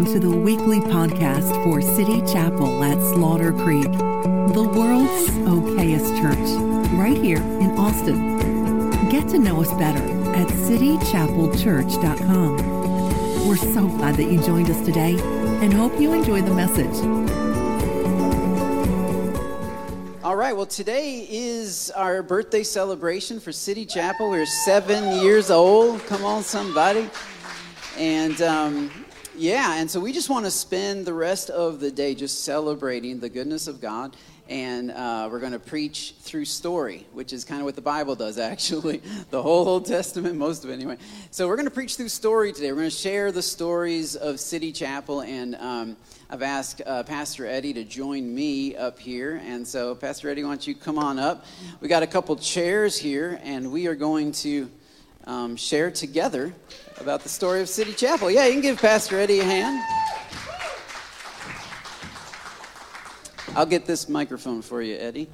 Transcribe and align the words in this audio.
Welcome 0.00 0.18
to 0.18 0.28
the 0.30 0.34
weekly 0.34 0.80
podcast 0.80 1.62
for 1.62 1.82
City 1.82 2.22
Chapel 2.22 2.82
at 2.82 2.96
Slaughter 3.12 3.52
Creek, 3.52 3.84
the 3.84 4.66
world's 4.74 5.28
okayest 5.46 6.18
church, 6.18 6.38
right 6.94 7.18
here 7.18 7.36
in 7.36 7.78
Austin. 7.78 8.38
Get 9.10 9.28
to 9.28 9.38
know 9.38 9.60
us 9.60 9.70
better 9.74 10.02
at 10.34 10.48
citychapelchurch.com. 10.48 13.46
We're 13.46 13.56
so 13.56 13.88
glad 13.88 14.14
that 14.14 14.32
you 14.32 14.42
joined 14.42 14.70
us 14.70 14.82
today 14.86 15.18
and 15.20 15.70
hope 15.70 16.00
you 16.00 16.14
enjoy 16.14 16.40
the 16.40 16.54
message. 16.54 16.96
All 20.24 20.36
right, 20.36 20.56
well, 20.56 20.64
today 20.64 21.26
is 21.28 21.90
our 21.90 22.22
birthday 22.22 22.62
celebration 22.62 23.38
for 23.38 23.52
City 23.52 23.84
Chapel. 23.84 24.30
We're 24.30 24.46
seven 24.46 25.22
years 25.22 25.50
old. 25.50 26.00
Come 26.06 26.24
on, 26.24 26.42
somebody. 26.42 27.10
And 27.98 28.40
um, 28.40 28.90
yeah, 29.40 29.76
and 29.76 29.90
so 29.90 30.00
we 30.00 30.12
just 30.12 30.28
want 30.28 30.44
to 30.44 30.50
spend 30.50 31.06
the 31.06 31.14
rest 31.14 31.48
of 31.48 31.80
the 31.80 31.90
day 31.90 32.14
just 32.14 32.44
celebrating 32.44 33.20
the 33.20 33.30
goodness 33.30 33.68
of 33.68 33.80
God. 33.80 34.14
And 34.50 34.90
uh, 34.90 35.30
we're 35.32 35.38
going 35.38 35.52
to 35.52 35.58
preach 35.58 36.14
through 36.20 36.44
story, 36.44 37.06
which 37.14 37.32
is 37.32 37.44
kind 37.44 37.60
of 37.60 37.64
what 37.64 37.74
the 37.74 37.80
Bible 37.80 38.14
does, 38.16 38.36
actually. 38.36 39.00
The 39.30 39.40
whole 39.40 39.66
Old 39.66 39.86
Testament, 39.86 40.36
most 40.36 40.64
of 40.64 40.70
it 40.70 40.74
anyway. 40.74 40.98
So 41.30 41.48
we're 41.48 41.56
going 41.56 41.68
to 41.68 41.70
preach 41.70 41.96
through 41.96 42.10
story 42.10 42.52
today. 42.52 42.70
We're 42.72 42.78
going 42.78 42.90
to 42.90 42.96
share 42.96 43.32
the 43.32 43.42
stories 43.42 44.14
of 44.14 44.40
City 44.40 44.72
Chapel. 44.72 45.22
And 45.22 45.54
um, 45.54 45.96
I've 46.28 46.42
asked 46.42 46.82
uh, 46.84 47.04
Pastor 47.04 47.46
Eddie 47.46 47.72
to 47.74 47.84
join 47.84 48.34
me 48.34 48.76
up 48.76 48.98
here. 48.98 49.40
And 49.42 49.66
so, 49.66 49.94
Pastor 49.94 50.28
Eddie, 50.28 50.42
why 50.42 50.50
don't 50.50 50.66
you 50.66 50.74
come 50.74 50.98
on 50.98 51.18
up? 51.18 51.46
We 51.80 51.88
got 51.88 52.02
a 52.02 52.08
couple 52.08 52.36
chairs 52.36 52.98
here, 52.98 53.40
and 53.42 53.72
we 53.72 53.86
are 53.86 53.94
going 53.94 54.32
to 54.32 54.68
um, 55.24 55.56
share 55.56 55.90
together 55.90 56.52
about 57.00 57.22
the 57.22 57.28
story 57.28 57.62
of 57.62 57.68
City 57.68 57.92
Chapel. 57.94 58.30
Yeah, 58.30 58.44
you 58.46 58.52
can 58.52 58.60
give 58.60 58.78
Pastor 58.78 59.18
Eddie 59.18 59.40
a 59.40 59.44
hand. 59.44 59.82
I'll 63.56 63.66
get 63.66 63.86
this 63.86 64.08
microphone 64.08 64.60
for 64.60 64.82
you, 64.82 64.96
Eddie. 64.96 65.28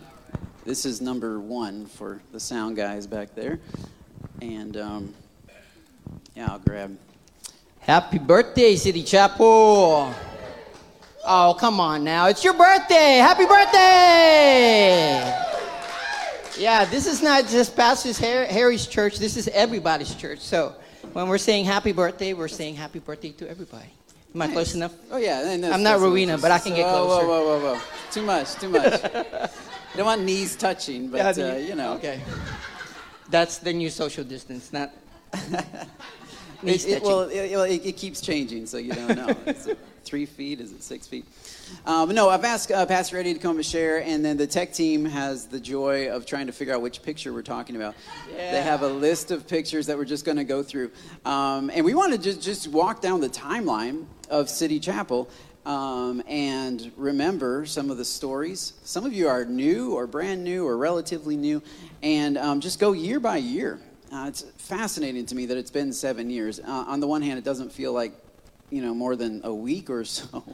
This 0.64 0.86
is 0.86 1.00
number 1.00 1.40
one 1.40 1.86
for 1.86 2.20
the 2.32 2.38
sound 2.40 2.76
guys 2.76 3.06
back 3.06 3.34
there. 3.34 3.58
And 4.40 4.76
um, 4.76 5.14
yeah, 6.36 6.46
I'll 6.50 6.60
grab. 6.60 6.96
Happy 7.80 8.18
birthday, 8.18 8.76
City 8.76 9.02
Chapel. 9.02 10.14
Oh, 11.26 11.56
come 11.58 11.80
on 11.80 12.04
now. 12.04 12.26
It's 12.28 12.44
your 12.44 12.54
birthday. 12.54 13.16
Happy 13.16 13.44
birthday. 13.44 13.82
Yeah, 16.58 16.84
this 16.84 17.06
is 17.06 17.22
not 17.22 17.48
just 17.48 17.76
Pastor 17.76 18.12
Harry's 18.46 18.86
church. 18.86 19.18
This 19.18 19.36
is 19.36 19.48
everybody's 19.48 20.14
church. 20.14 20.38
So 20.38 20.74
when 21.16 21.28
we're 21.28 21.38
saying 21.38 21.64
happy 21.64 21.92
birthday, 21.92 22.34
we're 22.34 22.46
saying 22.46 22.74
happy 22.74 22.98
birthday 22.98 23.30
to 23.30 23.48
everybody. 23.48 23.88
Am 24.34 24.42
I 24.42 24.46
nice. 24.46 24.52
close 24.52 24.74
enough? 24.74 24.92
Oh, 25.10 25.16
yeah. 25.16 25.56
I'm 25.72 25.82
not 25.82 25.98
Rowena, 25.98 26.36
but 26.36 26.50
I 26.50 26.58
can 26.58 26.74
get 26.74 26.86
closer. 26.90 27.26
Whoa, 27.26 27.26
whoa, 27.26 27.58
whoa, 27.58 27.74
whoa. 27.74 27.80
Too 28.10 28.20
much, 28.20 28.52
too 28.56 28.68
much. 28.68 29.02
I 29.02 29.48
don't 29.96 30.04
want 30.04 30.24
knees 30.24 30.56
touching, 30.56 31.08
but, 31.08 31.38
uh, 31.38 31.54
you 31.54 31.74
know. 31.74 31.94
Okay. 31.94 32.20
That's 33.30 33.56
the 33.56 33.72
new 33.72 33.88
social 33.88 34.24
distance, 34.24 34.74
not 34.74 34.92
knees 36.62 36.84
it, 36.84 36.98
it, 36.98 37.02
well, 37.02 37.22
it, 37.22 37.86
it, 37.86 37.96
keeps 37.96 38.20
changing, 38.20 38.66
so 38.66 38.76
you 38.76 38.92
don't 38.92 39.16
know. 39.16 39.34
Is 39.46 39.68
it 39.68 39.78
three 40.04 40.26
feet? 40.26 40.60
Is 40.60 40.72
it 40.72 40.82
six 40.82 41.06
feet? 41.06 41.24
Um, 41.84 42.14
no, 42.14 42.28
I've 42.28 42.44
asked 42.44 42.70
uh, 42.70 42.86
Pastor 42.86 43.18
Eddie 43.18 43.34
to 43.34 43.40
come 43.40 43.56
and 43.56 43.64
share, 43.64 44.02
and 44.02 44.24
then 44.24 44.36
the 44.36 44.46
tech 44.46 44.72
team 44.72 45.04
has 45.04 45.46
the 45.46 45.60
joy 45.60 46.08
of 46.08 46.26
trying 46.26 46.46
to 46.46 46.52
figure 46.52 46.74
out 46.74 46.82
which 46.82 47.02
picture 47.02 47.32
we're 47.32 47.42
talking 47.42 47.76
about. 47.76 47.94
Yeah. 48.30 48.52
They 48.52 48.62
have 48.62 48.82
a 48.82 48.88
list 48.88 49.30
of 49.30 49.46
pictures 49.46 49.86
that 49.86 49.96
we're 49.96 50.04
just 50.04 50.24
going 50.24 50.38
to 50.38 50.44
go 50.44 50.62
through. 50.62 50.90
Um, 51.24 51.70
and 51.72 51.84
we 51.84 51.94
want 51.94 52.12
to 52.12 52.18
just, 52.18 52.42
just 52.42 52.68
walk 52.68 53.00
down 53.00 53.20
the 53.20 53.28
timeline 53.28 54.06
of 54.30 54.48
City 54.48 54.80
Chapel 54.80 55.28
um, 55.64 56.22
and 56.28 56.92
remember 56.96 57.66
some 57.66 57.90
of 57.90 57.98
the 57.98 58.04
stories. 58.04 58.74
Some 58.84 59.04
of 59.04 59.12
you 59.12 59.28
are 59.28 59.44
new 59.44 59.94
or 59.94 60.06
brand 60.06 60.44
new 60.44 60.66
or 60.66 60.76
relatively 60.76 61.36
new, 61.36 61.62
and 62.02 62.38
um, 62.38 62.60
just 62.60 62.78
go 62.78 62.92
year 62.92 63.20
by 63.20 63.38
year. 63.38 63.80
Uh, 64.12 64.26
it's 64.28 64.42
fascinating 64.56 65.26
to 65.26 65.34
me 65.34 65.46
that 65.46 65.56
it's 65.56 65.70
been 65.70 65.92
seven 65.92 66.30
years. 66.30 66.60
Uh, 66.60 66.84
on 66.86 67.00
the 67.00 67.06
one 67.06 67.22
hand, 67.22 67.38
it 67.38 67.44
doesn't 67.44 67.72
feel 67.72 67.92
like 67.92 68.12
you 68.70 68.82
know, 68.82 68.94
more 68.94 69.16
than 69.16 69.40
a 69.44 69.54
week 69.54 69.90
or 69.90 70.04
so. 70.16 70.44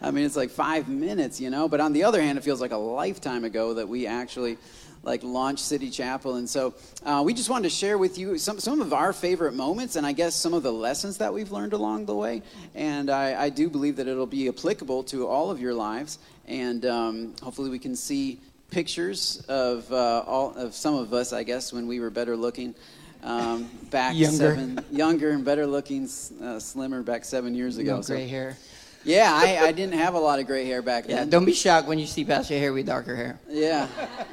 I 0.00 0.10
mean, 0.10 0.24
it's 0.24 0.36
like 0.36 0.50
five 0.50 0.88
minutes, 0.88 1.40
you 1.40 1.50
know. 1.50 1.68
But 1.68 1.80
on 1.80 1.92
the 1.92 2.04
other 2.04 2.20
hand, 2.20 2.38
it 2.38 2.44
feels 2.44 2.60
like 2.60 2.72
a 2.72 2.76
lifetime 2.76 3.44
ago 3.44 3.74
that 3.74 3.88
we 3.88 4.06
actually 4.06 4.58
like 5.02 5.22
launched 5.22 5.64
City 5.64 5.90
Chapel. 5.90 6.36
And 6.36 6.48
so 6.48 6.74
uh, 7.04 7.22
we 7.24 7.32
just 7.32 7.48
wanted 7.48 7.64
to 7.64 7.74
share 7.74 7.96
with 7.96 8.18
you 8.18 8.36
some, 8.38 8.60
some 8.60 8.80
of 8.80 8.92
our 8.92 9.12
favorite 9.12 9.54
moments 9.54 9.96
and 9.96 10.06
I 10.06 10.12
guess 10.12 10.34
some 10.34 10.52
of 10.52 10.62
the 10.62 10.72
lessons 10.72 11.18
that 11.18 11.32
we've 11.32 11.50
learned 11.50 11.72
along 11.72 12.06
the 12.06 12.14
way. 12.14 12.42
And 12.74 13.08
I, 13.10 13.44
I 13.44 13.48
do 13.48 13.70
believe 13.70 13.96
that 13.96 14.08
it'll 14.08 14.26
be 14.26 14.48
applicable 14.48 15.04
to 15.04 15.26
all 15.26 15.50
of 15.50 15.60
your 15.60 15.74
lives. 15.74 16.18
And 16.46 16.84
um, 16.84 17.34
hopefully 17.42 17.70
we 17.70 17.78
can 17.78 17.96
see 17.96 18.40
pictures 18.70 19.42
of 19.48 19.90
uh, 19.90 20.22
all 20.26 20.54
of 20.54 20.74
some 20.74 20.94
of 20.94 21.12
us, 21.12 21.32
I 21.32 21.42
guess, 21.42 21.72
when 21.72 21.86
we 21.86 21.98
were 21.98 22.10
better 22.10 22.36
looking 22.36 22.74
um, 23.22 23.70
back 23.90 24.14
younger. 24.14 24.36
seven, 24.36 24.84
younger 24.90 25.30
and 25.30 25.44
better 25.44 25.66
looking, 25.66 26.08
uh, 26.42 26.58
slimmer 26.58 27.02
back 27.02 27.24
seven 27.24 27.54
years 27.54 27.78
ago. 27.78 27.96
No 27.96 28.02
gray 28.02 28.26
so, 28.26 28.30
hair. 28.30 28.56
Yeah, 29.02 29.30
I, 29.32 29.68
I, 29.68 29.72
didn't 29.72 29.94
have 29.94 30.12
a 30.12 30.18
lot 30.18 30.40
of 30.40 30.46
gray 30.46 30.66
hair 30.66 30.82
back 30.82 31.06
then. 31.06 31.30
Don't 31.30 31.46
be 31.46 31.54
shocked 31.54 31.88
when 31.88 31.98
you 31.98 32.06
see 32.06 32.22
Pastor 32.22 32.58
hair 32.58 32.70
with 32.74 32.84
darker 32.84 33.16
hair. 33.16 33.40
Yeah, 33.48 33.88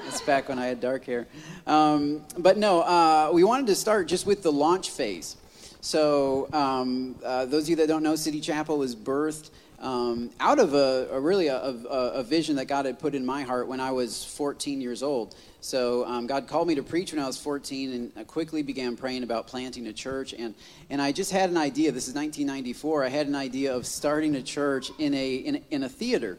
it's 0.07 0.19
back 0.21 0.49
when 0.49 0.59
I 0.59 0.65
had 0.65 0.81
dark 0.81 1.05
hair. 1.05 1.25
Um, 1.65 2.21
but 2.37 2.57
no, 2.57 2.81
uh, 2.81 3.31
we 3.33 3.45
wanted 3.45 3.67
to 3.67 3.75
start 3.75 4.07
just 4.07 4.25
with 4.25 4.43
the 4.43 4.51
launch 4.51 4.89
phase. 4.89 5.37
So, 5.79 6.49
um, 6.51 7.15
uh, 7.23 7.45
those 7.45 7.63
of 7.63 7.69
you 7.69 7.75
that 7.77 7.87
don't 7.87 8.03
know, 8.03 8.17
City 8.17 8.41
Chapel 8.41 8.77
was 8.77 8.93
birthed 8.93 9.51
um, 9.79 10.31
out 10.39 10.59
of 10.59 10.73
a, 10.73 11.07
a 11.11 11.19
really 11.19 11.47
a, 11.47 11.55
a, 11.55 12.11
a, 12.15 12.23
vision 12.23 12.55
that 12.55 12.65
God 12.65 12.85
had 12.85 12.99
put 12.99 13.13
in 13.13 13.25
my 13.25 13.43
heart 13.43 13.67
when 13.67 13.79
I 13.79 13.91
was 13.91 14.25
14 14.25 14.81
years 14.81 15.03
old. 15.03 15.35
So 15.59 16.06
um, 16.06 16.28
God 16.28 16.47
called 16.47 16.68
me 16.68 16.75
to 16.75 16.84
preach 16.84 17.12
when 17.12 17.22
I 17.22 17.28
was 17.28 17.38
14, 17.38 17.91
and 17.91 18.12
I 18.16 18.23
quickly 18.23 18.62
began 18.62 18.95
praying 18.95 19.23
about 19.23 19.47
planting 19.47 19.88
a 19.88 19.94
church. 19.94 20.34
And, 20.34 20.53
and 20.90 21.01
I 21.01 21.12
just 21.12 21.31
had 21.31 21.50
an 21.50 21.57
idea. 21.57 21.91
This 21.91 22.07
is 22.07 22.13
1994. 22.13 23.03
I 23.06 23.09
had 23.09 23.28
an 23.28 23.35
idea 23.35 23.75
of 23.75 23.85
starting 23.85 24.35
a 24.35 24.41
church 24.41 24.91
in 25.00 25.13
a 25.13 25.35
in, 25.35 25.63
in 25.72 25.84
a 25.84 25.90
theater. 25.90 26.38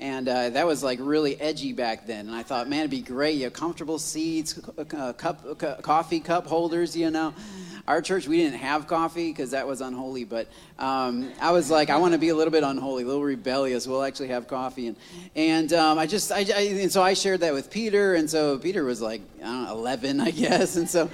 And 0.00 0.28
uh, 0.28 0.50
that 0.50 0.66
was 0.66 0.82
like 0.82 0.98
really 1.02 1.40
edgy 1.40 1.72
back 1.72 2.06
then. 2.06 2.28
And 2.28 2.36
I 2.36 2.44
thought, 2.44 2.68
man, 2.68 2.80
it'd 2.80 2.90
be 2.90 3.00
great. 3.00 3.36
You 3.36 3.44
have 3.44 3.52
comfortable 3.52 3.98
seats, 3.98 4.60
uh, 4.78 5.12
cup, 5.12 5.82
coffee 5.82 6.20
cup 6.20 6.46
holders, 6.46 6.96
you 6.96 7.10
know. 7.10 7.34
Our 7.88 8.02
church 8.02 8.28
we 8.28 8.36
didn't 8.36 8.58
have 8.58 8.86
coffee 8.86 9.30
because 9.30 9.52
that 9.52 9.66
was 9.66 9.80
unholy. 9.80 10.24
But 10.24 10.48
um, 10.78 11.32
i 11.40 11.50
was 11.50 11.70
like 11.70 11.88
i 11.90 11.96
want 11.96 12.12
to 12.12 12.18
be 12.18 12.28
a 12.28 12.34
little 12.34 12.52
bit 12.52 12.62
unholy 12.62 13.02
a 13.02 13.06
little 13.06 13.24
rebellious. 13.24 13.86
We'll 13.86 14.02
actually 14.02 14.28
have 14.28 14.46
coffee. 14.46 14.88
And 14.88 14.96
and 15.34 15.72
um, 15.72 15.98
i 15.98 16.06
just 16.06 16.30
I, 16.30 16.40
I, 16.40 16.60
and 16.60 16.92
so 16.92 17.02
i 17.02 17.14
shared 17.14 17.40
that 17.40 17.54
with 17.54 17.70
peter. 17.70 18.14
And 18.14 18.28
so 18.28 18.58
peter 18.58 18.84
was 18.84 19.00
like 19.00 19.22
I 19.42 19.64
know, 19.64 19.72
11 19.72 20.20
i 20.20 20.30
guess. 20.30 20.76
And 20.78 20.88
so 20.88 21.08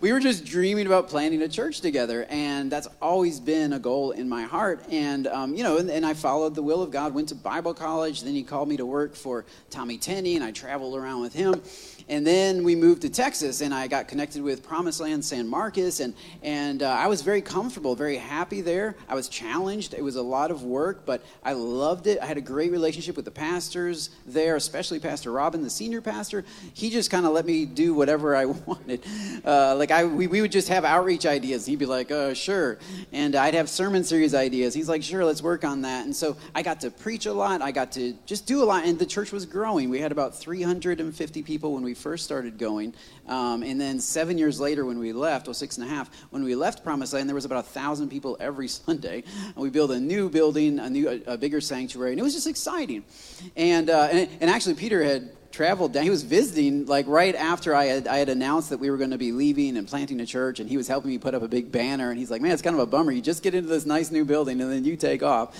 we 0.00 0.12
were 0.12 0.18
just 0.18 0.44
dreaming 0.44 0.86
about 0.86 1.08
planting 1.08 1.42
a 1.42 1.48
church 1.48 1.80
together. 1.80 2.26
And 2.28 2.72
that's 2.72 2.88
always 3.00 3.38
been 3.38 3.72
a 3.72 3.78
goal 3.78 4.10
in 4.10 4.28
my 4.28 4.42
heart. 4.42 4.84
And 4.90 5.28
um, 5.28 5.54
you 5.54 5.62
know 5.62 5.78
and, 5.78 5.88
and, 5.88 6.04
i 6.04 6.12
followed 6.12 6.56
the 6.56 6.62
will 6.62 6.82
of 6.82 6.90
god 6.90 7.14
went 7.14 7.28
to 7.28 7.36
bible 7.36 7.72
college 7.72 8.24
then 8.26 8.34
he 8.34 8.42
called 8.42 8.68
me 8.68 8.76
to 8.76 8.86
work 8.86 9.14
for 9.14 9.44
tommy 9.70 9.96
tenney 9.98 10.34
and 10.36 10.44
i 10.44 10.50
traveled 10.50 10.96
around 10.96 11.20
with 11.20 11.32
him 11.32 11.62
and 12.08 12.24
then 12.24 12.62
we 12.62 12.76
moved 12.76 13.02
to 13.02 13.10
Texas, 13.10 13.60
and 13.60 13.74
I 13.74 13.88
got 13.88 14.06
connected 14.06 14.40
with 14.40 14.62
Promised 14.62 15.00
Land 15.00 15.24
San 15.24 15.48
Marcos, 15.48 15.98
and, 15.98 16.14
and 16.40 16.82
uh, 16.82 16.88
I 16.88 17.08
was 17.08 17.22
very 17.22 17.40
comfortable, 17.40 17.96
very 17.96 18.16
happy 18.16 18.60
there. 18.60 18.94
I 19.08 19.16
was 19.16 19.28
challenged. 19.28 19.92
It 19.92 20.04
was 20.04 20.14
a 20.14 20.22
lot 20.22 20.52
of 20.52 20.62
work, 20.62 21.04
but 21.04 21.24
I 21.42 21.54
loved 21.54 22.06
it. 22.06 22.20
I 22.20 22.26
had 22.26 22.36
a 22.36 22.42
great 22.42 22.70
relationship 22.70 23.16
with 23.16 23.24
the 23.24 23.32
pastors 23.32 24.10
there, 24.24 24.54
especially 24.54 25.00
Pastor 25.00 25.32
Robin, 25.32 25.62
the 25.62 25.70
senior 25.70 26.00
pastor. 26.00 26.44
He 26.74 26.90
just 26.90 27.10
kind 27.10 27.26
of 27.26 27.32
let 27.32 27.44
me 27.44 27.66
do 27.66 27.92
whatever 27.92 28.36
I 28.36 28.44
wanted. 28.66 29.04
Uh, 29.44 29.74
like, 29.74 29.90
I, 29.90 30.04
we, 30.04 30.28
we 30.28 30.40
would 30.40 30.52
just 30.52 30.68
have 30.68 30.84
outreach 30.84 31.26
ideas. 31.26 31.66
He'd 31.66 31.80
be 31.80 31.86
like, 31.86 32.12
uh, 32.12 32.34
sure. 32.34 32.78
And 33.12 33.34
I'd 33.34 33.54
have 33.54 33.68
sermon 33.68 34.04
series 34.04 34.32
ideas. 34.32 34.74
He's 34.74 34.88
like, 34.88 35.02
sure, 35.02 35.24
let's 35.24 35.42
work 35.42 35.64
on 35.64 35.82
that. 35.82 36.04
And 36.04 36.14
so 36.14 36.36
I 36.54 36.62
got 36.62 36.80
to 36.82 36.90
preach 36.92 37.26
a 37.26 37.32
lot. 37.32 37.62
I 37.62 37.72
got 37.72 37.90
to 37.92 38.14
just 38.26 38.46
do 38.46 38.62
a 38.62 38.66
lot, 38.66 38.84
and 38.84 38.96
the 38.96 39.06
church 39.06 39.32
was 39.32 39.44
growing. 39.44 39.90
We 39.90 39.98
had 39.98 40.12
about 40.12 40.36
350 40.36 41.42
people 41.42 41.74
when 41.74 41.82
we 41.82 41.95
first 41.96 42.24
started 42.24 42.58
going. 42.58 42.94
Um, 43.26 43.62
and 43.62 43.80
then 43.80 43.98
seven 43.98 44.38
years 44.38 44.60
later, 44.60 44.84
when 44.84 44.98
we 44.98 45.12
left, 45.12 45.46
well, 45.46 45.54
six 45.54 45.78
and 45.78 45.86
a 45.86 45.88
half, 45.88 46.10
when 46.30 46.44
we 46.44 46.54
left 46.54 46.84
Promised 46.84 47.12
Land, 47.12 47.28
there 47.28 47.34
was 47.34 47.44
about 47.44 47.64
a 47.64 47.68
thousand 47.68 48.08
people 48.08 48.36
every 48.38 48.68
Sunday. 48.86 49.24
And 49.44 49.56
we 49.56 49.70
built 49.70 49.90
a 49.90 50.00
new 50.00 50.28
building, 50.28 50.78
a 50.78 50.90
new, 50.90 51.08
a, 51.08 51.32
a 51.32 51.36
bigger 51.36 51.60
sanctuary, 51.60 52.12
and 52.12 52.20
it 52.20 52.22
was 52.22 52.34
just 52.34 52.46
exciting. 52.46 53.04
And, 53.56 53.90
uh, 53.90 54.08
and, 54.10 54.28
and 54.40 54.50
actually, 54.50 54.74
Peter 54.74 55.02
had 55.02 55.30
traveled 55.56 55.94
down. 55.94 56.04
He 56.04 56.10
was 56.10 56.22
visiting 56.22 56.86
like 56.86 57.06
right 57.08 57.34
after 57.34 57.74
I 57.74 57.86
had, 57.86 58.06
I 58.06 58.18
had 58.18 58.28
announced 58.28 58.70
that 58.70 58.78
we 58.78 58.90
were 58.90 58.98
going 58.98 59.10
to 59.10 59.18
be 59.18 59.32
leaving 59.32 59.76
and 59.76 59.88
planting 59.88 60.20
a 60.20 60.26
church, 60.26 60.60
and 60.60 60.68
he 60.68 60.76
was 60.76 60.86
helping 60.86 61.10
me 61.10 61.18
put 61.18 61.34
up 61.34 61.42
a 61.42 61.48
big 61.48 61.72
banner. 61.72 62.10
And 62.10 62.18
he's 62.18 62.30
like, 62.30 62.42
"Man, 62.42 62.52
it's 62.52 62.62
kind 62.62 62.76
of 62.76 62.80
a 62.80 62.86
bummer. 62.86 63.10
You 63.10 63.22
just 63.22 63.42
get 63.42 63.54
into 63.54 63.68
this 63.68 63.86
nice 63.86 64.10
new 64.10 64.24
building, 64.24 64.60
and 64.60 64.70
then 64.70 64.84
you 64.84 64.96
take 64.96 65.22
off." 65.22 65.56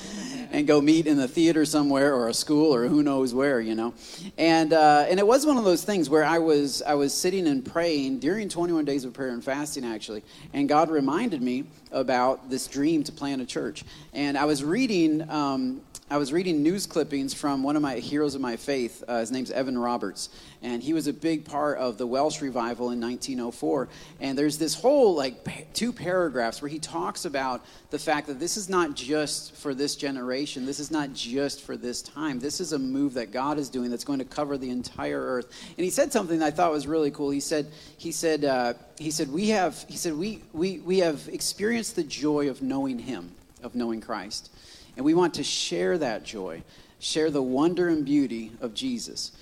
and 0.50 0.66
go 0.66 0.80
meet 0.80 1.06
in 1.06 1.16
the 1.16 1.28
theater 1.28 1.64
somewhere 1.64 2.14
or 2.14 2.28
a 2.28 2.34
school 2.34 2.74
or 2.74 2.86
who 2.86 3.02
knows 3.02 3.34
where, 3.34 3.60
you 3.60 3.74
know. 3.74 3.94
And 4.38 4.72
uh, 4.72 5.06
and 5.08 5.18
it 5.18 5.26
was 5.26 5.46
one 5.46 5.58
of 5.58 5.64
those 5.64 5.84
things 5.84 6.08
where 6.08 6.24
I 6.24 6.38
was 6.38 6.82
I 6.82 6.94
was 6.94 7.12
sitting 7.12 7.46
and 7.46 7.64
praying 7.64 8.20
during 8.20 8.48
21 8.48 8.84
days 8.84 9.04
of 9.04 9.12
prayer 9.12 9.30
and 9.30 9.42
fasting 9.42 9.84
actually, 9.84 10.22
and 10.52 10.68
God 10.68 10.90
reminded 10.90 11.42
me 11.42 11.64
about 11.92 12.50
this 12.50 12.66
dream 12.66 13.02
to 13.04 13.12
plant 13.12 13.42
a 13.42 13.46
church. 13.46 13.84
And 14.12 14.36
I 14.36 14.44
was 14.44 14.62
reading 14.64 15.28
um, 15.30 15.82
I 16.08 16.18
was 16.18 16.32
reading 16.32 16.62
news 16.62 16.86
clippings 16.86 17.34
from 17.34 17.64
one 17.64 17.74
of 17.74 17.82
my 17.82 17.96
heroes 17.96 18.36
of 18.36 18.40
my 18.40 18.54
faith. 18.54 19.02
Uh, 19.08 19.18
his 19.18 19.32
name's 19.32 19.50
Evan 19.50 19.76
Roberts, 19.76 20.28
and 20.62 20.82
he 20.82 20.92
was 20.92 21.06
a 21.06 21.12
big 21.12 21.44
part 21.44 21.78
of 21.78 21.98
the 21.98 22.06
Welsh 22.06 22.40
revival 22.40 22.90
in 22.90 23.00
1904. 23.00 23.88
And 24.20 24.38
there's 24.38 24.58
this 24.58 24.74
whole 24.74 25.14
like 25.14 25.74
two 25.74 25.92
paragraphs 25.92 26.62
where 26.62 26.68
he 26.68 26.78
talks 26.78 27.24
about 27.24 27.64
the 27.90 27.98
fact 27.98 28.26
that 28.26 28.40
this 28.40 28.56
is 28.56 28.68
not 28.68 28.94
just 28.94 29.54
for 29.54 29.74
this 29.74 29.96
generation. 29.96 30.66
This 30.66 30.80
is 30.80 30.90
not 30.90 31.12
just 31.12 31.62
for 31.62 31.76
this 31.76 32.02
time. 32.02 32.40
This 32.40 32.60
is 32.60 32.72
a 32.72 32.78
move 32.78 33.14
that 33.14 33.32
God 33.32 33.58
is 33.58 33.68
doing 33.68 33.90
that's 33.90 34.04
going 34.04 34.18
to 34.18 34.24
cover 34.24 34.56
the 34.56 34.70
entire 34.70 35.20
earth. 35.20 35.46
And 35.76 35.84
he 35.84 35.90
said 35.90 36.12
something 36.12 36.38
that 36.38 36.46
I 36.46 36.50
thought 36.50 36.72
was 36.72 36.86
really 36.86 37.10
cool. 37.10 37.30
He 37.30 37.40
said, 37.40 37.66
he 37.96 38.12
said, 38.12 38.44
uh, 38.44 38.74
he 38.98 39.10
said, 39.10 39.30
we 39.30 39.50
have, 39.50 39.84
he 39.88 39.96
said, 39.96 40.14
we, 40.14 40.42
we, 40.52 40.78
we 40.78 40.98
have 40.98 41.28
experienced 41.28 41.96
the 41.96 42.04
joy 42.04 42.48
of 42.48 42.62
knowing 42.62 42.98
Him, 42.98 43.32
of 43.62 43.74
knowing 43.74 44.00
Christ. 44.00 44.50
And 44.96 45.04
we 45.04 45.14
want 45.14 45.34
to 45.34 45.44
share 45.44 45.98
that 45.98 46.24
joy, 46.24 46.62
share 46.98 47.30
the 47.30 47.42
wonder 47.42 47.88
and 47.88 48.04
beauty 48.04 48.52
of 48.60 48.74
Jesus. 48.74 49.32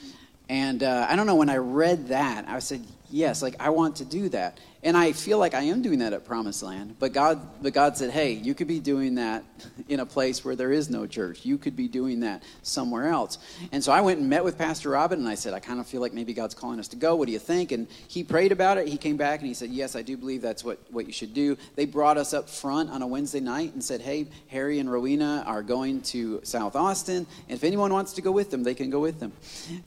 And 0.49 0.83
uh, 0.83 1.07
I 1.09 1.17
don't 1.17 1.27
know, 1.27 1.37
when 1.37 1.51
I 1.51 1.57
read 1.57 2.09
that, 2.09 2.47
I 2.49 2.59
said, 2.59 2.85
yes, 3.11 3.43
like 3.43 3.57
I 3.61 3.71
want 3.71 3.97
to 3.97 4.05
do 4.05 4.29
that. 4.31 4.59
And 4.85 4.99
I 4.99 5.13
feel 5.13 5.39
like 5.39 5.55
I 5.55 5.63
am 5.63 5.81
doing 5.81 6.01
that 6.01 6.13
at 6.13 6.27
Promised 6.27 6.63
Land. 6.63 6.97
But 6.99 7.15
God, 7.15 7.41
but 7.63 7.73
God 7.73 7.97
said, 7.97 8.11
hey, 8.11 8.33
you 8.33 8.55
could 8.55 8.69
be 8.69 8.81
doing 8.81 9.15
that 9.15 9.43
in 9.89 9.99
a 9.99 10.05
place 10.05 10.45
where 10.45 10.55
there 10.55 10.73
is 10.73 10.91
no 10.91 11.07
church. 11.07 11.47
You 11.47 11.57
could 11.57 11.75
be 11.75 11.89
doing 11.89 12.21
that 12.21 12.43
somewhere 12.63 13.09
else. 13.09 13.39
And 13.73 13.83
so 13.83 13.93
I 13.93 14.03
went 14.03 14.21
and 14.21 14.29
met 14.29 14.45
with 14.45 14.59
Pastor 14.59 14.91
Robin, 14.91 15.19
and 15.19 15.27
I 15.27 15.37
said, 15.37 15.55
I 15.55 15.61
kind 15.61 15.81
of 15.81 15.87
feel 15.87 16.03
like 16.03 16.13
maybe 16.13 16.35
God's 16.35 16.55
calling 16.55 16.79
us 16.79 16.89
to 16.89 16.97
go. 16.97 17.17
What 17.17 17.27
do 17.27 17.33
you 17.33 17.39
think? 17.39 17.73
And 17.73 17.89
he 18.09 18.23
prayed 18.23 18.53
about 18.53 18.77
it. 18.77 18.87
He 18.87 18.99
came 18.99 19.17
back 19.17 19.41
and 19.41 19.49
he 19.49 19.55
said, 19.55 19.71
yes, 19.71 19.97
I 19.97 20.03
do 20.03 20.19
believe 20.19 20.43
that's 20.43 20.63
what, 20.63 20.79
what 20.91 21.07
you 21.07 21.15
should 21.15 21.33
do. 21.33 21.57
They 21.77 21.87
brought 21.87 22.19
us 22.19 22.35
up 22.35 22.51
front 22.51 22.91
on 22.91 23.01
a 23.01 23.07
Wednesday 23.07 23.41
night 23.41 23.73
and 23.73 23.83
said, 23.83 24.03
hey, 24.03 24.27
Harry 24.49 24.81
and 24.81 24.93
Rowena 24.93 25.45
are 25.47 25.63
going 25.63 26.03
to 26.03 26.41
South 26.45 26.77
Austin. 26.77 27.27
And 27.49 27.57
if 27.57 27.65
anyone 27.65 27.91
wants 27.91 28.13
to 28.15 28.21
go 28.21 28.33
with 28.33 28.51
them, 28.51 28.63
they 28.63 28.75
can 28.75 28.91
go 28.91 29.01
with 29.01 29.19
them. 29.19 29.33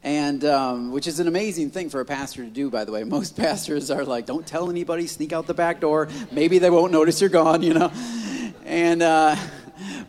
And 0.03 0.43
um, 0.43 0.91
which 0.91 1.05
is 1.05 1.19
an 1.19 1.27
amazing 1.27 1.69
thing 1.69 1.91
for 1.91 2.01
a 2.01 2.05
pastor 2.05 2.43
to 2.43 2.49
do, 2.49 2.71
by 2.71 2.83
the 2.83 2.91
way. 2.91 3.03
Most 3.03 3.37
pastors 3.37 3.91
are 3.91 4.03
like, 4.03 4.25
don't 4.25 4.47
tell 4.47 4.71
anybody 4.71 4.86
anybody, 4.87 5.07
sneak 5.07 5.33
out 5.33 5.47
the 5.47 5.53
back 5.53 5.81
door. 5.81 6.07
Maybe 6.31 6.59
they 6.59 6.69
won't 6.69 6.93
notice 6.93 7.19
you're 7.19 7.29
gone, 7.29 7.61
you 7.61 7.73
know. 7.73 7.91
And 8.65 9.01
uh, 9.01 9.35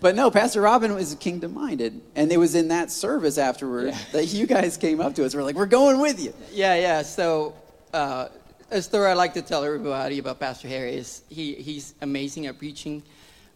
but 0.00 0.14
no, 0.14 0.30
Pastor 0.30 0.60
Robin 0.60 0.94
was 0.94 1.16
kingdom 1.16 1.54
minded, 1.54 2.00
and 2.14 2.30
it 2.30 2.36
was 2.36 2.54
in 2.54 2.69
that 2.69 2.92
service 2.92 3.38
afterward 3.38 3.88
yeah. 3.88 3.98
that 4.12 4.26
you 4.26 4.46
guys 4.46 4.76
came 4.76 5.00
up 5.00 5.16
to 5.16 5.25
us. 5.25 5.34
We're 5.34 5.42
like, 5.42 5.56
we're 5.56 5.66
going 5.66 6.00
with 6.00 6.22
you. 6.22 6.32
Yeah, 6.52 6.75
yeah. 6.76 7.02
So. 7.02 7.54
Uh, 7.92 8.28
a 8.70 8.82
story 8.82 9.06
I 9.06 9.14
like 9.14 9.32
to 9.32 9.40
tell 9.40 9.64
everybody 9.64 10.19
about 10.19 10.38
Pastor 10.40 10.69
Harry 10.69 10.94
is 10.94 11.22
he, 11.31 11.54
he's 11.54 11.94
amazing 12.02 12.44
at 12.48 12.58
preaching, 12.58 13.02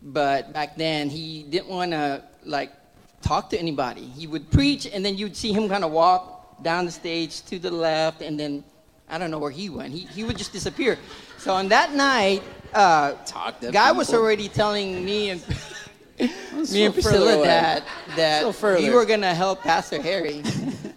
but 0.02 0.54
back 0.54 0.74
then 0.74 1.10
he 1.10 1.42
didn't 1.42 1.68
want 1.68 1.90
to 1.90 2.22
like 2.46 2.72
talk 3.20 3.50
to 3.50 3.58
anybody. 3.58 4.06
He 4.06 4.26
would 4.26 4.50
preach, 4.50 4.86
and 4.86 5.04
then 5.04 5.18
you'd 5.18 5.36
see 5.36 5.52
him 5.52 5.68
kind 5.68 5.84
of 5.84 5.92
walk 5.92 6.62
down 6.62 6.86
the 6.86 6.90
stage 6.90 7.42
to 7.42 7.58
the 7.58 7.70
left, 7.70 8.22
and 8.22 8.40
then 8.40 8.64
I 9.12 9.18
don't 9.18 9.30
know 9.30 9.38
where 9.38 9.50
he 9.50 9.68
went. 9.68 9.92
He, 9.92 10.06
he 10.06 10.24
would 10.24 10.38
just 10.38 10.54
disappear. 10.54 10.98
So 11.36 11.52
on 11.52 11.68
that 11.68 11.92
night, 11.92 12.42
uh, 12.72 13.12
Talk 13.26 13.60
guy 13.60 13.70
people. 13.70 13.96
was 13.96 14.14
already 14.14 14.48
telling 14.48 15.04
me 15.04 15.30
and 15.30 15.44
me 16.18 16.84
and 16.84 16.94
Priscilla 16.94 17.42
that 17.44 17.84
that 18.16 18.54
so 18.54 18.76
we 18.76 18.90
were 18.90 19.04
gonna 19.04 19.34
help 19.34 19.62
Pastor 19.62 20.00
Harry, 20.00 20.42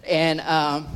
and 0.06 0.40
um, 0.42 0.86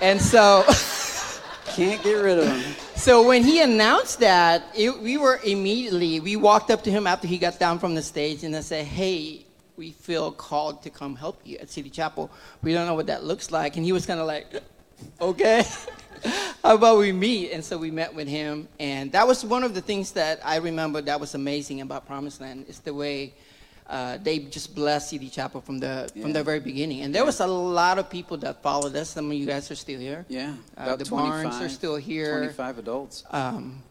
and 0.00 0.20
so 0.20 0.64
can't 1.66 2.02
get 2.02 2.14
rid 2.14 2.38
of 2.38 2.46
him. 2.46 2.74
So 2.94 3.26
when 3.26 3.42
he 3.42 3.62
announced 3.62 4.20
that, 4.20 4.64
it, 4.74 4.98
we 5.00 5.18
were 5.18 5.40
immediately 5.44 6.20
we 6.20 6.36
walked 6.36 6.70
up 6.70 6.82
to 6.84 6.90
him 6.90 7.06
after 7.06 7.26
he 7.26 7.36
got 7.38 7.58
down 7.58 7.78
from 7.78 7.94
the 7.94 8.02
stage 8.02 8.44
and 8.44 8.54
I 8.54 8.60
said, 8.60 8.86
"Hey, 8.86 9.44
we 9.76 9.90
feel 9.90 10.30
called 10.32 10.82
to 10.82 10.90
come 10.90 11.16
help 11.16 11.40
you 11.44 11.58
at 11.58 11.68
City 11.68 11.90
Chapel. 11.90 12.30
We 12.62 12.72
don't 12.72 12.86
know 12.86 12.94
what 12.94 13.06
that 13.06 13.24
looks 13.24 13.50
like." 13.50 13.76
And 13.76 13.84
he 13.84 13.92
was 13.92 14.06
kind 14.06 14.20
of 14.20 14.26
like, 14.26 14.46
"Okay." 15.20 15.64
how 16.64 16.74
about 16.74 16.98
we 16.98 17.12
meet? 17.12 17.52
And 17.52 17.64
so 17.64 17.78
we 17.78 17.90
met 17.90 18.14
with 18.14 18.28
him. 18.28 18.68
And 18.78 19.12
that 19.12 19.26
was 19.26 19.44
one 19.44 19.64
of 19.64 19.74
the 19.74 19.80
things 19.80 20.12
that 20.12 20.40
I 20.44 20.56
remember 20.56 21.00
that 21.02 21.20
was 21.20 21.34
amazing 21.34 21.80
about 21.80 22.06
Promised 22.06 22.40
Land 22.40 22.66
is 22.68 22.80
the 22.80 22.94
way 22.94 23.34
uh, 23.88 24.18
they 24.22 24.38
just 24.38 24.74
blessed 24.74 25.10
City 25.10 25.30
Chapel 25.30 25.60
from 25.60 25.78
the 25.78 26.10
yeah. 26.14 26.22
from 26.22 26.32
the 26.32 26.44
very 26.44 26.60
beginning. 26.60 27.00
And 27.02 27.14
there 27.14 27.24
was 27.24 27.40
a 27.40 27.46
lot 27.46 27.98
of 27.98 28.10
people 28.10 28.36
that 28.38 28.62
followed 28.62 28.94
us. 28.96 29.10
Some 29.10 29.30
of 29.30 29.36
you 29.36 29.46
guys 29.46 29.70
are 29.70 29.74
still 29.74 29.98
here. 29.98 30.26
Yeah, 30.28 30.54
uh, 30.76 30.96
the 30.96 31.06
Barnes 31.06 31.54
are 31.56 31.68
still 31.70 31.96
here. 31.96 32.38
Twenty-five 32.38 32.78
adults. 32.78 33.24
Um, 33.30 33.82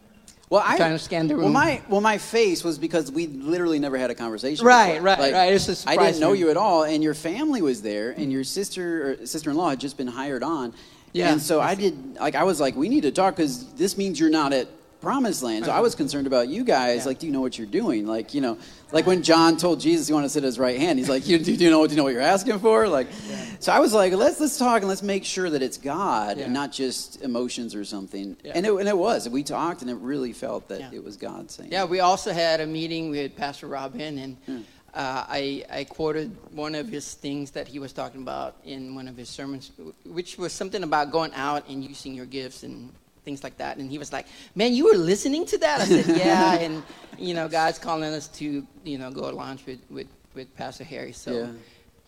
well, 0.50 0.62
I 0.64 0.76
trying 0.76 0.92
to 0.92 0.98
scan 1.00 1.26
the 1.26 1.34
room. 1.34 1.46
Well, 1.46 1.52
my 1.52 1.82
well, 1.88 2.00
my 2.00 2.16
face 2.18 2.62
was 2.62 2.78
because 2.78 3.10
we 3.10 3.26
literally 3.26 3.80
never 3.80 3.98
had 3.98 4.10
a 4.10 4.14
conversation. 4.14 4.64
Right, 4.64 4.94
before. 4.94 5.02
right, 5.02 5.18
like, 5.18 5.32
right. 5.32 5.52
It's 5.52 5.66
just 5.66 5.88
I 5.88 5.96
didn't 5.96 6.20
know 6.20 6.32
you 6.32 6.50
at 6.50 6.56
all, 6.56 6.84
and 6.84 7.02
your 7.02 7.14
family 7.14 7.60
was 7.60 7.82
there, 7.82 8.12
and 8.12 8.30
your 8.30 8.44
sister 8.44 9.10
or 9.22 9.26
sister-in-law 9.26 9.70
had 9.70 9.80
just 9.80 9.96
been 9.96 10.06
hired 10.06 10.44
on, 10.44 10.74
yeah. 11.12 11.32
And 11.32 11.40
so 11.40 11.60
I 11.60 11.74
did, 11.74 12.16
like, 12.16 12.34
I 12.34 12.44
was 12.44 12.60
like, 12.60 12.76
we 12.76 12.88
need 12.88 13.02
to 13.02 13.12
talk 13.12 13.36
because 13.36 13.72
this 13.74 13.96
means 13.96 14.18
you're 14.18 14.30
not 14.30 14.52
at 14.52 14.68
promised 15.00 15.42
land. 15.42 15.64
So 15.64 15.70
I 15.70 15.80
was 15.80 15.94
concerned 15.94 16.26
about 16.26 16.48
you 16.48 16.64
guys. 16.64 17.00
Yeah. 17.00 17.06
Like, 17.06 17.18
do 17.20 17.26
you 17.26 17.32
know 17.32 17.40
what 17.40 17.56
you're 17.56 17.68
doing? 17.68 18.06
Like, 18.06 18.34
you 18.34 18.40
know, 18.40 18.58
like 18.90 19.06
when 19.06 19.22
John 19.22 19.56
told 19.56 19.80
Jesus 19.80 20.08
he 20.08 20.12
wanted 20.12 20.26
to 20.26 20.30
sit 20.30 20.42
at 20.42 20.46
his 20.46 20.58
right 20.58 20.78
hand, 20.78 20.98
he's 20.98 21.08
like, 21.08 21.28
you, 21.28 21.38
do 21.38 21.52
you 21.52 21.70
know, 21.70 21.86
do 21.86 21.92
you 21.92 21.96
know 21.96 22.02
what 22.02 22.12
you're 22.12 22.22
asking 22.22 22.58
for? 22.58 22.88
Like, 22.88 23.06
yeah. 23.28 23.44
so 23.60 23.72
I 23.72 23.78
was 23.78 23.94
like, 23.94 24.12
let's, 24.12 24.40
let's 24.40 24.58
talk 24.58 24.80
and 24.80 24.88
let's 24.88 25.02
make 25.02 25.24
sure 25.24 25.48
that 25.50 25.62
it's 25.62 25.78
God 25.78 26.38
yeah. 26.38 26.44
and 26.44 26.52
not 26.52 26.72
just 26.72 27.22
emotions 27.22 27.74
or 27.74 27.84
something. 27.84 28.36
And, 28.44 28.66
it, 28.66 28.72
and 28.72 28.88
it 28.88 28.96
was. 28.96 29.28
We 29.28 29.44
talked 29.44 29.82
and 29.82 29.90
it 29.90 29.98
really 29.98 30.32
felt 30.32 30.68
that 30.68 30.92
it 30.92 31.04
was 31.04 31.16
God 31.16 31.50
saying. 31.50 31.70
Yeah, 31.70 31.84
we 31.84 32.00
also 32.00 32.32
had 32.32 32.60
a 32.60 32.66
meeting 32.66 33.10
with 33.10 33.36
Pastor 33.36 33.68
Robin 33.68 34.18
and 34.18 34.36
hmm 34.46 34.62
uh, 34.94 35.24
I, 35.28 35.64
I, 35.70 35.84
quoted 35.84 36.34
one 36.52 36.74
of 36.74 36.88
his 36.88 37.12
things 37.14 37.50
that 37.50 37.68
he 37.68 37.78
was 37.78 37.92
talking 37.92 38.22
about 38.22 38.56
in 38.64 38.94
one 38.94 39.06
of 39.06 39.16
his 39.16 39.28
sermons, 39.28 39.70
which 40.04 40.38
was 40.38 40.52
something 40.52 40.82
about 40.82 41.12
going 41.12 41.32
out 41.34 41.68
and 41.68 41.84
using 41.84 42.14
your 42.14 42.24
gifts 42.24 42.62
and 42.62 42.90
things 43.22 43.44
like 43.44 43.58
that. 43.58 43.76
And 43.76 43.90
he 43.90 43.98
was 43.98 44.12
like, 44.12 44.26
"Man, 44.54 44.72
you 44.72 44.86
were 44.86 44.96
listening 44.96 45.44
to 45.46 45.58
that?" 45.58 45.82
I 45.82 45.84
said, 45.84 46.16
"Yeah." 46.16 46.54
and 46.54 46.82
you 47.18 47.34
know, 47.34 47.48
God's 47.48 47.78
calling 47.78 48.14
us 48.14 48.28
to 48.28 48.66
you 48.82 48.98
know 48.98 49.10
go 49.10 49.30
to 49.30 49.36
lunch 49.36 49.66
with 49.66 49.80
with, 49.90 50.08
with 50.34 50.54
Pastor 50.56 50.84
Harry. 50.84 51.12
So 51.12 51.32
yeah. 51.32 51.50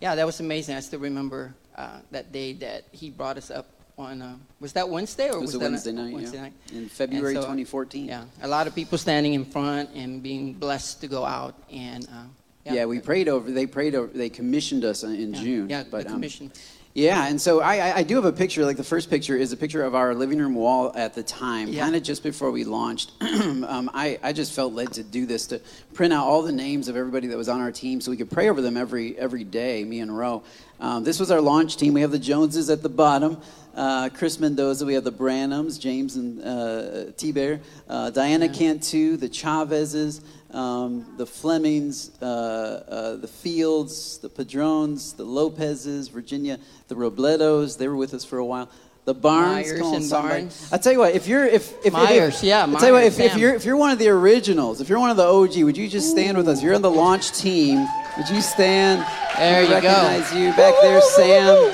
yeah. 0.00 0.14
that 0.14 0.24
was 0.24 0.40
amazing. 0.40 0.74
I 0.76 0.80
still 0.80 1.00
remember 1.00 1.54
uh, 1.76 1.98
that 2.12 2.32
day 2.32 2.54
that 2.54 2.84
he 2.92 3.10
brought 3.10 3.36
us 3.36 3.50
up 3.50 3.66
on 3.98 4.22
uh, 4.22 4.36
was 4.58 4.72
that 4.72 4.88
Wednesday 4.88 5.28
or 5.28 5.36
it 5.36 5.40
was, 5.40 5.52
was 5.52 5.54
a 5.56 5.58
Wednesday 5.58 5.92
night? 5.92 6.14
Wednesday 6.14 6.38
yeah. 6.38 6.42
night 6.44 6.54
in 6.72 6.88
February 6.88 7.34
so, 7.34 7.42
2014. 7.42 8.06
Yeah, 8.06 8.24
a 8.40 8.48
lot 8.48 8.66
of 8.66 8.74
people 8.74 8.96
standing 8.96 9.34
in 9.34 9.44
front 9.44 9.90
and 9.94 10.22
being 10.22 10.54
blessed 10.54 11.02
to 11.02 11.08
go 11.08 11.26
out 11.26 11.54
and. 11.70 12.06
Uh, 12.06 12.24
yeah. 12.64 12.74
yeah, 12.74 12.84
we 12.84 13.00
prayed 13.00 13.28
over. 13.28 13.50
They 13.50 13.66
prayed 13.66 13.94
over. 13.94 14.12
They 14.12 14.28
commissioned 14.28 14.84
us 14.84 15.02
in 15.02 15.34
yeah. 15.34 15.42
June. 15.42 15.68
Yeah, 15.68 15.84
but, 15.90 16.04
the 16.04 16.12
commission. 16.12 16.46
Um, 16.46 16.52
yeah, 16.92 17.28
and 17.28 17.40
so 17.40 17.60
I, 17.60 17.98
I 17.98 18.02
do 18.02 18.16
have 18.16 18.24
a 18.24 18.32
picture. 18.32 18.64
Like 18.64 18.76
the 18.76 18.82
first 18.82 19.10
picture 19.10 19.36
is 19.36 19.52
a 19.52 19.56
picture 19.56 19.84
of 19.84 19.94
our 19.94 20.12
living 20.12 20.40
room 20.40 20.56
wall 20.56 20.90
at 20.96 21.14
the 21.14 21.22
time, 21.22 21.68
yeah. 21.68 21.84
kind 21.84 21.94
of 21.94 22.02
just 22.02 22.24
before 22.24 22.50
we 22.50 22.64
launched. 22.64 23.12
um, 23.20 23.88
I, 23.94 24.18
I 24.24 24.32
just 24.32 24.52
felt 24.52 24.72
led 24.72 24.92
to 24.94 25.04
do 25.04 25.24
this 25.24 25.46
to 25.48 25.60
print 25.94 26.12
out 26.12 26.26
all 26.26 26.42
the 26.42 26.50
names 26.50 26.88
of 26.88 26.96
everybody 26.96 27.28
that 27.28 27.36
was 27.36 27.48
on 27.48 27.60
our 27.60 27.70
team, 27.70 28.00
so 28.00 28.10
we 28.10 28.16
could 28.16 28.30
pray 28.30 28.48
over 28.48 28.60
them 28.60 28.76
every 28.76 29.16
every 29.16 29.44
day. 29.44 29.84
Me 29.84 30.00
and 30.00 30.16
Ro. 30.16 30.42
Um, 30.80 31.04
this 31.04 31.20
was 31.20 31.30
our 31.30 31.40
launch 31.40 31.76
team. 31.76 31.94
We 31.94 32.00
have 32.00 32.10
the 32.10 32.18
Joneses 32.18 32.70
at 32.70 32.82
the 32.82 32.88
bottom. 32.88 33.40
Uh, 33.74 34.08
Chris 34.08 34.40
Mendoza, 34.40 34.84
we 34.84 34.94
have 34.94 35.04
the 35.04 35.12
Branhams, 35.12 35.78
James 35.78 36.16
and 36.16 36.42
uh, 36.42 37.12
T-Bear, 37.16 37.60
uh, 37.88 38.10
Diana 38.10 38.46
yeah. 38.46 38.52
Cantu, 38.52 39.16
the 39.16 39.28
Chavezes, 39.28 40.22
um, 40.52 41.14
the 41.16 41.26
Flemings, 41.26 42.10
uh, 42.20 42.24
uh, 42.24 43.16
the 43.16 43.28
Fields, 43.28 44.18
the 44.18 44.28
Padrones, 44.28 45.12
the 45.12 45.24
Lopezes, 45.24 46.10
Virginia, 46.10 46.58
the 46.88 46.96
Robledos. 46.96 47.78
They 47.78 47.86
were 47.86 47.96
with 47.96 48.14
us 48.14 48.24
for 48.24 48.38
a 48.38 48.44
while. 48.44 48.68
The 49.06 49.14
Barnes, 49.14 49.66
Myers 49.66 49.78
come 49.80 49.88
on, 49.88 49.94
and 49.94 50.10
Barnes. 50.10 50.68
I 50.72 50.76
tell 50.76 50.92
you 50.92 50.98
what, 50.98 51.14
if 51.14 51.26
you're 51.26 51.46
if 51.46 51.74
if 51.84 51.94
Myers, 51.94 52.36
if, 52.36 52.42
yeah, 52.44 52.66
I 52.66 52.78
tell 52.78 52.88
you 52.88 52.92
what, 52.92 53.04
if, 53.04 53.18
if, 53.18 53.36
you're 53.36 53.54
if 53.54 53.64
you're 53.64 53.76
one 53.76 53.90
of 53.90 53.98
the 53.98 54.08
originals, 54.08 54.80
if 54.80 54.88
you're 54.88 54.98
one 54.98 55.10
of 55.10 55.16
the 55.16 55.24
OG, 55.24 55.62
would 55.64 55.76
you 55.76 55.88
just 55.88 56.10
stand 56.10 56.36
with 56.36 56.46
us? 56.48 56.62
You're 56.62 56.74
on 56.74 56.82
the 56.82 56.90
launch 56.90 57.32
team. 57.32 57.86
Would 58.18 58.28
you 58.28 58.42
stand? 58.42 59.04
There 59.36 59.62
you 59.62 59.70
recognize 59.70 60.30
go. 60.30 60.36
you 60.36 60.50
back 60.50 60.74
there, 60.82 61.00
Sam, 61.00 61.72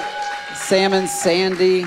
Sam 0.56 0.92
and 0.92 1.08
Sandy. 1.08 1.86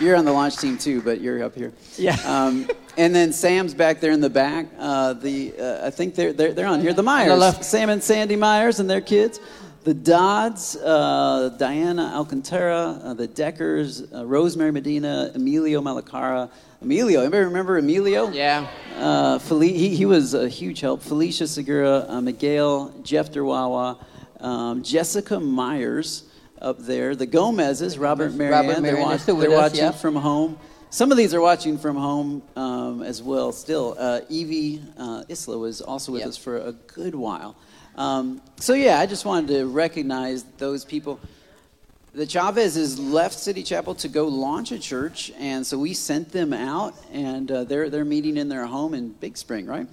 You're 0.00 0.14
on 0.16 0.24
the 0.24 0.32
launch 0.32 0.58
team 0.58 0.76
too, 0.78 1.00
but 1.00 1.20
you're 1.20 1.42
up 1.42 1.54
here. 1.54 1.72
Yeah. 1.96 2.16
Um, 2.26 2.68
and 2.98 3.14
then 3.14 3.32
Sam's 3.32 3.74
back 3.74 4.00
there 4.00 4.12
in 4.12 4.20
the 4.20 4.30
back. 4.30 4.66
Uh, 4.78 5.12
the 5.12 5.52
uh, 5.58 5.86
I 5.86 5.90
think 5.90 6.14
they're, 6.14 6.32
they're 6.32 6.54
they're 6.54 6.66
on 6.66 6.80
here. 6.80 6.94
The 6.94 7.02
Myers, 7.02 7.30
on 7.30 7.38
the 7.38 7.44
left. 7.44 7.64
Sam 7.64 7.90
and 7.90 8.02
Sandy 8.02 8.36
Myers 8.36 8.80
and 8.80 8.88
their 8.88 9.02
kids. 9.02 9.38
The 9.84 9.92
Dodds, 9.94 10.76
uh, 10.76 11.50
Diana 11.58 12.12
Alcantara, 12.14 13.00
uh, 13.04 13.14
the 13.14 13.26
Deckers, 13.26 14.02
uh, 14.12 14.24
Rosemary 14.26 14.72
Medina, 14.72 15.30
Emilio 15.34 15.80
Malacara, 15.82 16.50
Emilio. 16.80 17.20
Anybody 17.20 17.44
remember 17.44 17.78
Emilio? 17.78 18.30
Yeah. 18.30 18.66
Uh, 18.96 19.38
Fel- 19.38 19.60
he, 19.60 19.94
he 19.94 20.06
was 20.06 20.32
a 20.34 20.48
huge 20.48 20.80
help. 20.80 21.02
Felicia 21.02 21.46
Segura, 21.46 22.06
uh, 22.08 22.20
Miguel, 22.20 22.92
Jeff 23.02 23.30
Derwawa, 23.30 23.98
um, 24.40 24.82
Jessica 24.82 25.38
Myers 25.40 26.24
up 26.60 26.78
there, 26.78 27.14
the 27.14 27.26
Gomez's, 27.26 27.98
Robert 27.98 28.32
Marianne. 28.34 28.52
Robert 28.66 28.72
they're, 28.82 28.92
Marianne 28.92 29.08
wa- 29.08 29.14
is 29.14 29.22
still 29.22 29.36
they're 29.36 29.50
watching 29.50 29.78
yeah. 29.80 29.90
from 29.90 30.16
home. 30.16 30.58
Some 30.90 31.10
of 31.10 31.18
these 31.18 31.34
are 31.34 31.40
watching 31.40 31.76
from 31.78 31.96
home 31.96 32.42
um, 32.54 33.02
as 33.02 33.22
well. 33.22 33.52
Still, 33.52 33.96
uh, 33.98 34.20
Evie 34.28 34.82
uh, 34.96 35.24
Isla 35.28 35.58
was 35.58 35.80
also 35.80 36.12
with 36.12 36.20
Yep. 36.20 36.28
us 36.28 36.36
for 36.36 36.58
a 36.58 36.72
good 36.72 37.14
while. 37.14 37.56
Um, 37.96 38.40
so 38.60 38.72
yeah, 38.74 39.00
I 39.00 39.06
just 39.06 39.24
wanted 39.24 39.48
to 39.48 39.66
recognize 39.66 40.44
those 40.58 40.84
people. 40.84 41.18
The 42.14 42.24
Chavezes 42.26 42.98
left 42.98 43.38
City 43.38 43.62
Chapel 43.62 43.94
to 43.96 44.08
go 44.08 44.26
launch 44.26 44.72
a 44.72 44.78
church, 44.78 45.32
and 45.38 45.66
so 45.66 45.76
we 45.78 45.92
sent 45.92 46.32
them 46.32 46.54
out, 46.54 46.94
and 47.12 47.50
uh, 47.50 47.64
they're 47.64 47.90
they're 47.90 48.06
meeting 48.06 48.36
in 48.38 48.48
their 48.48 48.64
home 48.64 48.94
in 48.94 49.10
Big 49.10 49.36
Spring, 49.36 49.66
right? 49.66 49.86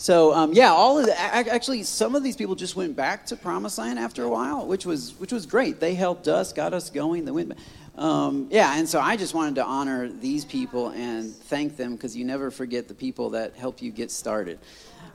So 0.00 0.32
um, 0.32 0.54
yeah, 0.54 0.72
all 0.72 0.98
of 0.98 1.04
the, 1.04 1.20
actually 1.20 1.82
some 1.82 2.14
of 2.14 2.22
these 2.22 2.34
people 2.34 2.54
just 2.54 2.74
went 2.74 2.96
back 2.96 3.26
to 3.26 3.36
Promised 3.36 3.76
Land 3.76 3.98
after 3.98 4.24
a 4.24 4.30
while, 4.30 4.66
which 4.66 4.86
was 4.86 5.12
which 5.18 5.30
was 5.30 5.44
great. 5.44 5.78
They 5.78 5.94
helped 5.94 6.26
us, 6.26 6.54
got 6.54 6.72
us 6.72 6.88
going. 6.88 7.26
They 7.26 7.32
went. 7.32 7.50
Back. 7.50 7.58
Um, 7.96 8.48
yeah, 8.50 8.78
and 8.78 8.88
so 8.88 8.98
I 8.98 9.18
just 9.18 9.34
wanted 9.34 9.56
to 9.56 9.64
honor 9.64 10.08
these 10.08 10.46
people 10.46 10.88
and 10.88 11.34
thank 11.34 11.76
them 11.76 11.96
because 11.96 12.16
you 12.16 12.24
never 12.24 12.50
forget 12.50 12.88
the 12.88 12.94
people 12.94 13.28
that 13.30 13.56
help 13.56 13.82
you 13.82 13.90
get 13.90 14.10
started, 14.10 14.58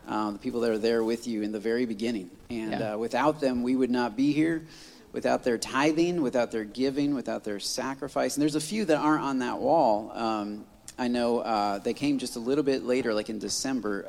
uh, 0.08 0.30
the 0.30 0.38
people 0.38 0.62
that 0.62 0.70
are 0.70 0.78
there 0.78 1.04
with 1.04 1.26
you 1.26 1.42
in 1.42 1.52
the 1.52 1.60
very 1.60 1.88
beginning. 1.88 2.30
And 2.52 2.70
Yeah. 2.70 2.94
uh, 2.94 2.98
without 3.00 3.40
them, 3.42 3.64
we 3.64 3.76
would 3.76 3.90
not 3.90 4.16
be 4.16 4.34
here 4.34 4.68
without 5.14 5.44
their 5.44 5.58
tithing, 5.58 6.22
without 6.22 6.52
their 6.52 6.64
giving, 6.64 7.16
without 7.16 7.44
their 7.44 7.60
sacrifice. 7.60 8.36
And 8.36 8.42
there's 8.44 8.54
a 8.54 8.62
few 8.62 8.86
that 8.86 8.98
aren't 8.98 9.24
on 9.24 9.40
that 9.40 9.58
wall. 9.58 10.12
Um, 10.14 10.66
I 11.00 11.08
know 11.08 11.40
uh, 11.40 11.80
they 11.80 11.96
came 11.96 12.20
just 12.20 12.36
a 12.36 12.40
little 12.40 12.64
bit 12.64 12.84
later, 12.84 13.16
like 13.16 13.32
in 13.32 13.40
December. 13.40 14.06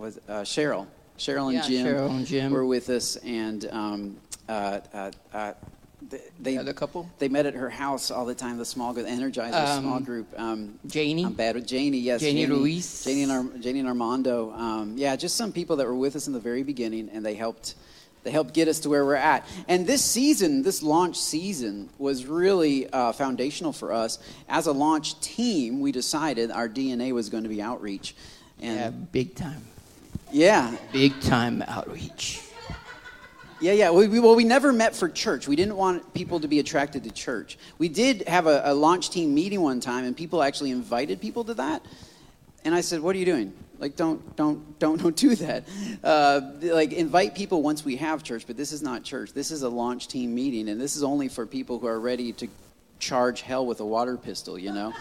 Was 0.00 0.18
uh, 0.28 0.40
Cheryl, 0.42 0.86
Cheryl 1.18 1.46
and 1.46 1.54
Yeah, 1.54 1.62
Jim, 1.68 1.86
Cheryl 1.86 2.10
and 2.10 2.26
Jim. 2.26 2.52
were 2.52 2.66
with 2.66 2.88
us, 2.90 3.16
and 3.16 3.68
um, 3.70 4.16
uh, 4.48 4.80
uh, 4.92 5.10
uh, 5.32 5.52
they, 6.40 6.56
The 6.58 6.74
couple? 6.74 7.08
They 7.18 7.28
met 7.28 7.46
at 7.46 7.54
her 7.54 7.70
house 7.70 8.10
all 8.10 8.26
the 8.26 8.34
time. 8.34 8.58
The 8.58 8.64
small 8.64 8.92
group, 8.92 9.06
the 9.06 9.12
Energizer 9.12 9.54
Um, 9.76 9.82
small 9.82 10.00
group. 10.00 10.28
Um, 10.38 10.78
Janie? 10.86 11.24
I'm 11.24 11.32
bad 11.32 11.56
with 11.56 11.66
Janie. 11.66 11.98
Yes, 11.98 12.20
Janie 12.20 12.46
Ruiz. 12.46 13.04
Janie 13.04 13.22
and, 13.24 13.32
Ar- 13.32 13.58
Janie 13.58 13.80
and 13.80 13.88
Armando. 13.88 14.52
Um, 14.52 14.94
yeah, 14.96 15.16
just 15.16 15.36
some 15.36 15.52
people 15.52 15.76
that 15.76 15.86
were 15.86 15.94
with 15.96 16.14
us 16.14 16.26
in 16.26 16.32
the 16.32 16.38
very 16.40 16.62
beginning, 16.62 17.08
and 17.12 17.24
they 17.24 17.34
helped. 17.34 17.74
They 18.22 18.32
helped 18.32 18.54
get 18.54 18.66
us 18.66 18.80
to 18.80 18.88
where 18.88 19.04
we're 19.04 19.14
at. 19.14 19.46
And 19.68 19.86
this 19.86 20.04
season, 20.04 20.62
this 20.62 20.82
launch 20.82 21.16
season, 21.16 21.88
was 21.96 22.26
really 22.26 22.88
uh, 22.90 23.12
foundational 23.12 23.72
for 23.72 23.92
us. 23.92 24.18
As 24.48 24.66
a 24.66 24.72
launch 24.72 25.20
team, 25.20 25.78
we 25.80 25.92
decided 25.92 26.50
our 26.50 26.68
DNA 26.68 27.12
was 27.12 27.28
going 27.28 27.44
to 27.44 27.48
be 27.48 27.62
outreach. 27.62 28.16
Yeah, 28.58 28.88
And 28.88 29.12
big 29.12 29.36
time. 29.36 29.62
Yeah, 30.32 30.76
Big 30.92 31.18
time 31.20 31.62
outreach. 31.66 32.42
Yeah, 33.60 33.72
yeah. 33.72 33.90
We, 33.90 34.06
we, 34.08 34.20
well, 34.20 34.36
we 34.36 34.44
never 34.44 34.72
met 34.72 34.94
for 34.94 35.08
church. 35.08 35.48
We 35.48 35.56
didn't 35.56 35.76
want 35.76 36.12
people 36.12 36.40
to 36.40 36.48
be 36.48 36.58
attracted 36.58 37.04
to 37.04 37.10
church. 37.10 37.56
We 37.78 37.88
did 37.88 38.28
have 38.28 38.46
a, 38.46 38.60
a 38.66 38.74
launch 38.74 39.08
team 39.10 39.34
meeting 39.34 39.62
one 39.62 39.80
time, 39.80 40.04
and 40.04 40.14
people 40.14 40.42
actually 40.42 40.72
invited 40.72 41.20
people 41.20 41.44
to 41.44 41.54
that. 41.54 41.82
And 42.64 42.74
I 42.74 42.82
said, 42.82 43.00
"What 43.00 43.16
are 43.16 43.18
you 43.18 43.24
doing? 43.24 43.54
Like, 43.78 43.96
don't, 43.96 44.36
don't, 44.36 44.78
don't, 44.78 45.00
don't 45.02 45.16
do 45.16 45.34
that. 45.36 45.64
Uh, 46.04 46.40
like, 46.62 46.92
invite 46.92 47.34
people 47.34 47.62
once 47.62 47.84
we 47.84 47.96
have 47.96 48.22
church. 48.22 48.46
But 48.46 48.56
this 48.56 48.72
is 48.72 48.82
not 48.82 49.04
church. 49.04 49.32
This 49.32 49.50
is 49.50 49.62
a 49.62 49.68
launch 49.68 50.08
team 50.08 50.34
meeting, 50.34 50.68
and 50.68 50.80
this 50.80 50.96
is 50.96 51.02
only 51.02 51.28
for 51.28 51.46
people 51.46 51.78
who 51.78 51.86
are 51.86 52.00
ready 52.00 52.32
to 52.34 52.48
charge 52.98 53.40
hell 53.40 53.64
with 53.64 53.80
a 53.80 53.86
water 53.86 54.18
pistol. 54.18 54.58
You 54.58 54.72
know." 54.72 54.92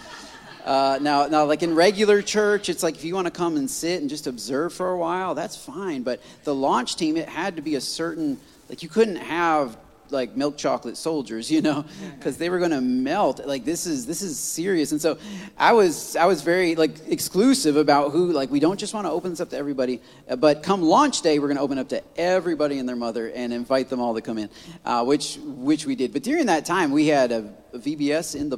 Uh, 0.65 0.97
now, 0.99 1.27
now, 1.27 1.45
like 1.45 1.61
in 1.61 1.75
regular 1.75 2.23
church, 2.23 2.69
it's 2.69 2.81
like 2.81 2.95
if 2.95 3.03
you 3.05 3.13
want 3.13 3.27
to 3.27 3.31
come 3.31 3.55
and 3.55 3.69
sit 3.69 4.01
and 4.01 4.09
just 4.09 4.25
observe 4.25 4.73
for 4.73 4.91
a 4.91 4.97
while, 4.97 5.35
that's 5.35 5.55
fine. 5.55 6.01
But 6.01 6.21
the 6.43 6.55
launch 6.55 6.95
team, 6.95 7.17
it 7.17 7.29
had 7.29 7.57
to 7.57 7.61
be 7.61 7.75
a 7.75 7.81
certain, 7.81 8.39
like 8.67 8.81
you 8.81 8.89
couldn't 8.89 9.17
have 9.17 9.77
like 10.09 10.35
milk 10.35 10.57
chocolate 10.57 10.97
soldiers, 10.97 11.51
you 11.51 11.61
know, 11.61 11.85
because 12.17 12.37
they 12.37 12.49
were 12.49 12.57
going 12.57 12.71
to 12.71 12.81
melt. 12.81 13.45
Like 13.45 13.63
this 13.63 13.85
is 13.85 14.07
this 14.07 14.23
is 14.23 14.39
serious. 14.39 14.91
And 14.91 14.99
so, 14.99 15.19
I 15.55 15.73
was 15.73 16.15
I 16.15 16.25
was 16.25 16.41
very 16.41 16.75
like 16.75 16.95
exclusive 17.09 17.77
about 17.77 18.11
who. 18.11 18.31
Like 18.31 18.49
we 18.49 18.59
don't 18.59 18.79
just 18.79 18.95
want 18.95 19.05
to 19.05 19.11
open 19.11 19.29
this 19.29 19.41
up 19.41 19.51
to 19.51 19.57
everybody, 19.57 20.01
uh, 20.27 20.35
but 20.35 20.63
come 20.63 20.81
launch 20.81 21.21
day, 21.21 21.37
we're 21.37 21.47
going 21.47 21.57
to 21.57 21.63
open 21.63 21.77
up 21.77 21.89
to 21.89 22.01
everybody 22.17 22.79
and 22.79 22.89
their 22.89 22.95
mother 22.95 23.29
and 23.29 23.53
invite 23.53 23.89
them 23.89 23.99
all 23.99 24.15
to 24.15 24.21
come 24.21 24.39
in, 24.39 24.49
uh, 24.83 25.05
which 25.05 25.37
which 25.43 25.85
we 25.85 25.95
did. 25.95 26.11
But 26.11 26.23
during 26.23 26.47
that 26.47 26.65
time, 26.65 26.89
we 26.89 27.05
had 27.05 27.31
a, 27.31 27.53
a 27.71 27.77
VBS 27.77 28.35
in 28.35 28.49
the 28.49 28.57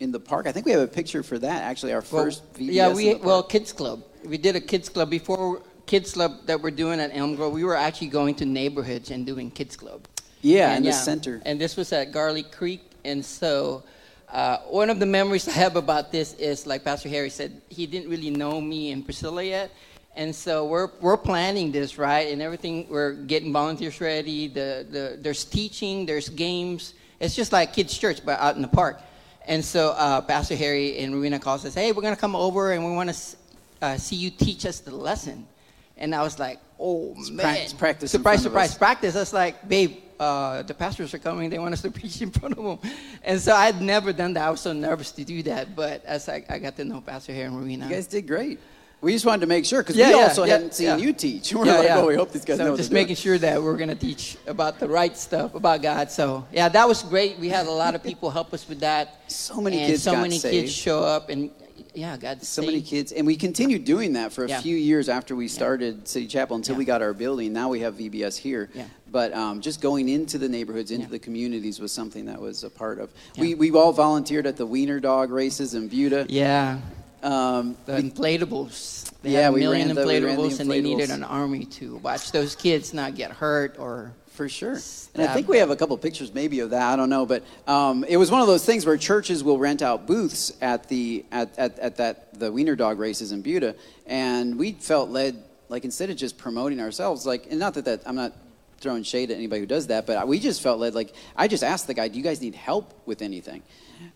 in 0.00 0.12
the 0.12 0.20
park. 0.20 0.46
I 0.46 0.52
think 0.52 0.66
we 0.66 0.72
have 0.72 0.80
a 0.80 0.86
picture 0.86 1.22
for 1.22 1.38
that. 1.38 1.62
Actually, 1.62 1.92
our 1.92 2.04
Well, 2.10 2.24
first 2.24 2.42
VBS. 2.54 2.72
yeah, 2.72 2.92
we 2.92 3.14
well 3.16 3.42
kids 3.42 3.72
club. 3.72 4.02
We 4.24 4.38
did 4.38 4.56
a 4.56 4.60
kids 4.60 4.88
club 4.88 5.10
before 5.10 5.62
kids 5.86 6.12
club 6.12 6.46
that 6.46 6.60
we're 6.60 6.70
doing 6.70 7.00
at 7.00 7.10
Elm 7.14 7.34
Grove. 7.34 7.52
We 7.52 7.64
were 7.64 7.76
actually 7.76 8.08
going 8.08 8.34
to 8.36 8.44
neighborhoods 8.46 9.10
and 9.10 9.26
doing 9.26 9.50
kids 9.50 9.76
club. 9.76 10.06
yeah, 10.42 10.70
And 10.70 10.84
in 10.84 10.90
the 10.90 10.96
center. 10.96 11.40
And 11.44 11.60
this 11.60 11.76
was 11.76 11.92
at 11.92 12.12
Garlic 12.12 12.52
Creek. 12.52 12.82
And 13.04 13.24
so, 13.24 13.82
uh, 14.30 14.58
one 14.68 14.90
of 14.90 15.00
the 15.00 15.06
memories 15.06 15.48
I 15.52 15.52
have 15.52 15.76
about 15.76 16.12
this 16.12 16.34
is, 16.34 16.66
like 16.66 16.84
Pastor 16.84 17.08
Harry 17.08 17.30
said, 17.30 17.60
he 17.68 17.86
didn't 17.86 18.10
really 18.10 18.30
know 18.30 18.60
me 18.60 18.92
and 18.92 19.04
Priscilla 19.04 19.42
yet. 19.42 19.70
And 20.14 20.34
so 20.34 20.66
we're, 20.66 20.90
we're 21.00 21.16
planning 21.16 21.70
this, 21.72 21.96
right? 21.96 22.28
And 22.32 22.42
everything, 22.42 22.86
we're 22.90 23.12
getting 23.14 23.52
volunteers 23.52 24.00
ready. 24.00 24.48
The, 24.48 24.84
the, 24.90 25.18
there's 25.20 25.44
teaching, 25.44 26.06
there's 26.06 26.28
games. 26.28 26.94
It's 27.20 27.34
just 27.36 27.52
like 27.52 27.72
kids' 27.72 27.96
church, 27.96 28.24
but 28.24 28.38
out 28.40 28.56
in 28.56 28.62
the 28.62 28.68
park. 28.68 29.00
And 29.48 29.64
so 29.64 29.94
uh, 29.96 30.20
Pastor 30.20 30.54
Harry 30.54 30.98
and 30.98 31.14
Rowena 31.14 31.38
calls 31.38 31.64
us, 31.64 31.74
hey, 31.74 31.90
we're 31.92 32.02
going 32.02 32.14
to 32.14 32.20
come 32.20 32.36
over 32.36 32.72
and 32.72 32.84
we 32.84 32.92
want 32.92 33.10
to 33.12 33.36
uh, 33.80 33.96
see 33.96 34.14
you 34.14 34.28
teach 34.30 34.66
us 34.66 34.80
the 34.80 34.94
lesson. 34.94 35.48
And 35.96 36.14
I 36.14 36.22
was 36.22 36.38
like, 36.38 36.60
oh, 36.78 37.14
man. 37.32 37.66
prac- 37.66 37.78
practice 37.78 38.10
Surprise, 38.10 38.42
surprise, 38.42 38.74
practice. 38.76 39.16
I 39.16 39.20
was 39.20 39.32
like, 39.32 39.66
babe, 39.66 39.96
uh, 40.20 40.62
the 40.62 40.74
pastors 40.74 41.14
are 41.14 41.18
coming. 41.18 41.48
They 41.48 41.58
want 41.58 41.72
us 41.72 41.80
to 41.80 41.90
preach 41.98 42.20
in 42.20 42.30
front 42.30 42.58
of 42.58 42.62
them. 42.82 42.92
And 43.24 43.40
so 43.40 43.54
I'd 43.54 43.80
never 43.80 44.12
done 44.12 44.34
that. 44.34 44.46
I 44.46 44.50
was 44.50 44.60
so 44.60 44.74
nervous 44.74 45.12
to 45.12 45.24
do 45.24 45.42
that. 45.44 45.74
But 45.74 46.04
as 46.04 46.28
I, 46.28 46.44
I 46.50 46.58
got 46.58 46.76
to 46.76 46.84
know 46.84 47.00
Pastor 47.00 47.32
Harry 47.32 47.46
and 47.46 47.56
Rowena. 47.56 47.86
You 47.86 47.94
guys 47.94 48.06
did 48.06 48.26
great. 48.26 48.60
We 49.00 49.12
just 49.12 49.24
wanted 49.24 49.42
to 49.42 49.46
make 49.46 49.64
sure 49.64 49.80
because 49.82 49.94
Yeah, 49.96 50.08
we 50.08 50.16
yeah, 50.16 50.22
also 50.22 50.42
yeah, 50.44 50.52
hadn't 50.54 50.74
seen 50.74 50.98
you 50.98 51.12
teach. 51.12 51.54
We're 51.54 51.66
Yeah, 51.66 51.74
like, 51.78 51.84
yeah. 51.84 51.98
oh, 52.00 52.06
we 52.06 52.16
hope 52.16 52.32
these 52.32 52.44
guys 52.44 52.56
so 52.56 52.64
know. 52.64 52.76
just 52.76 52.90
making 52.90 53.14
sure 53.14 53.38
that 53.38 53.62
we're 53.62 53.76
going 53.76 53.90
to 53.90 53.94
teach 53.94 54.36
about 54.46 54.80
the 54.80 54.88
right 54.88 55.16
stuff 55.16 55.54
about 55.54 55.82
God. 55.82 56.10
So 56.10 56.44
yeah, 56.52 56.68
that 56.68 56.88
was 56.88 57.04
great. 57.04 57.38
We 57.38 57.48
had 57.48 57.66
a 57.66 57.70
lot 57.70 57.94
of 57.94 58.02
people 58.02 58.28
help 58.30 58.52
us 58.52 58.68
with 58.68 58.80
that. 58.80 59.14
So 59.28 59.60
many 59.60 59.78
and 59.78 59.86
kids 59.90 60.02
so 60.02 60.16
many 60.16 60.38
saved. 60.38 60.52
kids 60.52 60.72
show 60.74 61.00
up, 61.04 61.28
and 61.28 61.50
yeah, 61.94 62.16
God 62.16 62.42
so 62.42 62.62
saved. 62.62 62.72
many 62.72 62.82
kids, 62.82 63.12
and 63.12 63.26
we 63.26 63.36
continued 63.36 63.84
doing 63.84 64.14
that 64.14 64.32
for 64.32 64.46
a 64.46 64.48
few 64.62 64.74
years 64.76 65.08
after 65.08 65.36
we 65.36 65.48
started 65.48 66.08
City 66.08 66.26
Chapel 66.26 66.56
until 66.56 66.74
we 66.76 66.84
got 66.86 67.02
our 67.02 67.12
building. 67.12 67.52
Now 67.52 67.68
we 67.68 67.80
have 67.80 67.94
VBS 67.96 68.36
here, 68.38 68.68
Yeah. 68.74 68.86
but 69.12 69.32
um, 69.34 69.60
just 69.60 69.80
going 69.82 70.08
into 70.08 70.38
the 70.38 70.48
neighborhoods, 70.48 70.90
into 70.90 71.04
Yeah. 71.06 71.10
the 71.10 71.18
communities 71.18 71.78
was 71.78 71.92
something 71.92 72.24
that 72.26 72.40
was 72.40 72.64
a 72.64 72.70
part 72.70 72.98
of. 72.98 73.10
Yeah. 73.34 73.42
We 73.42 73.54
we 73.54 73.70
all 73.72 73.92
volunteered 73.92 74.46
at 74.46 74.56
the 74.56 74.66
Wiener 74.66 74.98
Dog 74.98 75.30
races 75.30 75.74
in 75.74 75.88
Buda. 75.88 76.26
Yeah, 76.28 76.78
Um, 77.22 77.76
the 77.86 77.92
inflatables. 77.92 79.10
They 79.22 79.30
Yeah, 79.32 79.40
had 79.42 79.48
a 79.48 79.52
we 79.52 79.60
million 79.60 79.88
ran 79.88 79.96
the- 79.96 80.06
we 80.06 80.20
ran 80.20 80.22
the 80.36 80.42
inflatables, 80.42 80.60
and 80.60 80.70
they 80.70 80.80
needed 80.80 81.10
an 81.10 81.24
army 81.24 81.64
to 81.64 81.96
watch 81.96 82.30
those 82.32 82.54
kids 82.54 82.94
not 82.94 83.14
get 83.14 83.32
hurt 83.32 83.76
or. 83.78 84.12
For 84.28 84.48
sure. 84.48 84.78
And 85.16 85.26
I 85.28 85.34
think 85.34 85.48
we 85.48 85.58
have 85.58 85.70
a 85.70 85.74
couple 85.74 85.98
pictures 85.98 86.32
maybe 86.32 86.60
of 86.60 86.70
that. 86.70 86.92
I 86.92 86.94
don't 86.94 87.10
know. 87.10 87.26
But 87.26 87.42
um, 87.66 88.04
it 88.04 88.16
was 88.18 88.30
one 88.30 88.40
of 88.40 88.46
those 88.46 88.64
things 88.64 88.86
where 88.86 88.96
churches 88.96 89.42
will 89.42 89.58
rent 89.58 89.82
out 89.82 90.06
booths 90.06 90.52
at 90.60 90.88
the 90.88 91.24
at, 91.32 91.58
at, 91.58 91.76
at 91.80 91.96
that 91.96 92.38
the 92.38 92.52
Wiener 92.52 92.76
Dog 92.76 93.00
races 93.00 93.32
in 93.32 93.42
Buda. 93.42 93.74
And 94.06 94.56
we 94.56 94.74
felt 94.74 95.10
led, 95.10 95.42
like 95.68 95.84
instead 95.84 96.08
of 96.10 96.16
just 96.16 96.38
promoting 96.38 96.78
ourselves, 96.80 97.26
like 97.26 97.48
and 97.50 97.58
not 97.58 97.74
that, 97.74 97.86
that 97.86 98.02
I'm 98.06 98.14
not 98.14 98.32
throwing 98.78 99.02
shade 99.02 99.32
at 99.32 99.36
anybody 99.38 99.58
who 99.62 99.66
does 99.66 99.88
that, 99.88 100.06
but 100.06 100.28
we 100.28 100.38
just 100.38 100.62
felt 100.62 100.78
led 100.78 100.94
like 100.94 101.12
I 101.34 101.48
just 101.48 101.64
asked 101.64 101.88
the 101.88 101.94
guy, 101.94 102.06
Do 102.06 102.16
you 102.16 102.22
guys 102.22 102.40
need 102.40 102.54
help 102.54 102.94
with 103.06 103.22
anything? 103.22 103.64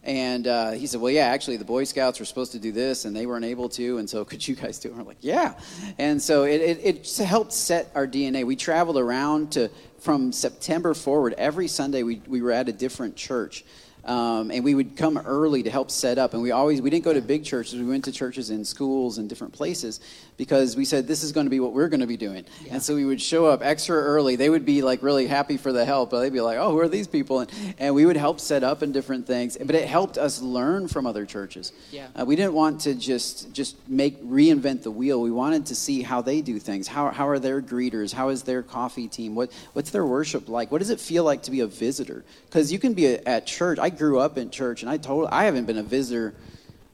And 0.02 0.46
uh, 0.46 0.70
he 0.72 0.86
said, 0.86 1.00
Well, 1.00 1.12
yeah, 1.12 1.26
actually, 1.26 1.56
the 1.56 1.64
Boy 1.64 1.84
Scouts 1.84 2.18
were 2.18 2.24
supposed 2.24 2.52
to 2.52 2.58
do 2.58 2.72
this, 2.72 3.04
and 3.04 3.14
they 3.14 3.26
weren't 3.26 3.44
able 3.44 3.68
to, 3.70 3.98
and 3.98 4.08
so 4.08 4.24
could 4.32 4.46
you 4.46 4.54
guys 4.54 4.78
do 4.78 4.88
it? 4.88 4.92
And 4.92 5.00
we're 5.00 5.08
like, 5.08 5.18
Yeah. 5.20 5.54
And 5.98 6.20
so 6.20 6.44
it, 6.44 6.60
it, 6.60 7.06
it 7.06 7.24
helped 7.24 7.52
set 7.52 7.90
our 7.94 8.06
DNA. 8.06 8.44
We 8.44 8.56
traveled 8.56 8.96
around 8.96 9.52
to, 9.52 9.70
from 9.98 10.32
September 10.32 10.94
forward, 10.94 11.34
every 11.38 11.68
Sunday 11.68 12.02
we, 12.02 12.20
we 12.26 12.42
were 12.42 12.52
at 12.52 12.68
a 12.68 12.72
different 12.72 13.16
church. 13.16 13.64
Um, 14.04 14.50
and 14.50 14.64
we 14.64 14.74
would 14.74 14.96
come 14.96 15.16
early 15.16 15.62
to 15.62 15.70
help 15.70 15.90
set 15.90 16.18
up. 16.18 16.34
And 16.34 16.42
we 16.42 16.50
always 16.50 16.82
we 16.82 16.90
didn't 16.90 17.04
go 17.04 17.12
to 17.12 17.20
big 17.20 17.44
churches. 17.44 17.78
We 17.78 17.86
went 17.86 18.04
to 18.06 18.12
churches 18.12 18.50
in 18.50 18.64
schools 18.64 19.18
and 19.18 19.28
different 19.28 19.52
places 19.52 20.00
because 20.36 20.76
we 20.76 20.84
said 20.84 21.06
this 21.06 21.22
is 21.22 21.30
going 21.30 21.46
to 21.46 21.50
be 21.50 21.60
what 21.60 21.72
we're 21.72 21.88
going 21.88 22.00
to 22.00 22.06
be 22.06 22.16
doing. 22.16 22.44
Yeah. 22.64 22.74
And 22.74 22.82
so 22.82 22.96
we 22.96 23.04
would 23.04 23.20
show 23.20 23.46
up 23.46 23.62
extra 23.62 23.96
early. 23.96 24.34
They 24.34 24.50
would 24.50 24.64
be 24.64 24.82
like 24.82 25.02
really 25.02 25.28
happy 25.28 25.56
for 25.56 25.72
the 25.72 25.84
help, 25.84 26.10
but 26.10 26.20
they'd 26.20 26.32
be 26.32 26.40
like, 26.40 26.58
"Oh, 26.58 26.72
who 26.72 26.80
are 26.80 26.88
these 26.88 27.06
people?" 27.06 27.40
And, 27.40 27.74
and 27.78 27.94
we 27.94 28.04
would 28.04 28.16
help 28.16 28.40
set 28.40 28.64
up 28.64 28.82
and 28.82 28.92
different 28.92 29.26
things. 29.26 29.56
But 29.56 29.76
it 29.76 29.86
helped 29.86 30.18
us 30.18 30.42
learn 30.42 30.88
from 30.88 31.06
other 31.06 31.24
churches. 31.24 31.72
Yeah. 31.92 32.08
Uh, 32.16 32.24
we 32.24 32.34
didn't 32.34 32.54
want 32.54 32.80
to 32.82 32.94
just 32.94 33.52
just 33.52 33.76
make 33.88 34.20
reinvent 34.22 34.82
the 34.82 34.90
wheel. 34.90 35.20
We 35.20 35.30
wanted 35.30 35.66
to 35.66 35.76
see 35.76 36.02
how 36.02 36.22
they 36.22 36.40
do 36.40 36.58
things. 36.58 36.88
How 36.88 37.10
how 37.10 37.28
are 37.28 37.38
their 37.38 37.62
greeters? 37.62 38.12
How 38.12 38.30
is 38.30 38.42
their 38.42 38.64
coffee 38.64 39.06
team? 39.06 39.36
What 39.36 39.52
what's 39.74 39.90
their 39.90 40.04
worship 40.04 40.48
like? 40.48 40.72
What 40.72 40.78
does 40.78 40.90
it 40.90 40.98
feel 40.98 41.22
like 41.22 41.42
to 41.44 41.52
be 41.52 41.60
a 41.60 41.68
visitor? 41.68 42.24
Because 42.46 42.72
you 42.72 42.80
can 42.80 42.94
be 42.94 43.06
a, 43.06 43.22
at 43.26 43.46
church. 43.46 43.78
I 43.78 43.91
grew 43.96 44.18
up 44.18 44.38
in 44.38 44.50
church, 44.50 44.82
and 44.82 44.90
I 44.90 44.96
told 44.96 45.28
I 45.30 45.44
haven't 45.44 45.66
been 45.66 45.78
a 45.78 45.82
visitor 45.82 46.34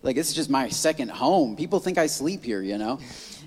like 0.02 0.16
this 0.16 0.28
is 0.28 0.34
just 0.34 0.50
my 0.50 0.68
second 0.68 1.10
home. 1.10 1.56
People 1.56 1.80
think 1.80 1.98
I 1.98 2.06
sleep 2.06 2.44
here, 2.44 2.62
you 2.62 2.78
know. 2.78 3.00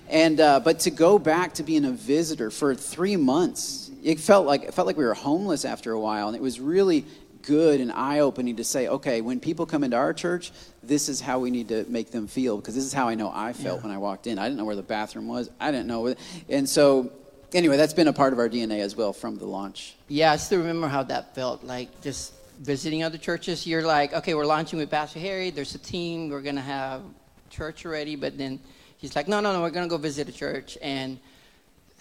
And 0.08 0.40
uh, 0.40 0.60
but 0.60 0.80
to 0.80 0.90
go 0.90 1.18
back 1.18 1.54
to 1.54 1.62
being 1.62 1.84
a 1.84 1.90
visitor 1.90 2.50
for 2.50 2.74
three 2.74 3.16
months, 3.16 3.90
it 4.02 4.20
felt 4.20 4.46
like 4.46 4.62
it 4.62 4.74
felt 4.74 4.86
like 4.86 4.96
we 4.96 5.04
were 5.04 5.14
homeless 5.14 5.64
after 5.64 5.92
a 5.92 6.00
while, 6.00 6.28
and 6.28 6.36
it 6.36 6.42
was 6.42 6.60
really 6.60 7.04
good 7.42 7.80
and 7.80 7.90
eye 7.90 8.20
opening 8.20 8.56
to 8.56 8.64
say, 8.64 8.86
okay, 8.86 9.20
when 9.20 9.40
people 9.40 9.66
come 9.66 9.82
into 9.82 9.96
our 9.96 10.12
church, 10.12 10.52
this 10.82 11.08
is 11.08 11.20
how 11.20 11.40
we 11.40 11.50
need 11.50 11.68
to 11.68 11.84
make 11.88 12.10
them 12.10 12.28
feel 12.28 12.56
because 12.56 12.74
this 12.74 12.84
is 12.84 12.92
how 12.92 13.08
I 13.08 13.14
know 13.14 13.32
I 13.34 13.52
felt 13.52 13.78
yeah. 13.78 13.82
when 13.82 13.92
I 13.92 13.98
walked 13.98 14.26
in. 14.28 14.38
I 14.38 14.44
didn't 14.44 14.58
know 14.58 14.64
where 14.64 14.76
the 14.76 14.82
bathroom 14.82 15.26
was. 15.28 15.50
I 15.58 15.70
didn't 15.70 15.86
know, 15.86 16.14
and 16.48 16.68
so 16.68 17.10
anyway, 17.54 17.76
that's 17.76 17.94
been 17.94 18.08
a 18.08 18.12
part 18.12 18.32
of 18.32 18.38
our 18.38 18.48
DNA 18.48 18.80
as 18.80 18.94
well 18.94 19.12
from 19.12 19.38
the 19.38 19.46
launch. 19.46 19.96
Yeah, 20.08 20.32
I 20.32 20.36
still 20.36 20.58
remember 20.58 20.88
how 20.88 21.02
that 21.04 21.34
felt. 21.34 21.64
Like 21.64 22.02
just 22.02 22.32
visiting 22.60 23.02
other 23.02 23.18
churches, 23.18 23.66
you're 23.66 23.82
like, 23.82 24.12
okay, 24.12 24.34
we're 24.34 24.46
launching 24.46 24.78
with 24.78 24.90
Pastor 24.90 25.18
Harry. 25.18 25.50
There's 25.50 25.74
a 25.74 25.78
team. 25.78 26.28
We're 26.28 26.42
gonna 26.42 26.60
have 26.60 27.02
church 27.50 27.84
already, 27.84 28.16
but 28.16 28.38
then 28.38 28.60
he's 28.98 29.16
like, 29.16 29.28
no, 29.28 29.40
no, 29.40 29.52
no, 29.52 29.60
we're 29.60 29.70
gonna 29.70 29.88
go 29.88 29.98
visit 29.98 30.28
a 30.28 30.32
church 30.32 30.78
and 30.80 31.18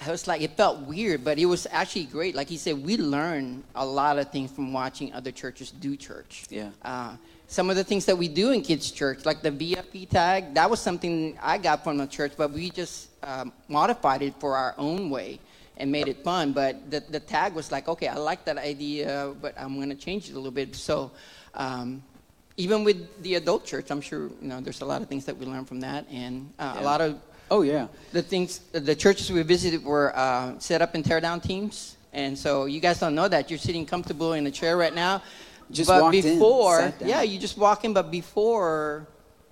it 0.06 0.10
was 0.10 0.28
like 0.28 0.42
it 0.42 0.58
felt 0.58 0.80
weird, 0.80 1.24
but 1.24 1.38
it 1.38 1.46
was 1.46 1.68
actually 1.70 2.06
great. 2.06 2.36
Like 2.36 2.50
he 2.50 2.58
said, 2.58 2.84
we 2.84 2.98
learn 2.98 3.64
a 3.76 3.86
lot 3.86 4.18
of 4.18 4.32
things 4.32 4.52
from 4.52 4.74
watching 4.74 5.14
other 5.14 5.32
churches 5.32 5.72
do 5.72 5.96
church. 5.96 6.46
Yeah. 6.50 6.72
Uh, 6.82 7.16
some 7.48 7.70
of 7.70 7.76
the 7.76 7.84
things 7.84 8.06
that 8.06 8.18
we 8.18 8.28
do 8.28 8.52
in 8.52 8.62
kids' 8.62 8.90
church, 8.92 9.26
like 9.26 9.42
the 9.42 9.52
VFP 9.52 10.10
tag, 10.10 10.54
that 10.56 10.70
was 10.70 10.80
something 10.80 11.38
I 11.42 11.58
got 11.58 11.84
from 11.84 11.98
the 11.98 12.08
church, 12.08 12.34
but 12.38 12.52
we 12.52 12.70
just 12.70 13.10
um, 13.24 13.52
modified 13.68 14.22
it 14.22 14.34
for 14.40 14.56
our 14.56 14.74
own 14.78 15.10
way 15.10 15.40
and 15.82 15.92
made 15.92 16.08
it 16.08 16.24
fun. 16.24 16.54
But 16.54 16.90
the, 16.90 17.02
the 17.02 17.20
tag 17.20 17.54
was 17.54 17.72
like, 17.72 17.90
okay, 17.90 18.08
I 18.08 18.16
like 18.16 18.46
that 18.46 18.58
idea, 18.58 19.34
but 19.42 19.54
I'm 19.60 19.76
going 19.76 19.90
to 19.90 19.96
change 19.96 20.30
it 20.30 20.34
a 20.34 20.36
little 20.36 20.52
bit. 20.52 20.76
So 20.76 21.12
um, 21.56 22.02
even 22.56 22.84
with 22.84 23.22
the 23.24 23.36
adult 23.36 23.66
church, 23.66 23.92
I'm 23.92 24.02
sure 24.02 24.30
you 24.42 24.48
know 24.48 24.62
there's 24.62 24.82
a 24.82 24.86
lot 24.86 25.02
of 25.02 25.10
things 25.10 25.26
that 25.26 25.36
we 25.36 25.46
learned 25.46 25.68
from 25.68 25.82
that, 25.82 26.06
and 26.10 26.54
uh, 26.60 26.74
yeah. 26.76 26.82
a 26.82 26.86
lot 26.86 27.02
of 27.02 27.20
Oh 27.52 27.64
yeah. 27.64 27.88
The 28.14 28.22
things, 28.22 28.60
the 28.72 28.96
churches 28.96 29.30
we 29.30 29.44
visited 29.44 29.84
were 29.84 30.16
uh, 30.16 30.58
set 30.58 30.82
up 30.82 30.96
in 30.96 31.04
tear 31.04 31.20
down 31.20 31.42
teams, 31.42 31.98
and 32.14 32.38
so 32.38 32.64
you 32.64 32.80
guys 32.80 32.98
don't 33.02 33.14
know 33.14 33.28
that 33.28 33.50
you're 33.50 33.60
sitting 33.60 33.86
comfortable 33.86 34.34
in 34.34 34.48
a 34.48 34.52
chair 34.52 34.78
right 34.78 34.96
now. 34.96 35.22
Just 35.70 35.90
but 35.90 36.02
walked 36.02 36.14
before, 36.14 36.80
in, 36.80 37.08
yeah, 37.10 37.22
you 37.24 37.38
just 37.38 37.58
walk 37.58 37.84
in. 37.84 37.92
But 37.92 38.10
before, 38.10 39.06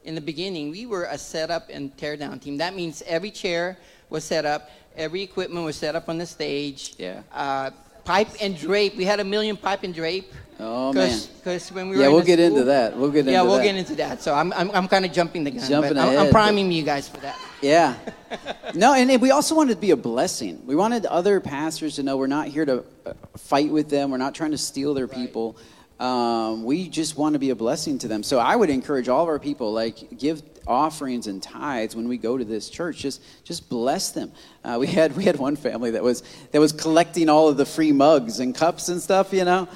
in 0.05 0.15
the 0.15 0.21
beginning, 0.21 0.71
we 0.71 0.85
were 0.85 1.05
a 1.11 1.17
set 1.17 1.51
up 1.51 1.67
and 1.69 1.95
tear 1.97 2.15
down 2.15 2.39
team. 2.39 2.57
That 2.57 2.73
means 2.73 3.03
every 3.05 3.31
chair 3.31 3.77
was 4.09 4.23
set 4.23 4.45
up, 4.45 4.69
every 4.99 5.23
equipment 5.23 5.65
was 5.65 5.75
set 5.75 5.95
up 5.95 6.09
on 6.09 6.17
the 6.17 6.25
stage. 6.25 6.93
Yeah. 6.99 7.23
Uh, 7.31 7.71
pipe 8.03 8.29
and 8.41 8.55
drape. 8.57 8.95
We 8.95 9.05
had 9.05 9.19
a 9.19 9.23
million 9.23 9.57
pipe 9.57 9.83
and 9.83 9.93
drape. 9.93 10.31
Oh 10.61 10.91
man! 10.91 11.17
Because 11.37 11.71
when 11.71 11.87
we 11.87 11.95
were 11.95 12.03
yeah, 12.03 12.09
we'll 12.09 12.21
get 12.21 12.37
school, 12.37 12.47
into 12.47 12.63
that. 12.65 12.97
We'll 12.97 13.11
get 13.11 13.19
into 13.19 13.31
yeah, 13.31 13.43
we'll 13.43 13.57
that. 13.57 13.63
get 13.63 13.75
into 13.75 13.95
that. 13.95 14.21
So 14.21 14.35
I'm 14.35 14.51
I'm, 14.51 14.69
I'm 14.71 14.87
kind 14.89 15.05
of 15.05 15.13
jumping 15.13 15.45
the 15.45 15.51
gun. 15.51 15.69
Jumping 15.69 15.93
but 15.93 15.97
ahead, 15.97 16.17
I'm, 16.17 16.25
I'm 16.25 16.31
priming 16.31 16.69
you 16.69 16.83
guys 16.83 17.07
for 17.07 17.21
that. 17.21 17.39
Yeah. 17.61 17.95
no, 18.75 18.93
and 18.93 19.21
we 19.21 19.31
also 19.31 19.55
wanted 19.55 19.75
to 19.75 19.79
be 19.79 19.91
a 19.91 19.95
blessing. 19.95 20.61
We 20.65 20.75
wanted 20.75 21.05
other 21.05 21.39
pastors 21.39 21.95
to 21.95 22.03
know 22.03 22.17
we're 22.17 22.27
not 22.27 22.49
here 22.49 22.65
to 22.65 22.83
uh, 23.05 23.13
fight 23.37 23.69
with 23.69 23.89
them. 23.89 24.11
We're 24.11 24.17
not 24.17 24.35
trying 24.35 24.51
to 24.51 24.57
steal 24.57 24.93
their 24.93 25.07
people. 25.07 25.55
Um, 25.97 26.63
we 26.63 26.89
just 26.89 27.17
want 27.17 27.33
to 27.33 27.39
be 27.39 27.49
a 27.49 27.55
blessing 27.55 27.97
to 27.99 28.07
them. 28.07 28.23
So 28.23 28.39
I 28.39 28.55
would 28.55 28.69
encourage 28.69 29.09
all 29.09 29.23
of 29.23 29.29
our 29.29 29.39
people, 29.39 29.73
like, 29.73 30.17
give 30.17 30.41
offerings 30.69 31.27
and 31.27 31.41
tithes 31.41 31.95
when 31.95 32.07
we 32.07 32.17
go 32.17 32.37
to 32.37 32.45
this 32.45 32.69
church. 32.69 32.97
Just, 32.97 33.21
just 33.43 33.67
bless 33.67 34.11
them. 34.11 34.31
Uh, 34.63 34.77
we 34.79 34.87
had 34.87 35.15
we 35.17 35.25
had 35.25 35.37
one 35.37 35.55
family 35.55 35.91
that 35.91 36.03
was 36.03 36.23
that 36.51 36.59
was 36.59 36.71
collecting 36.71 37.27
all 37.27 37.49
of 37.49 37.57
the 37.57 37.65
free 37.65 37.91
mugs 37.91 38.39
and 38.39 38.55
cups 38.55 38.89
and 38.89 39.01
stuff, 39.01 39.33
you 39.33 39.43
know. 39.43 39.67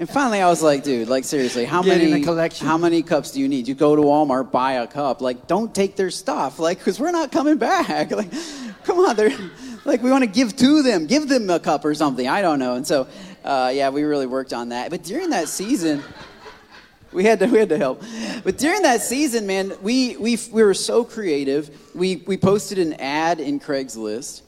And 0.00 0.08
finally, 0.08 0.40
I 0.40 0.46
was 0.46 0.62
like, 0.62 0.84
dude, 0.84 1.08
like 1.08 1.24
seriously, 1.24 1.64
how 1.64 1.82
Get 1.82 1.98
many 1.98 2.22
how 2.60 2.78
many 2.78 3.02
cups 3.02 3.32
do 3.32 3.40
you 3.40 3.48
need? 3.48 3.66
You 3.66 3.74
go 3.74 3.96
to 3.96 4.02
Walmart, 4.02 4.52
buy 4.52 4.74
a 4.74 4.86
cup. 4.86 5.20
Like, 5.20 5.48
don't 5.48 5.74
take 5.74 5.96
their 5.96 6.10
stuff, 6.10 6.60
like, 6.60 6.78
because 6.78 7.00
we're 7.00 7.10
not 7.10 7.32
coming 7.32 7.58
back. 7.58 8.10
Like, 8.18 8.30
come 8.84 9.00
on, 9.00 9.16
they're 9.16 9.36
like, 9.84 10.02
we 10.02 10.10
want 10.10 10.24
to 10.24 10.30
give 10.30 10.56
to 10.56 10.82
them, 10.82 11.06
give 11.06 11.28
them 11.28 11.50
a 11.50 11.60
cup 11.60 11.84
or 11.84 11.94
something. 11.94 12.26
I 12.26 12.42
don't 12.42 12.58
know. 12.58 12.74
And 12.74 12.86
so, 12.86 13.06
uh, 13.44 13.70
yeah, 13.74 13.90
we 13.90 14.02
really 14.02 14.26
worked 14.26 14.52
on 14.52 14.70
that. 14.70 14.90
But 14.90 15.02
during 15.02 15.30
that 15.30 15.48
season, 15.48 16.02
we 17.12 17.24
had 17.24 17.38
to 17.40 17.46
we 17.46 17.58
had 17.58 17.68
to 17.70 17.78
help. 17.78 18.02
But 18.44 18.58
during 18.58 18.82
that 18.82 19.02
season, 19.02 19.46
man, 19.46 19.72
we 19.82 20.16
we 20.16 20.38
we 20.52 20.62
were 20.62 20.74
so 20.74 21.04
creative. 21.04 21.70
We 21.94 22.16
we 22.26 22.36
posted 22.36 22.78
an 22.78 22.94
ad 22.94 23.40
in 23.40 23.60
Craigslist 23.60 24.42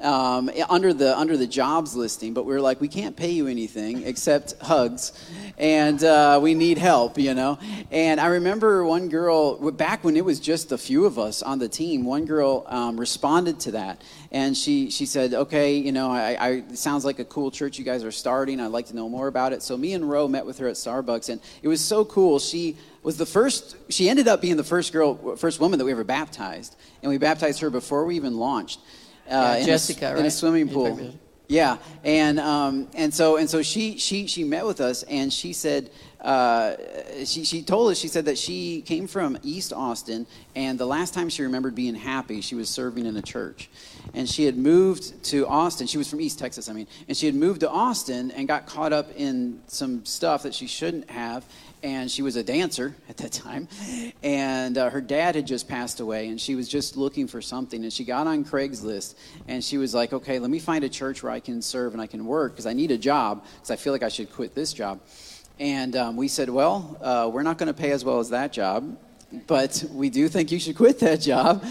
um, 0.00 0.50
under 0.68 0.92
the 0.92 1.16
under 1.16 1.36
the 1.36 1.46
jobs 1.46 1.96
listing, 1.96 2.34
but 2.34 2.44
we 2.44 2.52
were 2.52 2.60
like, 2.60 2.80
we 2.80 2.88
can't 2.88 3.16
pay 3.16 3.30
you 3.30 3.46
anything 3.46 4.02
except 4.02 4.54
hugs, 4.60 5.12
and 5.56 6.02
uh, 6.04 6.38
we 6.42 6.54
need 6.54 6.76
help, 6.76 7.18
you 7.18 7.32
know. 7.32 7.58
And 7.90 8.20
I 8.20 8.26
remember 8.26 8.84
one 8.84 9.08
girl 9.08 9.70
back 9.70 10.04
when 10.04 10.16
it 10.16 10.24
was 10.24 10.38
just 10.38 10.70
a 10.70 10.78
few 10.78 11.06
of 11.06 11.18
us 11.18 11.42
on 11.42 11.58
the 11.58 11.68
team. 11.68 12.04
One 12.04 12.26
girl 12.26 12.64
um, 12.68 13.00
responded 13.00 13.58
to 13.60 13.70
that, 13.72 14.02
and 14.30 14.54
she 14.54 14.90
she 14.90 15.06
said, 15.06 15.32
okay, 15.32 15.76
you 15.78 15.92
know, 15.92 16.10
I, 16.10 16.34
I, 16.34 16.48
it 16.50 16.76
sounds 16.76 17.06
like 17.06 17.18
a 17.18 17.24
cool 17.24 17.50
church 17.50 17.78
you 17.78 17.84
guys 17.84 18.04
are 18.04 18.12
starting. 18.12 18.60
I'd 18.60 18.66
like 18.66 18.86
to 18.86 18.96
know 18.96 19.08
more 19.08 19.28
about 19.28 19.54
it. 19.54 19.62
So 19.62 19.78
me 19.78 19.94
and 19.94 20.08
Ro 20.08 20.28
met 20.28 20.44
with 20.44 20.58
her 20.58 20.68
at 20.68 20.74
Starbucks, 20.74 21.30
and 21.30 21.40
it 21.62 21.68
was 21.68 21.80
so 21.80 22.04
cool. 22.04 22.38
She 22.38 22.76
was 23.02 23.16
the 23.16 23.26
first. 23.26 23.76
She 23.88 24.10
ended 24.10 24.28
up 24.28 24.42
being 24.42 24.58
the 24.58 24.64
first 24.64 24.92
girl, 24.92 25.36
first 25.36 25.58
woman 25.58 25.78
that 25.78 25.86
we 25.86 25.92
ever 25.92 26.04
baptized, 26.04 26.76
and 27.02 27.08
we 27.08 27.16
baptized 27.16 27.60
her 27.60 27.70
before 27.70 28.04
we 28.04 28.16
even 28.16 28.36
launched 28.36 28.78
uh, 29.28 29.56
yeah, 29.58 29.66
Jessica, 29.66 30.06
a, 30.06 30.10
right? 30.10 30.20
in 30.20 30.26
a 30.26 30.30
swimming 30.30 30.68
pool. 30.68 31.14
Yeah, 31.48 31.78
and 32.02 32.40
um, 32.40 32.88
and 32.94 33.14
so 33.14 33.36
and 33.36 33.48
so 33.48 33.62
she 33.62 33.98
she 33.98 34.26
she 34.26 34.42
met 34.42 34.66
with 34.66 34.80
us, 34.80 35.04
and 35.04 35.32
she 35.32 35.52
said 35.52 35.90
uh, 36.20 36.74
she 37.24 37.44
she 37.44 37.62
told 37.62 37.92
us 37.92 37.98
she 37.98 38.08
said 38.08 38.24
that 38.24 38.36
she 38.36 38.82
came 38.82 39.06
from 39.06 39.38
East 39.44 39.72
Austin, 39.72 40.26
and 40.56 40.76
the 40.76 40.86
last 40.86 41.14
time 41.14 41.28
she 41.28 41.44
remembered 41.44 41.76
being 41.76 41.94
happy, 41.94 42.40
she 42.40 42.56
was 42.56 42.68
serving 42.68 43.06
in 43.06 43.16
a 43.16 43.22
church, 43.22 43.70
and 44.12 44.28
she 44.28 44.44
had 44.44 44.58
moved 44.58 45.22
to 45.24 45.46
Austin. 45.46 45.86
She 45.86 45.98
was 45.98 46.10
from 46.10 46.20
East 46.20 46.40
Texas, 46.40 46.68
I 46.68 46.72
mean, 46.72 46.88
and 47.06 47.16
she 47.16 47.26
had 47.26 47.36
moved 47.36 47.60
to 47.60 47.70
Austin 47.70 48.32
and 48.32 48.48
got 48.48 48.66
caught 48.66 48.92
up 48.92 49.08
in 49.14 49.60
some 49.68 50.04
stuff 50.04 50.42
that 50.42 50.52
she 50.52 50.66
shouldn't 50.66 51.08
have, 51.10 51.44
and 51.86 52.10
she 52.10 52.22
was 52.22 52.34
a 52.34 52.42
dancer 52.42 52.96
at 53.08 53.16
that 53.18 53.32
time. 53.32 53.68
And 54.22 54.76
uh, 54.76 54.90
her 54.90 55.00
dad 55.00 55.36
had 55.36 55.46
just 55.46 55.68
passed 55.68 56.00
away 56.00 56.28
and 56.28 56.40
she 56.40 56.56
was 56.56 56.68
just 56.68 56.96
looking 56.96 57.28
for 57.28 57.40
something. 57.40 57.82
And 57.84 57.92
she 57.92 58.04
got 58.04 58.26
on 58.26 58.44
craigslist 58.44 59.14
and 59.48 59.62
she 59.62 59.78
was 59.78 59.94
like 59.94 60.12
okay 60.12 60.38
let 60.38 60.50
me 60.50 60.58
find 60.58 60.84
a 60.84 60.88
church 60.88 61.22
where 61.22 61.32
i 61.32 61.40
can 61.40 61.60
serve 61.62 61.92
and 61.92 62.02
i 62.02 62.06
can 62.06 62.24
work 62.24 62.52
because 62.52 62.66
i 62.66 62.72
need 62.72 62.90
a 62.90 62.98
job 62.98 63.44
because 63.54 63.70
i 63.70 63.76
feel 63.76 63.92
like 63.92 64.02
i 64.02 64.08
should 64.08 64.32
quit 64.32 64.54
this 64.54 64.72
job 64.72 65.00
and 65.58 65.96
um, 65.96 66.16
we 66.16 66.28
said 66.28 66.48
well 66.48 66.96
uh, 67.00 67.28
we're 67.32 67.42
not 67.42 67.58
going 67.58 67.68
to 67.68 67.74
pay 67.74 67.90
as 67.90 68.04
well 68.04 68.18
as 68.18 68.30
that 68.30 68.52
job 68.52 68.96
but 69.46 69.84
we 69.90 70.10
do 70.10 70.28
think 70.28 70.52
you 70.52 70.58
should 70.58 70.76
quit 70.76 71.00
that 71.00 71.20
job. 71.20 71.64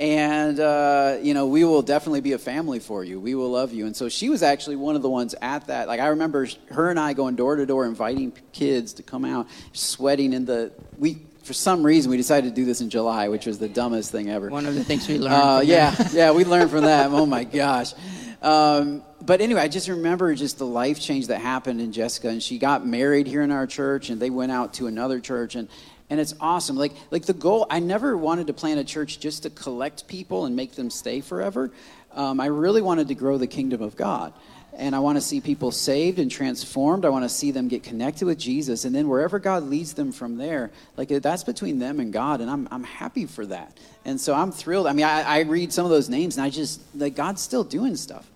And 0.00 0.58
uh, 0.58 1.18
you 1.22 1.34
know 1.34 1.46
we 1.46 1.64
will 1.64 1.82
definitely 1.82 2.20
be 2.20 2.32
a 2.32 2.38
family 2.38 2.80
for 2.80 3.04
you. 3.04 3.20
We 3.20 3.34
will 3.34 3.50
love 3.50 3.72
you. 3.72 3.86
And 3.86 3.94
so 3.94 4.08
she 4.08 4.28
was 4.28 4.42
actually 4.42 4.76
one 4.76 4.96
of 4.96 5.02
the 5.02 5.08
ones 5.08 5.34
at 5.40 5.68
that. 5.68 5.86
Like 5.86 6.00
i 6.00 6.08
remember 6.08 6.48
her 6.70 6.90
and 6.90 6.98
i 6.98 7.12
going 7.12 7.36
door 7.36 7.56
to 7.56 7.64
door 7.64 7.86
inviting 7.86 8.32
kids 8.52 8.94
to 8.94 9.02
come 9.02 9.24
out 9.24 9.46
sweating 9.72 10.32
in 10.32 10.44
the 10.46 10.72
we 10.98 11.18
for 11.44 11.52
some 11.52 11.84
reason 11.84 12.10
we 12.10 12.16
decided 12.16 12.48
to 12.48 12.54
do 12.54 12.64
this 12.64 12.80
in 12.80 12.88
july 12.88 13.28
which 13.28 13.46
was 13.46 13.58
the 13.58 13.68
dumbest 13.68 14.10
thing 14.10 14.30
ever. 14.30 14.48
One 14.48 14.66
of 14.66 14.74
the 14.74 14.82
things 14.82 15.06
we 15.06 15.18
learned 15.18 15.34
uh, 15.34 15.60
yeah 15.62 15.94
yeah 16.12 16.32
we 16.32 16.44
learned 16.44 16.70
from 16.70 16.82
that. 16.84 17.10
Oh 17.12 17.26
my 17.26 17.44
gosh. 17.44 17.94
Um, 18.42 19.02
but 19.22 19.40
anyway 19.40 19.60
i 19.60 19.68
just 19.68 19.88
remember 19.88 20.34
just 20.34 20.58
the 20.58 20.66
life 20.66 21.00
change 21.00 21.28
that 21.28 21.40
happened 21.40 21.80
in 21.80 21.92
jessica. 21.92 22.30
And 22.30 22.42
she 22.42 22.58
got 22.58 22.84
married 22.84 23.28
here 23.28 23.42
in 23.42 23.52
our 23.52 23.68
church 23.68 24.10
and 24.10 24.20
they 24.20 24.30
went 24.30 24.50
out 24.50 24.74
to 24.74 24.88
another 24.88 25.20
church. 25.20 25.54
And 25.54 25.68
and 26.14 26.20
it's 26.20 26.34
awesome. 26.40 26.76
Like 26.76 26.92
like 27.10 27.24
the 27.24 27.32
goal 27.32 27.66
i 27.70 27.80
never 27.80 28.16
wanted 28.16 28.46
to 28.46 28.52
plant 28.52 28.78
a 28.78 28.84
church 28.84 29.18
just 29.18 29.42
to 29.42 29.50
collect 29.50 30.06
people 30.06 30.46
and 30.46 30.54
make 30.54 30.76
them 30.76 30.88
stay 30.88 31.20
forever. 31.20 31.72
Um, 32.12 32.38
i 32.38 32.46
really 32.46 32.82
wanted 32.82 33.08
to 33.08 33.16
grow 33.16 33.36
the 33.36 33.48
kingdom 33.48 33.82
of 33.82 33.96
god. 33.96 34.32
And 34.74 34.94
i 34.94 35.00
want 35.00 35.16
to 35.16 35.20
see 35.20 35.40
people 35.40 35.72
saved 35.72 36.20
and 36.20 36.30
transformed. 36.30 37.04
I 37.04 37.08
want 37.08 37.24
to 37.24 37.28
see 37.28 37.50
them 37.50 37.66
get 37.66 37.82
connected 37.82 38.26
with 38.26 38.38
jesus. 38.38 38.84
And 38.84 38.94
then 38.94 39.08
wherever 39.08 39.40
god 39.40 39.64
leads 39.64 39.94
them 39.94 40.12
from 40.12 40.36
there 40.36 40.70
like 40.96 41.08
that's 41.08 41.42
between 41.42 41.80
them 41.80 41.98
and 41.98 42.12
god 42.12 42.40
and 42.40 42.48
i'm, 42.48 42.68
I'm 42.70 42.84
happy 42.84 43.26
for 43.26 43.44
that. 43.46 43.76
And 44.04 44.20
so 44.20 44.34
i'm 44.34 44.52
thrilled. 44.52 44.86
I 44.86 44.92
mean 44.92 45.06
I, 45.06 45.22
I 45.22 45.40
read 45.40 45.72
some 45.72 45.84
of 45.84 45.90
those 45.90 46.08
names 46.08 46.36
and 46.36 46.46
i 46.46 46.50
just 46.50 46.80
like 46.94 47.16
god's 47.16 47.42
still 47.42 47.64
doing 47.64 47.96
stuff 47.96 48.30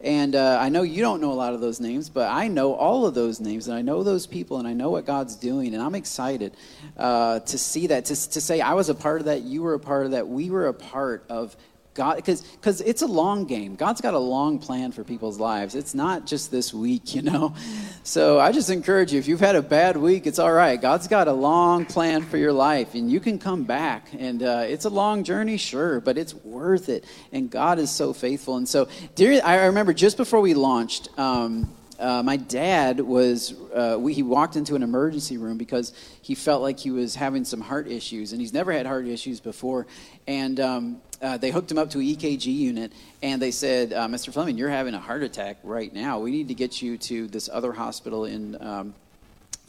and 0.00 0.36
uh, 0.36 0.58
I 0.60 0.68
know 0.68 0.82
you 0.82 1.02
don't 1.02 1.20
know 1.20 1.32
a 1.32 1.34
lot 1.34 1.54
of 1.54 1.60
those 1.60 1.80
names, 1.80 2.08
but 2.08 2.30
I 2.30 2.48
know 2.48 2.74
all 2.74 3.06
of 3.06 3.14
those 3.14 3.40
names, 3.40 3.66
and 3.66 3.76
I 3.76 3.82
know 3.82 4.02
those 4.02 4.26
people, 4.26 4.58
and 4.58 4.68
I 4.68 4.72
know 4.72 4.90
what 4.90 5.06
God's 5.06 5.34
doing, 5.34 5.74
and 5.74 5.82
I'm 5.82 5.94
excited 5.94 6.54
uh, 6.96 7.40
to 7.40 7.58
see 7.58 7.88
that, 7.88 8.04
to, 8.06 8.30
to 8.30 8.40
say 8.40 8.60
I 8.60 8.74
was 8.74 8.88
a 8.88 8.94
part 8.94 9.20
of 9.20 9.26
that, 9.26 9.42
you 9.42 9.62
were 9.62 9.74
a 9.74 9.80
part 9.80 10.06
of 10.06 10.12
that, 10.12 10.28
we 10.28 10.50
were 10.50 10.68
a 10.68 10.74
part 10.74 11.24
of 11.28 11.56
God, 11.98 12.14
because 12.14 12.80
it's 12.80 13.02
a 13.02 13.08
long 13.08 13.44
game. 13.44 13.74
God's 13.74 14.00
got 14.00 14.14
a 14.14 14.18
long 14.20 14.60
plan 14.60 14.92
for 14.92 15.02
people's 15.02 15.40
lives. 15.40 15.74
It's 15.74 15.96
not 15.96 16.26
just 16.26 16.52
this 16.52 16.72
week, 16.72 17.12
you 17.16 17.22
know. 17.22 17.56
So 18.04 18.38
I 18.38 18.52
just 18.52 18.70
encourage 18.70 19.12
you. 19.12 19.18
If 19.18 19.26
you've 19.26 19.40
had 19.40 19.56
a 19.56 19.62
bad 19.62 19.96
week, 19.96 20.24
it's 20.28 20.38
all 20.38 20.52
right. 20.52 20.80
God's 20.80 21.08
got 21.08 21.26
a 21.26 21.32
long 21.32 21.84
plan 21.84 22.22
for 22.22 22.36
your 22.36 22.52
life, 22.52 22.94
and 22.94 23.10
you 23.10 23.18
can 23.18 23.40
come 23.40 23.64
back. 23.64 24.10
And 24.16 24.44
uh, 24.44 24.64
it's 24.68 24.84
a 24.84 24.90
long 24.90 25.24
journey, 25.24 25.56
sure, 25.56 26.00
but 26.00 26.16
it's 26.16 26.34
worth 26.34 26.88
it. 26.88 27.04
And 27.32 27.50
God 27.50 27.80
is 27.80 27.90
so 27.90 28.12
faithful. 28.12 28.56
And 28.56 28.68
so, 28.68 28.86
dear, 29.16 29.40
I 29.44 29.66
remember 29.66 29.92
just 29.92 30.16
before 30.16 30.40
we 30.40 30.54
launched. 30.54 31.08
Um, 31.18 31.68
uh, 31.98 32.22
my 32.22 32.36
dad 32.36 33.00
was, 33.00 33.54
uh, 33.74 33.96
we, 33.98 34.14
he 34.14 34.22
walked 34.22 34.56
into 34.56 34.76
an 34.76 34.82
emergency 34.82 35.36
room 35.36 35.58
because 35.58 35.92
he 36.22 36.34
felt 36.34 36.62
like 36.62 36.78
he 36.78 36.90
was 36.90 37.14
having 37.14 37.44
some 37.44 37.60
heart 37.60 37.88
issues, 37.88 38.32
and 38.32 38.40
he's 38.40 38.52
never 38.52 38.72
had 38.72 38.86
heart 38.86 39.06
issues 39.06 39.40
before. 39.40 39.86
And 40.26 40.60
um, 40.60 41.02
uh, 41.20 41.38
they 41.38 41.50
hooked 41.50 41.70
him 41.70 41.78
up 41.78 41.90
to 41.90 41.98
an 41.98 42.04
EKG 42.04 42.46
unit, 42.46 42.92
and 43.22 43.42
they 43.42 43.50
said, 43.50 43.92
uh, 43.92 44.06
Mr. 44.06 44.32
Fleming, 44.32 44.56
you're 44.56 44.70
having 44.70 44.94
a 44.94 45.00
heart 45.00 45.22
attack 45.22 45.58
right 45.64 45.92
now. 45.92 46.20
We 46.20 46.30
need 46.30 46.48
to 46.48 46.54
get 46.54 46.80
you 46.80 46.98
to 46.98 47.26
this 47.26 47.48
other 47.52 47.72
hospital 47.72 48.24
in. 48.24 48.56
Um, 48.60 48.94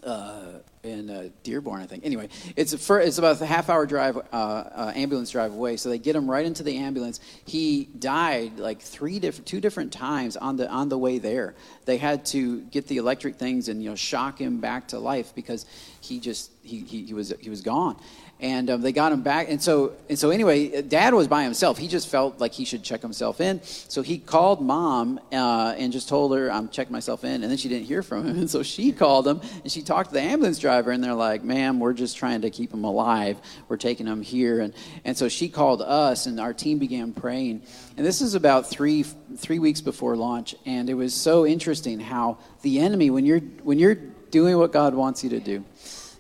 uh, 0.04 0.60
in 0.84 1.10
uh, 1.10 1.30
Dearborn, 1.44 1.82
I 1.82 1.86
think. 1.86 2.06
Anyway, 2.06 2.30
it's 2.56 2.74
a 2.74 2.78
fir- 2.78 3.02
it's 3.02 3.18
about 3.18 3.40
a 3.42 3.46
half 3.46 3.70
hour 3.70 3.86
drive, 3.86 4.18
uh, 4.18 4.20
uh, 4.32 4.94
ambulance 4.96 5.32
drive 5.32 5.54
away. 5.54 5.78
So 5.78 5.90
they 5.90 5.98
get 5.98 6.16
him 6.16 6.30
right 6.30 6.46
into 6.46 6.64
the 6.64 6.78
ambulance. 6.78 7.20
He 7.46 7.86
died 8.00 8.60
like 8.60 8.82
three 8.82 9.20
different, 9.20 9.48
two 9.48 9.62
different 9.62 9.92
times 9.92 10.38
on 10.38 10.58
the 10.58 10.70
on 10.70 10.90
the 10.90 10.98
way 10.98 11.18
there. 11.18 11.56
They 11.86 11.98
had 11.98 12.26
to 12.28 12.62
get 12.62 12.88
the 12.88 12.98
electric 12.98 13.36
things 13.36 13.68
and 13.68 13.84
you 13.84 13.90
know 13.90 13.96
shock 13.96 14.40
him 14.40 14.60
back 14.60 14.90
to 14.90 15.00
life 15.00 15.34
because 15.36 15.66
he 16.02 16.20
just 16.20 16.52
he, 16.64 16.80
he, 16.80 17.06
he 17.06 17.14
was 17.14 17.34
he 17.40 17.50
was 17.50 17.62
gone 17.62 17.98
and 18.42 18.70
um, 18.70 18.82
they 18.82 18.92
got 18.92 19.12
him 19.12 19.22
back. 19.22 19.50
And 19.50 19.62
so, 19.62 19.94
and 20.08 20.18
so 20.18 20.30
anyway, 20.30 20.82
Dad 20.82 21.14
was 21.14 21.28
by 21.28 21.44
himself. 21.44 21.78
He 21.78 21.88
just 21.88 22.08
felt 22.08 22.40
like 22.40 22.54
he 22.54 22.64
should 22.64 22.84
check 22.84 23.02
himself 23.02 23.42
in. 23.42 23.62
So 23.64 24.02
he 24.02 24.18
called 24.18 24.62
Mom 24.62 25.20
uh, 25.32 25.76
and 25.78 25.92
just 25.92 26.08
told 26.08 26.36
her, 26.36 26.52
"I'm 26.52 26.70
checking 26.70 26.94
myself 26.94 27.24
in." 27.24 27.44
And 27.44 27.52
then 27.52 27.58
she 27.58 27.68
didn't 27.68 27.86
hear 27.86 28.02
from 28.02 28.26
him, 28.26 28.38
and 28.40 28.50
so 28.50 28.64
she 28.64 28.92
called 28.92 29.28
him 29.28 29.42
and 29.64 29.72
she 29.72 29.82
talked 29.82 30.10
to 30.10 30.14
the 30.14 30.22
ambulance 30.22 30.60
driver, 30.60 30.92
and 30.92 31.04
they're 31.04 31.14
like, 31.14 31.44
"Ma'am, 31.44 31.80
we're 31.80 31.94
just 31.94 32.18
trying 32.18 32.42
to 32.42 32.50
keep 32.50 32.74
him 32.74 32.84
alive. 32.84 33.38
We're 33.68 33.78
taking 33.78 34.08
him 34.08 34.22
here." 34.22 34.62
And 34.62 34.74
and 35.04 35.18
so 35.18 35.28
she 35.28 35.50
called 35.50 35.82
us, 35.82 36.26
and 36.26 36.40
our 36.40 36.54
team 36.54 36.80
began 36.80 37.14
praying. 37.14 37.64
And 37.98 38.06
this 38.06 38.22
is 38.22 38.36
about 38.36 38.68
three 38.68 39.04
three 39.04 39.60
weeks 39.60 39.82
before 39.82 40.16
launch, 40.16 40.56
and 40.66 40.90
it 40.90 40.94
was 40.94 41.14
so 41.14 41.46
interesting 41.46 42.00
how 42.00 42.38
the 42.62 42.80
enemy, 42.80 43.10
when 43.10 43.26
you're 43.26 43.42
when 43.64 43.80
you're 43.80 43.96
doing 43.96 44.58
what 44.58 44.72
God 44.72 44.94
wants 44.94 45.24
you 45.24 45.30
to 45.32 45.40
do 45.40 45.66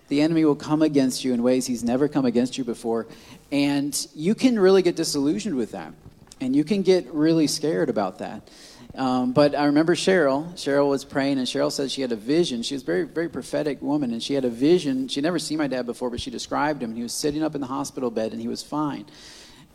the 0.09 0.21
enemy 0.21 0.43
will 0.43 0.55
come 0.55 0.81
against 0.81 1.23
you 1.23 1.33
in 1.33 1.41
ways 1.41 1.65
he's 1.65 1.83
never 1.83 2.07
come 2.07 2.25
against 2.25 2.57
you 2.57 2.63
before. 2.63 3.07
And 3.51 4.07
you 4.15 4.35
can 4.35 4.59
really 4.59 4.81
get 4.81 4.95
disillusioned 4.95 5.55
with 5.55 5.71
that. 5.71 5.93
And 6.41 6.55
you 6.55 6.63
can 6.63 6.81
get 6.81 7.07
really 7.13 7.47
scared 7.47 7.89
about 7.89 8.19
that. 8.19 8.49
Um, 8.95 9.33
but 9.33 9.55
I 9.55 9.65
remember 9.65 9.95
Cheryl. 9.95 10.51
Cheryl 10.53 10.89
was 10.89 11.05
praying, 11.05 11.37
and 11.37 11.47
Cheryl 11.47 11.71
said 11.71 11.91
she 11.91 12.01
had 12.01 12.11
a 12.11 12.15
vision. 12.15 12.63
She 12.63 12.73
was 12.73 12.81
a 12.81 12.85
very, 12.85 13.03
very 13.03 13.29
prophetic 13.29 13.81
woman, 13.81 14.11
and 14.11 14.21
she 14.21 14.33
had 14.33 14.45
a 14.45 14.49
vision. 14.49 15.07
She'd 15.07 15.23
never 15.23 15.37
seen 15.37 15.57
my 15.57 15.67
dad 15.67 15.85
before, 15.85 16.09
but 16.09 16.19
she 16.19 16.31
described 16.31 16.81
him. 16.81 16.89
And 16.89 16.97
he 16.97 17.03
was 17.03 17.13
sitting 17.13 17.43
up 17.43 17.55
in 17.55 17.61
the 17.61 17.67
hospital 17.67 18.09
bed, 18.09 18.31
and 18.31 18.41
he 18.41 18.47
was 18.47 18.63
fine. 18.63 19.05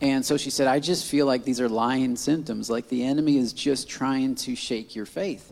And 0.01 0.25
so 0.25 0.35
she 0.35 0.49
said, 0.49 0.67
I 0.67 0.79
just 0.79 1.05
feel 1.05 1.25
like 1.25 1.45
these 1.45 1.61
are 1.61 1.69
lying 1.69 2.17
symptoms, 2.17 2.69
like 2.69 2.89
the 2.89 3.03
enemy 3.03 3.37
is 3.37 3.53
just 3.53 3.87
trying 3.87 4.35
to 4.35 4.55
shake 4.55 4.95
your 4.95 5.05
faith. 5.05 5.51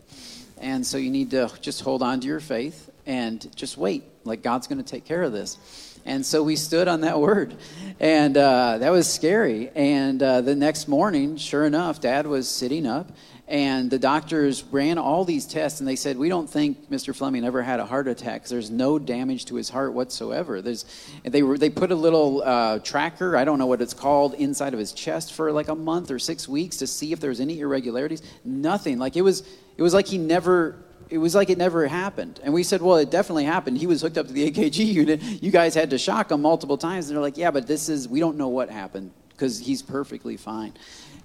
And 0.60 0.86
so 0.86 0.98
you 0.98 1.10
need 1.10 1.30
to 1.30 1.50
just 1.60 1.80
hold 1.80 2.02
on 2.02 2.20
to 2.20 2.26
your 2.26 2.40
faith 2.40 2.90
and 3.06 3.54
just 3.56 3.76
wait 3.76 4.04
like 4.24 4.42
God's 4.42 4.66
going 4.66 4.82
to 4.82 4.84
take 4.84 5.04
care 5.04 5.22
of 5.22 5.32
this. 5.32 5.58
And 6.06 6.24
so 6.24 6.42
we 6.42 6.56
stood 6.56 6.86
on 6.88 7.00
that 7.02 7.18
word, 7.20 7.54
and 7.98 8.36
uh, 8.36 8.78
that 8.78 8.90
was 8.90 9.12
scary. 9.12 9.70
And 9.74 10.22
uh, 10.22 10.40
the 10.42 10.54
next 10.54 10.88
morning, 10.88 11.36
sure 11.36 11.64
enough, 11.64 12.00
Dad 12.00 12.26
was 12.26 12.48
sitting 12.48 12.86
up, 12.86 13.10
and 13.46 13.90
the 13.90 13.98
doctors 13.98 14.64
ran 14.64 14.96
all 14.96 15.24
these 15.24 15.46
tests, 15.46 15.80
and 15.80 15.88
they 15.88 15.96
said, 15.96 16.18
"We 16.18 16.28
don't 16.28 16.48
think 16.48 16.90
Mr. 16.90 17.14
Fleming 17.14 17.44
ever 17.44 17.62
had 17.62 17.80
a 17.80 17.86
heart 17.86 18.06
attack. 18.06 18.42
Cause 18.42 18.50
there's 18.50 18.70
no 18.70 18.98
damage 18.98 19.46
to 19.46 19.54
his 19.54 19.70
heart 19.70 19.94
whatsoever." 19.94 20.60
There's, 20.60 20.84
they 21.22 21.42
were, 21.42 21.56
they 21.56 21.70
put 21.70 21.90
a 21.90 21.94
little 21.94 22.42
uh, 22.42 22.78
tracker, 22.80 23.36
I 23.36 23.44
don't 23.44 23.58
know 23.58 23.66
what 23.66 23.80
it's 23.80 23.94
called, 23.94 24.34
inside 24.34 24.74
of 24.74 24.78
his 24.78 24.92
chest 24.92 25.32
for 25.32 25.52
like 25.52 25.68
a 25.68 25.74
month 25.74 26.10
or 26.10 26.18
six 26.18 26.46
weeks 26.46 26.78
to 26.78 26.86
see 26.86 27.12
if 27.12 27.20
there 27.20 27.30
was 27.30 27.40
any 27.40 27.60
irregularities. 27.60 28.22
Nothing. 28.44 28.98
Like 28.98 29.16
it 29.16 29.22
was, 29.22 29.42
it 29.76 29.82
was 29.82 29.94
like 29.94 30.06
he 30.06 30.18
never 30.18 30.76
it 31.14 31.18
was 31.18 31.32
like 31.32 31.48
it 31.48 31.58
never 31.58 31.86
happened. 31.86 32.40
And 32.42 32.52
we 32.52 32.64
said, 32.64 32.82
well, 32.82 32.96
it 32.96 33.08
definitely 33.08 33.44
happened. 33.44 33.78
He 33.78 33.86
was 33.86 34.02
hooked 34.02 34.18
up 34.18 34.26
to 34.26 34.32
the 34.32 34.50
EKG 34.50 34.84
unit. 34.92 35.22
You 35.22 35.52
guys 35.52 35.72
had 35.72 35.90
to 35.90 35.98
shock 35.98 36.32
him 36.32 36.42
multiple 36.42 36.76
times. 36.76 37.08
And 37.08 37.14
they're 37.14 37.22
like, 37.22 37.36
yeah, 37.36 37.52
but 37.52 37.68
this 37.68 37.88
is, 37.88 38.08
we 38.08 38.18
don't 38.18 38.36
know 38.36 38.48
what 38.48 38.68
happened 38.68 39.12
because 39.30 39.60
he's 39.60 39.80
perfectly 39.80 40.36
fine. 40.36 40.72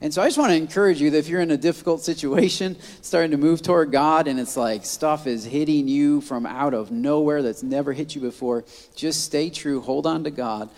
And 0.01 0.13
so 0.13 0.21
I 0.21 0.27
just 0.27 0.37
want 0.37 0.51
to 0.51 0.55
encourage 0.55 1.01
you 1.01 1.09
that 1.09 1.17
if 1.17 1.27
you're 1.27 1.41
in 1.41 1.49
a 1.49 1.57
difficult 1.57 2.03
situation, 2.03 2.77
starting 3.01 3.31
to 3.31 3.37
move 3.37 3.63
toward 3.63 3.91
God, 3.91 4.27
and 4.27 4.39
it's 4.39 4.55
like 4.55 4.85
stuff 4.85 5.25
is 5.25 5.43
hitting 5.43 5.87
you 5.87 6.21
from 6.21 6.45
out 6.45 6.75
of 6.75 6.91
nowhere 6.91 7.41
that's 7.41 7.63
never 7.63 7.91
hit 7.91 8.13
you 8.13 8.21
before, 8.21 8.65
just 8.95 9.23
stay 9.23 9.49
true, 9.49 9.81
hold 9.81 10.05
on 10.05 10.23
to 10.23 10.31
God. 10.31 10.69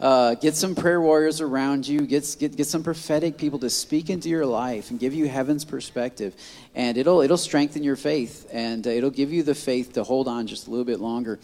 Uh, 0.00 0.34
get 0.34 0.56
some 0.56 0.74
prayer 0.74 1.00
warriors 1.00 1.42
around 1.42 1.86
you, 1.86 2.00
get, 2.00 2.36
get, 2.38 2.56
get 2.56 2.66
some 2.66 2.82
prophetic 2.82 3.36
people 3.36 3.58
to 3.58 3.68
speak 3.68 4.08
into 4.08 4.30
your 4.30 4.46
life 4.46 4.90
and 4.90 4.98
give 4.98 5.12
you 5.12 5.28
heaven's 5.28 5.64
perspective. 5.64 6.34
And 6.74 6.96
it'll, 6.96 7.20
it'll 7.20 7.36
strengthen 7.36 7.82
your 7.82 7.96
faith, 7.96 8.48
and 8.50 8.86
uh, 8.86 8.90
it'll 8.90 9.10
give 9.10 9.30
you 9.30 9.42
the 9.42 9.54
faith 9.54 9.92
to 9.92 10.02
hold 10.02 10.26
on 10.26 10.46
just 10.46 10.68
a 10.68 10.70
little 10.70 10.86
bit 10.86 11.00
longer. 11.00 11.38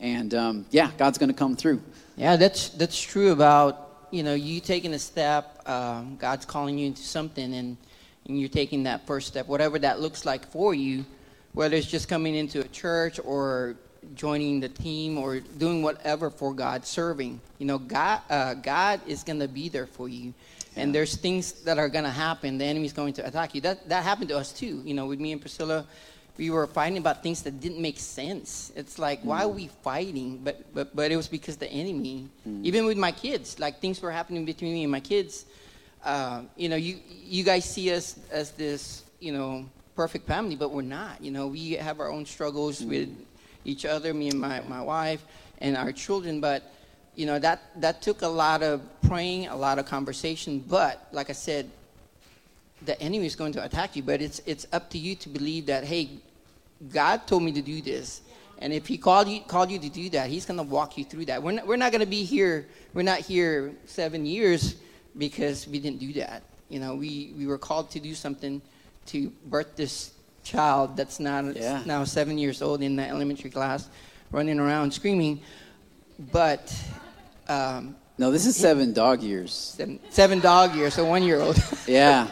And 0.00 0.32
um, 0.32 0.66
yeah, 0.70 0.90
God's 0.96 1.18
going 1.18 1.28
to 1.28 1.36
come 1.36 1.54
through. 1.54 1.82
Yeah, 2.16 2.36
that's, 2.36 2.70
that's 2.70 2.98
true 2.98 3.30
about 3.30 3.88
you 4.10 4.22
know, 4.22 4.34
you 4.34 4.60
taking 4.60 4.94
a 4.94 4.98
step, 4.98 5.68
um, 5.68 6.16
God's 6.16 6.46
calling 6.46 6.78
you 6.78 6.86
into 6.86 7.02
something, 7.02 7.54
and, 7.54 7.76
and 8.26 8.40
you're 8.40 8.48
taking 8.48 8.84
that 8.84 9.06
first 9.06 9.28
step, 9.28 9.46
whatever 9.46 9.78
that 9.78 10.00
looks 10.00 10.24
like 10.24 10.50
for 10.50 10.74
you, 10.74 11.04
whether 11.52 11.76
it's 11.76 11.86
just 11.86 12.08
coming 12.08 12.34
into 12.34 12.60
a 12.60 12.68
church 12.68 13.20
or 13.22 13.76
joining 14.14 14.60
the 14.60 14.68
team 14.68 15.18
or 15.18 15.40
doing 15.40 15.82
whatever 15.82 16.30
for 16.30 16.54
God, 16.54 16.86
serving. 16.86 17.40
You 17.58 17.66
know, 17.66 17.78
God, 17.78 18.20
uh, 18.30 18.54
God 18.54 19.00
is 19.06 19.22
going 19.22 19.40
to 19.40 19.48
be 19.48 19.68
there 19.68 19.86
for 19.86 20.08
you. 20.08 20.34
Yeah. 20.74 20.82
And 20.82 20.94
there's 20.94 21.16
things 21.16 21.52
that 21.64 21.78
are 21.78 21.88
going 21.88 22.04
to 22.04 22.10
happen. 22.10 22.58
The 22.58 22.64
enemy's 22.64 22.92
going 22.92 23.14
to 23.14 23.26
attack 23.26 23.54
you. 23.54 23.60
That, 23.62 23.88
that 23.88 24.04
happened 24.04 24.28
to 24.30 24.38
us 24.38 24.52
too. 24.52 24.82
You 24.84 24.94
know, 24.94 25.06
with 25.06 25.20
me 25.20 25.32
and 25.32 25.40
Priscilla, 25.40 25.86
we 26.36 26.50
were 26.50 26.66
fighting 26.66 26.98
about 26.98 27.22
things 27.22 27.42
that 27.42 27.60
didn't 27.60 27.80
make 27.80 27.98
sense. 27.98 28.72
It's 28.76 28.98
like, 28.98 29.22
mm. 29.22 29.26
why 29.26 29.42
are 29.42 29.48
we 29.48 29.68
fighting? 29.82 30.40
But, 30.42 30.72
but, 30.72 30.94
but 30.94 31.10
it 31.10 31.16
was 31.16 31.26
because 31.26 31.56
the 31.56 31.68
enemy, 31.68 32.28
mm. 32.46 32.64
even 32.64 32.86
with 32.86 32.96
my 32.96 33.12
kids, 33.12 33.58
like 33.58 33.80
things 33.80 34.00
were 34.00 34.12
happening 34.12 34.44
between 34.44 34.72
me 34.72 34.84
and 34.84 34.92
my 34.92 35.00
kids. 35.00 35.46
Uh, 36.04 36.42
you 36.56 36.68
know, 36.68 36.76
you, 36.76 36.98
you 37.24 37.42
guys 37.42 37.64
see 37.64 37.92
us 37.92 38.18
as 38.30 38.52
this, 38.52 39.02
you 39.18 39.32
know, 39.32 39.66
perfect 39.96 40.28
family, 40.28 40.54
but 40.54 40.70
we're 40.70 40.82
not. 40.82 41.20
You 41.20 41.32
know, 41.32 41.48
we 41.48 41.72
have 41.72 41.98
our 41.98 42.08
own 42.08 42.24
struggles 42.24 42.80
mm. 42.80 42.88
with 42.88 43.08
each 43.68 43.84
other, 43.84 44.14
me 44.14 44.28
and 44.28 44.40
my, 44.40 44.60
my 44.68 44.80
wife 44.80 45.24
and 45.60 45.76
our 45.76 45.92
children. 45.92 46.40
But, 46.40 46.62
you 47.14 47.26
know, 47.26 47.38
that, 47.38 47.60
that 47.76 48.02
took 48.02 48.22
a 48.22 48.28
lot 48.28 48.62
of 48.62 48.80
praying, 49.02 49.48
a 49.48 49.56
lot 49.56 49.78
of 49.78 49.86
conversation. 49.86 50.64
But, 50.66 51.06
like 51.12 51.30
I 51.30 51.34
said, 51.34 51.70
the 52.82 53.00
enemy 53.00 53.26
is 53.26 53.36
going 53.36 53.52
to 53.52 53.64
attack 53.64 53.96
you, 53.96 54.02
but 54.02 54.22
it's 54.22 54.40
it's 54.46 54.66
up 54.72 54.88
to 54.90 54.98
you 54.98 55.16
to 55.16 55.28
believe 55.28 55.66
that 55.66 55.84
hey, 55.84 56.10
God 56.92 57.26
told 57.26 57.42
me 57.42 57.52
to 57.52 57.62
do 57.62 57.82
this. 57.82 58.22
And 58.60 58.72
if 58.72 58.86
he 58.86 58.98
called 58.98 59.28
you, 59.28 59.40
called 59.40 59.70
you 59.70 59.78
to 59.78 59.88
do 59.88 60.10
that, 60.10 60.28
he's 60.30 60.44
going 60.44 60.58
to 60.58 60.64
walk 60.64 60.98
you 60.98 61.04
through 61.04 61.26
that. 61.26 61.42
We're 61.42 61.52
not, 61.52 61.66
we're 61.66 61.76
not 61.76 61.92
going 61.92 62.00
to 62.00 62.10
be 62.10 62.24
here, 62.24 62.66
we're 62.92 63.02
not 63.02 63.20
here 63.20 63.72
seven 63.86 64.26
years 64.26 64.76
because 65.16 65.66
we 65.68 65.78
didn't 65.78 66.00
do 66.00 66.12
that. 66.14 66.42
You 66.68 66.80
know, 66.80 66.94
we, 66.96 67.32
we 67.36 67.46
were 67.46 67.58
called 67.58 67.90
to 67.92 68.00
do 68.00 68.14
something 68.14 68.60
to 69.06 69.32
birth 69.46 69.76
this 69.76 70.12
child 70.48 70.96
that's 70.96 71.20
now, 71.20 71.40
yeah. 71.40 71.82
now 71.84 72.04
seven 72.04 72.38
years 72.38 72.62
old 72.62 72.82
in 72.82 72.96
the 72.96 73.06
elementary 73.06 73.50
class, 73.50 73.88
running 74.30 74.58
around 74.58 74.92
screaming. 74.92 75.40
But. 76.32 76.74
Um, 77.48 77.96
no, 78.18 78.32
this 78.32 78.46
is 78.46 78.56
seven 78.56 78.92
dog 78.92 79.22
years. 79.22 79.52
Seven, 79.52 80.00
seven 80.10 80.40
dog 80.40 80.74
years, 80.74 80.94
so 80.94 81.04
one 81.04 81.22
year 81.22 81.40
old. 81.40 81.56
yeah. 81.86 82.26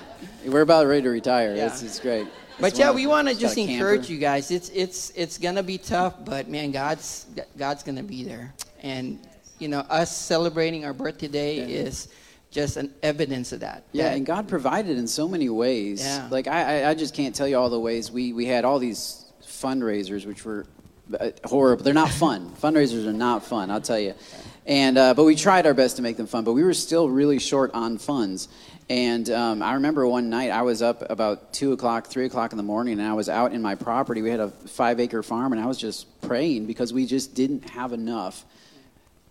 We're 0.44 0.62
about 0.62 0.86
ready 0.86 1.02
to 1.02 1.10
retire. 1.10 1.54
Yeah. 1.54 1.66
It's, 1.66 1.82
it's 1.82 2.00
great. 2.00 2.26
But 2.58 2.76
yeah, 2.78 2.90
we 2.90 3.06
want 3.06 3.28
to 3.28 3.34
just 3.38 3.56
encourage 3.56 4.08
you 4.08 4.18
guys. 4.18 4.50
It's 4.50 4.70
it's 4.70 5.10
it's 5.14 5.36
gonna 5.36 5.62
be 5.62 5.76
tough, 5.76 6.24
but 6.24 6.48
man, 6.48 6.72
God's 6.72 7.26
God's 7.58 7.82
gonna 7.82 8.02
be 8.02 8.24
there, 8.24 8.54
and 8.82 9.18
you 9.58 9.68
know, 9.68 9.80
us 9.80 10.16
celebrating 10.16 10.84
our 10.86 10.94
birthday 10.94 11.26
today 11.26 11.56
yeah. 11.58 11.84
is 11.84 12.08
just 12.56 12.78
an 12.78 12.90
evidence 13.02 13.52
of 13.52 13.60
that. 13.60 13.84
Yeah, 13.92 14.12
and 14.12 14.24
God 14.24 14.48
provided 14.48 14.96
in 14.96 15.06
so 15.06 15.28
many 15.28 15.50
ways. 15.50 16.02
Yeah. 16.02 16.26
Like 16.30 16.48
I, 16.48 16.88
I 16.88 16.94
just 16.94 17.12
can't 17.14 17.34
tell 17.34 17.46
you 17.46 17.58
all 17.58 17.68
the 17.68 17.78
ways 17.78 18.10
we 18.10 18.32
we 18.32 18.46
had 18.46 18.64
all 18.64 18.78
these 18.78 19.26
fundraisers, 19.42 20.24
which 20.24 20.42
were 20.42 20.64
uh, 21.20 21.32
horrible. 21.44 21.84
They're 21.84 21.92
not 21.92 22.08
fun. 22.08 22.50
Fundraisers 22.62 23.06
are 23.06 23.12
not 23.12 23.44
fun. 23.44 23.70
I'll 23.70 23.82
tell 23.82 23.98
you. 23.98 24.14
And 24.64 24.96
uh, 24.96 25.12
but 25.12 25.24
we 25.24 25.36
tried 25.36 25.66
our 25.66 25.74
best 25.74 25.96
to 25.96 26.02
make 26.02 26.16
them 26.16 26.26
fun, 26.26 26.44
but 26.44 26.54
we 26.54 26.64
were 26.64 26.72
still 26.72 27.10
really 27.10 27.38
short 27.38 27.72
on 27.74 27.98
funds. 27.98 28.48
And 28.88 29.28
um, 29.28 29.62
I 29.62 29.74
remember 29.74 30.08
one 30.08 30.30
night 30.30 30.50
I 30.50 30.62
was 30.62 30.80
up 30.80 31.10
about 31.10 31.52
two 31.52 31.72
o'clock, 31.72 32.06
three 32.06 32.24
o'clock 32.24 32.52
in 32.52 32.56
the 32.56 32.62
morning, 32.62 32.98
and 33.00 33.06
I 33.06 33.12
was 33.12 33.28
out 33.28 33.52
in 33.52 33.60
my 33.60 33.74
property. 33.74 34.22
We 34.22 34.30
had 34.30 34.40
a 34.40 34.48
five 34.48 34.98
acre 34.98 35.22
farm, 35.22 35.52
and 35.52 35.60
I 35.60 35.66
was 35.66 35.76
just 35.76 36.22
praying 36.22 36.64
because 36.66 36.90
we 36.90 37.04
just 37.04 37.34
didn't 37.34 37.68
have 37.68 37.92
enough 37.92 38.46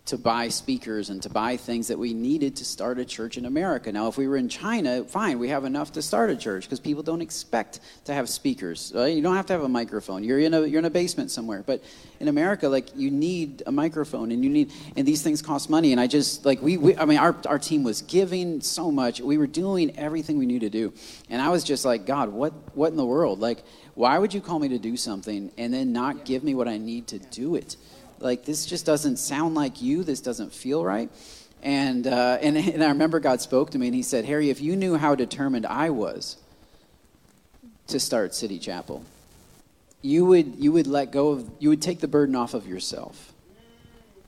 to 0.06 0.16
buy 0.16 0.48
speakers 0.48 1.10
and 1.10 1.20
to 1.20 1.28
buy 1.28 1.56
things 1.56 1.88
that 1.88 1.98
we 1.98 2.14
needed 2.14 2.54
to 2.56 2.64
start 2.64 2.98
a 2.98 3.04
church 3.04 3.36
in 3.36 3.44
America. 3.44 3.90
Now, 3.90 4.06
if 4.06 4.16
we 4.16 4.28
were 4.28 4.36
in 4.36 4.48
China, 4.48 5.04
fine, 5.04 5.40
we 5.40 5.48
have 5.48 5.64
enough 5.64 5.92
to 5.92 6.02
start 6.02 6.30
a 6.30 6.36
church 6.36 6.64
because 6.64 6.78
people 6.78 7.02
don't 7.02 7.20
expect 7.20 7.80
to 8.04 8.14
have 8.14 8.28
speakers. 8.28 8.92
Uh, 8.94 9.04
you 9.04 9.20
don't 9.20 9.34
have 9.34 9.46
to 9.46 9.52
have 9.52 9.62
a 9.62 9.68
microphone. 9.68 10.22
You're 10.22 10.38
in 10.38 10.54
a 10.54 10.64
you're 10.64 10.78
in 10.78 10.84
a 10.84 10.90
basement 10.90 11.32
somewhere, 11.32 11.64
but 11.66 11.82
in 12.20 12.28
America, 12.28 12.68
like 12.68 12.94
you 12.94 13.10
need 13.10 13.64
a 13.66 13.72
microphone 13.72 14.30
and 14.30 14.44
you 14.44 14.50
need 14.50 14.72
and 14.94 15.06
these 15.06 15.22
things 15.22 15.42
cost 15.42 15.68
money. 15.68 15.90
And 15.90 16.00
I 16.00 16.06
just 16.06 16.44
like 16.44 16.62
we, 16.62 16.76
we 16.76 16.96
I 16.96 17.04
mean, 17.04 17.18
our 17.18 17.34
our 17.46 17.58
team 17.58 17.82
was 17.82 18.02
giving 18.02 18.60
so 18.60 18.92
much. 18.92 19.20
We 19.20 19.38
were 19.38 19.48
doing 19.48 19.98
everything 19.98 20.38
we 20.38 20.46
knew 20.46 20.60
to 20.60 20.70
do, 20.70 20.92
and 21.28 21.42
I 21.42 21.48
was 21.48 21.64
just 21.64 21.84
like, 21.84 22.06
God, 22.06 22.28
what 22.28 22.52
what 22.76 22.92
in 22.92 22.96
the 22.96 23.04
world? 23.04 23.40
Like, 23.40 23.64
why 23.94 24.18
would 24.18 24.32
you 24.32 24.40
call 24.40 24.60
me 24.60 24.68
to 24.68 24.78
do 24.78 24.96
something 24.96 25.50
and 25.58 25.74
then 25.74 25.92
not 25.92 26.24
give 26.24 26.44
me 26.44 26.54
what 26.54 26.68
I 26.68 26.78
need 26.78 27.08
to 27.08 27.18
do 27.18 27.56
it? 27.56 27.76
Like 28.20 28.44
this 28.44 28.66
just 28.66 28.86
doesn't 28.86 29.18
sound 29.18 29.54
like 29.54 29.82
you. 29.82 30.04
This 30.04 30.20
doesn't 30.20 30.52
feel 30.52 30.84
right. 30.84 31.10
And, 31.62 32.06
uh, 32.06 32.38
and, 32.40 32.56
and 32.56 32.84
i 32.84 32.88
remember 32.88 33.18
god 33.18 33.40
spoke 33.40 33.70
to 33.70 33.78
me 33.78 33.86
and 33.86 33.94
he 33.94 34.02
said 34.02 34.24
harry 34.24 34.50
if 34.50 34.60
you 34.60 34.76
knew 34.76 34.96
how 34.96 35.14
determined 35.14 35.66
i 35.66 35.88
was 35.88 36.36
to 37.88 37.98
start 37.98 38.34
city 38.34 38.58
chapel 38.58 39.02
you 40.06 40.24
would 40.24 40.54
you 40.56 40.72
would 40.72 40.86
let 40.86 41.10
go 41.10 41.30
of 41.30 41.50
you 41.58 41.68
would 41.68 41.82
take 41.82 42.00
the 42.00 42.08
burden 42.08 42.36
off 42.36 42.54
of 42.54 42.66
yourself. 42.66 43.32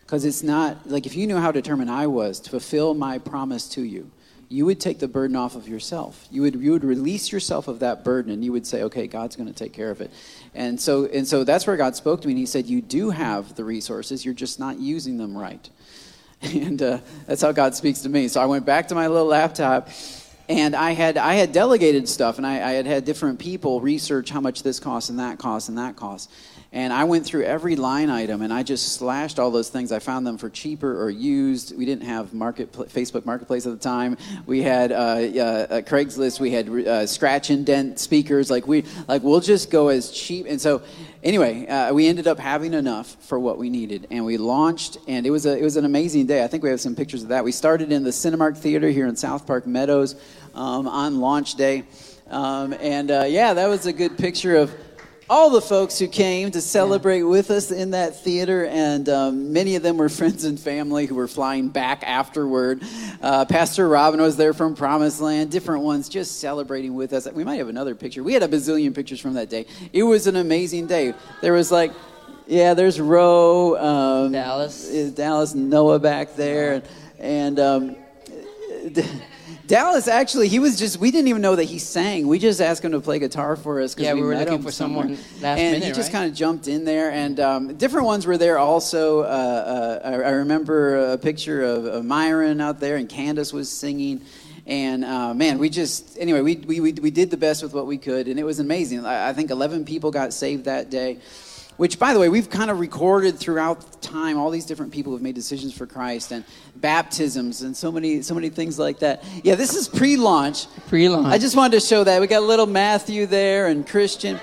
Because 0.00 0.24
it's 0.24 0.42
not 0.42 0.88
like 0.88 1.06
if 1.06 1.14
you 1.14 1.26
knew 1.26 1.36
how 1.36 1.52
determined 1.52 1.90
i 1.90 2.06
was 2.06 2.40
to 2.40 2.50
fulfill 2.50 2.94
my 2.94 3.18
promise 3.18 3.68
to 3.68 3.82
you 3.82 4.10
you 4.48 4.64
would 4.64 4.80
take 4.80 4.98
the 4.98 5.08
burden 5.08 5.36
off 5.36 5.56
of 5.56 5.68
yourself. 5.68 6.26
You 6.30 6.42
would 6.42 6.54
you 6.54 6.72
would 6.72 6.84
release 6.84 7.30
yourself 7.30 7.68
of 7.68 7.80
that 7.80 8.02
burden 8.02 8.32
and 8.32 8.44
you 8.44 8.52
would 8.52 8.66
say, 8.66 8.82
"Okay, 8.84 9.06
God's 9.06 9.36
going 9.36 9.48
to 9.48 9.54
take 9.54 9.72
care 9.72 9.90
of 9.90 10.00
it." 10.00 10.10
And 10.54 10.80
so 10.80 11.04
and 11.06 11.26
so 11.26 11.44
that's 11.44 11.66
where 11.66 11.76
God 11.76 11.96
spoke 11.96 12.22
to 12.22 12.26
me 12.28 12.32
and 12.32 12.38
he 12.38 12.46
said, 12.46 12.66
"You 12.66 12.80
do 12.80 13.10
have 13.10 13.56
the 13.56 13.64
resources, 13.64 14.24
you're 14.24 14.34
just 14.34 14.58
not 14.58 14.78
using 14.78 15.18
them 15.18 15.36
right." 15.36 15.68
And 16.40 16.80
uh, 16.80 16.98
that's 17.26 17.42
how 17.42 17.50
God 17.50 17.74
speaks 17.74 18.02
to 18.02 18.08
me. 18.08 18.28
So 18.28 18.40
I 18.40 18.46
went 18.46 18.64
back 18.64 18.86
to 18.88 18.94
my 18.94 19.08
little 19.08 19.26
laptop 19.26 19.88
and 20.48 20.74
I 20.74 20.92
had 20.92 21.16
I 21.18 21.34
had 21.34 21.52
delegated 21.52 22.08
stuff 22.08 22.38
and 22.38 22.46
I, 22.46 22.54
I 22.54 22.72
had 22.72 22.86
had 22.86 23.04
different 23.04 23.38
people 23.38 23.80
research 23.80 24.30
how 24.30 24.40
much 24.40 24.62
this 24.62 24.80
costs 24.80 25.10
and 25.10 25.18
that 25.18 25.38
costs 25.38 25.68
and 25.68 25.78
that 25.78 25.96
costs. 25.96 26.32
And 26.70 26.92
I 26.92 27.04
went 27.04 27.24
through 27.24 27.44
every 27.44 27.76
line 27.76 28.10
item 28.10 28.42
and 28.42 28.52
I 28.52 28.62
just 28.62 28.92
slashed 28.92 29.38
all 29.38 29.50
those 29.50 29.70
things. 29.70 29.90
I 29.90 30.00
found 30.00 30.26
them 30.26 30.36
for 30.36 30.50
cheaper 30.50 31.02
or 31.02 31.08
used. 31.08 31.74
We 31.76 31.86
didn't 31.86 32.04
have 32.04 32.34
market 32.34 32.72
Facebook 32.72 33.24
Marketplace 33.24 33.64
at 33.64 33.72
the 33.72 33.78
time. 33.78 34.18
We 34.44 34.60
had 34.60 34.92
uh, 34.92 34.94
uh, 34.94 35.80
Craigslist. 35.80 36.40
We 36.40 36.50
had 36.50 36.68
uh, 36.68 37.06
scratch 37.06 37.48
and 37.48 37.64
dent 37.64 37.98
speakers. 37.98 38.50
Like 38.50 38.66
we 38.66 38.84
like 39.06 39.22
we'll 39.22 39.40
just 39.40 39.70
go 39.70 39.88
as 39.88 40.10
cheap. 40.10 40.44
And 40.46 40.60
so 40.60 40.82
anyway, 41.22 41.66
uh, 41.66 41.94
we 41.94 42.06
ended 42.06 42.26
up 42.26 42.38
having 42.38 42.74
enough 42.74 43.16
for 43.24 43.40
what 43.40 43.56
we 43.56 43.70
needed, 43.70 44.06
and 44.10 44.26
we 44.26 44.36
launched. 44.36 44.98
And 45.08 45.26
it 45.26 45.30
was 45.30 45.46
a 45.46 45.56
it 45.56 45.62
was 45.62 45.78
an 45.78 45.86
amazing 45.86 46.26
day. 46.26 46.44
I 46.44 46.48
think 46.48 46.62
we 46.62 46.68
have 46.68 46.82
some 46.82 46.94
pictures 46.94 47.22
of 47.22 47.30
that. 47.30 47.44
We 47.44 47.52
started 47.52 47.92
in 47.92 48.04
the 48.04 48.10
Cinemark 48.10 48.58
Theater 48.58 48.90
here 48.90 49.06
in 49.06 49.16
South 49.16 49.46
Park 49.46 49.66
Meadows 49.66 50.16
um, 50.54 50.86
on 50.86 51.20
launch 51.20 51.54
day. 51.54 51.84
Um, 52.28 52.74
and 52.74 53.10
uh, 53.10 53.24
yeah, 53.26 53.54
that 53.54 53.68
was 53.68 53.86
a 53.86 53.92
good 53.92 54.18
picture 54.18 54.56
of 54.56 54.70
all 55.30 55.50
the 55.50 55.60
folks 55.60 55.98
who 55.98 56.08
came 56.08 56.50
to 56.50 56.60
celebrate 56.60 57.18
yeah. 57.18 57.24
with 57.24 57.50
us 57.50 57.70
in 57.70 57.90
that 57.90 58.16
theater, 58.16 58.66
and 58.66 59.08
um, 59.08 59.52
many 59.52 59.76
of 59.76 59.82
them 59.82 59.96
were 59.96 60.08
friends 60.08 60.44
and 60.44 60.58
family 60.58 61.06
who 61.06 61.14
were 61.14 61.28
flying 61.28 61.68
back 61.68 62.02
afterward. 62.04 62.82
Uh, 63.20 63.44
Pastor 63.44 63.88
Robin 63.88 64.20
was 64.20 64.36
there 64.36 64.54
from 64.54 64.74
Promised 64.74 65.20
Land, 65.20 65.50
different 65.50 65.82
ones 65.82 66.08
just 66.08 66.40
celebrating 66.40 66.94
with 66.94 67.12
us. 67.12 67.30
We 67.30 67.44
might 67.44 67.56
have 67.56 67.68
another 67.68 67.94
picture. 67.94 68.22
We 68.22 68.32
had 68.32 68.42
a 68.42 68.48
bazillion 68.48 68.94
pictures 68.94 69.20
from 69.20 69.34
that 69.34 69.50
day. 69.50 69.66
It 69.92 70.02
was 70.02 70.26
an 70.26 70.36
amazing 70.36 70.86
day. 70.86 71.14
There 71.42 71.52
was 71.52 71.70
like, 71.70 71.92
yeah, 72.46 72.72
there's 72.74 72.98
Ro, 72.98 73.76
um, 73.76 74.32
Dallas, 74.32 74.88
Dallas, 75.10 75.54
Noah 75.54 75.98
back 75.98 76.36
there, 76.36 76.74
and. 76.74 77.58
and 77.58 77.60
um, 77.60 77.96
Dallas 79.68 80.08
actually, 80.08 80.48
he 80.48 80.58
was 80.58 80.78
just, 80.78 80.98
we 80.98 81.10
didn't 81.10 81.28
even 81.28 81.42
know 81.42 81.54
that 81.54 81.64
he 81.64 81.78
sang. 81.78 82.26
We 82.26 82.38
just 82.38 82.58
asked 82.58 82.82
him 82.82 82.92
to 82.92 83.00
play 83.00 83.18
guitar 83.18 83.54
for 83.54 83.82
us. 83.82 83.94
Yeah, 83.98 84.14
we, 84.14 84.22
we 84.22 84.26
were 84.26 84.34
looking 84.34 84.62
for 84.62 84.72
somewhere. 84.72 85.04
someone 85.04 85.42
last 85.42 85.58
and 85.60 85.72
minute, 85.74 85.88
he 85.88 85.92
just 85.92 86.08
right? 86.08 86.20
kind 86.20 86.30
of 86.30 86.36
jumped 86.36 86.68
in 86.68 86.86
there. 86.86 87.12
And 87.12 87.38
um, 87.38 87.76
different 87.76 88.06
ones 88.06 88.26
were 88.26 88.38
there 88.38 88.58
also. 88.58 89.20
Uh, 89.20 89.24
uh, 89.24 90.00
I, 90.08 90.12
I, 90.14 90.30
remember 90.30 91.12
a 91.12 91.18
picture 91.18 91.62
of, 91.62 91.84
of 91.84 92.04
Myron 92.06 92.62
out 92.62 92.80
there, 92.80 92.96
and 92.96 93.10
Candace 93.10 93.52
was 93.52 93.70
singing. 93.70 94.22
And 94.66 95.04
uh, 95.04 95.34
man, 95.34 95.58
we 95.58 95.68
just, 95.68 96.18
anyway, 96.18 96.40
we, 96.40 96.56
we, 96.56 96.80
we 96.80 97.10
did 97.10 97.30
the 97.30 97.36
best 97.36 97.62
with 97.62 97.74
what 97.74 97.86
we 97.86 97.98
could, 97.98 98.26
and 98.26 98.40
it 98.40 98.44
was 98.44 98.60
amazing. 98.60 99.04
I, 99.04 99.28
I 99.28 99.32
think 99.34 99.50
11 99.50 99.84
people 99.84 100.10
got 100.10 100.32
saved 100.32 100.64
that 100.64 100.88
day 100.88 101.18
which 101.78 101.98
by 101.98 102.12
the 102.12 102.18
way 102.20 102.28
we've 102.28 102.50
kind 102.50 102.70
of 102.70 102.78
recorded 102.78 103.38
throughout 103.38 104.02
time 104.02 104.36
all 104.36 104.50
these 104.50 104.66
different 104.66 104.92
people 104.92 105.12
who've 105.12 105.22
made 105.22 105.34
decisions 105.34 105.72
for 105.72 105.86
christ 105.86 106.32
and 106.32 106.44
baptisms 106.76 107.62
and 107.62 107.74
so 107.74 107.90
many 107.90 108.20
so 108.20 108.34
many 108.34 108.50
things 108.50 108.78
like 108.78 108.98
that. 108.98 109.24
Yeah 109.42 109.54
this 109.54 109.74
is 109.74 109.88
pre-launch. 109.88 110.66
Pre-launch. 110.88 111.26
I 111.26 111.38
just 111.38 111.56
wanted 111.56 111.80
to 111.80 111.86
show 111.86 112.04
that. 112.04 112.20
We 112.20 112.26
got 112.26 112.42
little 112.42 112.66
matthew 112.66 113.26
there 113.26 113.68
and 113.68 113.86
christian. 113.86 114.38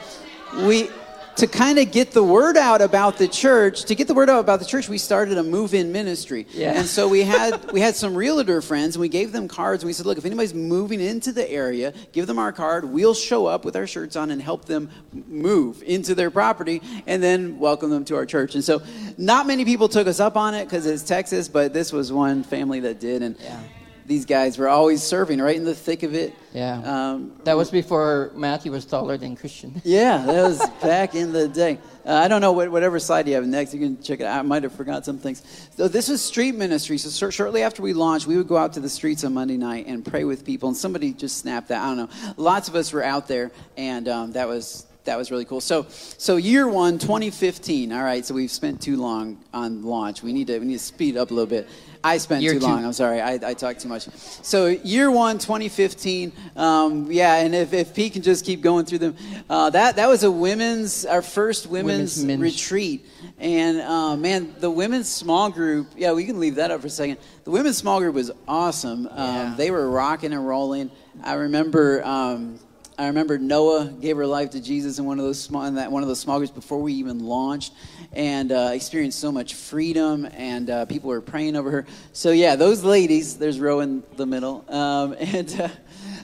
We 0.57 0.89
to 1.37 1.47
kind 1.47 1.79
of 1.79 1.91
get 1.91 2.11
the 2.11 2.23
word 2.23 2.57
out 2.57 2.81
about 2.81 3.17
the 3.17 3.27
church 3.27 3.85
to 3.85 3.95
get 3.95 4.07
the 4.07 4.13
word 4.13 4.29
out 4.29 4.39
about 4.39 4.59
the 4.59 4.65
church 4.65 4.87
we 4.87 4.97
started 4.97 5.37
a 5.37 5.43
move-in 5.43 5.91
ministry. 5.91 6.47
Yeah. 6.51 6.73
and 6.73 6.87
so 6.87 7.07
we 7.07 7.23
had 7.23 7.71
we 7.73 7.81
had 7.81 7.95
some 7.95 8.15
realtor 8.15 8.61
friends 8.61 8.95
and 8.95 9.01
we 9.01 9.09
gave 9.09 9.31
them 9.31 9.47
cards 9.47 9.83
and 9.83 9.87
we 9.87 9.93
said 9.93 10.05
look 10.05 10.17
if 10.17 10.25
anybody's 10.25 10.53
moving 10.53 11.01
into 11.01 11.31
the 11.31 11.49
area 11.49 11.93
give 12.11 12.27
them 12.27 12.39
our 12.39 12.51
card. 12.51 12.85
We'll 12.85 13.13
show 13.13 13.45
up 13.45 13.65
with 13.65 13.75
our 13.75 13.87
shirts 13.87 14.15
on 14.15 14.31
and 14.31 14.41
help 14.41 14.65
them 14.65 14.89
move 15.27 15.83
into 15.83 16.15
their 16.15 16.31
property 16.31 16.81
and 17.07 17.21
then 17.21 17.59
welcome 17.59 17.89
them 17.89 18.05
to 18.05 18.15
our 18.15 18.25
church. 18.25 18.55
And 18.55 18.63
so 18.63 18.81
not 19.17 19.47
many 19.47 19.65
people 19.65 19.89
took 19.89 20.07
us 20.07 20.19
up 20.19 20.37
on 20.37 20.53
it 20.53 20.65
because 20.65 20.85
it's 20.85 21.03
texas 21.03 21.47
but 21.47 21.73
this 21.73 21.91
was 21.91 22.11
one 22.11 22.43
family 22.43 22.79
that 22.79 22.99
did 22.99 23.21
and 23.21 23.35
yeah 23.39 23.59
these 24.05 24.25
guys 24.25 24.57
were 24.57 24.69
always 24.69 25.01
serving 25.01 25.41
right 25.41 25.55
in 25.55 25.63
the 25.63 25.73
thick 25.73 26.03
of 26.03 26.13
it. 26.13 26.33
Yeah. 26.53 26.77
Um, 26.83 27.33
that 27.43 27.57
was 27.57 27.71
before 27.71 28.31
Matthew 28.35 28.71
was 28.71 28.85
taller 28.85 29.17
than 29.17 29.35
Christian. 29.35 29.81
yeah, 29.83 30.23
that 30.25 30.43
was 30.43 30.69
back 30.81 31.15
in 31.15 31.33
the 31.33 31.47
day. 31.47 31.79
Uh, 32.05 32.13
I 32.13 32.27
don't 32.27 32.41
know 32.41 32.51
what, 32.51 32.69
whatever 32.69 32.99
slide 32.99 33.27
you 33.27 33.33
have 33.33 33.47
next. 33.47 33.73
You 33.73 33.79
can 33.79 34.01
check 34.01 34.19
it 34.19 34.25
out. 34.25 34.39
I 34.39 34.41
might 34.43 34.63
have 34.63 34.73
forgot 34.73 35.05
some 35.05 35.17
things. 35.17 35.41
So 35.75 35.87
this 35.87 36.07
was 36.07 36.21
street 36.21 36.53
ministry. 36.53 36.97
So 36.99 37.29
shortly 37.31 37.63
after 37.63 37.81
we 37.81 37.93
launched, 37.93 38.27
we 38.27 38.37
would 38.37 38.47
go 38.47 38.57
out 38.57 38.73
to 38.73 38.79
the 38.79 38.89
streets 38.89 39.23
on 39.23 39.33
Monday 39.33 39.57
night 39.57 39.87
and 39.87 40.05
pray 40.05 40.23
with 40.23 40.45
people. 40.45 40.69
And 40.69 40.77
somebody 40.77 41.11
just 41.11 41.39
snapped 41.39 41.69
that. 41.69 41.81
I 41.81 41.87
don't 41.87 41.97
know. 41.97 42.33
Lots 42.37 42.67
of 42.67 42.75
us 42.75 42.93
were 42.93 43.03
out 43.03 43.27
there, 43.27 43.51
and 43.75 44.07
um, 44.07 44.31
that 44.33 44.47
was 44.47 44.85
that 45.05 45.17
was 45.17 45.31
really 45.31 45.45
cool. 45.45 45.61
So, 45.61 45.85
so 45.89 46.35
year 46.35 46.67
one, 46.67 46.97
2015. 46.97 47.93
All 47.93 48.03
right, 48.03 48.25
so 48.25 48.33
we've 48.33 48.51
spent 48.51 48.81
too 48.81 48.97
long 48.97 49.43
on 49.53 49.83
launch. 49.83 50.21
We 50.21 50.33
need 50.33 50.47
to 50.47 50.59
we 50.59 50.65
need 50.65 50.73
to 50.73 50.79
speed 50.79 51.15
up 51.15 51.31
a 51.31 51.33
little 51.33 51.49
bit. 51.49 51.67
I 52.05 52.17
spent 52.17 52.43
year 52.43 52.53
too 52.53 52.59
two. 52.59 52.65
long. 52.65 52.85
I'm 52.85 52.93
sorry. 52.93 53.19
I, 53.19 53.33
I 53.33 53.53
talked 53.55 53.81
too 53.81 53.89
much. 53.89 54.07
So 54.43 54.67
year 54.67 55.09
one, 55.09 55.39
2015. 55.39 56.31
Um, 56.55 57.11
yeah, 57.11 57.37
and 57.37 57.55
if, 57.55 57.73
if 57.73 57.95
Pete 57.95 58.13
can 58.13 58.21
just 58.21 58.45
keep 58.45 58.61
going 58.61 58.85
through 58.85 58.99
them, 58.99 59.15
uh, 59.49 59.71
that 59.71 59.95
that 59.95 60.07
was 60.07 60.23
a 60.23 60.29
women's 60.29 61.05
our 61.05 61.23
first 61.23 61.65
women's, 61.65 62.19
women's 62.19 62.41
retreat. 62.41 63.05
And 63.39 63.81
uh, 63.81 64.15
man, 64.15 64.53
the 64.59 64.69
women's 64.69 65.09
small 65.09 65.49
group. 65.49 65.87
Yeah, 65.97 66.13
we 66.13 66.25
can 66.25 66.39
leave 66.39 66.55
that 66.55 66.69
up 66.69 66.81
for 66.81 66.87
a 66.87 66.91
second. 66.91 67.17
The 67.43 67.51
women's 67.51 67.77
small 67.77 67.99
group 67.99 68.13
was 68.13 68.31
awesome. 68.47 69.07
Um, 69.07 69.17
yeah. 69.17 69.53
They 69.57 69.71
were 69.71 69.89
rocking 69.89 70.31
and 70.31 70.47
rolling. 70.47 70.91
I 71.23 71.33
remember. 71.33 72.05
Um, 72.05 72.59
I 72.97 73.07
remember 73.07 73.37
Noah 73.37 73.87
gave 73.87 74.15
her 74.15 74.25
life 74.25 74.51
to 74.51 74.61
Jesus 74.61 74.99
in 74.99 75.05
one 75.05 75.19
of 75.19 75.25
those 75.25 75.37
small, 75.37 75.65
in 75.65 75.75
that 75.75 75.91
one 75.91 76.01
of 76.01 76.07
those 76.07 76.19
small 76.19 76.37
groups 76.37 76.53
before 76.53 76.81
we 76.81 76.93
even 76.93 77.19
launched, 77.19 77.73
and 78.13 78.53
uh, 78.53 78.71
experienced 78.73 79.19
so 79.19 79.33
much 79.33 79.53
freedom, 79.53 80.25
and 80.33 80.69
uh, 80.69 80.85
people 80.85 81.09
were 81.09 81.19
praying 81.19 81.57
over 81.57 81.71
her. 81.71 81.85
So 82.13 82.31
yeah, 82.31 82.55
those 82.55 82.85
ladies. 82.85 83.37
There's 83.37 83.59
Ro 83.59 83.81
in 83.81 84.03
the 84.15 84.25
middle, 84.25 84.63
um, 84.69 85.13
and 85.19 85.59
uh, 85.59 85.67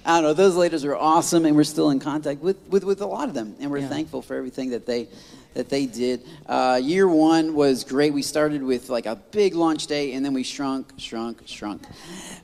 I 0.06 0.16
don't 0.16 0.24
know. 0.24 0.34
Those 0.34 0.56
ladies 0.56 0.84
are 0.84 0.96
awesome, 0.96 1.46
and 1.46 1.56
we're 1.56 1.64
still 1.64 1.92
in 1.92 2.00
contact 2.00 2.42
with 2.42 2.58
with, 2.68 2.84
with 2.84 3.02
a 3.02 3.06
lot 3.06 3.28
of 3.28 3.36
them, 3.36 3.56
and 3.60 3.70
we're 3.70 3.80
yeah. 3.80 3.90
thankful 3.90 4.22
for 4.22 4.36
everything 4.36 4.72
that 4.72 4.86
they 4.86 5.08
that 5.54 5.70
they 5.70 5.86
did. 5.86 6.24
Uh, 6.46 6.80
year 6.82 7.08
one 7.08 7.54
was 7.54 7.84
great. 7.84 8.14
We 8.14 8.22
started 8.22 8.64
with 8.64 8.90
like 8.90 9.06
a 9.06 9.16
big 9.16 9.54
launch 9.54 9.88
day, 9.88 10.14
and 10.14 10.26
then 10.26 10.34
we 10.34 10.44
shrunk, 10.44 10.94
shrunk, 10.98 11.44
shrunk, 11.46 11.84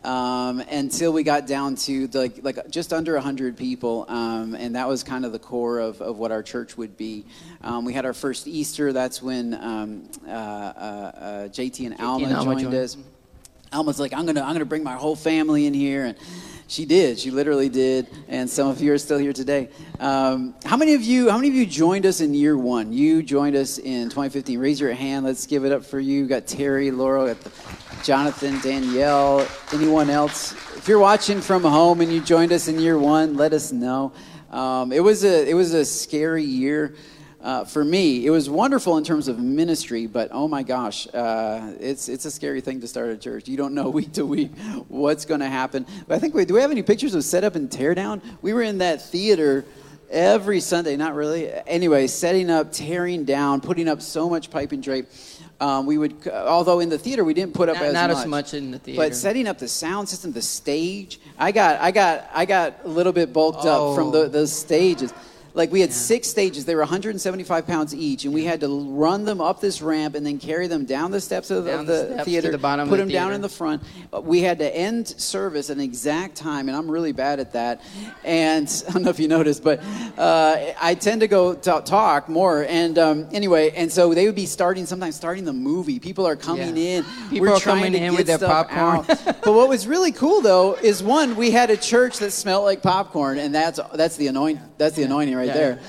um, 0.06 0.60
until 0.60 1.14
we 1.14 1.24
got 1.24 1.48
down 1.48 1.76
to 1.76 2.08
the, 2.08 2.20
like 2.20 2.44
like 2.44 2.70
just 2.70 2.94
under 2.94 3.18
hundred 3.18 3.58
people, 3.58 4.06
um, 4.08 4.54
and 4.54 4.76
that 4.76 4.88
was 4.88 5.04
kind 5.04 5.26
of 5.26 5.32
the 5.32 5.40
core 5.40 5.80
of, 5.80 6.02
of 6.02 6.18
what 6.18 6.32
our 6.32 6.44
church 6.44 6.78
would 6.78 6.96
be. 6.96 7.26
Um, 7.62 7.86
we 7.86 7.94
had 7.94 8.06
our 8.06 8.14
first 8.14 8.48
Easter. 8.48 8.94
That's 8.94 9.22
when 9.22 9.54
um, 9.56 10.10
uh, 10.28 10.32
uh, 10.32 10.34
uh 10.34 11.48
JT 11.48 11.88
and 11.88 12.02
Alma, 12.02 12.26
and 12.28 12.36
Alma 12.36 12.54
joined, 12.54 12.72
joined 12.72 12.76
us. 12.76 12.98
Alma's 13.72 14.00
like, 14.00 14.14
I'm 14.14 14.26
gonna 14.26 14.42
I'm 14.42 14.54
gonna 14.54 14.66
bring 14.66 14.84
my 14.84 14.96
whole 14.96 15.16
family 15.16 15.66
in 15.66 15.74
here 15.74 16.06
and 16.06 16.18
she 16.70 16.86
did. 16.86 17.18
She 17.18 17.32
literally 17.32 17.70
did. 17.70 18.08
And 18.28 18.50
some 18.50 18.68
of 18.68 18.82
you 18.82 18.94
are 18.94 18.98
still 18.98 19.18
here 19.18 19.32
today. 19.32 19.70
Um, 20.00 20.54
how 20.66 20.76
many 20.76 20.94
of 20.96 21.02
you? 21.02 21.30
How 21.30 21.38
many 21.38 21.48
of 21.48 21.56
you 21.56 21.66
joined 21.66 22.06
us 22.06 22.20
in 22.20 22.34
year 22.34 22.58
one? 22.58 22.92
You 22.92 23.24
joined 23.24 23.56
us 23.56 23.78
in 23.78 24.10
2015. 24.10 24.60
Raise 24.60 24.80
your 24.80 24.94
hand. 24.94 25.26
Let's 25.26 25.46
give 25.46 25.64
it 25.64 25.72
up 25.72 25.86
for 25.86 26.00
you. 26.00 26.22
We've 26.22 26.30
got 26.30 26.46
Terry, 26.46 26.92
Laurel, 26.92 27.28
got 27.28 27.40
the, 27.40 27.52
Jonathan, 28.04 28.60
Danielle. 28.60 29.48
Anyone 29.72 30.10
else? 30.10 30.52
If 30.76 30.88
you're 30.88 31.00
watching 31.00 31.40
from 31.40 31.64
home 31.64 32.02
and 32.02 32.12
you 32.12 32.20
joined 32.22 32.52
us 32.52 32.68
in 32.68 32.80
year 32.80 32.98
one, 32.98 33.36
let 33.38 33.54
us 33.54 33.72
know. 33.72 34.12
Um, 34.52 34.92
it 34.92 35.02
was 35.02 35.24
a 35.24 35.50
it 35.50 35.54
was 35.54 35.74
a 35.74 35.86
scary 35.86 36.44
year. 36.44 36.96
Uh, 37.48 37.64
for 37.64 37.86
me. 37.86 38.26
It 38.26 38.30
was 38.30 38.50
wonderful 38.50 38.98
in 38.98 39.06
terms 39.06 39.30
of 39.30 39.40
ministry, 39.40 40.06
but 40.06 40.28
oh 40.34 40.50
my 40.50 40.64
gosh, 40.64 41.08
uh, 41.14 41.72
it's 41.80 42.10
it's 42.10 42.26
a 42.26 42.32
scary 42.32 42.60
thing 42.60 42.82
to 42.82 42.88
start 42.90 43.10
a 43.10 43.16
church. 43.18 43.48
You 43.48 43.56
don't 43.56 43.74
know 43.74 43.90
week 44.02 44.12
to 44.14 44.26
week 44.26 44.52
what's 44.90 45.24
going 45.24 45.40
to 45.40 45.48
happen. 45.48 45.86
But 46.10 46.16
I 46.16 46.20
think 46.20 46.34
we 46.36 46.44
do 46.44 46.56
we 46.56 46.60
have 46.62 46.72
any 46.72 46.84
pictures 46.84 47.16
of 47.16 47.24
set 47.24 47.46
up 47.46 47.56
and 47.56 47.72
tear 47.72 47.96
down? 47.96 48.22
We 48.42 48.52
were 48.52 48.64
in 48.64 48.80
that 48.80 49.02
theater 49.02 49.64
every 50.10 50.60
Sunday, 50.60 50.98
not 50.98 51.16
really. 51.16 51.50
Anyway, 51.66 52.08
setting 52.08 52.50
up, 52.50 52.74
tearing 52.74 53.24
down, 53.24 53.62
putting 53.62 53.88
up 53.88 54.02
so 54.02 54.30
much 54.30 54.52
pipe 54.52 54.74
and 54.74 54.84
drape. 54.84 55.06
Um, 55.62 55.86
we 55.86 55.98
would, 55.98 56.28
although 56.28 56.82
in 56.82 56.90
the 56.90 57.00
theater 57.00 57.24
we 57.24 57.34
didn't 57.34 57.54
put 57.54 57.70
up 57.70 57.76
Not- 57.78 57.86
as 57.86 57.94
not 57.94 58.10
much, 58.10 58.18
as 58.20 58.26
much 58.28 58.54
in 58.54 58.72
the 58.72 58.80
theater. 58.80 59.02
But 59.02 59.16
setting 59.16 59.48
up 59.48 59.58
the 59.58 59.70
sound 59.70 60.08
system, 60.10 60.34
the 60.34 60.42
stage, 60.42 61.20
I 61.38 61.52
got, 61.54 61.80
I 61.80 61.92
got, 61.92 62.30
I 62.34 62.46
got 62.46 62.82
a 62.84 62.88
little 62.90 63.14
bit 63.14 63.32
bulked 63.34 63.66
up 63.66 63.96
from 63.96 64.12
the 64.12 64.24
Oh. 64.24 64.28
those 64.28 64.52
stages. 64.52 65.14
Like 65.58 65.72
we 65.72 65.82
had 65.82 65.92
six 65.92 66.28
stages, 66.28 66.66
they 66.66 66.76
were 66.76 66.82
175 66.82 67.66
pounds 67.66 67.96
each, 67.96 68.26
and 68.26 68.34
we 68.34 68.46
had 68.46 68.60
to 68.60 68.68
run 68.92 69.26
them 69.26 69.42
up 69.42 69.60
this 69.60 69.82
ramp 69.82 70.14
and 70.14 70.24
then 70.24 70.38
carry 70.38 70.68
them 70.68 70.86
down 70.86 71.10
the 71.10 71.20
steps 71.20 71.50
of, 71.50 71.66
the 71.66 72.06
steps 72.14 72.26
theater, 72.26 72.52
the 72.52 72.60
bottom 72.60 72.88
put 72.88 72.98
the 72.98 73.02
them 73.02 73.10
down 73.10 73.34
in 73.34 73.42
the 73.42 73.50
front. 73.50 73.82
Uh, 74.14 74.22
We 74.22 74.42
had 74.42 74.60
to 74.60 74.76
end 74.76 75.08
service 75.08 75.72
at 75.72 75.78
an 75.78 75.82
exact 75.82 76.36
time, 76.36 76.70
and 76.70 76.78
I'm 76.78 76.90
really 76.92 77.12
bad 77.12 77.40
at 77.40 77.54
that. 77.54 77.82
And 78.24 78.68
I 78.88 78.92
don't 78.92 79.02
know 79.02 79.10
if 79.10 79.20
you 79.20 79.28
noticed, 79.28 79.64
but 79.64 79.82
uh, 80.16 80.74
I 80.80 80.94
tend 80.94 81.22
to 81.22 81.28
go 81.28 81.56
ta- 81.56 81.80
talk 81.82 82.30
more. 82.30 82.64
And 82.70 83.00
um, 83.00 83.28
anyway, 83.32 83.72
and 83.72 83.92
so 83.92 84.14
they 84.14 84.28
would 84.28 84.36
be 84.36 84.46
starting 84.46 84.86
sometimes 84.86 85.16
starting 85.16 85.44
the 85.44 85.54
movie. 85.54 85.98
People 85.98 86.28
are 86.28 86.36
coming 86.36 86.78
Yeah. 86.78 87.00
in. 87.00 87.06
People 87.32 87.48
We're 87.48 87.54
are 87.56 87.60
coming 87.60 87.96
in 87.96 88.14
with 88.16 88.28
their 88.28 88.38
popcorn. 88.38 89.06
but 89.26 89.54
what 89.54 89.70
was 89.70 89.88
really 89.88 90.12
cool 90.12 90.42
though 90.42 90.76
is 90.76 91.02
one, 91.02 91.36
we 91.36 91.50
had 91.50 91.72
a 91.72 91.78
church 91.78 92.20
that 92.20 92.30
smelled 92.30 92.66
like 92.66 92.84
popcorn, 92.84 93.40
and 93.40 93.56
that's 93.56 93.80
that's 93.96 94.18
the 94.18 94.28
anoint 94.28 94.60
that's 94.78 94.96
the 94.96 95.02
anointing 95.02 95.36
right 95.36 95.47
Yeah. 95.48 95.54
there. 95.54 95.80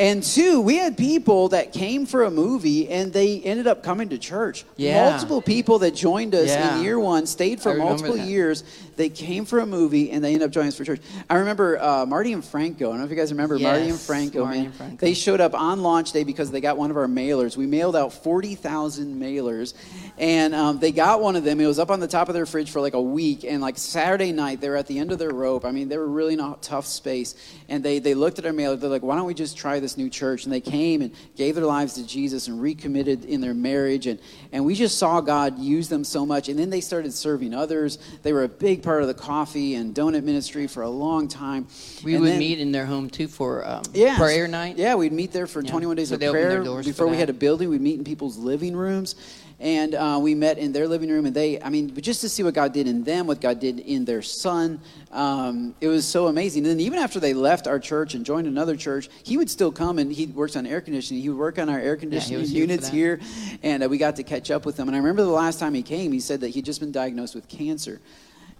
And 0.00 0.22
two, 0.22 0.60
we 0.60 0.76
had 0.76 0.96
people 0.96 1.48
that 1.48 1.72
came 1.72 2.06
for 2.06 2.22
a 2.22 2.30
movie 2.30 2.88
and 2.88 3.12
they 3.12 3.40
ended 3.40 3.66
up 3.66 3.82
coming 3.82 4.10
to 4.10 4.18
church. 4.18 4.64
Yeah. 4.76 5.10
Multiple 5.10 5.42
people 5.42 5.80
that 5.80 5.92
joined 5.92 6.36
us 6.36 6.46
Yeah. 6.48 6.76
in 6.78 6.84
year 6.84 7.00
one 7.00 7.26
stayed 7.26 7.60
for 7.60 7.74
multiple 7.74 8.14
that. 8.16 8.26
years. 8.28 8.62
They 8.98 9.08
came 9.08 9.44
for 9.44 9.60
a 9.60 9.66
movie 9.66 10.10
and 10.10 10.24
they 10.24 10.34
ended 10.34 10.42
up 10.46 10.50
joining 10.50 10.68
us 10.68 10.76
for 10.76 10.84
church. 10.84 11.00
I 11.30 11.36
remember 11.36 11.80
uh, 11.80 12.04
Marty 12.04 12.32
and 12.32 12.44
Franco. 12.44 12.88
I 12.88 12.90
don't 12.90 12.98
know 12.98 13.04
if 13.04 13.10
you 13.10 13.16
guys 13.16 13.30
remember 13.30 13.56
Marty 13.58 13.82
and 13.82 13.88
Yes, 13.90 14.04
Franco. 14.06 14.42
Marty 14.42 14.58
man. 14.58 14.66
and 14.66 14.74
Franco. 14.74 14.96
They 15.06 15.14
showed 15.14 15.40
up 15.40 15.54
on 15.54 15.82
launch 15.84 16.10
day 16.10 16.24
because 16.24 16.50
they 16.50 16.60
got 16.60 16.76
one 16.76 16.90
of 16.90 16.96
our 16.96 17.06
mailers. 17.06 17.56
We 17.56 17.64
mailed 17.66 17.94
out 17.94 18.12
40,000 18.12 19.14
mailers, 19.20 19.74
and 20.18 20.52
um, 20.52 20.80
they 20.80 20.90
got 20.90 21.22
one 21.22 21.36
of 21.36 21.44
them. 21.44 21.60
It 21.60 21.66
was 21.66 21.78
up 21.78 21.90
on 21.92 22.00
the 22.00 22.08
top 22.08 22.28
of 22.28 22.34
their 22.34 22.44
fridge 22.44 22.70
for 22.72 22.80
like 22.80 22.94
a 22.94 23.00
week. 23.00 23.44
And 23.44 23.62
like 23.62 23.78
Saturday 23.78 24.32
night, 24.32 24.60
they 24.60 24.68
were 24.68 24.76
at 24.76 24.88
the 24.88 24.98
end 24.98 25.12
of 25.12 25.18
their 25.20 25.30
rope. 25.30 25.64
I 25.64 25.70
mean, 25.70 25.88
they 25.88 25.96
were 25.96 26.08
really 26.08 26.34
in 26.34 26.40
a 26.40 26.56
tough 26.60 26.86
space. 26.86 27.36
And 27.68 27.84
they, 27.84 28.00
they 28.00 28.14
looked 28.14 28.40
at 28.40 28.46
our 28.46 28.52
mailer. 28.52 28.74
They're 28.74 28.90
like, 28.90 29.02
why 29.04 29.14
don't 29.14 29.26
we 29.26 29.34
just 29.34 29.56
try 29.56 29.78
this 29.78 29.96
new 29.96 30.10
church? 30.10 30.44
And 30.44 30.52
they 30.52 30.60
came 30.60 31.02
and 31.02 31.12
gave 31.36 31.54
their 31.54 31.66
lives 31.66 31.94
to 31.94 32.04
Jesus 32.06 32.48
and 32.48 32.60
recommitted 32.60 33.24
in 33.24 33.40
their 33.40 33.54
marriage. 33.54 34.08
And, 34.08 34.18
and 34.50 34.64
we 34.64 34.74
just 34.74 34.98
saw 34.98 35.20
God 35.20 35.58
use 35.60 35.88
them 35.88 36.02
so 36.02 36.26
much. 36.26 36.48
And 36.48 36.58
then 36.58 36.70
they 36.70 36.80
started 36.80 37.12
serving 37.12 37.54
others. 37.54 37.98
They 38.22 38.32
were 38.32 38.42
a 38.42 38.48
big 38.48 38.82
part 38.88 39.02
of 39.02 39.08
the 39.08 39.12
coffee 39.12 39.74
and 39.74 39.94
donut 39.94 40.24
ministry 40.24 40.66
for 40.66 40.82
a 40.82 40.88
long 40.88 41.28
time. 41.28 41.66
We 42.02 42.14
And 42.14 42.22
would 42.22 42.32
then- 42.32 42.38
meet 42.38 42.58
in 42.58 42.72
their 42.72 42.86
home 42.86 43.10
too 43.10 43.28
for 43.28 43.68
um, 43.68 43.82
yeah. 43.92 44.16
prayer 44.16 44.48
night. 44.48 44.78
Yeah, 44.78 44.94
we'd 44.94 45.12
meet 45.12 45.30
there 45.30 45.46
for 45.46 45.60
Yeah. 45.62 45.70
21 45.70 45.96
days 45.96 46.08
So 46.08 46.14
of 46.14 46.20
they 46.20 46.28
opened 46.28 46.42
their 46.50 46.62
prayer. 46.62 46.82
Before 46.82 47.06
we 47.06 47.18
had 47.18 47.28
a 47.28 47.34
building, 47.34 47.68
we'd 47.68 47.82
meet 47.82 47.98
in 47.98 48.04
people's 48.04 48.38
living 48.38 48.74
rooms. 48.74 49.14
And 49.60 49.94
uh, 49.94 50.18
we 50.22 50.34
met 50.34 50.56
in 50.56 50.72
their 50.72 50.86
living 50.88 51.10
room, 51.10 51.26
and 51.26 51.34
they, 51.34 51.60
I 51.60 51.68
mean, 51.68 51.92
just 52.00 52.20
to 52.20 52.28
see 52.28 52.44
what 52.44 52.54
God 52.54 52.72
did 52.72 52.86
in 52.86 53.02
them, 53.02 53.26
what 53.26 53.40
God 53.40 53.58
did 53.60 53.80
in 53.80 54.04
their 54.06 54.22
son, 54.22 54.80
um, 55.10 55.74
it 55.80 55.88
was 55.88 56.06
so 56.06 56.28
amazing. 56.28 56.64
And 56.64 56.70
then 56.70 56.80
even 56.80 56.98
after 57.00 57.18
they 57.20 57.34
left 57.34 57.66
our 57.66 57.80
church 57.80 58.14
and 58.14 58.24
joined 58.24 58.46
another 58.46 58.76
church, 58.76 59.10
he 59.24 59.36
would 59.36 59.50
still 59.50 59.72
come 59.72 59.98
and 59.98 60.12
he 60.12 60.26
works 60.26 60.54
on 60.54 60.64
air 60.64 60.80
conditioning. 60.80 61.20
He 61.22 61.28
would 61.28 61.38
work 61.38 61.58
on 61.58 61.68
our 61.68 61.80
air 61.80 61.96
conditioning 61.96 62.38
here 62.38 62.48
for 62.48 62.54
units 62.54 62.88
here, 62.88 63.20
and 63.64 63.82
uh, 63.82 63.88
we 63.88 63.98
got 63.98 64.16
to 64.16 64.22
catch 64.22 64.50
up 64.50 64.64
with 64.64 64.78
him. 64.78 64.88
And 64.88 64.94
I 64.96 64.98
remember 65.00 65.22
the 65.24 65.28
last 65.28 65.58
time 65.58 65.74
he 65.74 65.82
came, 65.82 66.12
he 66.12 66.20
said 66.20 66.40
that 66.42 66.50
he'd 66.50 66.64
just 66.64 66.78
been 66.80 66.92
diagnosed 66.92 67.34
with 67.34 67.48
cancer. 67.48 68.00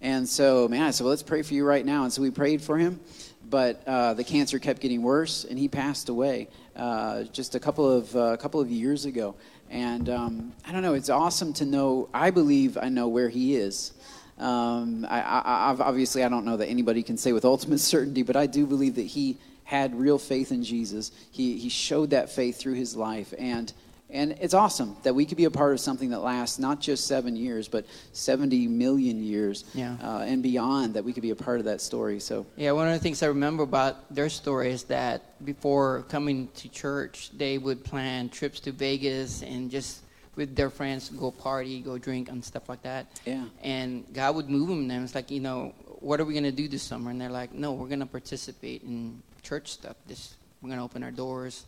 And 0.00 0.28
so, 0.28 0.68
man, 0.68 0.82
I 0.82 0.90
said, 0.90 1.04
well, 1.04 1.10
let's 1.10 1.22
pray 1.22 1.42
for 1.42 1.54
you 1.54 1.64
right 1.64 1.84
now. 1.84 2.04
And 2.04 2.12
so 2.12 2.22
we 2.22 2.30
prayed 2.30 2.62
for 2.62 2.78
him, 2.78 3.00
but 3.48 3.82
uh, 3.86 4.14
the 4.14 4.24
cancer 4.24 4.58
kept 4.58 4.80
getting 4.80 5.02
worse, 5.02 5.44
and 5.44 5.58
he 5.58 5.68
passed 5.68 6.08
away 6.08 6.48
uh, 6.76 7.24
just 7.24 7.54
a 7.54 7.60
couple 7.60 7.90
of 7.90 8.14
uh, 8.14 8.36
couple 8.36 8.60
of 8.60 8.70
years 8.70 9.04
ago. 9.04 9.34
And 9.70 10.08
um, 10.08 10.52
I 10.66 10.72
don't 10.72 10.82
know, 10.82 10.94
it's 10.94 11.10
awesome 11.10 11.52
to 11.54 11.64
know. 11.64 12.08
I 12.14 12.30
believe 12.30 12.78
I 12.78 12.88
know 12.88 13.08
where 13.08 13.28
he 13.28 13.56
is. 13.56 13.92
Um, 14.38 15.04
I, 15.10 15.20
I, 15.20 15.76
obviously, 15.80 16.22
I 16.22 16.28
don't 16.28 16.44
know 16.44 16.56
that 16.56 16.68
anybody 16.68 17.02
can 17.02 17.16
say 17.16 17.32
with 17.32 17.44
ultimate 17.56 17.80
certainty, 17.80 18.22
but 18.22 18.36
I 18.36 18.46
do 18.46 18.66
believe 18.66 18.94
that 18.94 19.02
he 19.06 19.36
had 19.64 19.94
real 19.94 20.18
faith 20.18 20.52
in 20.52 20.62
Jesus. 20.62 21.10
He, 21.30 21.58
he 21.58 21.68
showed 21.68 22.10
that 22.10 22.30
faith 22.30 22.58
through 22.58 22.74
his 22.74 22.96
life, 22.96 23.34
and 23.38 23.72
and 24.10 24.32
it's 24.40 24.54
awesome 24.54 24.96
that 25.02 25.14
we 25.14 25.24
could 25.26 25.36
be 25.36 25.44
a 25.44 25.50
part 25.50 25.72
of 25.72 25.80
something 25.80 26.10
that 26.10 26.20
lasts 26.20 26.58
not 26.58 26.80
just 26.80 27.06
seven 27.06 27.36
years, 27.36 27.68
but 27.68 27.84
70 28.12 28.66
million 28.66 29.22
years 29.22 29.64
Yeah. 29.74 29.96
uh, 30.02 30.20
and 30.20 30.42
beyond, 30.42 30.94
that 30.94 31.04
we 31.04 31.12
could 31.12 31.22
be 31.22 31.30
a 31.30 31.36
part 31.36 31.58
of 31.58 31.66
that 31.66 31.80
story. 31.80 32.18
So, 32.20 32.46
Yeah, 32.56 32.72
one 32.72 32.88
of 32.88 32.94
the 32.94 33.00
things 33.00 33.22
I 33.22 33.26
remember 33.26 33.62
about 33.64 34.12
their 34.14 34.30
story 34.30 34.70
is 34.72 34.84
that 34.84 35.44
before 35.44 36.04
coming 36.08 36.48
to 36.56 36.68
church, 36.68 37.30
they 37.36 37.58
would 37.58 37.84
plan 37.84 38.28
trips 38.30 38.60
to 38.60 38.72
Vegas 38.72 39.42
and 39.42 39.70
just 39.70 40.00
with 40.36 40.54
their 40.56 40.70
friends 40.70 41.10
go 41.10 41.30
party, 41.30 41.80
go 41.80 41.98
drink, 41.98 42.28
and 42.30 42.42
stuff 42.44 42.68
like 42.68 42.82
that. 42.82 43.20
Yeah. 43.26 43.44
And 43.62 44.04
God 44.14 44.36
would 44.36 44.48
move 44.48 44.68
them. 44.68 44.90
And 44.90 45.04
it's 45.04 45.14
like, 45.14 45.30
you 45.30 45.40
know, 45.40 45.74
what 46.00 46.20
are 46.20 46.24
we 46.24 46.32
gonna 46.32 46.52
do 46.52 46.68
this 46.68 46.82
summer? 46.82 47.10
And 47.10 47.20
they're 47.20 47.28
like, 47.28 47.52
no, 47.52 47.72
we're 47.72 47.88
gonna 47.88 48.06
participate 48.06 48.82
in 48.84 49.20
church 49.42 49.72
stuff. 49.72 49.96
This 50.06 50.34
we're 50.62 50.70
gonna 50.70 50.84
open 50.84 51.02
our 51.02 51.10
doors 51.10 51.64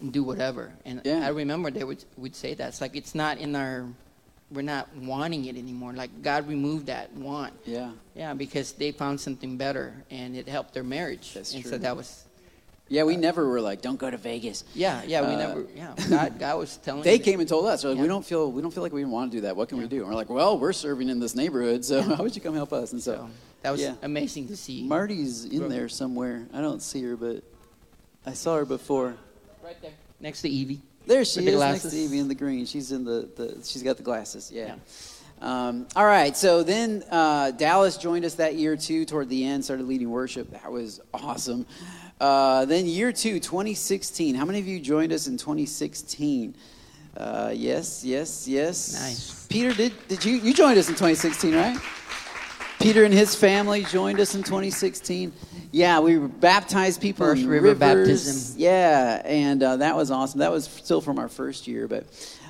and 0.00 0.12
do 0.12 0.22
whatever. 0.22 0.72
And 0.84 1.00
Yeah. 1.04 1.24
I 1.26 1.28
remember 1.28 1.70
they 1.70 1.84
would 1.84 2.04
would 2.16 2.34
say 2.34 2.54
that. 2.54 2.68
It's 2.68 2.80
like 2.80 2.96
it's 2.96 3.14
not 3.14 3.38
in 3.38 3.54
our 3.56 3.86
we're 4.52 4.62
not 4.62 4.88
wanting 4.96 5.44
it 5.44 5.56
anymore. 5.56 5.92
Like 5.92 6.22
God 6.22 6.48
removed 6.48 6.86
that 6.86 7.12
want. 7.14 7.52
yeah. 7.64 7.92
Yeah, 8.16 8.34
because 8.34 8.72
they 8.72 8.90
found 8.92 9.20
something 9.20 9.56
better 9.56 9.94
and 10.10 10.36
it 10.36 10.48
helped 10.48 10.74
their 10.74 10.82
marriage. 10.82 11.34
That's 11.34 11.54
and 11.54 11.62
true. 11.62 11.72
so 11.72 11.78
that 11.78 11.96
was 11.96 12.24
Yeah, 12.88 13.04
we 13.04 13.16
never 13.16 13.48
were 13.48 13.60
like, 13.60 13.82
don't 13.82 14.00
go 14.00 14.10
to 14.10 14.16
Vegas. 14.16 14.64
yeah, 14.74 15.02
yeah, 15.06 15.20
we 15.20 15.34
Uh, 15.34 15.38
never 15.38 15.66
yeah. 15.76 15.94
God 16.10 16.38
God 16.40 16.58
was 16.58 16.76
telling 16.78 17.02
They 17.04 17.20
came 17.20 17.38
and 17.38 17.48
told 17.48 17.66
us, 17.66 17.84
like, 17.84 17.96
we 17.98 18.08
don't 18.08 18.24
feel 18.26 18.50
we 18.50 18.60
don't 18.62 18.72
feel 18.74 18.82
like 18.82 18.92
we 18.92 19.04
want 19.04 19.30
to 19.30 19.36
do 19.38 19.42
that. 19.42 19.54
What 19.54 19.68
can 19.68 19.78
we 19.78 19.86
do? 19.86 19.98
And 20.00 20.08
we're 20.08 20.16
like, 20.22 20.30
well, 20.30 20.58
we're 20.58 20.72
serving 20.72 21.08
in 21.08 21.20
this 21.20 21.34
neighborhood, 21.36 21.84
so 21.84 22.02
how 22.16 22.22
would 22.24 22.34
you 22.34 22.42
come 22.42 22.54
help 22.54 22.72
us? 22.72 22.92
And 22.92 23.00
so, 23.00 23.14
so 23.14 23.30
that 23.62 23.70
was 23.70 23.80
yeah. 23.82 23.94
amazing 24.02 24.48
to 24.48 24.56
see. 24.56 24.82
Marty's 24.82 25.44
in 25.44 25.68
there 25.68 25.88
somewhere. 25.88 26.46
I 26.52 26.60
don't 26.60 26.82
see 26.82 27.02
her, 27.04 27.14
but 27.16 27.44
I 28.26 28.32
saw 28.32 28.56
her 28.56 28.64
before. 28.64 29.14
Right 29.70 29.82
there. 29.82 29.92
Next 30.18 30.42
to 30.42 30.48
Evie. 30.48 30.80
There 31.06 31.24
she 31.24 31.44
the 31.44 31.52
is, 31.52 31.60
next 31.60 31.90
to 31.90 31.96
Evie 31.96 32.18
in 32.18 32.28
the 32.28 32.34
green. 32.34 32.66
She's 32.66 32.92
in 32.92 33.04
the, 33.04 33.28
the 33.36 33.60
she's 33.64 33.82
got 33.82 33.96
the 33.96 34.02
glasses. 34.02 34.50
Yeah. 34.52 34.74
Yeah. 34.74 34.76
Um, 35.40 35.86
all 35.96 36.04
right. 36.04 36.36
So 36.36 36.62
then 36.62 37.04
uh, 37.10 37.52
Dallas 37.52 37.96
joined 37.96 38.24
us 38.24 38.34
that 38.34 38.56
year 38.56 38.76
too. 38.76 39.04
Toward 39.04 39.28
the 39.28 39.44
end, 39.44 39.64
started 39.64 39.86
leading 39.86 40.10
worship. 40.10 40.50
That 40.50 40.70
was 40.70 41.00
awesome. 41.14 41.66
Uh, 42.20 42.64
then 42.64 42.86
year 42.86 43.12
two, 43.12 43.40
2016. 43.40 44.34
How 44.34 44.44
many 44.44 44.58
of 44.58 44.66
you 44.66 44.80
joined 44.80 45.12
us 45.12 45.26
in 45.26 45.36
2016? 45.36 46.54
Uh, 47.16 47.52
yes, 47.54 48.04
yes, 48.04 48.46
yes. 48.46 49.00
Nice. 49.00 49.46
Peter, 49.46 49.72
did 49.72 49.92
did 50.08 50.24
you 50.24 50.36
you 50.36 50.52
joined 50.52 50.78
us 50.78 50.88
in 50.88 50.94
2016, 50.94 51.54
right? 51.54 51.78
Peter 52.80 53.04
and 53.04 53.12
his 53.12 53.34
family 53.34 53.84
joined 53.84 54.18
us 54.20 54.34
in 54.34 54.42
2016. 54.42 55.34
Yeah, 55.70 56.00
we 56.00 56.16
baptized 56.16 57.02
people 57.02 57.26
First 57.26 57.42
in 57.42 57.48
river 57.48 57.68
rivers. 57.68 57.78
baptism. 57.78 58.58
Yeah, 58.58 59.20
and 59.22 59.62
uh, 59.62 59.76
that 59.76 59.94
was 59.94 60.10
awesome. 60.10 60.40
That 60.40 60.50
was 60.50 60.64
still 60.64 61.02
from 61.02 61.18
our 61.18 61.28
first 61.28 61.68
year, 61.68 61.86
but 61.86 62.06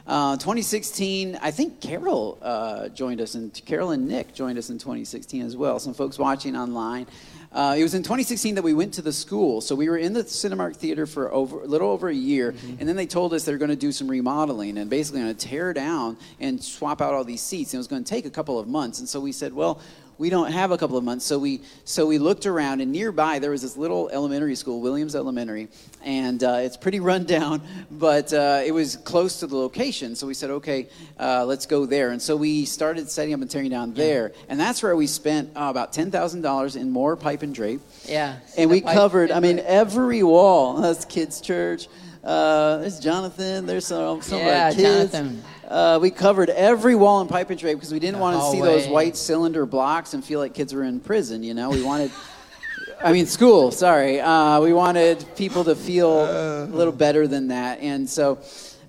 uh, 0.06 0.36
2016, 0.36 1.36
I 1.42 1.50
think 1.50 1.80
Carol 1.80 2.38
uh, 2.42 2.90
joined 2.90 3.20
us, 3.20 3.34
and 3.34 3.52
Carol 3.66 3.90
and 3.90 4.06
Nick 4.06 4.32
joined 4.32 4.56
us 4.56 4.70
in 4.70 4.78
2016 4.78 5.42
as 5.42 5.56
well. 5.56 5.80
Some 5.80 5.94
folks 5.94 6.16
watching 6.16 6.56
online. 6.56 7.08
Uh, 7.52 7.74
it 7.76 7.82
was 7.82 7.94
in 7.94 8.04
2016 8.04 8.54
that 8.54 8.62
we 8.62 8.72
went 8.72 8.94
to 8.94 9.02
the 9.02 9.12
school. 9.12 9.60
So 9.60 9.74
we 9.74 9.88
were 9.88 9.96
in 9.96 10.12
the 10.12 10.22
Cinemark 10.22 10.76
Theater 10.76 11.06
for 11.06 11.32
over, 11.32 11.62
a 11.62 11.66
little 11.66 11.90
over 11.90 12.08
a 12.08 12.14
year, 12.14 12.54
and 12.78 12.88
then 12.88 12.94
they 12.94 13.06
told 13.06 13.34
us 13.34 13.44
they're 13.44 13.58
going 13.58 13.70
to 13.70 13.76
do 13.76 13.90
some 13.90 14.06
remodeling 14.06 14.78
and 14.78 14.88
basically 14.88 15.22
going 15.22 15.34
to 15.34 15.48
tear 15.48 15.72
down 15.72 16.16
and 16.38 16.62
swap 16.62 17.02
out 17.02 17.14
all 17.14 17.24
these 17.24 17.42
seats. 17.42 17.72
And 17.74 17.78
it 17.78 17.80
was 17.80 17.88
going 17.88 18.04
to 18.04 18.08
take 18.08 18.24
a 18.24 18.30
couple 18.30 18.60
of 18.60 18.68
months. 18.68 19.00
And 19.00 19.08
so 19.08 19.18
we 19.18 19.32
said, 19.32 19.52
well, 19.52 19.80
we 20.20 20.28
don't 20.28 20.52
have 20.52 20.70
a 20.70 20.76
couple 20.76 20.98
of 20.98 21.02
months. 21.02 21.24
So 21.24 21.38
we 21.38 21.62
so 21.86 22.04
we 22.04 22.18
looked 22.18 22.44
around, 22.44 22.82
and 22.82 22.92
nearby 22.92 23.38
there 23.38 23.50
was 23.50 23.62
this 23.62 23.74
little 23.78 24.10
elementary 24.10 24.54
school, 24.54 24.82
Williams 24.82 25.16
Elementary, 25.16 25.68
and 26.04 26.44
uh, 26.44 26.58
it's 26.60 26.76
pretty 26.76 27.00
run 27.10 27.24
down, 27.24 27.62
but 27.90 28.30
uh, 28.34 28.60
it 28.62 28.72
was 28.72 28.96
close 28.96 29.40
to 29.40 29.46
the 29.46 29.56
location. 29.56 30.14
So 30.14 30.26
we 30.26 30.34
said, 30.34 30.50
okay, 30.50 30.88
uh, 31.18 31.46
let's 31.46 31.64
go 31.64 31.86
there. 31.86 32.10
And 32.10 32.20
so 32.20 32.36
we 32.36 32.66
started 32.66 33.08
setting 33.08 33.32
up 33.32 33.40
and 33.40 33.50
tearing 33.50 33.70
down 33.70 33.94
there, 33.94 34.32
and 34.50 34.60
that's 34.60 34.82
where 34.82 34.94
we 34.94 35.06
spent 35.06 35.56
uh, 35.56 35.68
about 35.70 35.94
ten 35.94 36.10
thousand 36.10 36.42
dollars 36.42 36.76
in 36.76 36.90
more 36.90 37.16
pipe 37.16 37.42
and 37.42 37.54
drape. 37.54 37.80
Yeah. 38.04 38.36
And 38.58 38.68
we 38.68 38.82
covered, 38.82 39.30
I 39.30 39.40
mean, 39.40 39.58
every 39.60 40.22
wall. 40.22 40.80
That's 40.90 41.04
kids' 41.06 41.40
church. 41.40 41.88
Uh, 42.22 42.78
there's 42.78 43.00
Jonathan. 43.00 43.66
There's 43.66 43.86
some, 43.86 44.20
some 44.22 44.38
Yeah, 44.38 44.68
of 44.68 44.74
our 44.78 44.82
kids. 44.82 45.12
Jonathan. 45.12 45.42
Uh, 45.66 45.98
we 46.02 46.10
covered 46.10 46.50
every 46.50 46.94
wall 46.94 47.20
in 47.20 47.28
pipe 47.28 47.48
and 47.50 47.58
drape 47.58 47.76
because 47.78 47.92
we 47.92 48.00
didn't 48.00 48.16
The 48.16 48.20
want 48.22 48.40
to 48.40 48.50
see 48.50 48.60
those 48.60 48.88
white 48.88 49.16
cylinder 49.16 49.64
blocks 49.66 50.14
and 50.14 50.24
feel 50.24 50.40
like 50.40 50.52
kids 50.52 50.74
were 50.74 50.82
in 50.84 51.00
prison. 51.00 51.42
You 51.42 51.54
know, 51.54 51.70
we 51.70 51.82
wanted 51.82 52.10
I 53.02 53.12
mean, 53.12 53.26
school, 53.26 53.70
sorry. 53.70 54.20
Uh, 54.20 54.60
we 54.60 54.72
wanted 54.74 55.24
people 55.36 55.64
to 55.64 55.74
feel 55.74 56.10
a 56.20 56.64
little 56.66 56.92
better 56.92 57.26
than 57.26 57.48
that. 57.48 57.80
And 57.80 58.08
so, 58.08 58.38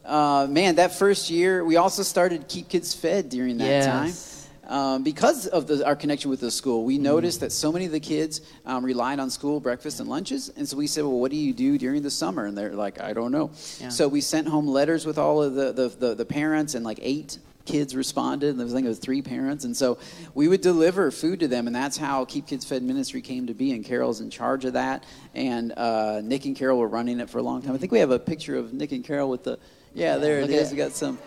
uh, 0.04 0.48
man, 0.50 0.76
that 0.76 0.96
first 0.96 1.30
year, 1.30 1.64
we 1.64 1.78
also 1.78 2.04
started 2.04 2.48
Keep 2.50 2.68
Kids 2.70 2.94
Fed 2.94 3.30
during 3.30 3.58
that 3.60 3.66
Yes. 3.66 3.86
time. 3.86 4.31
Um, 4.72 5.04
because 5.04 5.48
of 5.48 5.68
the, 5.68 5.86
our 5.86 5.98
connection 5.98 6.32
with 6.32 6.40
the 6.40 6.50
school, 6.50 6.86
we 6.86 6.98
noticed 6.98 7.42
that 7.42 7.52
so 7.52 7.74
many 7.74 7.86
of 7.86 7.92
the 7.92 8.00
kids 8.00 8.40
um, 8.66 8.86
relied 8.86 9.20
on 9.20 9.30
school 9.30 9.60
breakfast 9.60 10.00
and 10.00 10.08
lunches. 10.08 10.48
And 10.56 10.68
so 10.68 10.78
we 10.78 10.88
said, 10.88 11.04
Well, 11.04 11.20
what 11.20 11.30
do 11.30 11.36
you 11.36 11.52
do 11.52 11.78
during 11.78 12.02
the 12.02 12.10
summer? 12.10 12.46
And 12.46 12.58
they're 12.58 12.72
like, 12.72 13.02
I 13.02 13.12
don't 13.12 13.34
know. 13.34 13.52
Yeah. 13.82 13.90
So 13.90 14.08
we 14.08 14.22
sent 14.22 14.48
home 14.48 14.66
letters 14.66 15.06
with 15.06 15.18
all 15.18 15.44
of 15.44 15.56
the, 15.56 15.74
the, 15.74 15.90
the, 15.90 16.16
the 16.16 16.26
parents, 16.26 16.74
and 16.74 16.86
like 16.86 17.00
eight 17.02 17.38
kids 17.66 17.98
responded. 17.98 18.56
And 18.56 18.62
I 18.62 18.74
think 18.74 18.86
it 18.86 18.90
was 18.90 19.00
three 19.00 19.22
parents. 19.22 19.66
And 19.66 19.76
so 19.76 20.00
we 20.36 20.48
would 20.48 20.62
deliver 20.62 21.12
food 21.12 21.42
to 21.42 21.50
them. 21.50 21.68
And 21.68 21.76
that's 21.76 21.98
how 21.98 22.24
Keep 22.24 22.48
Kids 22.48 22.64
Fed 22.64 22.82
Ministry 22.82 23.22
came 23.22 23.48
to 23.48 23.54
be. 23.54 23.74
And 23.74 23.84
Carol's 23.84 24.22
in 24.22 24.30
charge 24.30 24.64
of 24.64 24.74
that. 24.74 25.04
And 25.36 25.74
uh, 25.76 26.22
Nick 26.24 26.46
and 26.46 26.56
Carol 26.56 26.80
were 26.80 26.88
running 26.88 27.20
it 27.20 27.30
for 27.30 27.40
a 27.40 27.44
long 27.44 27.62
time. 27.62 27.74
I 27.74 27.78
think 27.78 27.92
we 27.92 28.00
have 28.00 28.12
a 28.12 28.20
picture 28.20 28.56
of 28.56 28.72
Nick 28.72 28.94
and 28.94 29.04
Carol 29.04 29.30
with 29.30 29.44
the, 29.44 29.60
yeah, 29.94 30.16
there 30.16 30.40
it 30.40 30.50
is. 30.50 30.70
it. 30.70 30.72
We 30.72 30.78
got 30.78 30.94
some 30.94 31.20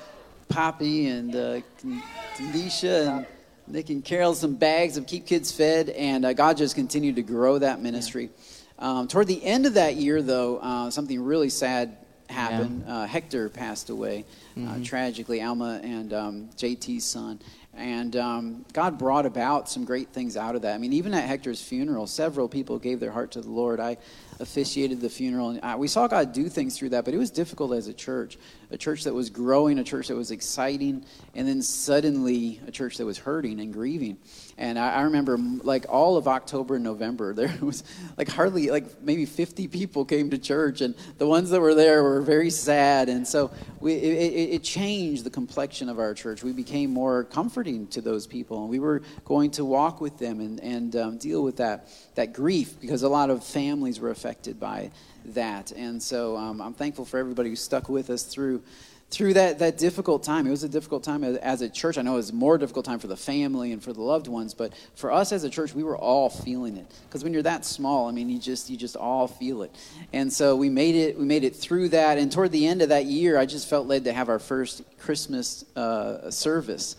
Poppy 0.48 1.08
and 1.08 1.34
uh, 1.34 1.60
and 1.82 3.26
Nick 3.66 3.90
and 3.90 4.04
Carol 4.04 4.34
some 4.34 4.54
bags 4.56 4.96
of 4.96 5.06
Keep 5.06 5.26
Kids 5.26 5.50
Fed, 5.50 5.88
and 5.90 6.24
uh, 6.24 6.32
God 6.32 6.56
just 6.56 6.74
continued 6.74 7.16
to 7.16 7.22
grow 7.22 7.58
that 7.58 7.80
ministry. 7.80 8.30
Um, 8.78 9.08
toward 9.08 9.26
the 9.26 9.42
end 9.42 9.66
of 9.66 9.74
that 9.74 9.96
year, 9.96 10.20
though, 10.20 10.58
uh, 10.58 10.90
something 10.90 11.22
really 11.22 11.48
sad 11.48 11.96
happened. 12.28 12.84
Uh, 12.86 13.06
Hector 13.06 13.48
passed 13.48 13.90
away 13.90 14.24
uh, 14.58 14.78
tragically, 14.82 15.42
Alma 15.42 15.80
and 15.82 16.12
um, 16.12 16.50
JT's 16.56 17.04
son. 17.04 17.40
And 17.76 18.14
um, 18.16 18.64
God 18.72 18.98
brought 18.98 19.26
about 19.26 19.68
some 19.68 19.84
great 19.84 20.10
things 20.10 20.36
out 20.36 20.54
of 20.54 20.62
that. 20.62 20.74
I 20.74 20.78
mean, 20.78 20.92
even 20.92 21.12
at 21.14 21.28
Hector's 21.28 21.62
funeral, 21.62 22.06
several 22.06 22.48
people 22.48 22.78
gave 22.78 23.00
their 23.00 23.10
heart 23.10 23.32
to 23.32 23.40
the 23.40 23.50
Lord. 23.50 23.80
I 23.80 23.96
officiated 24.40 25.00
the 25.00 25.10
funeral, 25.10 25.50
and 25.50 25.60
uh, 25.62 25.76
we 25.78 25.88
saw 25.88 26.06
God 26.06 26.32
do 26.32 26.48
things 26.48 26.78
through 26.78 26.90
that, 26.90 27.04
but 27.04 27.14
it 27.14 27.18
was 27.18 27.30
difficult 27.30 27.72
as 27.72 27.88
a 27.88 27.94
church. 27.94 28.38
A 28.70 28.76
church 28.76 29.04
that 29.04 29.14
was 29.14 29.30
growing, 29.30 29.78
a 29.78 29.84
church 29.84 30.08
that 30.08 30.16
was 30.16 30.30
exciting, 30.30 31.04
and 31.34 31.46
then 31.46 31.62
suddenly 31.62 32.60
a 32.66 32.70
church 32.70 32.96
that 32.98 33.06
was 33.06 33.18
hurting 33.18 33.60
and 33.60 33.72
grieving. 33.72 34.18
And 34.56 34.78
I, 34.78 34.94
I 34.94 35.02
remember, 35.02 35.36
like, 35.38 35.86
all 35.88 36.16
of 36.16 36.28
October 36.28 36.76
and 36.76 36.84
November, 36.84 37.34
there 37.34 37.52
was 37.60 37.84
like 38.16 38.28
hardly, 38.28 38.70
like, 38.70 39.02
maybe 39.02 39.26
50 39.26 39.68
people 39.68 40.04
came 40.04 40.30
to 40.30 40.38
church, 40.38 40.80
and 40.80 40.94
the 41.18 41.26
ones 41.26 41.50
that 41.50 41.60
were 41.60 41.74
there 41.74 42.02
were 42.02 42.20
very 42.20 42.50
sad. 42.50 43.08
And 43.08 43.26
so 43.26 43.50
we, 43.80 43.94
it, 43.94 44.54
it, 44.54 44.62
changed 44.62 45.24
the 45.24 45.30
complexion 45.30 45.88
of 45.88 45.98
our 45.98 46.14
church. 46.14 46.42
We 46.42 46.52
became 46.52 46.90
more 46.90 47.24
comforting 47.24 47.86
to 47.88 48.00
those 48.00 48.26
people, 48.26 48.60
and 48.62 48.68
we 48.68 48.78
were 48.78 49.02
going 49.24 49.50
to 49.52 49.64
walk 49.64 50.00
with 50.00 50.18
them 50.18 50.40
and, 50.40 50.60
and 50.60 50.96
um, 50.96 51.18
deal 51.18 51.42
with 51.42 51.56
that, 51.56 51.88
that 52.14 52.32
grief 52.32 52.80
because 52.80 53.02
a 53.02 53.08
lot 53.08 53.30
of 53.30 53.44
families 53.44 54.00
were 54.00 54.10
affected 54.10 54.60
by 54.60 54.90
that. 55.26 55.72
And 55.72 56.02
so 56.02 56.36
um, 56.36 56.60
I'm 56.60 56.74
thankful 56.74 57.04
for 57.04 57.18
everybody 57.18 57.48
who 57.48 57.56
stuck 57.56 57.88
with 57.88 58.10
us 58.10 58.22
through 58.22 58.62
through 59.10 59.34
that, 59.34 59.60
that 59.60 59.78
difficult 59.78 60.22
time. 60.22 60.46
It 60.46 60.50
was 60.50 60.64
a 60.64 60.68
difficult 60.68 61.04
time 61.04 61.22
as, 61.22 61.36
as 61.36 61.62
a 61.62 61.68
church. 61.68 61.98
I 61.98 62.02
know 62.02 62.14
it 62.14 62.16
was 62.16 62.32
more 62.32 62.58
difficult 62.58 62.84
time 62.84 62.98
for 62.98 63.06
the 63.06 63.16
family 63.16 63.72
and 63.72 63.82
for 63.82 63.92
the 63.92 64.00
loved 64.00 64.26
ones, 64.26 64.54
but 64.54 64.72
for 64.94 65.12
us 65.12 65.30
as 65.32 65.44
a 65.44 65.50
church, 65.50 65.74
we 65.74 65.84
were 65.84 65.96
all 65.96 66.28
feeling 66.28 66.76
it. 66.76 66.86
Because 67.08 67.22
when 67.22 67.32
you're 67.32 67.42
that 67.42 67.64
small, 67.64 68.08
I 68.08 68.12
mean, 68.12 68.28
you 68.28 68.38
just 68.38 68.70
you 68.70 68.76
just 68.76 68.96
all 68.96 69.28
feel 69.28 69.62
it. 69.62 69.70
And 70.12 70.32
so 70.32 70.56
we 70.56 70.68
made 70.68 70.94
it 70.94 71.18
we 71.18 71.24
made 71.24 71.44
it 71.44 71.54
through 71.54 71.90
that. 71.90 72.18
And 72.18 72.30
toward 72.32 72.50
the 72.50 72.66
end 72.66 72.82
of 72.82 72.88
that 72.88 73.04
year, 73.06 73.38
I 73.38 73.46
just 73.46 73.68
felt 73.68 73.86
led 73.86 74.04
to 74.04 74.12
have 74.12 74.28
our 74.28 74.38
first 74.38 74.82
Christmas 74.98 75.64
uh, 75.76 76.30
service. 76.30 76.96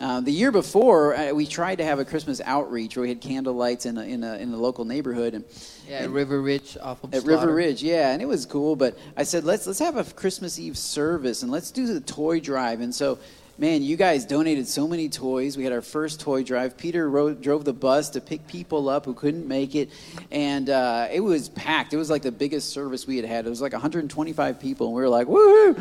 Uh, 0.00 0.20
the 0.20 0.30
year 0.30 0.52
before, 0.52 1.14
uh, 1.16 1.32
we 1.32 1.46
tried 1.46 1.76
to 1.76 1.84
have 1.84 1.98
a 1.98 2.04
Christmas 2.04 2.40
outreach 2.44 2.96
where 2.96 3.02
we 3.02 3.08
had 3.08 3.20
candle 3.20 3.54
lights 3.54 3.86
in 3.86 3.98
a, 3.98 4.02
in 4.02 4.22
a, 4.24 4.36
in 4.36 4.52
a 4.52 4.56
local 4.56 4.84
neighborhood. 4.84 5.34
And, 5.34 5.44
Yeah, 5.88 6.00
at 6.00 6.10
River 6.10 6.40
Ridge 6.40 6.76
off 6.80 7.02
of 7.04 7.14
at 7.14 7.22
Slaughter. 7.22 7.46
River 7.46 7.54
Ridge, 7.54 7.82
yeah, 7.82 8.12
and 8.12 8.20
it 8.20 8.26
was 8.26 8.46
cool. 8.46 8.76
But 8.76 8.98
I 9.16 9.22
said, 9.22 9.44
let's 9.44 9.66
let's 9.66 9.78
have 9.78 9.96
a 9.96 10.04
Christmas 10.04 10.58
Eve 10.58 10.76
service 10.76 11.42
and 11.42 11.50
let's 11.50 11.70
do 11.70 11.86
the 11.86 12.00
toy 12.00 12.40
drive. 12.40 12.80
And 12.80 12.94
so, 12.94 13.18
man, 13.58 13.82
you 13.82 13.96
guys 13.96 14.24
donated 14.24 14.68
so 14.68 14.86
many 14.86 15.08
toys. 15.08 15.56
We 15.56 15.64
had 15.64 15.72
our 15.72 15.80
first 15.80 16.20
toy 16.20 16.42
drive. 16.42 16.76
Peter 16.76 17.08
drove 17.34 17.64
the 17.64 17.72
bus 17.72 18.10
to 18.10 18.20
pick 18.20 18.46
people 18.46 18.88
up 18.88 19.04
who 19.06 19.14
couldn't 19.14 19.48
make 19.48 19.74
it, 19.74 19.90
and 20.30 20.68
uh, 20.68 21.08
it 21.10 21.20
was 21.20 21.48
packed. 21.48 21.94
It 21.94 21.96
was 21.96 22.10
like 22.10 22.22
the 22.22 22.32
biggest 22.32 22.70
service 22.70 23.06
we 23.06 23.16
had 23.16 23.24
had. 23.24 23.46
It 23.46 23.48
was 23.48 23.62
like 23.62 23.72
125 23.72 24.60
people, 24.60 24.88
and 24.88 24.96
we 24.96 25.02
were 25.02 25.08
like, 25.08 25.26
woo! 25.26 25.74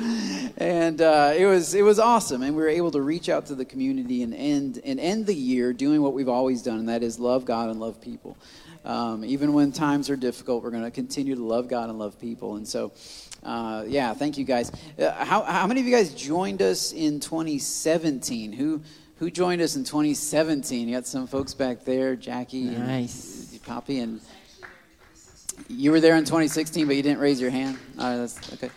And 0.57 1.01
uh, 1.01 1.33
it 1.35 1.45
was 1.45 1.73
it 1.73 1.81
was 1.81 1.99
awesome, 1.99 2.43
and 2.43 2.55
we 2.55 2.61
were 2.61 2.69
able 2.69 2.91
to 2.91 3.01
reach 3.01 3.29
out 3.29 3.47
to 3.47 3.55
the 3.55 3.65
community 3.65 4.23
and 4.23 4.33
end 4.33 4.79
and 4.85 4.99
end 4.99 5.25
the 5.25 5.35
year 5.35 5.73
doing 5.73 6.01
what 6.01 6.13
we've 6.13 6.29
always 6.29 6.61
done, 6.61 6.79
and 6.79 6.89
that 6.89 7.03
is 7.03 7.19
love 7.19 7.45
God 7.45 7.69
and 7.69 7.79
love 7.79 7.99
people. 7.99 8.37
Um, 8.85 9.25
even 9.25 9.53
when 9.53 9.71
times 9.71 10.09
are 10.09 10.15
difficult, 10.15 10.63
we're 10.63 10.71
going 10.71 10.83
to 10.83 10.91
continue 10.91 11.35
to 11.35 11.43
love 11.43 11.67
God 11.67 11.89
and 11.89 11.97
love 11.97 12.19
people. 12.19 12.55
And 12.55 12.67
so, 12.67 12.93
uh, 13.43 13.83
yeah, 13.87 14.13
thank 14.13 14.37
you 14.37 14.45
guys. 14.45 14.71
Uh, 14.97 15.11
how, 15.25 15.41
how 15.41 15.65
many 15.65 15.81
of 15.81 15.87
you 15.87 15.93
guys 15.93 16.13
joined 16.13 16.61
us 16.61 16.93
in 16.93 17.19
2017? 17.19 18.53
Who 18.53 18.81
who 19.17 19.31
joined 19.31 19.61
us 19.61 19.75
in 19.75 19.85
2017? 19.85 20.87
You 20.87 20.95
got 20.95 21.07
some 21.07 21.25
folks 21.25 21.53
back 21.53 21.85
there, 21.85 22.15
Jackie, 22.15 22.67
and 22.67 22.83
Poppy, 23.65 23.99
and 23.99 24.19
you 25.69 25.91
were 25.91 26.01
there 26.01 26.15
in 26.17 26.25
2016, 26.25 26.85
but 26.85 26.95
you 26.95 27.01
didn't 27.01 27.19
raise 27.19 27.39
your 27.39 27.49
hand. 27.49 27.77
All 27.97 28.09
right, 28.09 28.17
that's 28.17 28.53
okay. 28.53 28.69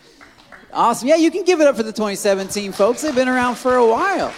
Awesome. 0.71 1.07
Yeah, 1.07 1.15
you 1.15 1.29
can 1.29 1.43
give 1.43 1.61
it 1.61 1.67
up 1.67 1.75
for 1.75 1.83
the 1.83 1.91
2017 1.91 2.71
folks. 2.71 3.01
They've 3.01 3.13
been 3.13 3.27
around 3.27 3.55
for 3.55 3.75
a 3.75 3.85
while. 3.85 4.29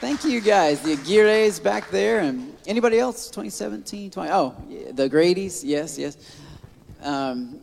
Thank 0.00 0.24
you 0.24 0.40
guys. 0.40 0.82
The 0.82 0.96
Aguirre's 0.96 1.58
back 1.58 1.90
there, 1.90 2.20
and 2.20 2.53
anybody 2.66 2.98
else? 2.98 3.26
2017, 3.28 4.10
20. 4.10 4.30
Oh, 4.32 4.54
the 4.92 5.08
Grady's. 5.08 5.64
Yes, 5.64 5.98
yes. 5.98 6.16
Um, 7.02 7.60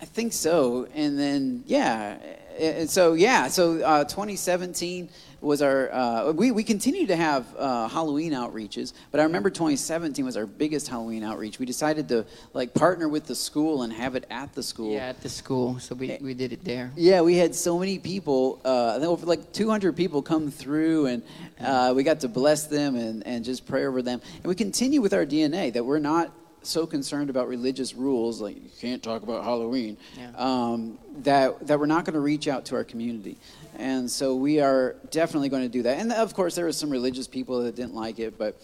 I 0.00 0.04
think 0.04 0.32
so. 0.32 0.86
And 0.94 1.18
then 1.18 1.64
yeah, 1.66 2.18
and 2.58 2.88
so 2.88 3.14
yeah, 3.14 3.48
so 3.48 3.80
uh, 3.82 4.04
2017 4.04 5.08
was 5.40 5.62
our. 5.62 5.92
Uh, 5.92 6.32
we 6.32 6.50
we 6.50 6.64
continued 6.64 7.08
to 7.08 7.16
have 7.16 7.46
uh, 7.56 7.88
Halloween 7.88 8.32
outreaches, 8.32 8.92
but 9.10 9.20
I 9.20 9.24
remember 9.24 9.50
2017 9.50 10.24
was 10.24 10.36
our 10.36 10.46
biggest 10.46 10.88
Halloween 10.88 11.22
outreach. 11.22 11.58
We 11.58 11.66
decided 11.66 12.08
to 12.08 12.24
like 12.52 12.74
partner 12.74 13.08
with 13.08 13.26
the 13.26 13.34
school 13.34 13.82
and 13.82 13.92
have 13.92 14.14
it 14.16 14.24
at 14.30 14.54
the 14.54 14.62
school. 14.62 14.92
Yeah, 14.94 15.08
at 15.08 15.20
the 15.22 15.28
school. 15.28 15.78
So 15.78 15.94
we, 15.94 16.16
we 16.20 16.34
did 16.34 16.52
it 16.52 16.64
there. 16.64 16.90
Yeah, 16.96 17.20
we 17.20 17.36
had 17.36 17.54
so 17.54 17.78
many 17.78 17.98
people. 17.98 18.60
Uh, 18.64 18.98
over 19.02 19.26
like 19.26 19.52
200 19.52 19.94
people 19.96 20.22
come 20.22 20.50
through, 20.50 21.06
and 21.06 21.22
uh, 21.60 21.92
we 21.94 22.02
got 22.02 22.20
to 22.20 22.28
bless 22.28 22.66
them 22.66 22.96
and, 22.96 23.26
and 23.26 23.44
just 23.44 23.66
pray 23.66 23.84
over 23.86 24.02
them. 24.02 24.20
And 24.36 24.46
we 24.46 24.54
continue 24.54 25.00
with 25.00 25.12
our 25.14 25.26
DNA 25.26 25.72
that 25.74 25.84
we're 25.84 25.98
not 25.98 26.32
so 26.62 26.84
concerned 26.84 27.30
about 27.30 27.46
religious 27.46 27.94
rules, 27.94 28.40
like 28.40 28.56
you 28.56 28.68
can't 28.80 29.00
talk 29.00 29.22
about 29.22 29.44
Halloween, 29.44 29.96
Yeah. 30.18 30.30
um, 30.36 30.98
that 31.18 31.64
that 31.68 31.78
we're 31.78 31.86
not 31.86 32.04
going 32.04 32.14
to 32.14 32.20
reach 32.20 32.48
out 32.48 32.64
to 32.66 32.74
our 32.74 32.82
community. 32.82 33.38
And 33.78 34.10
so 34.10 34.34
we 34.34 34.60
are 34.60 34.96
definitely 35.10 35.48
going 35.50 35.62
to 35.62 35.68
do 35.68 35.82
that. 35.82 35.98
And 35.98 36.12
of 36.12 36.34
course, 36.34 36.54
there 36.54 36.64
were 36.64 36.72
some 36.72 36.90
religious 36.90 37.26
people 37.28 37.62
that 37.62 37.76
didn't 37.76 37.94
like 37.94 38.18
it, 38.18 38.38
but 38.38 38.60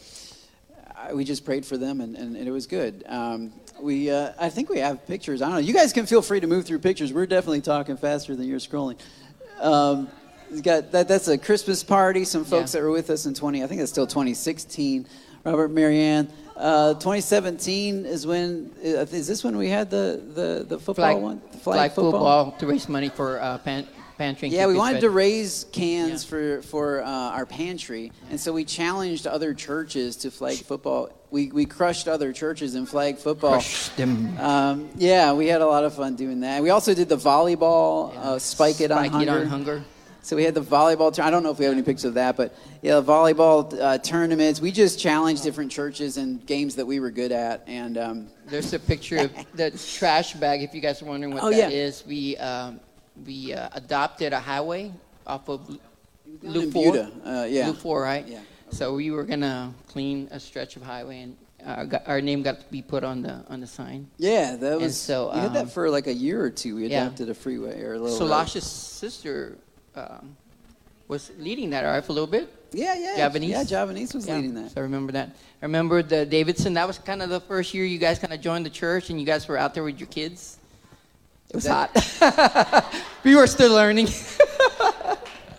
I- 0.96 1.12
we 1.12 1.24
just 1.24 1.44
prayed 1.44 1.66
for 1.66 1.76
them 1.76 2.00
and, 2.00 2.16
and, 2.16 2.36
and 2.36 2.48
it 2.48 2.50
was 2.50 2.66
good. 2.66 3.04
Um, 3.06 3.52
we, 3.80 4.10
uh, 4.10 4.32
I 4.40 4.48
think 4.48 4.68
we 4.70 4.78
have 4.78 5.06
pictures. 5.06 5.42
I 5.42 5.46
don't 5.46 5.54
know. 5.54 5.60
You 5.60 5.74
guys 5.74 5.92
can 5.92 6.06
feel 6.06 6.22
free 6.22 6.40
to 6.40 6.46
move 6.46 6.64
through 6.64 6.78
pictures. 6.78 7.12
We're 7.12 7.26
definitely 7.26 7.60
talking 7.60 7.96
faster 7.96 8.34
than 8.36 8.46
you're 8.48 8.58
scrolling. 8.60 8.98
Um, 9.60 10.08
got 10.62 10.92
that, 10.92 11.08
that's 11.08 11.28
a 11.28 11.36
Christmas 11.36 11.82
party. 11.84 12.24
Some 12.24 12.44
folks 12.44 12.72
Yeah. 12.74 12.80
that 12.80 12.86
were 12.86 12.92
with 12.92 13.10
us 13.10 13.26
in 13.26 13.34
20, 13.34 13.62
I 13.62 13.66
think 13.66 13.80
it's 13.80 13.90
still 13.90 14.06
2016. 14.06 15.06
Robert, 15.44 15.68
Marianne. 15.70 16.28
Uh, 16.56 16.94
2017 16.94 18.04
is 18.06 18.26
when, 18.26 18.70
uh, 18.80 19.04
this 19.04 19.42
when 19.42 19.56
we 19.56 19.68
had 19.68 19.90
the, 19.90 20.22
the, 20.34 20.64
the 20.68 20.78
football 20.78 20.94
Flag, 21.12 21.16
one? 21.16 21.42
The 21.50 21.58
flag, 21.58 21.92
football. 21.92 22.52
to 22.52 22.66
raise 22.66 22.88
money 22.88 23.08
for 23.08 23.40
uh, 23.40 23.58
pan, 23.58 23.88
pantry. 24.22 24.48
Yeah, 24.48 24.66
we 24.68 24.74
wanted 24.74 24.94
Fed. 24.94 25.00
to 25.02 25.10
raise 25.10 25.66
cans 25.72 26.22
Yeah. 26.24 26.30
for 26.30 26.62
for 26.62 27.02
uh, 27.02 27.36
our 27.38 27.46
pantry, 27.46 28.12
and 28.30 28.38
so 28.38 28.52
we 28.52 28.64
challenged 28.64 29.26
other 29.26 29.52
churches 29.54 30.16
to 30.18 30.30
flag 30.30 30.58
football. 30.58 31.10
We 31.30 31.50
we 31.50 31.64
crushed 31.66 32.06
other 32.08 32.32
churches 32.32 32.74
in 32.74 32.86
flag 32.86 33.18
football. 33.18 33.52
Crush 33.52 33.88
them. 33.96 34.38
Um, 34.38 34.88
yeah, 34.96 35.32
we 35.32 35.48
had 35.48 35.60
a 35.60 35.66
lot 35.66 35.84
of 35.84 35.94
fun 35.94 36.14
doing 36.16 36.40
that. 36.40 36.62
We 36.62 36.70
also 36.70 36.94
did 36.94 37.08
the 37.08 37.16
volleyball, 37.16 38.16
uh, 38.16 38.38
spike 38.38 38.80
it 38.80 38.90
on 38.92 39.04
hunger. 39.08 39.38
it 39.38 39.40
on 39.42 39.46
hunger. 39.48 39.84
So 40.24 40.36
we 40.36 40.44
had 40.44 40.54
the 40.54 40.62
volleyball. 40.62 41.12
Tur- 41.12 41.22
I 41.24 41.30
don't 41.32 41.42
know 41.42 41.50
if 41.50 41.58
we 41.58 41.64
have 41.64 41.74
any 41.74 41.82
pictures 41.82 42.04
of 42.04 42.14
that, 42.14 42.36
but 42.36 42.54
yeah, 42.80 43.00
volleyball 43.00 43.60
uh, 43.80 43.98
tournaments. 43.98 44.60
We 44.60 44.70
just 44.70 45.00
challenged 45.00 45.42
different 45.42 45.72
churches 45.72 46.16
and 46.16 46.46
games 46.46 46.76
that 46.76 46.86
we 46.86 47.00
were 47.00 47.10
good 47.10 47.32
at, 47.32 47.64
and 47.66 47.98
um, 47.98 48.28
There's 48.46 48.72
a 48.72 48.78
picture 48.78 49.16
of 49.18 49.30
the 49.54 49.72
trash 49.98 50.34
bag. 50.34 50.62
If 50.62 50.74
you 50.76 50.80
guys 50.80 51.02
are 51.02 51.06
wondering 51.06 51.34
what 51.34 51.42
Oh, 51.42 51.50
that 51.50 51.72
yeah. 51.72 51.86
is, 51.88 52.04
we 52.06 52.36
um, 52.36 52.78
we 53.26 53.52
uh, 53.52 53.68
adopted 53.72 54.32
a 54.32 54.40
highway 54.40 54.92
off 55.26 55.48
of 55.48 55.78
Loop 56.42 56.72
Four. 56.72 56.96
uh, 56.96 57.44
yeah. 57.44 57.68
Loop 57.68 57.78
Four, 57.78 58.02
right? 58.02 58.26
Yeah. 58.26 58.40
So 58.70 58.94
we 58.94 59.10
were 59.10 59.24
gonna 59.24 59.74
clean 59.88 60.28
a 60.30 60.40
stretch 60.40 60.76
of 60.76 60.82
highway, 60.82 61.22
and 61.22 61.36
uh, 61.64 61.84
got, 61.84 62.08
our 62.08 62.20
name 62.20 62.42
got 62.42 62.60
to 62.60 62.66
be 62.70 62.82
put 62.82 63.04
on 63.04 63.22
the 63.22 63.44
on 63.48 63.60
the 63.60 63.66
sign. 63.66 64.08
Yeah, 64.18 64.56
that 64.56 64.74
was. 64.76 64.82
And 64.82 64.94
so, 64.94 65.30
we 65.34 65.40
had 65.40 65.52
that 65.54 65.62
um, 65.62 65.68
for 65.68 65.90
like 65.90 66.06
a 66.06 66.14
year 66.14 66.42
or 66.42 66.50
two. 66.50 66.76
We 66.76 66.86
yeah. 66.86 67.04
adopted 67.04 67.28
a 67.28 67.34
freeway 67.34 67.82
or 67.82 67.94
a 67.94 67.98
little. 67.98 68.16
So 68.16 68.28
road. 68.28 68.48
Sister 68.48 69.58
um, 69.94 70.36
was 71.08 71.30
leading 71.38 71.70
that, 71.70 71.82
right, 71.82 72.02
for 72.02 72.12
a 72.12 72.14
little 72.14 72.26
bit. 72.26 72.52
Yeah, 72.72 72.94
yeah. 72.94 73.16
Javanese? 73.16 73.50
Yeah, 73.50 73.64
Javanese 73.64 74.14
was 74.14 74.26
Yeah, 74.26 74.36
leading 74.36 74.54
that. 74.54 74.70
So 74.70 74.80
I 74.80 74.84
remember 74.84 75.12
that. 75.12 75.36
I 75.60 75.66
remember 75.66 76.02
the 76.02 76.24
Davidson. 76.24 76.74
That 76.74 76.86
was 76.86 76.98
kind 76.98 77.22
of 77.22 77.28
the 77.28 77.40
first 77.40 77.74
year 77.74 77.84
you 77.84 77.98
guys 77.98 78.18
kind 78.18 78.32
of 78.32 78.40
joined 78.40 78.64
the 78.64 78.70
church, 78.70 79.10
and 79.10 79.20
you 79.20 79.26
guys 79.26 79.46
were 79.46 79.58
out 79.58 79.74
there 79.74 79.84
with 79.84 80.00
your 80.00 80.08
kids. 80.08 80.58
It 81.53 81.57
was 81.57 81.64
That- 81.64 81.90
hot. 81.94 82.94
we 83.24 83.36
were 83.36 83.46
still 83.46 83.72
learning. 83.72 84.09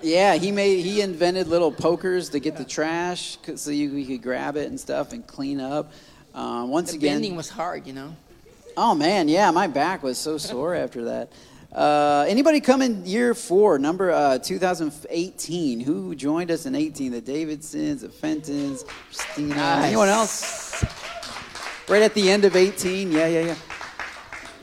Yeah, 0.06 0.36
he 0.36 0.52
made 0.52 0.82
he 0.84 1.00
invented 1.00 1.48
little 1.48 1.72
pokers 1.72 2.28
to 2.32 2.40
get 2.42 2.58
the 2.58 2.66
trash 2.66 3.38
so 3.56 3.72
you, 3.72 3.92
you 3.92 4.06
could 4.06 4.22
grab 4.22 4.58
it 4.58 4.68
and 4.68 4.78
stuff 4.78 5.14
and 5.14 5.26
clean 5.26 5.62
up. 5.62 5.94
Um, 6.36 6.70
once 6.70 6.92
the 6.92 6.98
again, 6.98 7.16
bending 7.16 7.38
was 7.38 7.48
hard, 7.48 7.88
you 7.88 7.94
know. 7.94 8.14
oh 8.76 8.96
man, 8.96 9.30
yeah, 9.30 9.50
my 9.52 9.68
back 9.68 10.04
was 10.04 10.18
so 10.18 10.38
sore 10.38 10.76
after 10.76 11.06
that. 11.06 11.32
Uh, 11.74 12.26
anybody 12.28 12.60
come 12.60 12.82
in 12.82 13.06
year 13.06 13.34
four, 13.34 13.80
number 13.80 14.12
uh, 14.12 14.40
2018? 14.40 15.80
Who 15.80 16.16
joined 16.16 16.52
us 16.52 16.66
in 16.66 16.76
18? 16.76 17.14
The 17.14 17.22
Davidsons, 17.22 18.02
the 18.02 18.10
Fentons, 18.10 18.86
Christina. 18.86 19.56
Nice. 19.56 19.86
Anyone 19.86 20.10
else? 20.10 20.84
Right 21.88 22.02
at 22.02 22.14
the 22.14 22.30
end 22.30 22.44
of 22.44 22.58
18. 22.58 23.10
Yeah, 23.10 23.28
yeah, 23.28 23.40
yeah. 23.46 23.56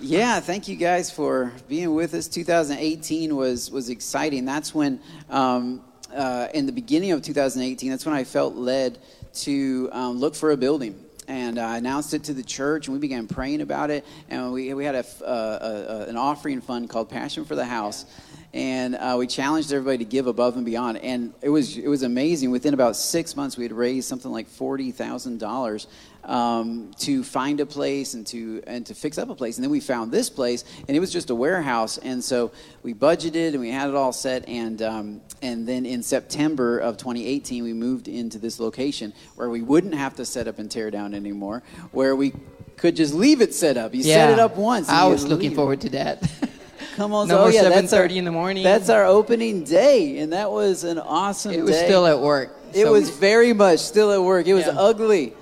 Yeah, 0.02 0.40
thank 0.40 0.66
you 0.66 0.76
guys 0.76 1.10
for 1.10 1.52
being 1.68 1.94
with 1.94 2.14
us. 2.14 2.26
2018 2.26 3.36
was 3.36 3.70
was 3.70 3.90
exciting. 3.90 4.46
That's 4.46 4.74
when, 4.74 4.98
um, 5.28 5.82
uh, 6.14 6.48
in 6.54 6.64
the 6.64 6.72
beginning 6.72 7.12
of 7.12 7.20
2018, 7.20 7.90
that's 7.90 8.06
when 8.06 8.14
I 8.14 8.24
felt 8.24 8.54
led 8.54 8.98
to 9.34 9.90
um, 9.92 10.18
look 10.18 10.34
for 10.34 10.52
a 10.52 10.56
building. 10.56 10.98
And 11.28 11.58
I 11.58 11.76
announced 11.76 12.14
it 12.14 12.24
to 12.24 12.32
the 12.34 12.42
church, 12.42 12.88
and 12.88 12.94
we 12.94 12.98
began 12.98 13.28
praying 13.28 13.60
about 13.60 13.90
it. 13.90 14.04
And 14.30 14.52
we, 14.52 14.72
we 14.74 14.84
had 14.84 14.96
a, 14.96 15.04
uh, 15.24 16.06
a- 16.06 16.08
an 16.08 16.16
offering 16.16 16.60
fund 16.60 16.88
called 16.88 17.08
Passion 17.08 17.44
for 17.44 17.54
the 17.54 17.64
House, 17.66 18.04
and 18.52 18.96
uh, 18.96 19.14
we 19.18 19.26
challenged 19.28 19.70
everybody 19.72 19.98
to 19.98 20.04
give 20.04 20.26
above 20.26 20.56
and 20.56 20.64
beyond. 20.64 20.96
And 20.98 21.34
it 21.42 21.50
was 21.50 21.76
it 21.76 21.88
was 21.88 22.02
amazing. 22.02 22.50
Within 22.50 22.72
about 22.72 22.96
six 22.96 23.36
months, 23.36 23.56
we 23.58 23.64
had 23.64 23.72
raised 23.72 24.08
something 24.08 24.32
like 24.32 24.48
forty 24.48 24.92
thousand 24.92 25.38
dollars 25.40 25.86
um, 26.24 26.90
to 26.98 27.24
find 27.24 27.60
a 27.60 27.66
place 27.66 28.14
and 28.14 28.26
to 28.28 28.62
and 28.66 28.84
to 28.86 28.94
fix 28.94 29.18
up 29.18 29.30
a 29.30 29.34
place. 29.34 29.56
And 29.56 29.64
then 29.64 29.70
we 29.70 29.80
found 29.80 30.12
this 30.12 30.30
place, 30.30 30.64
and 30.86 30.96
it 30.96 31.00
was 31.00 31.12
just 31.12 31.30
a 31.30 31.34
warehouse. 31.34 31.98
And 31.98 32.22
so 32.22 32.52
we 32.82 32.94
budgeted 32.94 33.48
and 33.50 33.60
we 33.60 33.70
had 33.70 33.88
it 33.88 33.94
all 33.94 34.12
set. 34.12 34.48
And 34.48 34.82
um, 34.82 35.20
and 35.42 35.66
then 35.66 35.86
in 35.86 36.02
September 36.02 36.78
of 36.78 36.96
2018, 36.96 37.64
we 37.64 37.72
moved 37.72 38.08
into 38.08 38.38
this 38.38 38.60
location 38.60 39.12
where 39.36 39.48
we 39.50 39.62
wouldn't 39.62 39.94
have 39.94 40.16
to 40.16 40.24
set 40.24 40.48
up 40.48 40.58
and 40.58 40.70
tear 40.70 40.90
down 40.90 41.14
anymore, 41.14 41.62
where 41.92 42.14
we 42.14 42.32
could 42.76 42.96
just 42.96 43.14
leave 43.14 43.40
it 43.40 43.54
set 43.54 43.76
up. 43.76 43.94
You 43.94 44.02
set 44.02 44.30
it 44.30 44.38
up 44.38 44.56
once. 44.56 44.88
I 44.88 45.06
was 45.06 45.24
looking 45.24 45.50
leave. 45.50 45.56
forward 45.56 45.80
to 45.82 45.90
that. 45.90 46.30
Come 46.96 47.12
on, 47.14 47.28
No 47.28 47.36
so, 47.36 47.44
oh 47.44 47.48
yeah, 47.48 47.68
that's 47.68 47.92
our, 47.92 48.08
7:30 48.08 48.16
in 48.16 48.24
the 48.24 48.32
morning. 48.32 48.62
That's 48.64 48.88
our 48.90 49.04
opening 49.06 49.64
day, 49.64 50.18
and 50.18 50.32
that 50.32 50.50
was 50.50 50.84
an 50.84 50.98
awesome. 50.98 51.52
it 51.52 51.62
was 51.62 51.70
day. 51.70 51.86
still 51.86 52.06
at 52.06 52.18
work. 52.18 52.54
It 52.74 52.86
was 52.88 53.10
very 53.10 53.52
much 53.52 53.80
still 53.80 54.12
at 54.12 54.22
work. 54.22 54.46
It 54.46 54.54
was 54.54 54.66
Yeah. 54.66 54.76
ugly. 54.76 55.32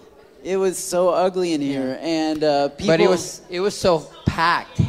It 0.43 0.57
was 0.57 0.79
so 0.79 1.11
ugly 1.11 1.53
in 1.53 1.61
here, 1.61 1.99
and 2.01 2.43
uh, 2.45 2.69
people. 2.71 2.87
but 2.95 3.01
it 3.01 3.09
was 3.09 3.43
it 3.51 3.61
was 3.61 3.77
so 3.77 4.01
packed. 4.27 4.81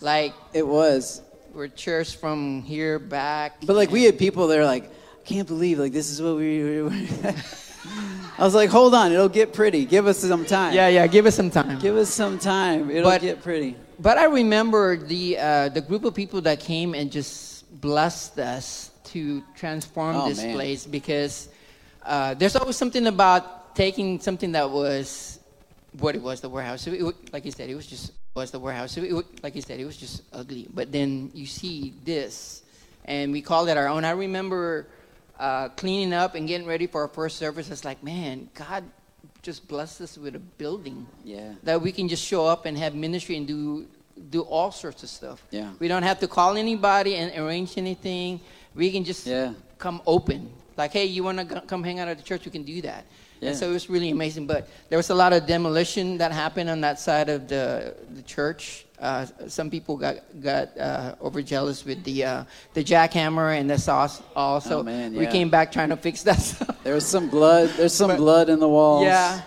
Like 0.00 0.32
It 0.52 0.66
was. 0.66 1.22
we're 1.54 1.68
chairs 1.68 2.12
from 2.12 2.62
here 2.62 2.98
back. 2.98 3.60
But 3.64 3.76
like 3.76 3.90
we 3.90 4.04
had 4.04 4.18
people 4.18 4.48
that 4.48 4.58
are 4.58 4.64
like, 4.64 4.84
I 4.84 5.24
can't 5.24 5.46
believe 5.48 5.78
like 5.78 5.92
this 5.92 6.10
is 6.10 6.20
what 6.20 6.36
we. 6.36 6.82
we 6.82 7.08
I 8.38 8.42
was 8.44 8.54
like, 8.54 8.70
hold 8.70 8.94
on, 8.94 9.12
it'll 9.12 9.28
get 9.28 9.52
pretty. 9.52 9.84
Give 9.84 10.06
us 10.06 10.18
some 10.18 10.44
time. 10.44 10.74
Yeah, 10.74 10.88
yeah. 10.88 11.06
Give 11.06 11.26
us 11.26 11.34
some 11.36 11.50
time. 11.50 11.78
Give 11.78 11.96
us 11.96 12.08
some 12.10 12.38
time. 12.38 12.90
It'll 12.90 13.10
But- 13.10 13.20
get 13.20 13.42
pretty. 13.42 13.76
But 14.00 14.18
I 14.18 14.24
remember 14.24 14.96
the 14.96 15.38
uh, 15.38 15.68
the 15.68 15.80
group 15.80 16.04
of 16.04 16.14
people 16.14 16.40
that 16.42 16.58
came 16.60 16.94
and 16.94 17.12
just 17.12 17.62
blessed 17.80 18.38
us 18.40 18.90
to 19.12 19.42
transform 19.54 20.16
Oh, 20.16 20.28
this 20.28 20.38
man. 20.42 20.54
place 20.54 20.84
because 20.84 21.48
uh, 22.04 22.34
there's 22.34 22.56
always 22.56 22.74
something 22.76 23.06
about 23.06 23.63
taking 23.74 24.20
something 24.20 24.52
that 24.52 24.70
was 24.70 25.38
what 25.98 26.14
it 26.14 26.22
was 26.22 26.40
the 26.40 26.48
warehouse. 26.48 26.86
It, 26.86 27.02
wa- 27.02 27.12
like 27.32 27.44
you 27.44 27.50
said, 27.52 27.68
it 27.70 27.74
was 27.74 27.86
just 27.86 28.12
was 28.34 28.50
the 28.50 28.58
warehouse. 28.58 28.96
It, 28.96 29.12
like 29.42 29.54
you 29.54 29.62
said, 29.62 29.78
it 29.78 29.84
was 29.84 29.96
just 29.96 30.22
ugly. 30.32 30.66
But 30.72 30.90
then 30.90 31.30
you 31.34 31.46
see 31.46 31.94
this, 32.04 32.62
and 33.04 33.32
we 33.32 33.40
called 33.42 33.68
it 33.68 33.76
our 33.76 33.86
own. 33.88 34.04
I 34.04 34.10
remember 34.10 34.88
uh, 35.38 35.68
cleaning 35.70 36.12
up 36.12 36.34
and 36.34 36.48
getting 36.48 36.66
ready 36.66 36.86
for 36.86 37.02
our 37.02 37.08
first 37.08 37.36
service. 37.38 37.70
It's 37.70 37.84
like, 37.84 38.02
man, 38.02 38.48
God 38.54 38.84
just 39.42 39.68
blessed 39.68 40.00
us 40.00 40.16
with 40.18 40.34
a 40.34 40.38
building 40.38 41.06
Yeah. 41.22 41.52
that 41.64 41.80
we 41.80 41.92
can 41.92 42.08
just 42.08 42.24
show 42.24 42.46
up 42.46 42.64
and 42.66 42.76
have 42.78 42.94
ministry 42.94 43.36
and 43.36 43.46
do 43.46 43.86
do 44.30 44.42
all 44.42 44.70
sorts 44.70 45.02
of 45.02 45.08
stuff. 45.10 45.44
Yeah. 45.50 45.72
We 45.80 45.88
don't 45.88 46.04
have 46.04 46.20
to 46.20 46.28
call 46.28 46.56
anybody 46.56 47.16
and 47.16 47.36
arrange 47.36 47.76
anything. 47.76 48.40
We 48.74 48.90
can 48.92 49.04
just 49.04 49.26
Yeah. 49.26 49.52
come 49.78 50.00
open. 50.06 50.50
Like, 50.76 50.92
hey, 50.92 51.04
you 51.06 51.22
want 51.24 51.38
to 51.48 51.60
come 51.62 51.82
hang 51.84 51.98
out 52.00 52.08
at 52.08 52.16
the 52.16 52.22
church? 52.24 52.44
We 52.44 52.50
can 52.52 52.62
do 52.62 52.80
that. 52.82 53.04
Yeah. 53.40 53.50
And 53.50 53.58
so 53.58 53.68
it 53.68 53.72
was 53.72 53.90
really 53.90 54.10
amazing. 54.10 54.46
But 54.46 54.68
there 54.88 54.96
was 54.98 55.10
a 55.10 55.14
lot 55.14 55.32
of 55.32 55.46
demolition 55.46 56.18
that 56.18 56.32
happened 56.32 56.70
on 56.70 56.80
that 56.82 56.98
side 57.00 57.28
of 57.28 57.46
the 57.48 57.94
the 58.14 58.22
church. 58.22 58.86
Uh, 59.00 59.26
some 59.48 59.68
people 59.68 59.96
got 59.96 60.16
got 60.40 60.76
uh, 60.78 61.14
overjealous 61.20 61.84
with 61.84 62.02
the 62.04 62.24
uh, 62.24 62.44
the 62.72 62.82
jackhammer 62.82 63.58
and 63.58 63.68
the 63.68 63.76
sauce. 63.78 64.22
Also, 64.34 64.80
Oh, 64.80 64.82
man, 64.82 65.14
we 65.14 65.26
came 65.26 65.50
back 65.50 65.72
trying 65.72 65.90
to 65.90 65.96
fix 65.96 66.22
that 66.22 66.40
stuff. 66.40 66.82
There 66.84 66.94
was 66.94 67.04
some 67.06 67.28
blood. 67.28 67.70
There's 67.76 67.92
some 67.92 68.08
But- 68.08 68.18
blood 68.18 68.48
in 68.48 68.60
the 68.60 68.68
walls. 68.68 69.04
Yeah, 69.04 69.42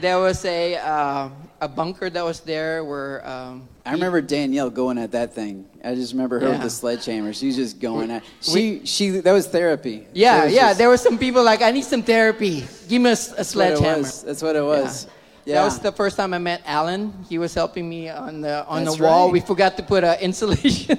there 0.00 0.18
was 0.18 0.44
a 0.44 0.76
uh, 0.76 1.28
a 1.60 1.68
bunker 1.68 2.10
that 2.10 2.24
was 2.24 2.40
there 2.40 2.84
where. 2.84 3.26
Um, 3.26 3.68
I 3.86 3.92
remember 3.92 4.20
Danielle 4.20 4.70
going 4.70 4.98
at 4.98 5.12
that 5.12 5.34
thing. 5.34 5.66
I 5.84 5.94
just 5.94 6.12
remember 6.12 6.40
her 6.40 6.50
with 6.50 6.62
the 6.62 6.70
sledgehammer. 6.70 7.32
She 7.32 7.46
was 7.48 7.56
just 7.56 7.80
going 7.80 8.10
at. 8.10 8.22
She 8.40 8.84
she 8.86 9.10
that 9.20 9.32
was 9.32 9.46
therapy. 9.46 10.06
Yeah, 10.12 10.44
was 10.44 10.54
yeah. 10.54 10.60
just- 10.68 10.78
There 10.78 10.88
were 10.88 10.96
some 10.96 11.18
people 11.18 11.42
like, 11.44 11.62
I 11.62 11.70
need 11.70 11.84
some 11.84 12.02
therapy. 12.02 12.66
Give 12.88 13.02
me 13.02 13.10
a, 13.10 13.12
a 13.12 13.16
that's 13.16 13.28
what 13.28 13.36
it 13.38 13.44
sledgehammer. 13.46 14.02
That's 14.02 14.42
what 14.42 14.56
it 14.56 14.62
was. 14.64 15.06
Yeah. 15.44 15.56
That 15.56 15.64
was 15.64 15.78
the 15.80 15.92
first 15.92 16.16
time 16.16 16.32
I 16.32 16.38
met 16.38 16.62
Alan. 16.64 17.12
He 17.28 17.36
was 17.36 17.52
helping 17.52 17.86
me 17.88 18.08
on 18.08 18.40
the 18.40 18.64
on 18.66 18.84
That's 18.84 18.96
the 18.96 19.04
wall. 19.04 19.26
right. 19.26 19.32
We 19.34 19.40
forgot 19.40 19.76
to 19.76 19.82
put 19.82 20.02
uh, 20.02 20.16
insulation, 20.20 20.98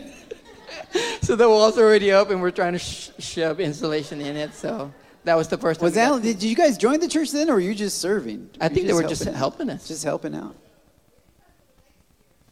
so 1.21 1.35
the 1.35 1.49
wall's 1.49 1.77
already 1.79 2.11
up, 2.11 2.29
and 2.29 2.39
we're 2.41 2.51
trying 2.51 2.73
to 2.73 2.79
sh- 2.79 3.09
shove 3.17 3.59
insulation 3.59 4.21
in 4.21 4.35
it. 4.35 4.53
So 4.53 4.93
that 5.25 5.35
was 5.35 5.47
the 5.47 5.57
first 5.57 5.79
time. 5.79 5.85
Was 5.85 5.97
Alan? 5.97 6.21
Did 6.21 6.41
you 6.41 6.55
guys 6.55 6.77
join 6.77 6.99
the 6.99 7.07
church 7.07 7.31
then, 7.31 7.49
or 7.49 7.55
were 7.55 7.59
you 7.59 7.75
just 7.75 7.99
serving? 7.99 8.49
I 8.61 8.69
think 8.69 8.87
they 8.87 8.93
were 8.93 9.03
just 9.03 9.27
out? 9.27 9.33
helping 9.33 9.69
us. 9.69 9.87
Just 9.87 10.03
helping 10.03 10.33
out. 10.35 10.55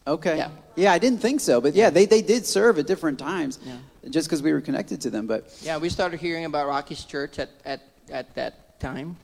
Okay. 0.05 0.37
Yeah. 0.37 0.49
Yeah, 0.75 0.91
I 0.91 0.99
didn't 0.99 1.19
think 1.19 1.39
so, 1.39 1.61
but 1.61 1.75
yeah, 1.75 1.89
they, 1.89 2.05
they 2.05 2.21
did 2.21 2.45
serve 2.45 2.77
at 2.79 2.87
different 2.87 3.19
times, 3.19 3.59
Yeah. 3.63 3.77
just 4.09 4.27
because 4.27 4.41
we 4.41 4.51
were 4.51 4.59
connected 4.59 4.99
to 5.01 5.09
them. 5.09 5.27
But 5.27 5.55
Yeah, 5.61 5.77
we 5.77 5.87
started 5.89 6.19
hearing 6.19 6.45
about 6.45 6.67
Rocky's 6.67 7.03
church 7.05 7.37
at, 7.39 7.49
at, 7.63 7.81
at 8.11 8.33
that 8.35 8.79
time. 8.79 9.15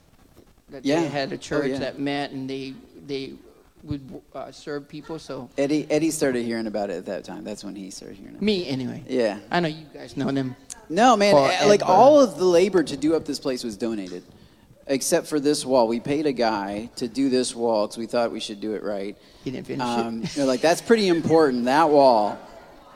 That 0.70 0.84
Yeah. 0.84 1.00
they 1.00 1.08
had 1.08 1.32
a 1.32 1.34
Oh, 1.34 1.38
church 1.38 1.70
yeah. 1.72 1.78
that 1.80 1.98
met 1.98 2.30
and 2.30 2.48
they 2.48 2.74
they 3.06 3.34
would 3.82 4.22
uh, 4.34 4.52
serve 4.52 4.88
people. 4.88 5.18
So 5.18 5.50
Eddie 5.58 5.86
Eddie 5.90 6.12
started 6.12 6.44
hearing 6.44 6.66
about 6.68 6.90
it 6.90 6.96
at 6.98 7.06
that 7.06 7.24
time. 7.24 7.42
That's 7.44 7.64
when 7.64 7.74
he 7.74 7.90
started 7.90 8.16
hearing 8.18 8.36
it. 8.36 8.42
me 8.42 8.68
anyway. 8.68 9.02
Yeah. 9.08 9.40
I 9.50 9.58
know 9.60 9.68
you 9.68 9.86
guys 9.92 10.16
know 10.16 10.30
them. 10.30 10.54
No, 10.90 11.16
man. 11.16 11.34
Or 11.34 11.48
eh, 11.48 11.64
like 11.66 11.82
Ed 11.82 11.86
all 11.86 12.20
of 12.20 12.36
the 12.36 12.44
labor 12.44 12.82
to 12.82 12.96
do 12.96 13.14
up 13.14 13.24
this 13.24 13.38
place 13.38 13.62
was 13.64 13.76
donated, 13.76 14.24
except 14.88 15.28
for 15.28 15.38
this 15.40 15.64
wall. 15.64 15.86
We 15.88 16.00
paid 16.00 16.26
a 16.26 16.32
guy 16.32 16.90
to 16.96 17.06
do 17.08 17.30
this 17.30 17.54
wall 17.54 17.86
because 17.86 17.96
we 17.98 18.06
thought 18.06 18.32
we 18.32 18.40
should 18.40 18.60
do 18.60 18.74
it 18.74 18.82
right. 18.82 19.16
He 19.44 19.50
didn't 19.52 19.66
finish 19.68 19.86
Um, 19.86 20.24
it. 20.24 20.30
they're 20.30 20.44
like, 20.46 20.60
that's 20.60 20.82
pretty 20.82 21.08
important. 21.08 21.64
That 21.66 21.88
wall, 21.90 22.36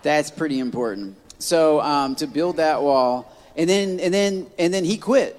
that's 0.03 0.31
pretty 0.31 0.59
important. 0.59 1.17
So 1.39 1.81
um, 1.81 2.17
to 2.17 2.27
build 2.27 2.57
that 2.57 2.83
wall, 2.83 3.33
and 3.57 3.71
then 3.71 4.01
and 4.01 4.13
then 4.13 4.49
and 4.59 4.75
then 4.75 4.85
he 4.85 4.99
quit 4.99 5.39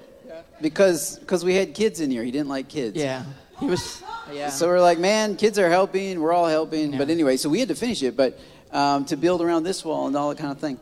because 0.62 1.18
because 1.18 1.44
we 1.44 1.54
had 1.54 1.74
kids 1.74 2.00
in 2.00 2.10
here. 2.10 2.24
He 2.24 2.30
didn't 2.30 2.48
like 2.48 2.68
kids. 2.68 2.96
Yeah, 2.96 3.24
he 3.60 3.66
was. 3.66 4.02
Yeah. 4.32 4.48
So 4.48 4.66
we're 4.66 4.80
like, 4.80 4.98
man, 4.98 5.36
kids 5.36 5.58
are 5.58 5.68
helping. 5.68 6.20
We're 6.20 6.32
all 6.32 6.46
helping. 6.48 6.92
Yeah. 6.92 6.98
But 6.98 7.10
anyway, 7.10 7.36
so 7.36 7.48
we 7.48 7.60
had 7.60 7.68
to 7.68 7.74
finish 7.74 8.02
it, 8.02 8.16
but 8.16 8.38
um, 8.72 9.04
to 9.06 9.16
build 9.16 9.40
around 9.42 9.62
this 9.64 9.84
wall 9.84 10.06
and 10.06 10.16
all 10.16 10.30
that 10.30 10.38
kind 10.38 10.50
of 10.50 10.58
thing. 10.58 10.80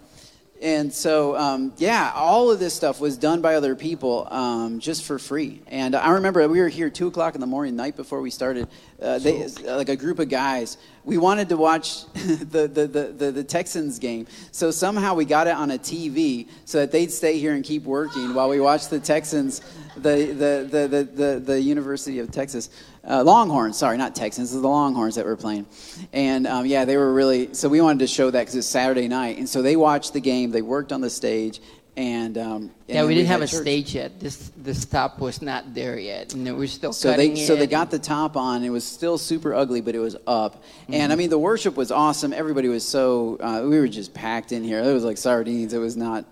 And 0.63 0.93
so, 0.93 1.37
um, 1.37 1.73
yeah, 1.77 2.13
all 2.15 2.51
of 2.51 2.59
this 2.59 2.75
stuff 2.75 3.01
was 3.01 3.19
done 3.19 3.43
by 3.43 3.57
other 3.57 3.75
people 3.75 4.29
um, 4.31 4.79
just 4.79 5.05
for 5.05 5.19
free. 5.19 5.61
And 5.67 5.95
I 5.97 6.11
remember 6.11 6.47
we 6.49 6.61
were 6.61 6.69
here 6.69 6.89
two 6.91 7.09
o'clock 7.09 7.35
in 7.35 7.41
the 7.41 7.47
morning, 7.47 7.77
night 7.77 7.97
before 7.97 8.21
we 8.21 8.31
started. 8.31 8.69
Uh, 9.03 9.19
they, 9.19 9.47
like 9.65 9.89
a 9.89 9.97
group 9.97 10.21
of 10.21 10.29
guys, 10.29 10.79
we 11.05 11.19
wanted 11.19 11.49
to 11.49 11.57
watch 11.57 12.07
the, 12.13 12.69
the, 12.69 12.87
the, 12.87 13.15
the, 13.17 13.33
the 13.33 13.45
Texans 13.45 13.99
game. 13.99 14.27
So 14.53 14.71
somehow 14.71 15.15
we 15.15 15.25
got 15.25 15.49
it 15.49 15.55
on 15.55 15.73
a 15.73 15.79
TV 15.79 16.49
so 16.65 16.79
that 16.79 16.93
they'd 16.93 17.11
stay 17.11 17.39
here 17.39 17.55
and 17.55 17.65
keep 17.65 17.83
working 17.83 18.33
while 18.33 18.49
we 18.49 18.61
watched 18.61 18.91
the 18.91 19.01
Texans, 19.01 19.61
the, 19.97 20.27
the, 20.27 20.69
the, 20.71 20.89
the, 20.89 21.05
the, 21.05 21.41
the 21.41 21.61
University 21.61 22.21
of 22.21 22.31
Texas. 22.31 22.71
Uh, 23.07 23.23
Longhorns, 23.23 23.77
sorry, 23.77 23.99
not 23.99 24.15
Texans. 24.15 24.49
This 24.51 24.57
is 24.57 24.63
the 24.63 24.69
Longhorns 24.69 25.17
that 25.17 25.27
were 25.27 25.37
playing, 25.37 25.67
and 26.13 26.47
um, 26.47 26.65
yeah, 26.67 26.85
they 26.85 26.97
were 26.97 27.13
really. 27.13 27.53
So 27.55 27.69
we 27.69 27.81
wanted 27.81 27.99
to 28.01 28.07
show 28.07 28.31
that 28.31 28.41
because 28.41 28.55
it's 28.55 28.67
Saturday 28.67 29.09
night, 29.09 29.37
and 29.39 29.49
so 29.49 29.61
they 29.63 29.77
watched 29.77 30.13
the 30.15 30.21
game. 30.21 30.51
They 30.51 30.63
worked 30.63 30.91
on 30.91 31.03
the 31.03 31.11
stage, 31.11 31.61
and 31.97 32.39
um, 32.39 32.71
yeah, 32.87 32.95
then 32.95 33.07
we 33.09 33.15
didn't 33.15 33.27
had 33.29 33.41
have 33.41 33.43
a 33.43 33.47
church. 33.47 33.61
stage 33.63 33.95
yet. 33.95 34.19
This 34.21 34.51
the 34.57 34.75
top 34.75 35.21
was 35.21 35.43
not 35.43 35.75
there 35.75 35.99
yet, 35.99 36.33
and 36.33 36.57
we're 36.57 36.67
still 36.67 36.93
So 36.95 37.13
they 37.13 37.37
so 37.37 37.57
they 37.57 37.67
got 37.67 37.91
the 37.91 37.99
top 37.99 38.37
on. 38.39 38.65
It 38.65 38.71
was 38.71 38.85
still 38.85 39.19
super 39.19 39.55
ugly, 39.55 39.83
but 39.83 39.95
it 39.95 40.01
was 40.01 40.17
up. 40.27 40.65
And 40.89 40.95
Mm-hmm. 40.95 41.13
I 41.13 41.17
mean, 41.17 41.31
the 41.31 41.39
worship 41.39 41.77
was 41.77 41.91
awesome. 41.93 42.33
Everybody 42.33 42.69
was 42.69 42.89
so 42.89 43.37
uh, 43.39 43.69
we 43.69 43.79
were 43.79 43.89
just 43.89 44.15
packed 44.15 44.51
in 44.53 44.65
here. 44.65 44.81
It 44.83 44.93
was 44.95 45.05
like 45.05 45.19
sardines. 45.19 45.75
It 45.75 45.79
was 45.79 45.97
not 45.97 46.25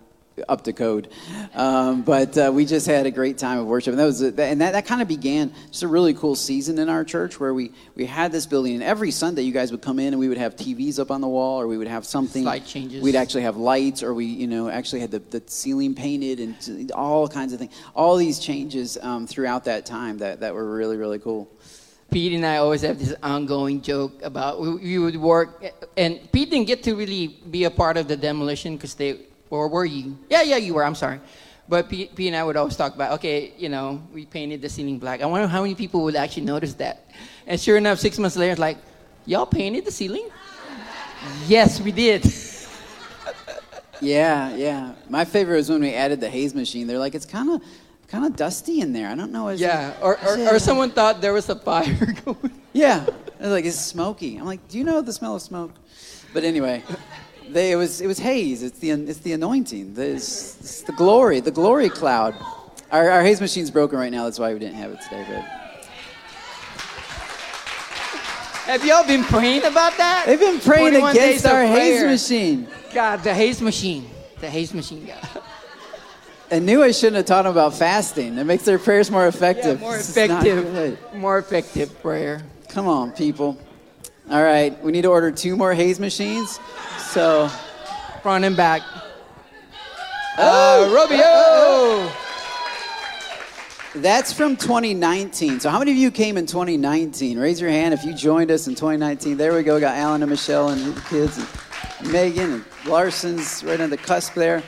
up 0.48 0.64
to 0.64 0.72
code. 0.72 1.08
Um, 1.54 2.02
but 2.02 2.36
uh, 2.38 2.50
we 2.52 2.64
just 2.64 2.86
had 2.86 3.06
a 3.06 3.10
great 3.10 3.38
time 3.38 3.58
of 3.58 3.66
worship. 3.66 3.92
And 3.92 3.98
that, 3.98 4.04
was 4.04 4.22
a, 4.22 4.26
and 4.42 4.60
that, 4.60 4.72
that 4.72 4.86
kind 4.86 5.02
of 5.02 5.08
began 5.08 5.52
just 5.68 5.82
a 5.82 5.88
really 5.88 6.14
cool 6.14 6.34
season 6.34 6.78
in 6.78 6.88
our 6.88 7.04
church 7.04 7.38
where 7.38 7.52
we, 7.52 7.72
we 7.94 8.06
had 8.06 8.32
this 8.32 8.46
building. 8.46 8.74
And 8.74 8.82
every 8.82 9.10
Sunday, 9.10 9.42
you 9.42 9.52
guys 9.52 9.70
would 9.70 9.82
come 9.82 9.98
in 9.98 10.08
and 10.08 10.18
we 10.18 10.28
would 10.28 10.38
have 10.38 10.56
TVs 10.56 10.98
up 10.98 11.10
on 11.10 11.20
the 11.20 11.28
wall 11.28 11.60
or 11.60 11.66
we 11.66 11.78
would 11.78 11.88
have 11.88 12.04
something. 12.04 12.44
Light 12.44 12.64
changes. 12.64 13.02
We'd 13.02 13.16
actually 13.16 13.42
have 13.42 13.56
lights 13.56 14.02
or 14.02 14.14
we, 14.14 14.26
you 14.26 14.46
know, 14.46 14.68
actually 14.68 15.00
had 15.00 15.10
the, 15.10 15.18
the 15.18 15.42
ceiling 15.46 15.94
painted 15.94 16.40
and 16.40 16.90
all 16.92 17.28
kinds 17.28 17.52
of 17.52 17.58
things. 17.58 17.74
All 17.94 18.16
these 18.16 18.38
changes 18.38 18.98
um, 19.02 19.26
throughout 19.26 19.64
that 19.64 19.86
time 19.86 20.18
that, 20.18 20.40
that 20.40 20.54
were 20.54 20.74
really, 20.74 20.96
really 20.96 21.18
cool. 21.18 21.50
Pete 22.10 22.34
and 22.34 22.44
I 22.44 22.58
always 22.58 22.82
have 22.82 22.98
this 22.98 23.14
ongoing 23.22 23.80
joke 23.80 24.20
about 24.22 24.60
we, 24.60 24.74
we 24.74 24.98
would 24.98 25.16
work, 25.16 25.64
and 25.96 26.20
Pete 26.30 26.50
didn't 26.50 26.66
get 26.66 26.82
to 26.82 26.94
really 26.94 27.28
be 27.50 27.64
a 27.64 27.70
part 27.70 27.96
of 27.96 28.06
the 28.06 28.18
demolition 28.18 28.76
because 28.76 28.94
they 28.94 29.18
or 29.52 29.68
were 29.68 29.84
you? 29.84 30.18
Yeah, 30.30 30.42
yeah, 30.42 30.56
you 30.56 30.74
were. 30.74 30.84
I'm 30.84 30.94
sorry. 30.94 31.20
But 31.68 31.88
P, 31.88 32.06
P 32.06 32.26
and 32.26 32.36
I 32.36 32.42
would 32.42 32.56
always 32.56 32.76
talk 32.76 32.94
about, 32.94 33.12
okay, 33.12 33.52
you 33.56 33.68
know, 33.68 34.02
we 34.12 34.26
painted 34.26 34.62
the 34.62 34.68
ceiling 34.68 34.98
black. 34.98 35.20
I 35.20 35.26
wonder 35.26 35.46
how 35.46 35.62
many 35.62 35.74
people 35.74 36.02
would 36.04 36.16
actually 36.16 36.44
notice 36.44 36.74
that. 36.74 37.06
And 37.46 37.60
sure 37.60 37.76
enough, 37.76 37.98
six 37.98 38.18
months 38.18 38.36
later, 38.36 38.52
it's 38.52 38.60
like, 38.60 38.78
y'all 39.26 39.46
painted 39.46 39.84
the 39.84 39.92
ceiling? 39.92 40.28
yes, 41.46 41.80
we 41.80 41.92
did. 41.92 42.24
yeah, 44.00 44.54
yeah. 44.56 44.94
My 45.08 45.24
favorite 45.24 45.56
was 45.56 45.70
when 45.70 45.82
we 45.82 45.94
added 45.94 46.20
the 46.20 46.30
haze 46.30 46.54
machine. 46.54 46.86
They're 46.86 46.98
like, 46.98 47.14
it's 47.14 47.26
kind 47.26 47.50
of 47.50 47.62
kind 48.08 48.26
of 48.26 48.36
dusty 48.36 48.80
in 48.80 48.92
there. 48.92 49.08
I 49.08 49.14
don't 49.14 49.32
know. 49.32 49.48
Yeah, 49.50 49.94
or, 50.02 50.18
or, 50.26 50.54
or, 50.54 50.58
someone 50.58 50.90
thought 50.90 51.22
there 51.22 51.32
was 51.32 51.48
a 51.48 51.56
fire 51.56 52.12
going. 52.24 52.52
Yeah, 52.74 53.06
they're 53.38 53.50
like, 53.50 53.64
it's 53.64 53.80
smoky. 53.80 54.36
I'm 54.36 54.44
like, 54.44 54.66
do 54.68 54.76
you 54.76 54.84
know 54.84 55.00
the 55.00 55.12
smell 55.12 55.36
of 55.36 55.42
smoke? 55.42 55.72
But 56.34 56.44
anyway, 56.44 56.82
they, 57.48 57.72
it 57.72 57.76
was 57.76 58.00
it 58.00 58.06
was 58.06 58.18
haze. 58.18 58.62
It's 58.62 58.78
the 58.78 58.90
it's 58.90 59.18
the 59.20 59.32
anointing. 59.32 59.94
It's, 59.96 60.58
it's 60.60 60.82
the 60.82 60.92
glory, 60.92 61.40
the 61.40 61.50
glory 61.50 61.88
cloud. 61.88 62.34
Our, 62.90 63.10
our 63.10 63.22
haze 63.22 63.40
machine's 63.40 63.70
broken 63.70 63.98
right 63.98 64.12
now. 64.12 64.24
That's 64.24 64.38
why 64.38 64.52
we 64.52 64.58
didn't 64.58 64.76
have 64.76 64.90
it 64.92 65.00
today. 65.02 65.24
But 65.28 65.44
have 68.66 68.84
y'all 68.84 69.06
been 69.06 69.24
praying 69.24 69.64
about 69.64 69.96
that? 69.96 70.24
They've 70.26 70.38
been 70.38 70.60
praying 70.60 70.96
against 70.96 71.46
our 71.46 71.64
haze 71.64 72.04
machine. 72.04 72.68
God, 72.94 73.22
the 73.22 73.34
haze 73.34 73.60
machine, 73.60 74.08
the 74.40 74.48
haze 74.48 74.72
machine. 74.74 75.06
God. 75.06 75.42
I 76.50 76.58
knew 76.58 76.82
I 76.82 76.90
shouldn't 76.90 77.16
have 77.16 77.24
taught 77.24 77.42
them 77.44 77.52
about 77.52 77.74
fasting. 77.74 78.36
It 78.36 78.44
makes 78.44 78.64
their 78.64 78.78
prayers 78.78 79.10
more 79.10 79.26
effective. 79.26 79.80
Yeah, 79.80 79.86
more 79.86 79.96
effective. 79.96 81.14
More 81.14 81.38
effective 81.38 82.02
prayer. 82.02 82.42
Come 82.68 82.88
on, 82.88 83.12
people. 83.12 83.58
All 84.30 84.42
right, 84.42 84.78
we 84.82 84.92
need 84.92 85.02
to 85.02 85.08
order 85.08 85.30
two 85.30 85.56
more 85.56 85.72
haze 85.74 85.98
machines. 85.98 86.60
So, 87.12 87.48
front 88.22 88.46
and 88.46 88.56
back. 88.56 88.80
Oh, 90.38 90.96
uh, 90.96 91.06
Robio. 91.06 91.20
Oh. 91.22 92.18
That's 93.96 94.32
from 94.32 94.56
2019. 94.56 95.60
So, 95.60 95.68
how 95.68 95.78
many 95.78 95.90
of 95.90 95.98
you 95.98 96.10
came 96.10 96.38
in 96.38 96.46
2019? 96.46 97.38
Raise 97.38 97.60
your 97.60 97.68
hand 97.68 97.92
if 97.92 98.02
you 98.02 98.14
joined 98.14 98.50
us 98.50 98.66
in 98.66 98.74
2019. 98.74 99.36
There 99.36 99.52
we 99.52 99.62
go. 99.62 99.78
Got 99.78 99.94
Alan 99.98 100.22
and 100.22 100.30
Michelle 100.30 100.70
and 100.70 100.94
the 100.94 101.00
kids, 101.02 101.36
and 101.36 102.10
Megan 102.10 102.50
and 102.50 102.64
Larson's 102.86 103.62
right 103.62 103.78
on 103.78 103.90
the 103.90 103.98
cusp 103.98 104.32
there. 104.32 104.62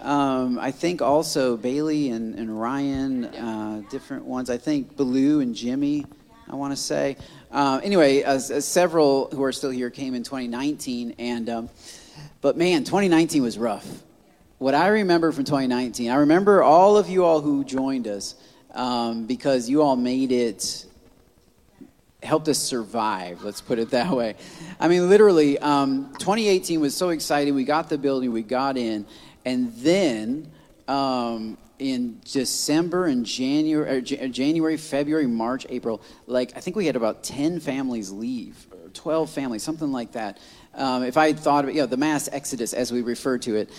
Um, 0.00 0.60
I 0.60 0.70
think 0.70 1.02
also 1.02 1.56
Bailey 1.56 2.10
and, 2.10 2.36
and 2.36 2.60
Ryan, 2.60 3.24
uh, 3.24 3.82
different 3.90 4.26
ones. 4.26 4.48
I 4.48 4.58
think 4.58 4.96
Baloo 4.96 5.40
and 5.40 5.56
Jimmy, 5.56 6.06
I 6.48 6.54
want 6.54 6.72
to 6.72 6.76
say. 6.76 7.16
Uh, 7.50 7.80
anyway, 7.82 8.22
as, 8.22 8.52
as 8.52 8.64
several 8.64 9.28
who 9.30 9.42
are 9.42 9.50
still 9.50 9.70
here 9.70 9.90
came 9.90 10.14
in 10.14 10.22
2019, 10.22 11.16
and 11.18 11.48
um, 11.48 11.68
but 12.40 12.56
man, 12.56 12.84
2019 12.84 13.42
was 13.42 13.58
rough. 13.58 13.86
What 14.58 14.74
I 14.74 14.88
remember 14.88 15.32
from 15.32 15.44
2019, 15.44 16.10
I 16.10 16.16
remember 16.16 16.62
all 16.62 16.96
of 16.96 17.08
you 17.08 17.24
all 17.24 17.40
who 17.40 17.64
joined 17.64 18.06
us 18.06 18.36
um, 18.72 19.26
because 19.26 19.68
you 19.68 19.82
all 19.82 19.96
made 19.96 20.30
it, 20.30 20.86
helped 22.22 22.46
us 22.48 22.58
survive. 22.58 23.42
Let's 23.42 23.60
put 23.60 23.80
it 23.80 23.90
that 23.90 24.12
way. 24.12 24.36
I 24.78 24.86
mean, 24.86 25.08
literally, 25.08 25.58
um, 25.58 26.12
2018 26.18 26.78
was 26.78 26.94
so 26.94 27.08
exciting. 27.08 27.56
We 27.56 27.64
got 27.64 27.88
the 27.88 27.98
building, 27.98 28.30
we 28.30 28.42
got 28.42 28.76
in, 28.76 29.06
and 29.44 29.72
then 29.74 30.52
um, 30.86 31.58
in 31.80 32.20
December 32.24 33.06
and 33.06 33.24
January, 33.24 34.02
January, 34.02 34.76
February, 34.76 35.26
March, 35.26 35.66
April, 35.70 36.02
like 36.26 36.56
I 36.56 36.60
think 36.60 36.76
we 36.76 36.86
had 36.86 36.94
about 36.94 37.24
10 37.24 37.58
families 37.60 38.10
leave, 38.10 38.66
12 38.92 39.30
families, 39.30 39.62
something 39.62 39.90
like 39.90 40.12
that. 40.12 40.38
Um, 40.74 41.02
if 41.02 41.16
I 41.16 41.32
thought 41.32 41.64
of 41.64 41.70
it, 41.70 41.76
you 41.76 41.80
know, 41.80 41.86
the 41.86 41.96
mass 41.96 42.28
exodus 42.30 42.74
as 42.74 42.92
we 42.92 43.00
refer 43.00 43.38
to 43.38 43.56
it. 43.56 43.70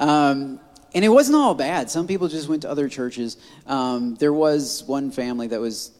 Um, 0.00 0.58
and 0.94 1.04
it 1.04 1.08
wasn't 1.10 1.36
all 1.36 1.54
bad. 1.54 1.90
Some 1.90 2.06
people 2.06 2.28
just 2.28 2.48
went 2.48 2.62
to 2.62 2.70
other 2.70 2.88
churches. 2.88 3.36
Um, 3.66 4.16
there 4.16 4.32
was 4.32 4.82
one 4.84 5.10
family 5.10 5.46
that 5.48 5.60
was 5.60 5.92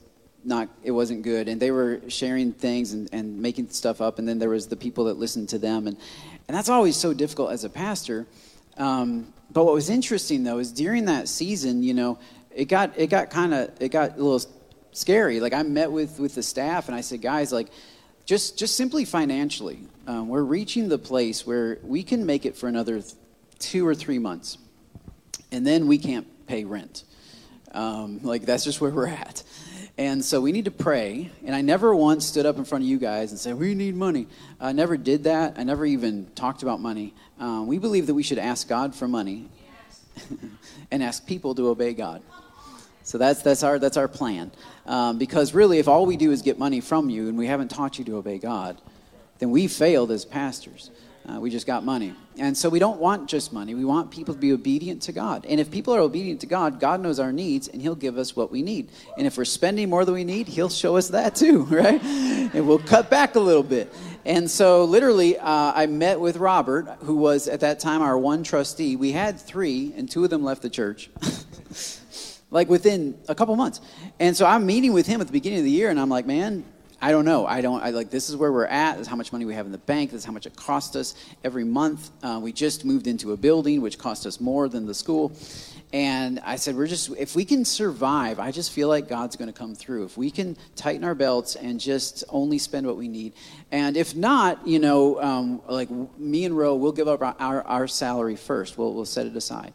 not, 0.43 0.69
it 0.83 0.91
wasn't 0.91 1.23
good, 1.23 1.47
and 1.47 1.61
they 1.61 1.71
were 1.71 2.01
sharing 2.09 2.53
things 2.53 2.95
and, 2.95 3.09
and 3.13 3.41
making 3.41 3.69
stuff 3.69 4.01
up, 4.01 4.19
and 4.19 4.27
then 4.27 4.39
there 4.39 4.49
was 4.49 4.67
the 4.67 4.77
people 4.77 5.05
that 5.05 5.19
listened 5.19 5.51
to 5.51 5.59
them. 5.59 5.87
And, 5.87 5.99
and 6.49 6.57
that's 6.57 6.71
always 6.71 6.97
so 6.97 7.13
difficult 7.13 7.53
as 7.53 7.65
a 7.65 7.69
pastor. 7.69 8.27
Um, 8.79 9.33
but 9.53 9.65
what 9.65 9.75
was 9.75 9.91
interesting 9.91 10.45
though 10.45 10.59
is 10.59 10.73
during 10.73 11.07
that 11.07 11.29
season, 11.29 11.83
you 11.83 11.95
know, 11.95 12.19
it 12.55 12.67
got 12.67 12.97
it 12.97 13.09
got 13.09 13.31
kind 13.31 13.55
of 13.55 13.71
it 13.81 13.91
got 13.91 14.17
a 14.17 14.23
little 14.23 14.43
scary. 14.93 15.41
Like 15.41 15.53
I 15.53 15.63
met 15.63 15.91
with 15.91 16.19
with 16.19 16.35
the 16.35 16.43
staff 16.43 16.89
and 16.89 16.95
I 16.95 17.01
said, 17.01 17.23
guys, 17.23 17.53
like 17.53 17.69
just 18.27 18.59
just 18.59 18.77
simply 18.77 19.05
financially, 19.05 19.81
um, 20.07 20.29
we're 20.29 20.43
reaching 20.43 20.89
the 20.89 20.99
place 20.99 21.47
where 21.47 21.79
we 21.83 22.03
can 22.03 22.27
make 22.27 22.47
it 22.47 22.57
for 22.57 22.69
another 22.69 23.01
th- 23.01 23.15
two 23.59 23.87
or 23.87 23.95
three 23.95 24.19
months, 24.19 24.59
and 25.51 25.67
then 25.67 25.87
we 25.87 25.99
can't 25.99 26.27
pay 26.47 26.65
rent. 26.65 27.05
Um, 27.73 28.21
like 28.23 28.43
that's 28.43 28.65
just 28.65 28.81
where 28.81 28.91
we're 28.91 29.09
at. 29.09 29.43
And 29.99 30.25
so 30.25 30.41
we 30.41 30.53
need 30.53 30.65
to 30.65 30.71
pray. 30.71 31.31
And 31.45 31.55
I 31.55 31.61
never 31.61 31.95
once 31.95 32.27
stood 32.27 32.47
up 32.47 32.57
in 32.57 32.65
front 32.65 32.85
of 32.85 32.89
you 32.89 32.99
guys 32.99 33.31
and 33.31 33.41
said, 33.41 33.59
We 33.59 33.75
need 33.75 33.95
money. 33.95 34.27
I 34.61 34.73
never 34.73 34.97
did 34.97 35.25
that. 35.25 35.59
I 35.59 35.65
never 35.65 35.85
even 35.85 36.27
talked 36.35 36.63
about 36.63 36.81
money. 36.81 37.15
Um, 37.39 37.67
we 37.67 37.79
believe 37.79 38.07
that 38.07 38.15
we 38.15 38.23
should 38.23 38.39
ask 38.39 38.69
God 38.69 38.95
for 38.95 39.09
money 39.09 39.49
and 40.91 41.03
ask 41.03 41.27
people 41.27 41.55
to 41.55 41.69
obey 41.69 41.95
God. 41.95 42.23
So 43.03 43.19
that's, 43.19 43.43
that's, 43.43 43.63
our, 43.63 43.79
that's 43.79 43.97
our 43.97 44.09
plan. 44.09 44.53
Um, 44.87 45.19
because 45.19 45.55
really, 45.55 45.79
if 45.79 45.89
all 45.89 46.07
we 46.07 46.17
do 46.17 46.31
is 46.31 46.43
get 46.43 46.59
money 46.59 46.81
from 46.81 47.11
you 47.11 47.29
and 47.29 47.37
we 47.37 47.47
haven't 47.47 47.69
taught 47.69 47.99
you 47.99 48.05
to 48.05 48.17
obey 48.17 48.39
God, 48.39 48.81
then 49.39 49.51
we 49.51 49.67
failed 49.67 50.11
as 50.11 50.25
pastors. 50.25 50.91
Uh, 51.31 51.39
we 51.39 51.49
just 51.49 51.67
got 51.67 51.85
money. 51.85 52.13
And 52.39 52.57
so 52.57 52.69
we 52.69 52.79
don't 52.79 52.99
want 52.99 53.29
just 53.29 53.53
money. 53.53 53.75
We 53.75 53.85
want 53.85 54.11
people 54.11 54.35
to 54.35 54.41
be 54.41 54.53
obedient 54.53 55.03
to 55.03 55.13
God. 55.13 55.47
And 55.47 55.61
if 55.61 55.71
people 55.71 55.95
are 55.95 56.01
obedient 56.01 56.41
to 56.41 56.47
God, 56.47 56.81
God 56.81 57.01
knows 57.01 57.21
our 57.21 57.33
needs 57.33 57.69
and 57.69 57.81
He'll 57.81 57.95
give 57.95 58.19
us 58.19 58.35
what 58.35 58.51
we 58.51 58.63
need. 58.63 58.91
And 59.17 59.27
if 59.27 59.37
we're 59.37 59.45
spending 59.45 59.89
more 59.91 60.05
than 60.05 60.15
we 60.15 60.25
need, 60.25 60.49
He'll 60.49 60.71
show 60.71 60.97
us 60.97 61.09
that 61.09 61.37
too, 61.37 61.63
right? 61.71 62.03
And 62.03 62.67
we'll 62.67 62.79
cut 62.79 63.11
back 63.11 63.37
a 63.37 63.41
little 63.41 63.63
bit. 63.63 63.93
And 64.25 64.51
so, 64.51 64.85
literally, 64.85 65.39
uh, 65.39 65.73
I 65.75 65.87
met 65.87 66.21
with 66.21 66.37
Robert, 66.37 66.89
who 67.01 67.17
was 67.17 67.49
at 67.49 67.61
that 67.61 67.81
time 67.81 68.03
our 68.03 68.19
one 68.19 68.43
trustee. 68.43 68.97
We 68.97 69.13
had 69.13 69.41
three, 69.41 69.95
and 69.97 70.11
two 70.11 70.25
of 70.25 70.31
them 70.31 70.43
left 70.43 70.63
the 70.63 70.69
church. 70.69 71.11
like 72.51 72.69
within 72.69 73.17
a 73.29 73.35
couple 73.35 73.55
months. 73.57 73.81
And 74.19 74.37
so 74.37 74.45
I'm 74.45 74.67
meeting 74.67 74.93
with 74.93 75.07
him 75.07 75.21
at 75.21 75.29
the 75.29 75.33
beginning 75.33 75.61
of 75.61 75.65
the 75.65 75.71
year, 75.71 75.89
and 75.89 75.99
I'm 75.99 76.09
like, 76.09 76.27
man, 76.27 76.65
I 77.03 77.13
don't 77.13 77.25
know. 77.25 77.47
I 77.47 77.63
don't. 77.63 77.83
I 77.83 77.91
like 77.91 78.11
this 78.11 78.29
is 78.29 78.37
where 78.37 78.53
we're 78.53 78.67
at. 78.67 78.99
This 78.99 79.03
is 79.03 79.09
how 79.09 79.17
much 79.17 79.33
money 79.33 79.47
we 79.47 79.55
have 79.55 79.65
in 79.65 79.73
the 79.73 79.79
bank. 79.79 80.11
This 80.11 80.21
is 80.21 80.25
how 80.25 80.33
much 80.33 80.45
it 80.45 80.55
costs 80.55 80.97
us 80.97 81.15
every 81.43 81.65
month. 81.65 82.11
Uh, 82.23 82.41
we 82.43 82.53
just 82.53 82.85
moved 82.85 83.07
into 83.07 83.33
a 83.33 83.39
building 83.39 83.81
which 83.81 83.99
cost 83.99 84.27
us 84.27 84.39
more 84.39 84.69
than 84.69 84.85
the 84.85 84.93
school, 84.93 85.33
and 85.95 86.41
I 86.41 86.57
said 86.57 86.77
we're 86.77 86.87
just 86.87 87.11
if 87.17 87.35
we 87.35 87.47
can 87.47 87.65
survive. 87.65 88.39
I 88.39 88.51
just 88.51 88.71
feel 88.71 88.89
like 88.89 89.09
God's 89.09 89.37
going 89.37 89.51
to 89.51 89.59
come 89.59 89.75
through. 89.75 90.05
If 90.05 90.19
we 90.19 90.31
can 90.31 90.59
tighten 90.77 91.03
our 91.05 91.15
belts 91.15 91.57
and 91.57 91.81
just 91.81 92.23
only 92.29 92.59
spend 92.59 92.87
what 92.87 92.99
we 92.99 93.09
need, 93.09 93.33
and 93.73 93.97
if 93.97 94.15
not, 94.15 94.67
you 94.67 94.79
know, 94.79 95.23
um, 95.23 95.63
like 95.69 95.89
me 96.19 96.45
and 96.45 96.55
Ro, 96.55 96.75
we'll 96.75 96.93
give 96.93 97.09
up 97.09 97.23
our, 97.23 97.35
our, 97.39 97.63
our 97.63 97.89
salary 97.89 98.37
first. 98.37 98.77
We'll 98.77 98.93
we'll 98.93 99.07
set 99.07 99.27
it 99.27 99.35
aside. 99.35 99.73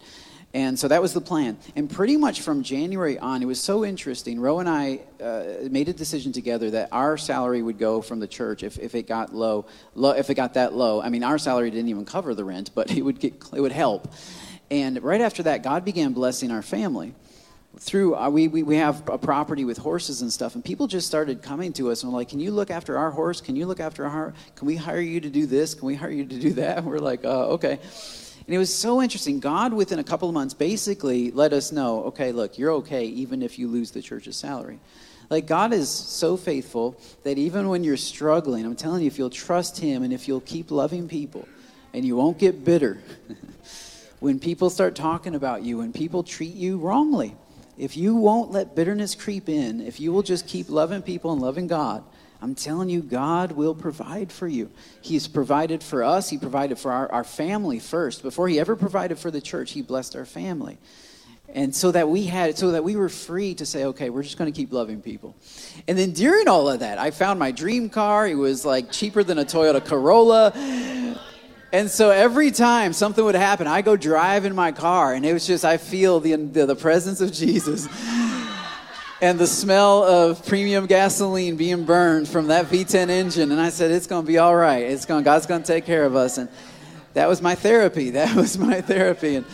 And 0.56 0.80
so 0.80 0.88
that 0.88 1.02
was 1.02 1.14
the 1.14 1.20
plan. 1.20 1.58
And 1.76 1.90
pretty 1.90 2.16
much 2.16 2.40
from 2.40 2.64
January 2.64 3.20
on, 3.20 3.44
it 3.44 3.46
was 3.46 3.62
so 3.62 3.84
interesting. 3.84 4.40
Ro 4.40 4.60
and 4.60 4.70
I 4.70 5.02
uh, 5.22 5.68
made 5.70 5.90
a 5.90 5.94
decision 5.94 6.32
together 6.32 6.72
that 6.72 6.88
our 6.94 7.18
salary 7.18 7.62
would 7.62 7.78
go 7.78 8.02
from 8.02 8.22
the 8.22 8.28
church 8.28 8.64
if, 8.64 8.80
if 8.80 8.96
it 8.96 9.06
got 9.06 9.36
low, 9.36 9.66
low, 9.96 10.12
if 10.12 10.30
it 10.30 10.36
got 10.36 10.54
that 10.54 10.74
low. 10.74 11.02
I 11.02 11.10
mean, 11.10 11.26
our 11.26 11.38
salary 11.38 11.72
didn't 11.72 11.90
even 11.90 12.06
cover 12.06 12.34
the 12.34 12.46
rent, 12.46 12.72
but 12.74 12.90
it 12.90 13.02
would 13.02 13.20
get, 13.20 13.34
it 13.54 13.60
would 13.60 13.74
help. 13.74 14.08
And 14.72 15.04
right 15.04 15.20
after 15.20 15.44
that, 15.44 15.62
God 15.62 15.84
began 15.84 16.14
blessing 16.14 16.52
our 16.52 16.62
family. 16.62 17.14
Through 17.78 18.16
uh, 18.16 18.30
we, 18.30 18.48
we 18.48 18.64
we 18.64 18.78
have 18.78 19.10
a 19.10 19.18
property 19.18 19.66
with 19.66 19.78
horses 19.78 20.22
and 20.22 20.32
stuff, 20.32 20.56
and 20.56 20.64
people 20.64 20.88
just 20.88 21.06
started 21.06 21.42
coming 21.42 21.74
to 21.74 21.92
us 21.92 22.04
and 22.04 22.14
were 22.14 22.18
like, 22.18 22.30
"Can 22.30 22.40
you 22.40 22.52
look 22.52 22.72
after 22.72 22.98
our 22.98 23.12
horse? 23.12 23.42
Can 23.42 23.58
you 23.58 23.66
look 23.66 23.82
after 23.82 24.06
our? 24.06 24.34
Can 24.56 24.66
we 24.66 24.78
hire 24.78 25.02
you 25.02 25.20
to 25.20 25.30
do 25.30 25.46
this? 25.46 25.74
Can 25.74 25.86
we 25.86 25.96
hire 25.96 26.10
you 26.10 26.24
to 26.24 26.40
do 26.40 26.54
that?" 26.54 26.78
And 26.78 26.88
we're 26.88 27.00
like, 27.00 27.26
uh, 27.26 27.50
"Okay." 27.50 27.80
And 28.46 28.54
it 28.54 28.60
was 28.60 28.74
so 28.74 29.02
interesting. 29.02 29.40
God, 29.40 29.74
within 29.74 30.00
a 30.00 30.04
couple 30.04 30.28
of 30.28 30.34
months, 30.34 30.54
basically 30.54 31.32
let 31.32 31.52
us 31.52 31.72
know 31.72 32.04
okay, 32.06 32.32
look, 32.32 32.58
you're 32.58 32.72
okay 32.74 33.06
even 33.06 33.42
if 33.42 33.58
you 33.58 33.68
lose 33.68 33.92
the 33.92 34.02
church's 34.02 34.38
salary. 34.38 34.80
Like, 35.30 35.48
God 35.48 35.74
is 35.74 35.90
so 35.90 36.38
faithful 36.38 37.00
that 37.24 37.40
even 37.40 37.70
when 37.70 37.84
you're 37.84 37.98
struggling, 37.98 38.64
I'm 38.64 38.76
telling 38.76 39.02
you, 39.02 39.08
if 39.08 39.18
you'll 39.18 39.32
trust 39.32 39.80
Him 39.80 40.04
and 40.04 40.14
if 40.14 40.28
you'll 40.28 40.42
keep 40.42 40.70
loving 40.70 41.08
people 41.08 41.48
and 41.94 42.06
you 42.06 42.16
won't 42.16 42.38
get 42.38 42.64
bitter, 42.64 43.00
when 44.20 44.40
people 44.40 44.70
start 44.70 44.96
talking 44.96 45.34
about 45.34 45.64
you, 45.64 45.80
when 45.80 45.92
people 45.92 46.22
treat 46.22 46.54
you 46.54 46.78
wrongly, 46.78 47.36
if 47.78 47.98
you 47.98 48.16
won't 48.16 48.52
let 48.52 48.76
bitterness 48.76 49.16
creep 49.16 49.50
in, 49.50 49.82
if 49.82 50.00
you 50.00 50.14
will 50.14 50.24
just 50.24 50.48
keep 50.48 50.70
loving 50.70 51.02
people 51.02 51.34
and 51.34 51.42
loving 51.42 51.68
God, 51.68 52.04
I'm 52.46 52.54
telling 52.54 52.90
you, 52.90 53.02
God 53.02 53.54
will 53.54 53.74
provide 53.74 54.32
for 54.32 54.48
you. 54.48 54.70
He's 55.02 55.28
provided 55.28 55.82
for 55.82 56.04
us, 56.04 56.30
He 56.30 56.38
provided 56.38 56.78
for 56.78 56.92
our, 56.92 57.12
our 57.12 57.24
family 57.24 57.80
first. 57.80 58.22
Before 58.22 58.48
He 58.48 58.60
ever 58.60 58.76
provided 58.76 59.18
for 59.18 59.32
the 59.32 59.42
church, 59.42 59.72
He 59.72 59.82
blessed 59.82 60.16
our 60.16 60.26
family. 60.26 60.78
And 61.50 61.76
so 61.76 61.92
that 61.92 62.08
we 62.08 62.28
had, 62.28 62.56
so 62.56 62.70
that 62.74 62.84
we 62.84 62.98
were 62.98 63.10
free 63.10 63.56
to 63.56 63.66
say, 63.66 63.86
okay, 63.86 64.12
we're 64.12 64.22
just 64.22 64.38
going 64.38 64.54
to 64.54 64.56
keep 64.56 64.72
loving 64.72 65.02
people. 65.02 65.36
And 65.88 65.98
then 65.98 66.12
during 66.12 66.48
all 66.48 66.70
of 66.70 66.82
that, 66.82 67.00
I 67.00 67.10
found 67.10 67.40
my 67.40 67.50
dream 67.50 67.90
car. 67.90 68.28
It 68.28 68.36
was 68.36 68.64
like 68.64 68.92
cheaper 68.92 69.24
than 69.24 69.40
a 69.40 69.44
Toyota 69.44 69.84
Corolla. 69.84 70.52
And 71.74 71.90
so 71.90 72.12
every 72.12 72.52
time 72.52 72.94
something 72.94 73.26
would 73.26 73.34
happen, 73.34 73.66
I 73.66 73.82
go 73.82 73.98
drive 73.98 74.46
in 74.46 74.54
my 74.54 74.72
car, 74.72 75.16
and 75.16 75.26
it 75.26 75.34
was 75.34 75.48
just, 75.48 75.66
I 75.66 75.78
feel 75.78 76.20
the, 76.20 76.36
the, 76.36 76.68
the 76.68 76.76
presence 76.76 77.22
of 77.22 77.34
Jesus 77.34 77.88
and 79.22 79.40
the 79.40 79.48
smell 79.48 80.04
of 80.04 80.46
premium 80.46 80.86
gasoline 80.86 81.56
being 81.56 81.86
burned 81.86 82.28
from 82.28 82.48
that 82.48 82.66
V10 82.66 83.10
engine. 83.10 83.52
And 83.52 83.62
I 83.62 83.70
said, 83.70 83.92
it's 83.92 84.08
going 84.08 84.24
to 84.24 84.28
be 84.28 84.38
all 84.38 84.56
right. 84.56 84.84
It's 84.84 85.06
going, 85.06 85.24
God's 85.24 85.46
going 85.46 85.62
to 85.62 85.68
take 85.68 85.86
care 85.86 86.06
of 86.06 86.16
us. 86.16 86.38
And 86.38 86.50
that 87.14 87.28
was 87.28 87.42
my 87.42 87.56
therapy. 87.56 88.10
That 88.12 88.36
was 88.36 88.58
my 88.58 88.82
therapy. 88.82 89.36
And 89.36 89.46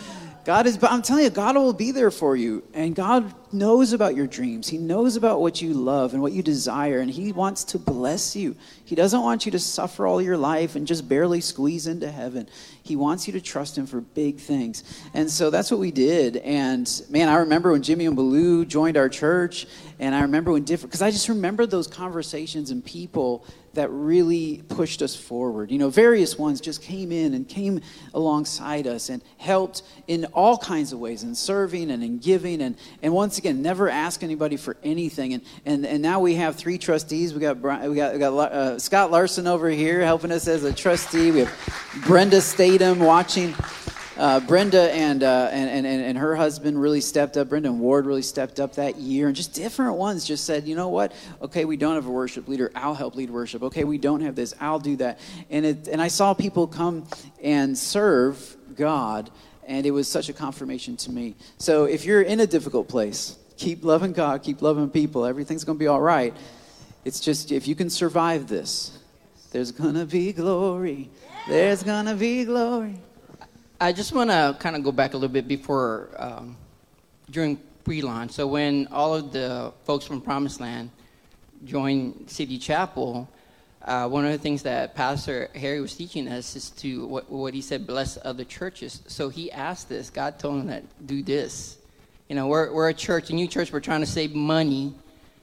God 0.44 0.66
is, 0.66 0.78
I'm 0.82 1.02
telling 1.02 1.24
you, 1.24 1.30
God 1.30 1.56
will 1.56 1.72
be 1.72 1.92
there 1.92 2.10
for 2.10 2.34
you. 2.34 2.64
And 2.74 2.94
God 2.94 3.32
knows 3.52 3.92
about 3.92 4.16
your 4.16 4.26
dreams. 4.26 4.68
He 4.68 4.78
knows 4.78 5.16
about 5.16 5.40
what 5.40 5.60
you 5.60 5.74
love 5.74 6.12
and 6.12 6.22
what 6.22 6.32
you 6.32 6.42
desire. 6.42 7.00
And 7.00 7.10
He 7.10 7.32
wants 7.32 7.64
to 7.64 7.78
bless 7.78 8.34
you. 8.36 8.56
He 8.84 8.94
doesn't 8.94 9.22
want 9.22 9.44
you 9.46 9.52
to 9.52 9.58
suffer 9.58 10.06
all 10.06 10.20
your 10.20 10.36
life 10.36 10.76
and 10.76 10.86
just 10.86 11.08
barely 11.08 11.40
squeeze 11.40 11.86
into 11.86 12.10
heaven. 12.10 12.48
He 12.82 12.96
wants 12.96 13.26
you 13.26 13.32
to 13.34 13.40
trust 13.40 13.76
Him 13.76 13.86
for 13.86 14.00
big 14.00 14.38
things. 14.38 14.84
And 15.14 15.30
so 15.30 15.50
that's 15.50 15.70
what 15.70 15.80
we 15.80 15.90
did. 15.90 16.36
And 16.38 16.90
man, 17.08 17.28
I 17.28 17.36
remember 17.36 17.72
when 17.72 17.82
Jimmy 17.82 18.06
and 18.06 18.16
Baloo 18.16 18.64
joined 18.64 18.96
our 18.96 19.08
church. 19.08 19.66
And 19.98 20.14
I 20.14 20.22
remember 20.22 20.52
when 20.52 20.64
different, 20.64 20.90
because 20.90 21.02
I 21.02 21.10
just 21.10 21.28
remember 21.28 21.66
those 21.66 21.86
conversations 21.86 22.70
and 22.70 22.84
people 22.84 23.46
that 23.74 23.90
really 23.90 24.62
pushed 24.68 25.02
us 25.02 25.16
forward. 25.16 25.70
You 25.70 25.78
know, 25.78 25.90
various 25.90 26.38
ones 26.38 26.60
just 26.60 26.82
came 26.82 27.12
in 27.12 27.34
and 27.34 27.48
came 27.48 27.80
alongside 28.14 28.86
us 28.86 29.08
and 29.08 29.22
helped 29.38 29.82
in 30.06 30.26
all 30.26 30.58
kinds 30.58 30.92
of 30.92 30.98
ways, 30.98 31.22
in 31.22 31.34
serving 31.34 31.90
and 31.90 32.02
in 32.02 32.18
giving. 32.18 32.60
And, 32.62 32.76
and 33.02 33.12
once 33.12 33.38
again, 33.38 33.62
never 33.62 33.88
ask 33.88 34.22
anybody 34.22 34.56
for 34.56 34.76
anything. 34.82 35.34
And, 35.34 35.42
and, 35.64 35.86
and 35.86 36.02
now 36.02 36.20
we 36.20 36.34
have 36.34 36.56
three 36.56 36.78
trustees. 36.78 37.34
We 37.34 37.40
got, 37.40 37.60
Brian, 37.60 37.88
we 37.90 37.96
got, 37.96 38.12
we 38.12 38.18
got 38.18 38.34
uh, 38.34 38.78
Scott 38.78 39.10
Larson 39.10 39.46
over 39.46 39.68
here 39.70 40.04
helping 40.04 40.32
us 40.32 40.48
as 40.48 40.64
a 40.64 40.72
trustee. 40.72 41.30
We 41.30 41.40
have 41.40 42.02
Brenda 42.06 42.40
Statham 42.40 43.00
watching 43.00 43.54
uh, 44.16 44.40
Brenda 44.40 44.92
and, 44.92 45.22
uh, 45.22 45.48
and, 45.52 45.86
and, 45.86 46.02
and 46.02 46.18
her 46.18 46.36
husband 46.36 46.80
really 46.80 47.00
stepped 47.00 47.36
up. 47.36 47.48
Brenda 47.48 47.70
and 47.70 47.80
Ward 47.80 48.06
really 48.06 48.22
stepped 48.22 48.60
up 48.60 48.74
that 48.74 48.96
year. 48.96 49.28
And 49.28 49.36
just 49.36 49.54
different 49.54 49.96
ones 49.96 50.24
just 50.24 50.44
said, 50.44 50.66
you 50.66 50.76
know 50.76 50.88
what? 50.88 51.12
Okay, 51.40 51.64
we 51.64 51.76
don't 51.76 51.94
have 51.94 52.06
a 52.06 52.10
worship 52.10 52.48
leader. 52.48 52.70
I'll 52.74 52.94
help 52.94 53.14
lead 53.16 53.30
worship. 53.30 53.62
Okay, 53.62 53.84
we 53.84 53.98
don't 53.98 54.20
have 54.20 54.34
this. 54.34 54.54
I'll 54.60 54.78
do 54.78 54.96
that. 54.96 55.18
And, 55.50 55.64
it, 55.64 55.88
and 55.88 56.00
I 56.02 56.08
saw 56.08 56.34
people 56.34 56.66
come 56.66 57.06
and 57.42 57.76
serve 57.76 58.56
God. 58.76 59.30
And 59.66 59.86
it 59.86 59.92
was 59.92 60.08
such 60.08 60.28
a 60.28 60.32
confirmation 60.32 60.96
to 60.98 61.10
me. 61.10 61.34
So 61.58 61.84
if 61.84 62.04
you're 62.04 62.22
in 62.22 62.40
a 62.40 62.46
difficult 62.46 62.88
place, 62.88 63.38
keep 63.56 63.84
loving 63.84 64.12
God, 64.12 64.42
keep 64.42 64.60
loving 64.60 64.90
people. 64.90 65.24
Everything's 65.24 65.64
going 65.64 65.78
to 65.78 65.82
be 65.82 65.86
all 65.86 66.00
right. 66.00 66.34
It's 67.04 67.20
just 67.20 67.50
if 67.50 67.66
you 67.66 67.74
can 67.74 67.88
survive 67.88 68.46
this, 68.46 68.98
there's 69.52 69.72
going 69.72 69.94
to 69.94 70.04
be 70.04 70.32
glory. 70.32 71.10
There's 71.48 71.82
going 71.82 72.06
to 72.06 72.14
be 72.14 72.44
glory. 72.44 72.98
I 73.82 73.90
just 73.90 74.12
want 74.12 74.30
to 74.30 74.56
kind 74.60 74.76
of 74.76 74.84
go 74.84 74.92
back 74.92 75.14
a 75.14 75.16
little 75.16 75.32
bit 75.32 75.48
before, 75.48 76.10
um, 76.16 76.56
during 77.28 77.56
pre-launch. 77.82 78.30
So 78.30 78.46
when 78.46 78.86
all 78.92 79.12
of 79.12 79.32
the 79.32 79.72
folks 79.82 80.06
from 80.06 80.20
Promised 80.20 80.60
Land 80.60 80.90
joined 81.64 82.30
City 82.30 82.58
Chapel, 82.58 83.28
uh, 83.84 84.08
one 84.08 84.24
of 84.24 84.30
the 84.30 84.38
things 84.38 84.62
that 84.62 84.94
Pastor 84.94 85.50
Harry 85.56 85.80
was 85.80 85.96
teaching 85.96 86.28
us 86.28 86.54
is 86.54 86.70
to 86.70 87.06
what, 87.08 87.28
what 87.28 87.54
he 87.54 87.60
said, 87.60 87.84
bless 87.84 88.16
other 88.24 88.44
churches. 88.44 89.02
So 89.08 89.28
he 89.28 89.50
asked 89.50 89.88
this. 89.88 90.10
God 90.10 90.38
told 90.38 90.60
him 90.60 90.68
that 90.68 90.84
do 91.04 91.24
this. 91.24 91.76
You 92.28 92.36
know, 92.36 92.46
we're 92.46 92.72
we're 92.72 92.88
a 92.88 92.94
church, 92.94 93.30
a 93.30 93.34
new 93.34 93.48
church. 93.48 93.72
We're 93.72 93.80
trying 93.80 94.02
to 94.02 94.06
save 94.06 94.32
money, 94.32 94.94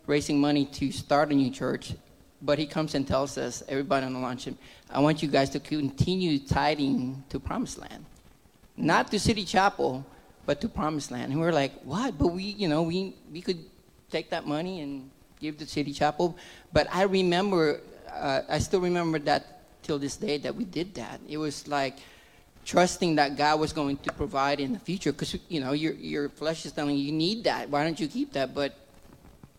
raising 0.07 0.39
money 0.39 0.63
to 0.63 0.93
start 0.93 1.29
a 1.33 1.35
new 1.35 1.51
church. 1.51 1.93
But 2.41 2.57
he 2.57 2.67
comes 2.67 2.95
and 2.95 3.05
tells 3.05 3.37
us, 3.37 3.63
everybody 3.67 4.05
on 4.05 4.13
the 4.13 4.19
launch, 4.19 4.47
I 4.89 5.01
want 5.01 5.21
you 5.21 5.27
guys 5.27 5.49
to 5.49 5.59
continue 5.59 6.39
tithing 6.39 7.25
to 7.27 7.39
Promised 7.41 7.79
Land 7.79 8.05
not 8.79 9.11
to 9.11 9.19
City 9.19 9.43
Chapel, 9.43 10.05
but 10.45 10.61
to 10.61 10.69
Promised 10.69 11.11
Land. 11.11 11.31
And 11.31 11.39
we 11.39 11.45
are 11.45 11.53
like, 11.53 11.73
what? 11.83 12.17
But 12.17 12.27
we, 12.27 12.43
you 12.43 12.67
know, 12.67 12.83
we, 12.83 13.13
we 13.31 13.41
could 13.41 13.59
take 14.09 14.29
that 14.31 14.47
money 14.47 14.81
and 14.81 15.09
give 15.39 15.57
to 15.59 15.65
City 15.65 15.93
Chapel. 15.93 16.37
But 16.73 16.87
I 16.91 17.03
remember, 17.03 17.81
uh, 18.11 18.41
I 18.49 18.59
still 18.59 18.81
remember 18.81 19.19
that 19.19 19.61
till 19.83 19.99
this 19.99 20.17
day 20.17 20.37
that 20.39 20.55
we 20.55 20.65
did 20.65 20.95
that. 20.95 21.19
It 21.27 21.37
was 21.37 21.67
like 21.67 21.97
trusting 22.65 23.15
that 23.15 23.37
God 23.37 23.59
was 23.59 23.73
going 23.73 23.97
to 23.97 24.13
provide 24.13 24.59
in 24.59 24.73
the 24.73 24.79
future 24.79 25.11
because, 25.11 25.37
you 25.49 25.59
know, 25.59 25.73
your, 25.73 25.93
your 25.93 26.29
flesh 26.29 26.65
is 26.65 26.71
telling 26.71 26.95
you, 26.97 27.03
you 27.03 27.11
need 27.11 27.43
that. 27.43 27.69
Why 27.69 27.83
don't 27.83 27.99
you 27.99 28.07
keep 28.07 28.33
that? 28.33 28.55
But 28.55 28.75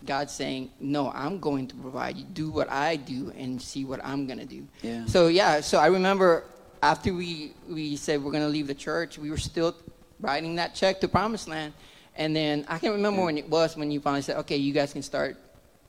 God's 0.05 0.33
saying, 0.33 0.71
no, 0.79 1.11
I'm 1.11 1.39
going 1.39 1.67
to 1.67 1.75
provide. 1.75 2.17
You 2.17 2.25
do 2.25 2.49
what 2.49 2.69
I 2.69 2.95
do 2.95 3.31
and 3.37 3.61
see 3.61 3.85
what 3.85 4.03
I'm 4.03 4.25
going 4.25 4.39
to 4.39 4.45
do. 4.45 4.67
Yeah. 4.81 5.05
So, 5.05 5.27
yeah, 5.27 5.61
so 5.61 5.77
I 5.77 5.87
remember 5.87 6.45
after 6.81 7.13
we, 7.13 7.53
we 7.69 7.95
said 7.95 8.23
we're 8.23 8.31
going 8.31 8.43
to 8.43 8.49
leave 8.49 8.67
the 8.67 8.75
church, 8.75 9.17
we 9.17 9.29
were 9.29 9.37
still 9.37 9.75
writing 10.19 10.55
that 10.55 10.75
check 10.75 10.99
to 11.01 11.07
Promised 11.07 11.47
Land. 11.47 11.73
And 12.15 12.35
then 12.35 12.65
I 12.67 12.77
can't 12.77 12.93
remember 12.93 13.19
yeah. 13.19 13.25
when 13.25 13.37
it 13.37 13.49
was 13.49 13.77
when 13.77 13.91
you 13.91 13.99
finally 13.99 14.21
said, 14.21 14.37
okay, 14.37 14.57
you 14.57 14.73
guys 14.73 14.93
can 14.93 15.01
start 15.01 15.37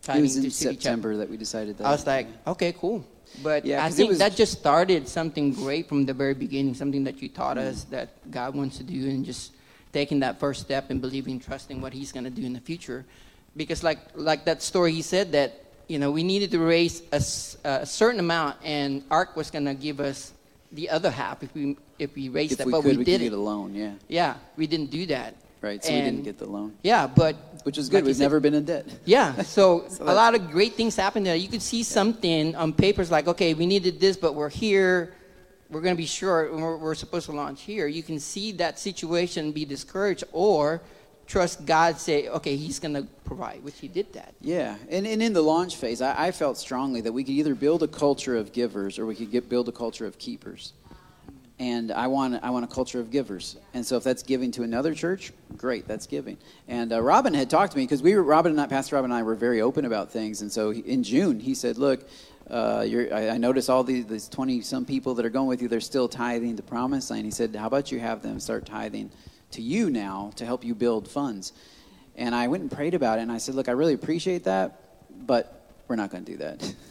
It 0.09 0.21
was 0.21 0.37
in 0.37 0.51
September 0.51 1.17
that 1.17 1.29
we 1.29 1.37
decided 1.37 1.79
that. 1.79 1.87
I 1.87 1.91
was 1.91 2.07
like, 2.07 2.27
okay, 2.47 2.73
cool. 2.73 3.05
But 3.43 3.65
yeah, 3.65 3.85
I 3.85 3.91
think 3.91 4.11
was... 4.11 4.19
that 4.19 4.35
just 4.35 4.59
started 4.59 5.09
something 5.09 5.53
great 5.53 5.89
from 5.89 6.05
the 6.05 6.13
very 6.13 6.35
beginning, 6.35 6.75
something 6.75 7.05
that 7.05 7.23
you 7.23 7.29
taught 7.29 7.57
mm. 7.57 7.69
us 7.69 7.85
that 7.85 8.09
God 8.31 8.55
wants 8.55 8.77
to 8.79 8.85
do, 8.85 9.09
and 9.09 9.25
just 9.25 9.53
taking 9.93 10.21
that 10.21 10.39
first 10.39 10.61
step 10.61 10.91
and 10.91 11.01
believing, 11.01 11.41
trusting 11.41 11.81
what 11.81 11.93
He's 11.93 12.13
going 12.13 12.25
to 12.25 12.31
do 12.31 12.45
in 12.45 12.53
the 12.53 12.61
future. 12.61 13.05
Because, 13.57 13.83
like, 13.83 13.99
like 14.15 14.45
that 14.45 14.63
story, 14.63 14.93
He 14.93 15.03
said 15.03 15.33
that 15.33 15.65
you 15.89 15.99
know 15.99 16.11
we 16.11 16.23
needed 16.23 16.51
to 16.51 16.59
raise 16.59 17.03
a, 17.13 17.23
a 17.69 17.87
certain 17.87 18.21
amount, 18.21 18.59
and 18.63 19.03
ARC 19.11 19.35
was 19.37 19.51
going 19.51 19.65
to 19.65 19.75
give 19.75 20.01
us 20.01 20.33
the 20.73 20.91
other 20.91 21.11
half 21.11 21.43
if 21.43 21.55
we 21.55 21.77
if 21.99 22.15
we 22.15 22.29
raised 22.29 22.53
if 22.53 22.59
that, 22.59 22.67
we 22.67 22.73
but 22.73 22.83
could, 22.83 22.99
we, 22.99 23.05
did 23.05 23.21
it. 23.21 23.25
get 23.25 23.33
a 23.33 23.37
loan. 23.37 23.75
Yeah. 23.75 23.93
Yeah, 24.09 24.35
we 24.57 24.67
didn't 24.67 24.91
do 24.91 25.07
that. 25.07 25.37
Right, 25.61 25.83
so 25.85 25.93
and 25.93 26.05
we 26.05 26.11
didn't 26.11 26.25
get 26.25 26.39
the 26.39 26.47
loan. 26.47 26.75
Yeah, 26.83 27.07
but 27.07 27.37
which 27.63 27.79
is 27.79 27.89
good. 27.89 27.99
Like 27.99 28.07
We've 28.07 28.17
said, 28.17 28.25
never 28.25 28.41
been 28.41 28.55
in 28.55 28.65
debt. 28.65 28.87
Yeah, 29.05 29.43
so, 29.43 29.87
so 29.89 30.03
a 30.03 30.13
lot 30.13 30.35
of 30.35 30.51
great 30.51 30.75
things 30.75 30.97
happened 30.97 31.25
there. 31.25 31.37
You 31.37 31.49
could 31.49 31.63
see 31.63 31.85
something 31.85 32.57
on 32.57 32.73
papers 32.73 33.13
like, 33.13 33.29
okay, 33.29 33.55
we 33.55 33.67
needed 33.67 34.01
this, 34.01 34.17
but 34.17 34.35
we're 34.35 34.49
here. 34.49 35.15
We're 35.71 35.81
going 35.81 35.95
to 35.95 36.03
be 36.03 36.07
short. 36.07 36.53
We're, 36.53 36.77
we're 36.77 36.97
supposed 36.97 37.27
to 37.27 37.33
launch 37.33 37.63
here. 37.63 37.87
You 37.87 38.03
can 38.03 38.19
see 38.19 38.51
that 38.53 38.81
situation 38.81 39.53
be 39.53 39.65
discouraged, 39.65 40.25
or 40.33 40.83
trust 41.33 41.65
God, 41.65 41.99
say, 41.99 42.29
okay, 42.29 42.57
He's 42.57 42.79
going 42.79 42.95
to 42.95 43.05
provide, 43.25 43.65
which 43.65 43.79
He 43.79 43.89
did 43.89 44.13
that. 44.13 44.35
Yeah, 44.43 44.77
and, 44.91 45.07
and 45.07 45.23
in 45.23 45.33
the 45.33 45.41
launch 45.41 45.77
phase, 45.77 46.03
I, 46.03 46.27
I 46.27 46.31
felt 46.31 46.59
strongly 46.59 47.01
that 47.01 47.13
we 47.13 47.25
could 47.25 47.33
either 47.33 47.55
build 47.55 47.83
a 47.83 47.89
culture 47.89 48.37
of 48.37 48.53
givers 48.53 48.99
or 48.99 49.07
we 49.07 49.15
could 49.15 49.31
get, 49.31 49.49
build 49.49 49.69
a 49.69 49.73
culture 49.73 50.05
of 50.05 50.19
keepers 50.19 50.75
and 51.59 51.93
I 51.93 52.09
want 52.09 52.43
I 52.43 52.51
want 52.51 52.65
a 52.65 52.69
culture 52.69 52.99
of 52.99 53.11
givers. 53.13 53.57
And 53.73 53.87
so 53.87 53.97
if 53.97 54.03
that's 54.03 54.25
giving 54.25 54.51
to 54.53 54.65
another 54.65 54.95
church, 54.95 55.33
great, 55.57 55.87
that's 55.87 56.09
giving. 56.09 56.37
And 56.67 56.93
uh, 56.93 57.01
Robin 57.01 57.33
had 57.35 57.49
talked 57.49 57.73
to 57.73 57.79
me 57.79 57.85
because 57.85 58.03
we 58.03 58.17
were 58.17 58.23
Robin 58.23 58.51
and 58.51 58.61
I, 58.61 58.67
Pastor 58.67 58.97
Robin 58.97 59.13
and 59.13 59.19
I 59.19 59.23
were 59.23 59.37
very 59.37 59.61
open 59.61 59.85
about 59.85 60.11
things. 60.11 60.43
And 60.43 60.51
so 60.51 60.71
he, 60.71 60.81
in 60.81 61.05
June 61.05 61.39
he 61.39 61.55
said, 61.55 61.79
"Look, 61.79 62.09
uh, 62.51 62.85
I, 63.13 63.29
I 63.31 63.39
notice 63.39 63.69
all 63.69 63.85
these, 63.85 64.07
these 64.07 64.29
twenty 64.29 64.61
some 64.61 64.85
people 64.85 65.15
that 65.15 65.25
are 65.25 65.31
going 65.31 65.47
with 65.47 65.63
you. 65.63 65.69
They're 65.69 65.81
still 65.81 66.09
tithing 66.09 66.57
to 66.57 66.63
Promise 66.65 67.11
Land." 67.11 67.27
He 67.27 67.31
said, 67.31 67.55
"How 67.55 67.69
about 67.69 67.93
you 67.93 68.01
have 68.01 68.23
them 68.23 68.41
start 68.41 68.67
tithing 68.67 69.11
to 69.53 69.63
you 69.63 69.91
now 69.91 70.33
to 70.37 70.45
help 70.45 70.65
you 70.65 70.75
build 70.75 71.09
funds?" 71.09 71.53
And 72.17 72.35
I 72.35 72.49
went 72.49 72.63
and 72.63 72.71
prayed 72.71 72.95
about 72.95 73.19
it, 73.19 73.23
and 73.23 73.33
I 73.33 73.39
said, 73.39 73.55
"Look, 73.55 73.69
I 73.69 73.73
really 73.73 73.95
appreciate 73.95 74.45
that, 74.45 74.81
but 75.27 75.67
we're 75.89 75.97
not 75.97 76.11
going 76.11 76.25
to 76.25 76.33
do 76.33 76.39
that." 76.39 76.75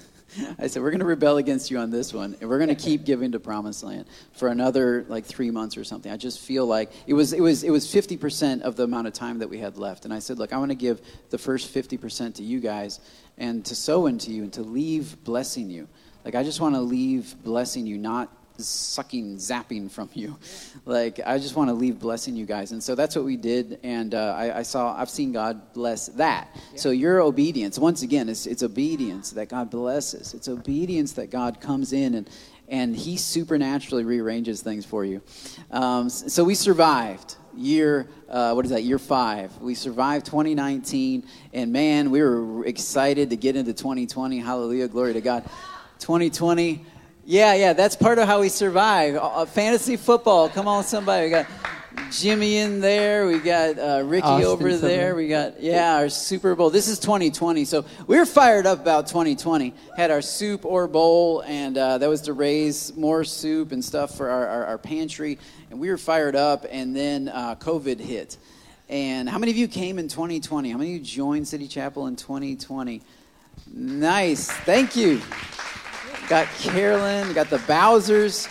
I 0.60 0.68
said, 0.68 0.82
we're 0.82 0.92
going 0.92 1.00
to 1.00 1.06
rebel 1.06 1.38
against 1.38 1.72
you 1.72 1.78
on 1.78 1.92
this 1.92 2.14
one, 2.14 2.38
and 2.40 2.50
we're 2.50 2.58
going 2.58 2.70
to 2.70 2.76
keep 2.76 3.04
giving 3.06 3.34
to 3.34 3.40
Promised 3.40 3.84
Land 3.84 4.06
for 4.34 4.48
another 4.48 5.06
like 5.10 5.26
three 5.26 5.52
months 5.52 5.76
or 5.78 5.84
something. 5.84 6.12
I 6.12 6.18
just 6.18 6.40
feel 6.40 6.66
like 6.66 6.92
it 7.08 7.14
was 7.14 7.34
it 7.34 7.42
was 7.42 7.64
it 7.64 7.70
was 7.70 7.86
50% 7.88 8.62
of 8.62 8.76
the 8.76 8.84
amount 8.84 9.08
of 9.08 9.14
time 9.14 9.40
that 9.40 9.50
we 9.50 9.60
had 9.60 9.78
left, 9.78 10.06
and 10.06 10.14
I 10.14 10.20
said, 10.20 10.40
look, 10.40 10.54
I 10.54 10.58
want 10.58 10.72
to 10.72 10.76
give 10.76 11.02
the 11.30 11.38
first 11.38 11.74
50% 11.74 12.36
to 12.36 12.44
you 12.44 12.60
guys, 12.60 13.00
and 13.38 13.66
to 13.66 13.76
sow 13.76 14.06
into 14.06 14.32
you, 14.32 14.44
and 14.44 14.54
to 14.54 14.62
leave 14.62 15.22
blessing 15.24 15.70
you. 15.70 15.88
Like 16.24 16.36
I 16.36 16.44
just 16.44 16.62
want 16.62 16.76
to 16.76 16.82
leave 16.82 17.36
blessing 17.44 17.86
you, 17.86 17.98
not 17.98 18.30
sucking, 18.68 19.38
zapping 19.38 19.90
from 19.90 20.10
you. 20.14 20.38
Like 20.86 21.20
I 21.26 21.38
just 21.38 21.56
want 21.56 21.70
to 21.70 21.74
leave 21.74 22.00
blessing 22.00 22.36
you 22.36 22.46
guys, 22.46 22.72
and 22.72 22.84
so 22.84 22.96
that's 22.96 23.16
what 23.16 23.26
we 23.26 23.38
did. 23.38 23.80
And 23.84 24.14
uh, 24.14 24.36
I, 24.38 24.60
I, 24.60 24.62
saw, 24.64 24.96
I've 24.96 25.10
seen 25.10 25.32
God 25.32 25.74
bless 25.74 26.08
that. 26.08 26.50
Yeah. 26.54 26.80
So 26.80 26.92
your 26.92 27.22
obedience, 27.22 27.78
once 27.78 28.02
again, 28.02 28.30
it's, 28.30 28.46
it's 28.46 28.64
obedience 28.64 29.32
that 29.32 29.50
God 29.50 29.70
blesses. 29.70 30.34
It's 30.34 30.48
obedience 30.48 31.14
that 31.14 31.30
God 31.30 31.62
comes 31.62 31.94
in 31.94 32.16
and 32.16 32.30
and 32.68 32.96
He 32.96 33.18
supernaturally 33.18 34.06
rearranges 34.06 34.62
things 34.62 34.86
for 34.86 35.04
you. 35.04 35.22
Um, 35.72 36.10
so 36.10 36.44
we 36.44 36.56
survived 36.56 37.36
year 37.56 38.08
uh, 38.30 38.54
what 38.54 38.66
is 38.66 38.72
that 38.72 38.84
year 38.84 38.98
five 38.98 39.56
we 39.58 39.76
survived 39.76 40.26
2019 40.26 41.24
and 41.54 41.74
man 41.74 42.10
we 42.10 42.22
were 42.22 42.66
excited 42.66 43.30
to 43.30 43.36
get 43.36 43.56
into 43.56 43.74
2020 43.74 44.40
hallelujah 44.40 44.88
glory 44.88 45.12
to 45.14 45.22
god 45.22 45.44
2020 46.00 46.86
yeah, 47.26 47.54
yeah, 47.54 47.74
that's 47.74 47.96
part 47.96 48.18
of 48.18 48.28
how 48.28 48.42
we 48.42 48.50
survive. 48.50 49.16
Uh, 49.16 49.20
uh, 49.20 49.46
fantasy 49.46 49.96
football. 49.98 50.50
Come 50.50 50.68
on, 50.68 50.84
somebody. 50.84 51.26
We 51.26 51.30
got 51.30 51.48
Jimmy 52.12 52.58
in 52.58 52.80
there. 52.80 53.28
We 53.28 53.40
got 53.40 53.78
uh, 53.78 54.04
Ricky 54.06 54.26
Austin 54.26 54.48
over 54.48 54.76
there. 54.76 55.16
We 55.16 55.28
got, 55.28 55.62
yeah, 55.62 55.98
our 55.98 56.10
Super 56.10 56.56
Bowl. 56.56 56.70
This 56.70 56.88
is 56.88 57.00
2020. 57.00 57.66
So 57.66 57.86
we 58.08 58.18
were 58.18 58.26
fired 58.26 58.66
up 58.66 58.80
about 58.80 59.08
2020. 59.08 59.74
Had 59.96 60.10
our 60.10 60.22
soup 60.22 60.66
or 60.66 60.88
bowl, 60.88 61.44
and 61.46 61.78
uh, 61.78 62.00
that 62.00 62.10
was 62.10 62.22
to 62.22 62.34
raise 62.34 62.96
more 62.96 63.24
soup 63.24 63.72
and 63.72 63.86
stuff 63.86 64.18
for 64.18 64.30
our, 64.30 64.48
our, 64.48 64.66
our 64.66 64.78
pantry. 64.78 65.38
And 65.70 65.80
we 65.80 65.90
were 65.90 65.98
fired 65.98 66.36
up, 66.36 66.66
and 66.70 66.96
then 66.96 67.30
uh, 67.30 67.56
COVID 67.56 68.00
hit. 68.00 68.38
And 68.90 69.30
how 69.30 69.38
many 69.38 69.52
of 69.52 69.58
you 69.58 69.68
came 69.68 70.00
in 70.00 70.08
2020? 70.08 70.72
How 70.72 70.78
many 70.78 70.96
of 70.96 71.00
you 71.00 71.06
joined 71.06 71.48
City 71.48 71.68
Chapel 71.68 72.08
in 72.08 72.16
2020? 72.16 73.02
Nice. 73.74 74.52
Thank 74.52 74.96
you. 74.96 75.22
Got 76.32 76.48
Carolyn, 76.60 77.34
got 77.34 77.50
the 77.50 77.58
Bowsers. 77.58 78.48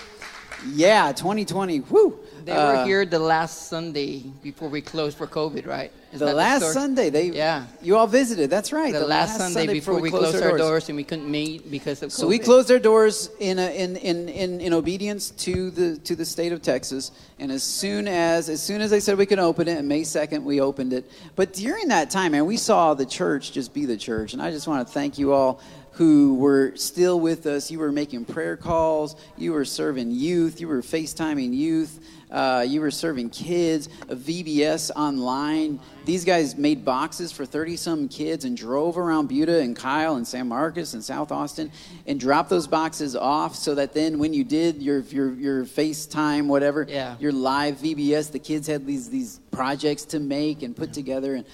Yeah, 0.74 1.12
2020. 1.12 1.80
Woo. 1.80 2.20
They 2.44 2.52
were 2.52 2.58
uh, 2.58 2.84
here 2.84 3.06
the 3.06 3.18
last 3.18 3.68
Sunday 3.68 4.18
before 4.42 4.68
we 4.68 4.82
closed 4.82 5.16
for 5.16 5.26
COVID, 5.26 5.66
right? 5.66 5.90
Is 6.12 6.20
the 6.20 6.34
last 6.34 6.60
the 6.60 6.72
Sunday 6.74 7.08
they 7.08 7.30
yeah 7.30 7.64
you 7.80 7.96
all 7.96 8.06
visited. 8.06 8.50
That's 8.50 8.74
right. 8.74 8.92
The, 8.92 8.98
the 8.98 9.06
last, 9.06 9.28
last, 9.28 9.38
Sunday, 9.38 9.60
Sunday 9.60 9.72
before, 9.72 9.98
we, 9.98 10.10
closed, 10.10 10.32
closed 10.32 10.44
our, 10.44 10.50
doors. 10.50 10.60
doors. 10.60 10.88
and 10.90 10.96
we 10.96 11.04
couldn't 11.04 11.30
meet 11.30 11.70
because 11.70 12.02
of 12.02 12.10
COVID. 12.10 12.12
So 12.12 12.26
we 12.26 12.38
closed 12.38 12.70
our 12.70 12.78
doors 12.78 13.30
in, 13.40 13.58
a, 13.58 13.70
in, 13.70 13.96
in, 13.96 14.28
in, 14.28 14.60
in 14.60 14.74
obedience 14.74 15.30
to 15.30 15.70
the 15.70 15.96
to 16.00 16.14
the 16.14 16.26
state 16.26 16.52
of 16.52 16.60
Texas. 16.60 17.12
And 17.38 17.50
as 17.50 17.62
soon 17.62 18.06
as 18.06 18.50
as 18.50 18.62
soon 18.62 18.82
as 18.82 18.90
they 18.90 19.00
said 19.00 19.16
we 19.16 19.24
could 19.24 19.38
open 19.38 19.68
it, 19.68 19.78
on 19.78 19.88
May 19.88 20.04
second 20.04 20.44
we 20.44 20.60
opened 20.60 20.92
it. 20.92 21.10
But 21.34 21.54
during 21.54 21.88
that 21.88 22.10
time, 22.10 22.32
man, 22.32 22.44
we 22.44 22.58
saw 22.58 22.92
the 22.92 23.06
church 23.06 23.52
just 23.52 23.72
be 23.72 23.86
the 23.86 23.96
church. 23.96 24.34
And 24.34 24.42
I 24.42 24.50
just 24.50 24.68
want 24.68 24.86
to 24.86 24.92
thank 24.92 25.18
you 25.18 25.32
all 25.32 25.62
who 25.92 26.34
were 26.36 26.72
still 26.76 27.20
with 27.20 27.46
us. 27.46 27.70
You 27.70 27.78
were 27.78 27.92
making 27.92 28.24
prayer 28.24 28.56
calls. 28.56 29.16
You 29.36 29.52
were 29.52 29.64
serving 29.64 30.10
youth. 30.12 30.60
You 30.60 30.68
were 30.68 30.82
FaceTiming 30.82 31.54
youth. 31.54 32.00
Uh, 32.30 32.64
you 32.66 32.80
were 32.80 32.92
serving 32.92 33.30
kids. 33.30 33.88
A 34.08 34.14
VBS 34.14 34.92
online. 34.94 35.80
These 36.04 36.24
guys 36.24 36.56
made 36.56 36.84
boxes 36.84 37.32
for 37.32 37.44
30 37.44 37.76
some 37.76 38.08
kids 38.08 38.44
and 38.44 38.56
drove 38.56 38.98
around 38.98 39.28
Buda 39.28 39.60
and 39.60 39.74
Kyle 39.74 40.14
and 40.16 40.26
San 40.26 40.48
Marcos 40.48 40.94
and 40.94 41.02
South 41.02 41.32
Austin 41.32 41.72
and 42.06 42.20
dropped 42.20 42.50
those 42.50 42.66
boxes 42.66 43.16
off 43.16 43.56
so 43.56 43.74
that 43.74 43.92
then 43.92 44.18
when 44.18 44.32
you 44.32 44.44
did 44.44 44.80
your, 44.80 45.00
your, 45.00 45.34
your 45.34 45.64
FaceTime, 45.64 46.46
whatever, 46.46 46.86
yeah. 46.88 47.16
your 47.18 47.32
live 47.32 47.76
VBS, 47.76 48.30
the 48.30 48.38
kids 48.38 48.68
had 48.68 48.86
these, 48.86 49.10
these 49.10 49.40
projects 49.50 50.04
to 50.04 50.20
make 50.20 50.62
and 50.62 50.76
put 50.76 50.88
yeah. 50.88 50.94
together. 50.94 51.34
And 51.34 51.44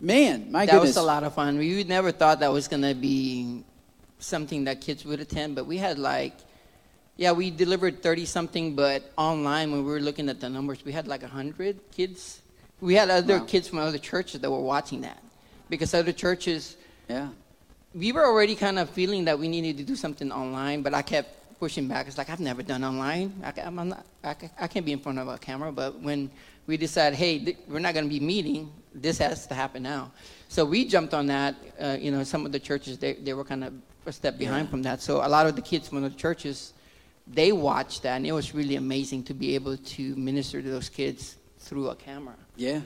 man, 0.00 0.52
my 0.52 0.66
that 0.66 0.72
goodness. 0.72 0.94
That 0.94 1.00
was 1.00 1.04
a 1.04 1.06
lot 1.06 1.24
of 1.24 1.34
fun. 1.34 1.56
We 1.56 1.82
never 1.84 2.12
thought 2.12 2.40
that 2.40 2.52
was 2.52 2.68
going 2.68 2.82
to 2.82 2.94
be 2.94 3.64
something 4.18 4.64
that 4.64 4.80
kids 4.80 5.04
would 5.04 5.20
attend, 5.20 5.54
but 5.54 5.66
we 5.66 5.78
had 5.78 5.98
like, 5.98 6.34
yeah, 7.16 7.32
we 7.32 7.50
delivered 7.50 8.02
30 8.02 8.24
something, 8.26 8.74
but 8.74 9.10
online 9.16 9.72
when 9.72 9.84
we 9.84 9.90
were 9.90 10.00
looking 10.00 10.28
at 10.28 10.40
the 10.40 10.48
numbers, 10.48 10.84
we 10.84 10.92
had 10.92 11.06
like 11.06 11.22
100 11.22 11.78
kids. 11.92 12.42
We 12.80 12.94
had 12.94 13.08
other 13.10 13.38
wow. 13.38 13.44
kids 13.44 13.68
from 13.68 13.78
other 13.78 13.98
churches 13.98 14.40
that 14.40 14.50
were 14.50 14.60
watching 14.60 15.00
that 15.02 15.22
because 15.70 15.94
other 15.94 16.12
churches, 16.12 16.76
yeah, 17.08 17.28
we 17.94 18.12
were 18.12 18.26
already 18.26 18.54
kind 18.54 18.78
of 18.78 18.90
feeling 18.90 19.24
that 19.24 19.38
we 19.38 19.48
needed 19.48 19.78
to 19.78 19.84
do 19.84 19.96
something 19.96 20.30
online, 20.30 20.82
but 20.82 20.92
I 20.92 21.00
kept 21.02 21.58
pushing 21.58 21.88
back. 21.88 22.06
It's 22.06 22.18
like 22.18 22.28
I've 22.28 22.40
never 22.40 22.62
done 22.62 22.84
online. 22.84 23.32
I, 23.42 23.60
I'm 23.62 23.88
not, 23.88 24.04
I, 24.22 24.36
I 24.60 24.66
can't 24.66 24.84
be 24.84 24.92
in 24.92 24.98
front 24.98 25.18
of 25.18 25.28
a 25.28 25.38
camera. 25.38 25.72
But 25.72 26.00
when 26.00 26.30
we 26.66 26.76
decided, 26.76 27.16
hey, 27.16 27.38
th- 27.38 27.56
we're 27.68 27.78
not 27.78 27.94
going 27.94 28.04
to 28.04 28.10
be 28.10 28.20
meeting, 28.20 28.70
this 28.94 29.18
has 29.18 29.46
to 29.46 29.54
happen 29.54 29.82
now. 29.82 30.12
So 30.48 30.64
we 30.64 30.84
jumped 30.84 31.14
on 31.14 31.26
that. 31.26 31.54
Uh, 31.80 31.96
you 31.98 32.10
know, 32.10 32.22
some 32.24 32.44
of 32.44 32.52
the 32.52 32.60
churches 32.60 32.98
they, 32.98 33.14
they 33.14 33.32
were 33.32 33.44
kind 33.44 33.64
of 33.64 33.72
a 34.06 34.12
step 34.12 34.38
behind 34.38 34.66
yeah. 34.66 34.70
from 34.70 34.82
that. 34.82 35.02
So 35.02 35.18
a 35.24 35.28
lot 35.28 35.46
of 35.46 35.56
the 35.56 35.62
kids 35.62 35.88
from 35.88 36.02
the 36.02 36.10
churches, 36.10 36.72
they 37.26 37.52
watched 37.52 38.02
that, 38.02 38.16
and 38.16 38.26
it 38.26 38.32
was 38.32 38.54
really 38.54 38.76
amazing 38.76 39.24
to 39.24 39.34
be 39.34 39.54
able 39.54 39.76
to 39.76 40.16
minister 40.16 40.62
to 40.62 40.68
those 40.68 40.88
kids 40.88 41.36
through 41.58 41.88
a 41.88 41.96
camera. 41.96 42.34
Yeah. 42.56 42.80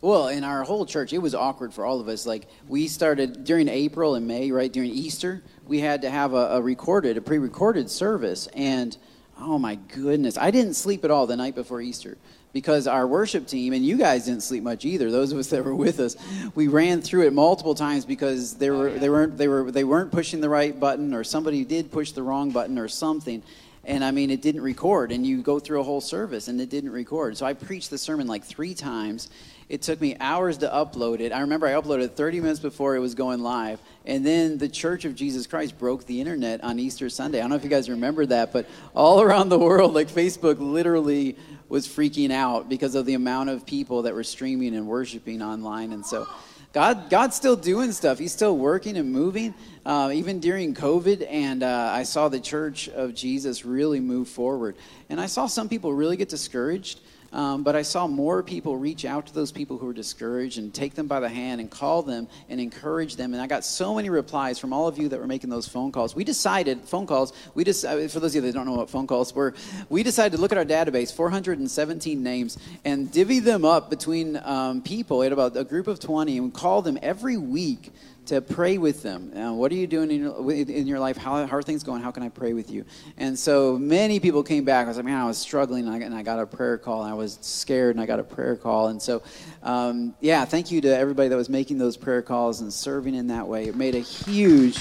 Well, 0.00 0.28
in 0.28 0.44
our 0.44 0.62
whole 0.62 0.84
church, 0.84 1.12
it 1.12 1.18
was 1.18 1.34
awkward 1.34 1.72
for 1.72 1.84
all 1.84 2.00
of 2.00 2.08
us. 2.08 2.26
Like 2.26 2.46
we 2.68 2.86
started 2.86 3.44
during 3.44 3.68
April 3.68 4.14
and 4.14 4.26
May, 4.26 4.50
right 4.50 4.72
during 4.72 4.90
Easter, 4.90 5.42
we 5.66 5.80
had 5.80 6.02
to 6.02 6.10
have 6.10 6.34
a, 6.34 6.56
a 6.56 6.62
recorded, 6.62 7.16
a 7.16 7.20
pre-recorded 7.20 7.90
service, 7.90 8.46
and 8.48 8.96
oh 9.38 9.58
my 9.58 9.74
goodness, 9.74 10.36
I 10.36 10.50
didn't 10.50 10.74
sleep 10.74 11.04
at 11.04 11.10
all 11.10 11.26
the 11.26 11.36
night 11.36 11.54
before 11.54 11.80
Easter 11.80 12.18
because 12.56 12.86
our 12.86 13.06
worship 13.06 13.46
team 13.46 13.74
and 13.74 13.84
you 13.84 13.98
guys 13.98 14.24
didn't 14.24 14.42
sleep 14.42 14.62
much 14.62 14.86
either 14.86 15.10
those 15.10 15.30
of 15.30 15.36
us 15.36 15.48
that 15.48 15.62
were 15.62 15.74
with 15.74 16.00
us 16.00 16.16
we 16.54 16.68
ran 16.68 17.02
through 17.02 17.26
it 17.26 17.32
multiple 17.34 17.74
times 17.74 18.06
because 18.06 18.54
they 18.54 18.70
were 18.70 18.88
they 18.92 19.10
weren't 19.10 19.36
they 19.36 19.46
were 19.46 19.70
they 19.70 19.84
weren't 19.84 20.10
pushing 20.10 20.40
the 20.40 20.48
right 20.48 20.80
button 20.80 21.12
or 21.12 21.22
somebody 21.22 21.66
did 21.66 21.92
push 21.92 22.12
the 22.12 22.22
wrong 22.22 22.50
button 22.50 22.78
or 22.78 22.88
something 22.88 23.42
and 23.86 24.04
I 24.04 24.10
mean, 24.10 24.30
it 24.30 24.42
didn't 24.42 24.62
record, 24.62 25.12
and 25.12 25.24
you 25.24 25.42
go 25.42 25.60
through 25.60 25.80
a 25.80 25.84
whole 25.84 26.00
service, 26.00 26.48
and 26.48 26.60
it 26.60 26.68
didn't 26.68 26.90
record. 26.90 27.36
So 27.36 27.46
I 27.46 27.54
preached 27.54 27.88
the 27.88 27.98
sermon 27.98 28.26
like 28.26 28.42
three 28.42 28.74
times. 28.74 29.30
It 29.68 29.82
took 29.82 30.00
me 30.00 30.16
hours 30.18 30.58
to 30.58 30.68
upload 30.68 31.20
it. 31.20 31.32
I 31.32 31.40
remember 31.40 31.68
I 31.68 31.72
uploaded 31.72 32.14
30 32.14 32.40
minutes 32.40 32.58
before 32.58 32.96
it 32.96 32.98
was 32.98 33.14
going 33.14 33.40
live, 33.40 33.80
and 34.04 34.26
then 34.26 34.58
the 34.58 34.68
Church 34.68 35.04
of 35.04 35.14
Jesus 35.14 35.46
Christ 35.46 35.78
broke 35.78 36.04
the 36.04 36.20
internet 36.20 36.64
on 36.64 36.80
Easter 36.80 37.08
Sunday. 37.08 37.38
I 37.38 37.42
don't 37.42 37.50
know 37.50 37.56
if 37.56 37.64
you 37.64 37.70
guys 37.70 37.88
remember 37.88 38.26
that, 38.26 38.52
but 38.52 38.66
all 38.92 39.22
around 39.22 39.50
the 39.50 39.58
world, 39.58 39.94
like 39.94 40.08
Facebook 40.08 40.56
literally 40.58 41.36
was 41.68 41.86
freaking 41.86 42.30
out 42.30 42.68
because 42.68 42.94
of 42.94 43.06
the 43.06 43.14
amount 43.14 43.50
of 43.50 43.66
people 43.66 44.02
that 44.02 44.14
were 44.14 44.24
streaming 44.24 44.76
and 44.76 44.86
worshiping 44.86 45.42
online. 45.42 45.92
And 45.92 46.04
so 46.04 46.26
God, 46.72 47.08
God's 47.08 47.34
still 47.34 47.56
doing 47.56 47.90
stuff. 47.92 48.18
He's 48.18 48.32
still 48.32 48.56
working 48.56 48.98
and 48.98 49.10
moving, 49.10 49.54
uh, 49.86 50.10
even 50.12 50.40
during 50.40 50.74
COVID. 50.74 51.26
And 51.28 51.62
uh, 51.62 51.90
I 51.92 52.02
saw 52.02 52.28
the 52.28 52.38
Church 52.38 52.88
of 52.90 53.14
Jesus 53.14 53.64
really 53.64 53.98
move 53.98 54.28
forward. 54.28 54.76
And 55.08 55.20
I 55.20 55.24
saw 55.24 55.46
some 55.46 55.68
people 55.68 55.92
really 55.94 56.16
get 56.18 56.28
discouraged. 56.28 57.00
Um, 57.32 57.62
but 57.62 57.76
I 57.76 57.82
saw 57.82 58.06
more 58.06 58.42
people 58.42 58.76
reach 58.76 59.04
out 59.04 59.26
to 59.26 59.34
those 59.34 59.52
people 59.52 59.78
who 59.78 59.86
were 59.86 59.92
discouraged 59.92 60.58
and 60.58 60.72
take 60.72 60.94
them 60.94 61.06
by 61.06 61.20
the 61.20 61.28
hand 61.28 61.60
and 61.60 61.70
call 61.70 62.02
them 62.02 62.28
and 62.48 62.60
encourage 62.60 63.16
them. 63.16 63.34
And 63.34 63.42
I 63.42 63.46
got 63.46 63.64
so 63.64 63.94
many 63.94 64.10
replies 64.10 64.58
from 64.58 64.72
all 64.72 64.88
of 64.88 64.98
you 64.98 65.08
that 65.08 65.20
were 65.20 65.26
making 65.26 65.50
those 65.50 65.66
phone 65.66 65.92
calls. 65.92 66.14
We 66.14 66.24
decided, 66.24 66.82
phone 66.84 67.06
calls, 67.06 67.32
we 67.54 67.64
just, 67.64 67.84
uh, 67.84 68.08
for 68.08 68.20
those 68.20 68.34
of 68.34 68.36
you 68.36 68.40
that 68.42 68.54
don't 68.54 68.66
know 68.66 68.74
what 68.74 68.90
phone 68.90 69.06
calls 69.06 69.34
were, 69.34 69.54
we 69.88 70.02
decided 70.02 70.36
to 70.36 70.40
look 70.40 70.52
at 70.52 70.58
our 70.58 70.64
database, 70.64 71.12
417 71.12 72.22
names, 72.22 72.58
and 72.84 73.10
divvy 73.10 73.40
them 73.40 73.64
up 73.64 73.90
between 73.90 74.36
um, 74.44 74.82
people. 74.82 75.22
Had 75.22 75.32
about 75.32 75.56
a 75.56 75.64
group 75.64 75.86
of 75.86 76.00
20 76.00 76.38
and 76.38 76.54
call 76.54 76.82
them 76.82 76.98
every 77.02 77.36
week 77.36 77.92
to 78.26 78.40
pray 78.40 78.78
with 78.78 79.02
them. 79.02 79.36
Uh, 79.36 79.52
what 79.52 79.70
are 79.72 79.76
you 79.76 79.86
doing 79.86 80.10
in 80.10 80.22
your, 80.22 80.52
in 80.52 80.86
your 80.86 80.98
life? 80.98 81.16
How, 81.16 81.46
how, 81.46 81.56
are 81.56 81.62
things 81.62 81.82
going? 81.82 82.02
How 82.02 82.10
can 82.10 82.22
I 82.22 82.28
pray 82.28 82.52
with 82.52 82.70
you? 82.70 82.84
And 83.16 83.38
so 83.38 83.78
many 83.78 84.20
people 84.20 84.42
came 84.42 84.64
back. 84.64 84.86
I 84.86 84.88
was 84.88 84.96
like, 84.96 85.06
man, 85.06 85.20
I 85.20 85.26
was 85.26 85.38
struggling, 85.38 85.86
and 85.86 85.94
I, 85.94 86.06
and 86.06 86.14
I 86.14 86.22
got 86.22 86.38
a 86.38 86.46
prayer 86.46 86.78
call, 86.78 87.02
and 87.02 87.10
I 87.10 87.14
was 87.14 87.38
scared, 87.40 87.94
and 87.94 88.02
I 88.02 88.06
got 88.06 88.18
a 88.18 88.24
prayer 88.24 88.56
call. 88.56 88.88
And 88.88 89.00
so, 89.00 89.22
um, 89.62 90.14
yeah, 90.20 90.44
thank 90.44 90.70
you 90.70 90.80
to 90.82 90.96
everybody 90.96 91.28
that 91.28 91.36
was 91.36 91.48
making 91.48 91.78
those 91.78 91.96
prayer 91.96 92.22
calls 92.22 92.60
and 92.60 92.72
serving 92.72 93.14
in 93.14 93.28
that 93.28 93.46
way. 93.46 93.66
It 93.66 93.76
made 93.76 93.94
a 93.94 94.00
huge 94.00 94.78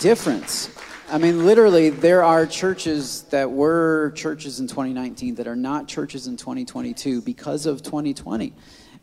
difference. 0.00 0.70
I 1.08 1.18
mean, 1.18 1.44
literally, 1.44 1.90
there 1.90 2.22
are 2.22 2.46
churches 2.46 3.22
that 3.30 3.50
were 3.50 4.12
churches 4.14 4.60
in 4.60 4.68
2019 4.68 5.36
that 5.36 5.48
are 5.48 5.56
not 5.56 5.88
churches 5.88 6.28
in 6.28 6.36
2022 6.36 7.20
because 7.22 7.66
of 7.66 7.82
2020. 7.82 8.52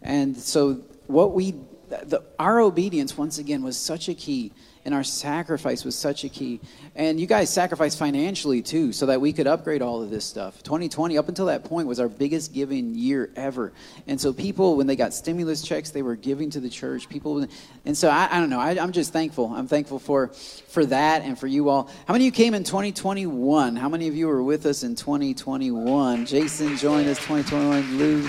And 0.02 0.38
so, 0.38 0.84
what 1.08 1.34
we 1.34 1.56
the, 1.90 2.24
our 2.38 2.60
obedience, 2.60 3.18
once 3.18 3.38
again, 3.38 3.64
was 3.64 3.78
such 3.78 4.10
a 4.10 4.14
key, 4.14 4.52
and 4.84 4.94
our 4.94 5.04
sacrifice 5.04 5.84
was 5.84 5.96
such 5.96 6.24
a 6.24 6.30
key. 6.30 6.60
And 6.96 7.20
you 7.20 7.28
guys 7.28 7.50
sacrificed 7.50 7.98
financially 7.98 8.62
too, 8.62 8.92
so 8.94 9.06
that 9.08 9.22
we 9.22 9.34
could 9.34 9.48
upgrade 9.48 9.82
all 9.82 10.02
of 10.02 10.10
this 10.10 10.26
stuff. 10.26 10.64
2020, 10.64 11.18
up 11.18 11.30
until 11.30 11.48
that 11.48 11.64
point, 11.64 11.88
was 11.88 12.00
our 12.00 12.10
biggest 12.10 12.54
giving 12.54 12.96
year 12.96 13.30
ever. 13.36 13.74
And 14.08 14.20
so 14.20 14.34
people, 14.34 14.76
when 14.76 14.88
they 14.88 14.96
got 14.96 15.14
stimulus 15.14 15.62
checks, 15.62 15.92
they 15.92 16.02
were 16.02 16.16
giving 16.16 16.50
to 16.52 16.60
the 16.60 16.70
church. 16.70 17.10
People, 17.10 17.48
and 17.86 17.98
so 17.98 18.10
I, 18.10 18.30
I 18.32 18.40
don't 18.40 18.50
know. 18.50 18.60
I, 18.60 18.72
I'm 18.82 18.92
just 18.92 19.14
thankful. 19.14 19.54
I'm 19.54 19.68
thankful 19.68 20.00
for 20.00 20.28
for 20.28 20.86
that 20.86 21.24
and 21.24 21.40
for 21.40 21.48
you 21.48 21.70
all. 21.70 21.90
How 22.06 22.14
many 22.14 22.28
of 22.28 22.34
you 22.38 22.44
came 22.44 22.54
in 22.54 22.64
2021? 22.64 23.76
How 23.76 23.90
many 23.90 24.08
of 24.08 24.16
you 24.16 24.28
were 24.28 24.44
with 24.44 24.66
us 24.66 24.84
in 24.84 24.96
2021? 24.96 26.26
Jason 26.26 26.78
joined 26.78 27.08
us 27.08 27.18
2021. 27.20 27.98
Lou, 27.98 28.22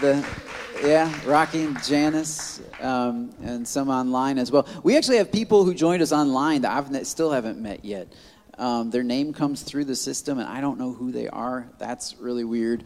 the 0.00 0.45
yeah, 0.82 1.12
Rocky 1.24 1.62
and 1.62 1.82
Janice, 1.82 2.60
um, 2.80 3.34
and 3.42 3.66
some 3.66 3.88
online 3.88 4.38
as 4.38 4.50
well. 4.50 4.66
We 4.82 4.96
actually 4.96 5.18
have 5.18 5.32
people 5.32 5.64
who 5.64 5.74
joined 5.74 6.02
us 6.02 6.12
online 6.12 6.62
that 6.62 6.72
I've 6.72 7.06
still 7.06 7.30
haven't 7.30 7.58
met 7.58 7.84
yet. 7.84 8.12
Um, 8.58 8.90
their 8.90 9.02
name 9.02 9.32
comes 9.32 9.62
through 9.62 9.84
the 9.84 9.96
system, 9.96 10.38
and 10.38 10.48
I 10.48 10.60
don't 10.60 10.78
know 10.78 10.92
who 10.92 11.12
they 11.12 11.28
are. 11.28 11.68
That's 11.78 12.16
really 12.18 12.44
weird. 12.44 12.84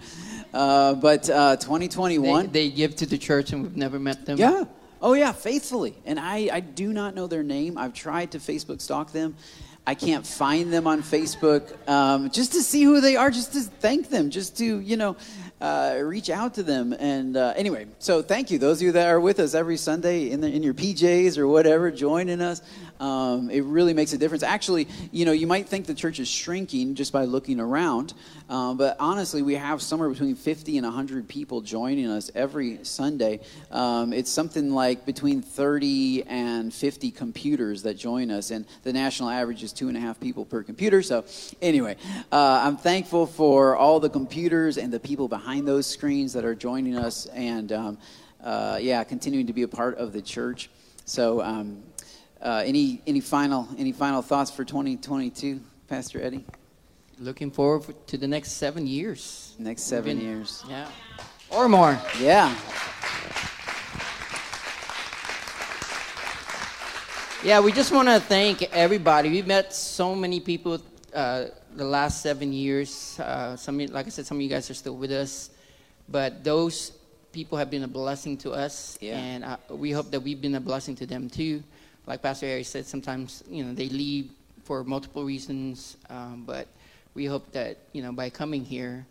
Uh, 0.53 0.95
but 0.95 1.31
uh, 1.31 1.57
2021. 1.57 2.47
They, 2.47 2.69
they 2.69 2.71
give 2.71 2.97
to 2.97 3.07
the 3.07 3.19
church 3.19 3.53
and 3.53 3.63
we've 3.63 3.77
never 3.77 3.99
met 3.99 4.27
them. 4.27 4.39
Yeah. 4.39 4.65
Oh, 5.01 5.15
yeah, 5.15 5.33
faithfully. 5.33 5.95
And 6.05 6.19
I, 6.19 6.51
I 6.53 6.61
do 6.61 6.93
not 6.93 7.15
know 7.15 7.27
their 7.27 7.43
name. 7.43 7.79
I've 7.79 7.95
tried 7.95 8.33
to 8.33 8.39
Facebook 8.39 8.81
stalk 8.81 9.13
them. 9.13 9.37
I 9.87 9.95
can't 9.95 10.27
find 10.27 10.73
them 10.73 10.87
on 10.87 11.03
Facebook 11.03 11.89
um, 11.89 12.31
just 12.31 12.53
to 12.53 12.63
see 12.63 12.83
who 12.83 13.01
they 13.01 13.17
are, 13.17 13.31
just 13.31 13.55
to 13.55 13.61
thank 13.61 14.11
them, 14.11 14.31
just 14.31 14.59
to, 14.59 14.79
you 14.81 14.97
know, 14.97 15.17
uh, 15.61 15.99
reach 16.03 16.31
out 16.31 16.55
to 16.55 16.63
them. 16.63 16.95
And 16.99 17.37
uh, 17.37 17.53
anyway, 17.57 17.87
so 17.99 18.23
thank 18.23 18.51
you. 18.51 18.59
Those 18.59 18.79
of 18.79 18.83
you 18.87 18.93
that 18.93 19.09
are 19.09 19.21
with 19.21 19.41
us 19.41 19.55
every 19.55 19.77
Sunday 19.77 20.31
in, 20.31 20.41
the, 20.41 20.49
in 20.49 20.63
your 20.63 20.75
PJs 20.75 21.39
or 21.39 21.47
whatever, 21.47 21.91
joining 21.91 22.41
us. 22.41 22.63
Um, 23.01 23.49
it 23.51 23.65
really 23.65 23.95
makes 23.95 24.13
a 24.13 24.19
difference. 24.19 24.43
Actually, 24.43 24.87
you 25.11 25.25
know, 25.25 25.33
you 25.33 25.47
might 25.47 25.67
think 25.67 25.87
the 25.87 25.95
church 25.95 26.21
is 26.21 26.29
shrinking 26.29 26.95
just 26.95 27.13
by 27.13 27.25
looking 27.25 27.59
around, 27.59 28.13
uh, 28.51 28.75
but 28.75 28.97
honestly, 29.01 29.41
we 29.41 29.55
have 29.55 29.81
somewhere 29.81 30.11
between 30.11 30.35
50 30.35 30.77
and 30.77 30.87
100 30.87 31.27
people 31.27 31.63
joining 31.63 32.09
us 32.09 32.31
every 32.35 32.85
Sunday. 32.85 33.41
Um, 33.71 34.13
it's 34.13 34.31
something 34.31 34.71
like 34.71 35.07
between 35.07 35.41
30 35.41 36.25
and 36.25 36.75
50 36.75 37.11
computers 37.11 37.83
that 37.85 37.95
join 37.95 38.31
us, 38.31 38.51
and 38.51 38.67
the 38.83 38.93
national 38.93 39.31
average 39.31 39.63
is 39.63 39.73
two 39.73 39.89
and 39.89 39.97
a 39.97 40.01
half 40.01 40.21
people 40.21 40.45
per 40.45 40.63
computer. 40.63 41.03
So, 41.03 41.25
anyway, 41.63 41.97
uh, 42.31 42.61
I'm 42.65 42.77
thankful 42.77 43.27
for 43.27 43.77
all 43.77 43.99
the 43.99 44.11
computers 44.11 44.77
and 44.77 44.93
the 44.93 45.01
people 45.01 45.27
behind 45.27 45.67
those 45.67 45.87
screens 45.87 46.35
that 46.35 46.45
are 46.45 46.55
joining 46.55 46.97
us, 46.97 47.25
and 47.27 47.73
um, 47.73 47.99
uh, 48.45 48.79
yeah, 48.81 49.03
continuing 49.05 49.47
to 49.47 49.55
be 49.55 49.63
a 49.63 49.69
part 49.69 49.97
of 49.97 50.13
the 50.13 50.21
church. 50.21 50.69
So, 51.07 51.43
um, 51.43 51.83
uh, 52.43 52.63
any 52.65 53.03
any 53.07 53.21
final 53.21 53.69
any 53.79 53.93
final 53.93 54.23
thoughts 54.23 54.51
for 54.51 54.65
2022, 54.65 55.61
Pastor 55.89 56.23
Eddie? 56.23 56.45
Looking 57.19 57.51
forward 57.51 57.95
to 58.07 58.17
the 58.17 58.27
next 58.27 58.53
seven 58.53 58.87
years. 58.87 59.55
Next 59.59 59.83
7 59.83 60.05
Been- 60.17 60.25
years. 60.27 60.65
Yeah. 60.69 60.89
Or 61.51 61.69
more. 61.69 61.99
Yeah. 62.19 62.55
Yeah, 67.43 67.61
we 67.61 67.73
just 67.73 67.91
want 67.93 68.09
to 68.09 68.21
thank 68.21 68.63
everybody. 68.73 69.31
We 69.31 69.43
met 69.43 69.75
so 69.75 70.15
many 70.15 70.41
people 70.41 70.79
uh, 71.15 71.47
the 71.75 71.85
last 71.85 72.23
seven 72.23 72.53
years. 72.53 73.19
Uh, 73.19 73.57
some, 73.57 73.79
like 73.79 74.07
I 74.07 74.09
said, 74.11 74.27
some 74.27 74.37
of 74.37 74.43
you 74.43 74.49
guys 74.49 74.71
are 74.71 74.75
still 74.75 74.97
with 74.97 75.11
us, 75.11 75.51
but 76.09 76.45
those 76.45 76.93
people 77.33 77.57
have 77.57 77.71
been 77.71 77.83
a 77.85 77.89
blessing 77.89 78.37
to 78.39 78.53
us, 78.53 78.99
Yeah. 79.01 79.19
and 79.19 79.45
uh, 79.45 79.57
we 79.71 79.91
hope 79.91 80.11
that 80.11 80.21
we've 80.21 80.41
been 80.41 80.55
a 80.55 80.61
blessing 80.61 80.95
to 80.97 81.07
them 81.07 81.31
too. 81.31 81.63
Like 82.07 82.23
Pastor 82.23 82.47
Harry 82.47 82.65
said, 82.65 82.87
sometimes 82.87 83.45
you 83.49 83.65
know 83.65 83.73
they 83.75 83.89
leave 83.89 84.31
for 84.65 84.85
multiple 84.85 85.25
reasons, 85.25 85.97
um, 86.09 86.45
but 86.47 86.67
we 87.15 87.27
hope 87.27 87.51
that 87.53 87.79
you 87.93 88.03
know 88.03 88.13
by 88.13 88.31
coming 88.31 88.65
here, 88.65 89.07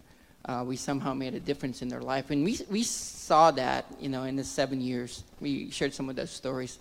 uh, 0.45 0.63
we 0.65 0.75
somehow 0.75 1.13
made 1.13 1.33
a 1.33 1.39
difference 1.39 1.81
in 1.81 1.87
their 1.89 2.01
life, 2.01 2.31
and 2.31 2.43
we 2.43 2.59
we 2.69 2.83
saw 2.83 3.51
that 3.51 3.85
you 3.99 4.09
know 4.09 4.23
in 4.23 4.35
the 4.35 4.43
seven 4.43 4.81
years. 4.81 5.23
We 5.39 5.69
shared 5.71 5.93
some 5.93 6.09
of 6.09 6.15
those 6.15 6.31
stories. 6.31 6.79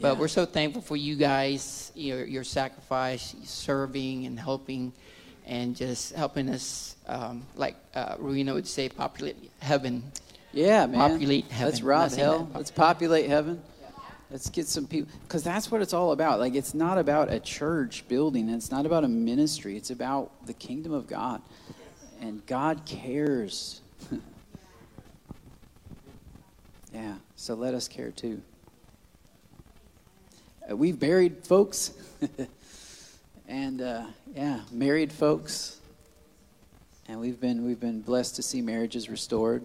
But 0.00 0.14
Yeah. 0.14 0.20
we're 0.20 0.28
so 0.28 0.46
thankful 0.46 0.80
for 0.80 0.96
you 0.96 1.16
guys, 1.16 1.90
your, 1.96 2.24
your 2.24 2.44
sacrifice, 2.44 3.34
serving 3.42 4.26
and 4.26 4.38
helping, 4.38 4.92
and 5.44 5.74
just 5.74 6.14
helping 6.14 6.48
us, 6.50 6.94
um, 7.08 7.42
like 7.56 7.74
uh, 7.96 8.14
would 8.20 8.68
say, 8.68 8.88
populate 8.88 9.36
heaven. 9.58 10.04
Yeah, 10.52 10.86
man. 10.86 11.10
Populate 11.10 11.50
heaven. 11.50 11.72
Let's 11.72 11.82
rob 11.82 12.12
hell. 12.12 12.44
that. 12.44 12.58
Let's 12.58 12.70
populate 12.70 13.28
heaven. 13.28 13.60
Let's 14.30 14.50
get 14.50 14.66
some 14.66 14.86
people 14.86 15.10
because 15.22 15.42
that's 15.42 15.70
what 15.70 15.80
it's 15.80 15.94
all 15.94 16.12
about. 16.12 16.38
Like 16.38 16.54
it's 16.54 16.74
not 16.74 16.98
about 16.98 17.32
a 17.32 17.40
church 17.40 18.06
building. 18.08 18.50
It's 18.50 18.70
not 18.70 18.84
about 18.84 19.04
a 19.04 19.08
ministry. 19.08 19.74
It's 19.76 19.90
about 19.90 20.30
the 20.46 20.52
kingdom 20.52 20.92
of 20.92 21.06
God, 21.06 21.40
and 22.20 22.44
God 22.46 22.84
cares. 22.84 23.80
yeah. 26.92 27.14
So 27.36 27.54
let 27.54 27.72
us 27.72 27.88
care 27.88 28.10
too. 28.10 28.42
Uh, 30.70 30.76
we've 30.76 31.00
buried 31.00 31.46
folks, 31.46 31.92
and 33.48 33.80
uh, 33.80 34.04
yeah, 34.34 34.60
married 34.70 35.10
folks, 35.10 35.78
and 37.08 37.18
we've 37.18 37.40
been 37.40 37.64
we've 37.64 37.80
been 37.80 38.02
blessed 38.02 38.36
to 38.36 38.42
see 38.42 38.60
marriages 38.60 39.08
restored. 39.08 39.62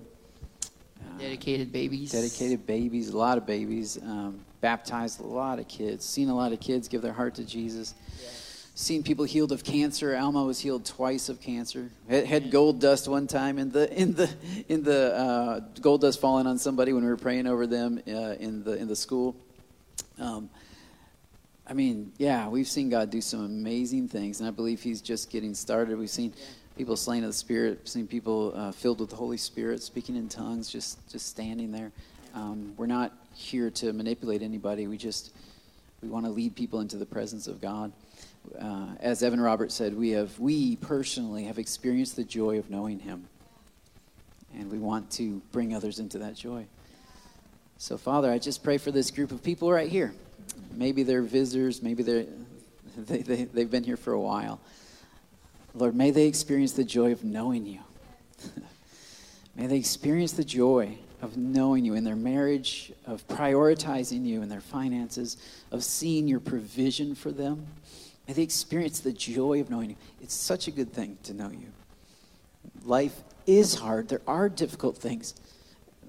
Dedicated 1.19 1.71
babies. 1.71 2.11
dedicated 2.11 2.65
babies, 2.65 3.09
a 3.09 3.17
lot 3.17 3.37
of 3.37 3.45
babies, 3.45 3.97
um, 4.01 4.39
baptized 4.61 5.19
a 5.19 5.23
lot 5.23 5.59
of 5.59 5.67
kids, 5.67 6.05
seen 6.05 6.29
a 6.29 6.35
lot 6.35 6.51
of 6.51 6.59
kids 6.59 6.87
give 6.87 7.01
their 7.01 7.13
heart 7.13 7.35
to 7.35 7.43
Jesus, 7.43 7.93
seen 8.75 9.03
people 9.03 9.25
healed 9.25 9.51
of 9.51 9.63
cancer. 9.63 10.15
Alma 10.15 10.43
was 10.43 10.59
healed 10.59 10.85
twice 10.85 11.29
of 11.29 11.39
cancer. 11.41 11.89
Had, 12.09 12.25
had 12.25 12.51
gold 12.51 12.79
dust 12.79 13.07
one 13.07 13.27
time 13.27 13.59
in 13.59 13.71
the 13.71 13.91
in 13.93 14.13
the 14.13 14.29
in 14.67 14.83
the 14.83 15.15
uh, 15.15 15.59
gold 15.81 16.01
dust 16.01 16.19
falling 16.19 16.47
on 16.47 16.57
somebody 16.57 16.93
when 16.93 17.03
we 17.03 17.09
were 17.09 17.17
praying 17.17 17.47
over 17.47 17.67
them 17.67 18.01
uh, 18.07 18.35
in 18.39 18.63
the 18.63 18.73
in 18.73 18.87
the 18.87 18.95
school. 18.95 19.35
Um, 20.19 20.49
I 21.65 21.73
mean, 21.73 22.11
yeah, 22.17 22.49
we've 22.49 22.67
seen 22.67 22.89
God 22.89 23.09
do 23.09 23.21
some 23.21 23.45
amazing 23.45 24.09
things, 24.09 24.39
and 24.39 24.47
I 24.47 24.51
believe 24.51 24.81
He's 24.81 25.01
just 25.01 25.29
getting 25.29 25.53
started. 25.53 25.97
We've 25.97 26.09
seen 26.09 26.33
people 26.77 26.95
slain 26.95 27.23
of 27.23 27.29
the 27.29 27.33
Spirit, 27.33 27.87
seen 27.87 28.07
people 28.07 28.53
uh, 28.55 28.71
filled 28.71 28.99
with 28.99 29.09
the 29.09 29.15
Holy 29.15 29.37
Spirit, 29.37 29.81
speaking 29.81 30.15
in 30.15 30.29
tongues, 30.29 30.69
just 30.69 31.09
just 31.11 31.27
standing 31.27 31.71
there. 31.71 31.91
Um, 32.33 32.73
we're 32.77 32.87
not 32.87 33.13
here 33.35 33.69
to 33.71 33.93
manipulate 33.93 34.41
anybody. 34.41 34.87
We 34.87 34.97
just 34.97 35.33
we 36.01 36.09
want 36.09 36.25
to 36.25 36.31
lead 36.31 36.55
people 36.55 36.79
into 36.79 36.97
the 36.97 37.05
presence 37.05 37.47
of 37.47 37.61
God. 37.61 37.91
Uh, 38.59 38.87
as 38.99 39.23
Evan 39.23 39.39
Roberts 39.39 39.73
said, 39.73 39.95
we 39.95 40.09
have 40.11 40.37
we 40.39 40.75
personally 40.77 41.45
have 41.45 41.59
experienced 41.59 42.15
the 42.15 42.23
joy 42.23 42.57
of 42.57 42.69
knowing 42.69 42.99
Him, 42.99 43.27
and 44.53 44.71
we 44.71 44.79
want 44.79 45.09
to 45.11 45.41
bring 45.51 45.73
others 45.73 45.99
into 45.99 46.19
that 46.19 46.35
joy. 46.35 46.65
So, 47.77 47.97
Father, 47.97 48.31
I 48.31 48.39
just 48.39 48.63
pray 48.63 48.77
for 48.77 48.91
this 48.91 49.11
group 49.11 49.31
of 49.31 49.43
people 49.43 49.71
right 49.71 49.89
here. 49.89 50.13
Maybe 50.73 51.03
they're 51.03 51.21
visitors, 51.21 51.81
maybe 51.81 52.03
they're, 52.03 52.25
they, 52.97 53.21
they, 53.21 53.43
they've 53.43 53.69
been 53.69 53.83
here 53.83 53.97
for 53.97 54.13
a 54.13 54.19
while. 54.19 54.59
Lord, 55.73 55.95
may 55.95 56.11
they 56.11 56.27
experience 56.27 56.73
the 56.73 56.83
joy 56.83 57.11
of 57.11 57.23
knowing 57.23 57.65
you. 57.65 57.79
may 59.55 59.67
they 59.67 59.77
experience 59.77 60.33
the 60.33 60.43
joy 60.43 60.97
of 61.21 61.37
knowing 61.37 61.85
you 61.85 61.95
in 61.95 62.03
their 62.03 62.15
marriage, 62.15 62.91
of 63.07 63.25
prioritizing 63.27 64.25
you 64.25 64.41
in 64.41 64.49
their 64.49 64.61
finances, 64.61 65.37
of 65.71 65.83
seeing 65.83 66.27
your 66.27 66.39
provision 66.39 67.15
for 67.15 67.31
them. 67.31 67.65
May 68.27 68.33
they 68.33 68.43
experience 68.43 68.99
the 68.99 69.13
joy 69.13 69.61
of 69.61 69.69
knowing 69.69 69.91
you. 69.91 69.95
It's 70.21 70.33
such 70.33 70.67
a 70.67 70.71
good 70.71 70.93
thing 70.93 71.17
to 71.23 71.33
know 71.33 71.49
you. 71.49 71.71
Life 72.83 73.21
is 73.47 73.75
hard, 73.75 74.09
there 74.09 74.21
are 74.27 74.49
difficult 74.49 74.97
things. 74.97 75.33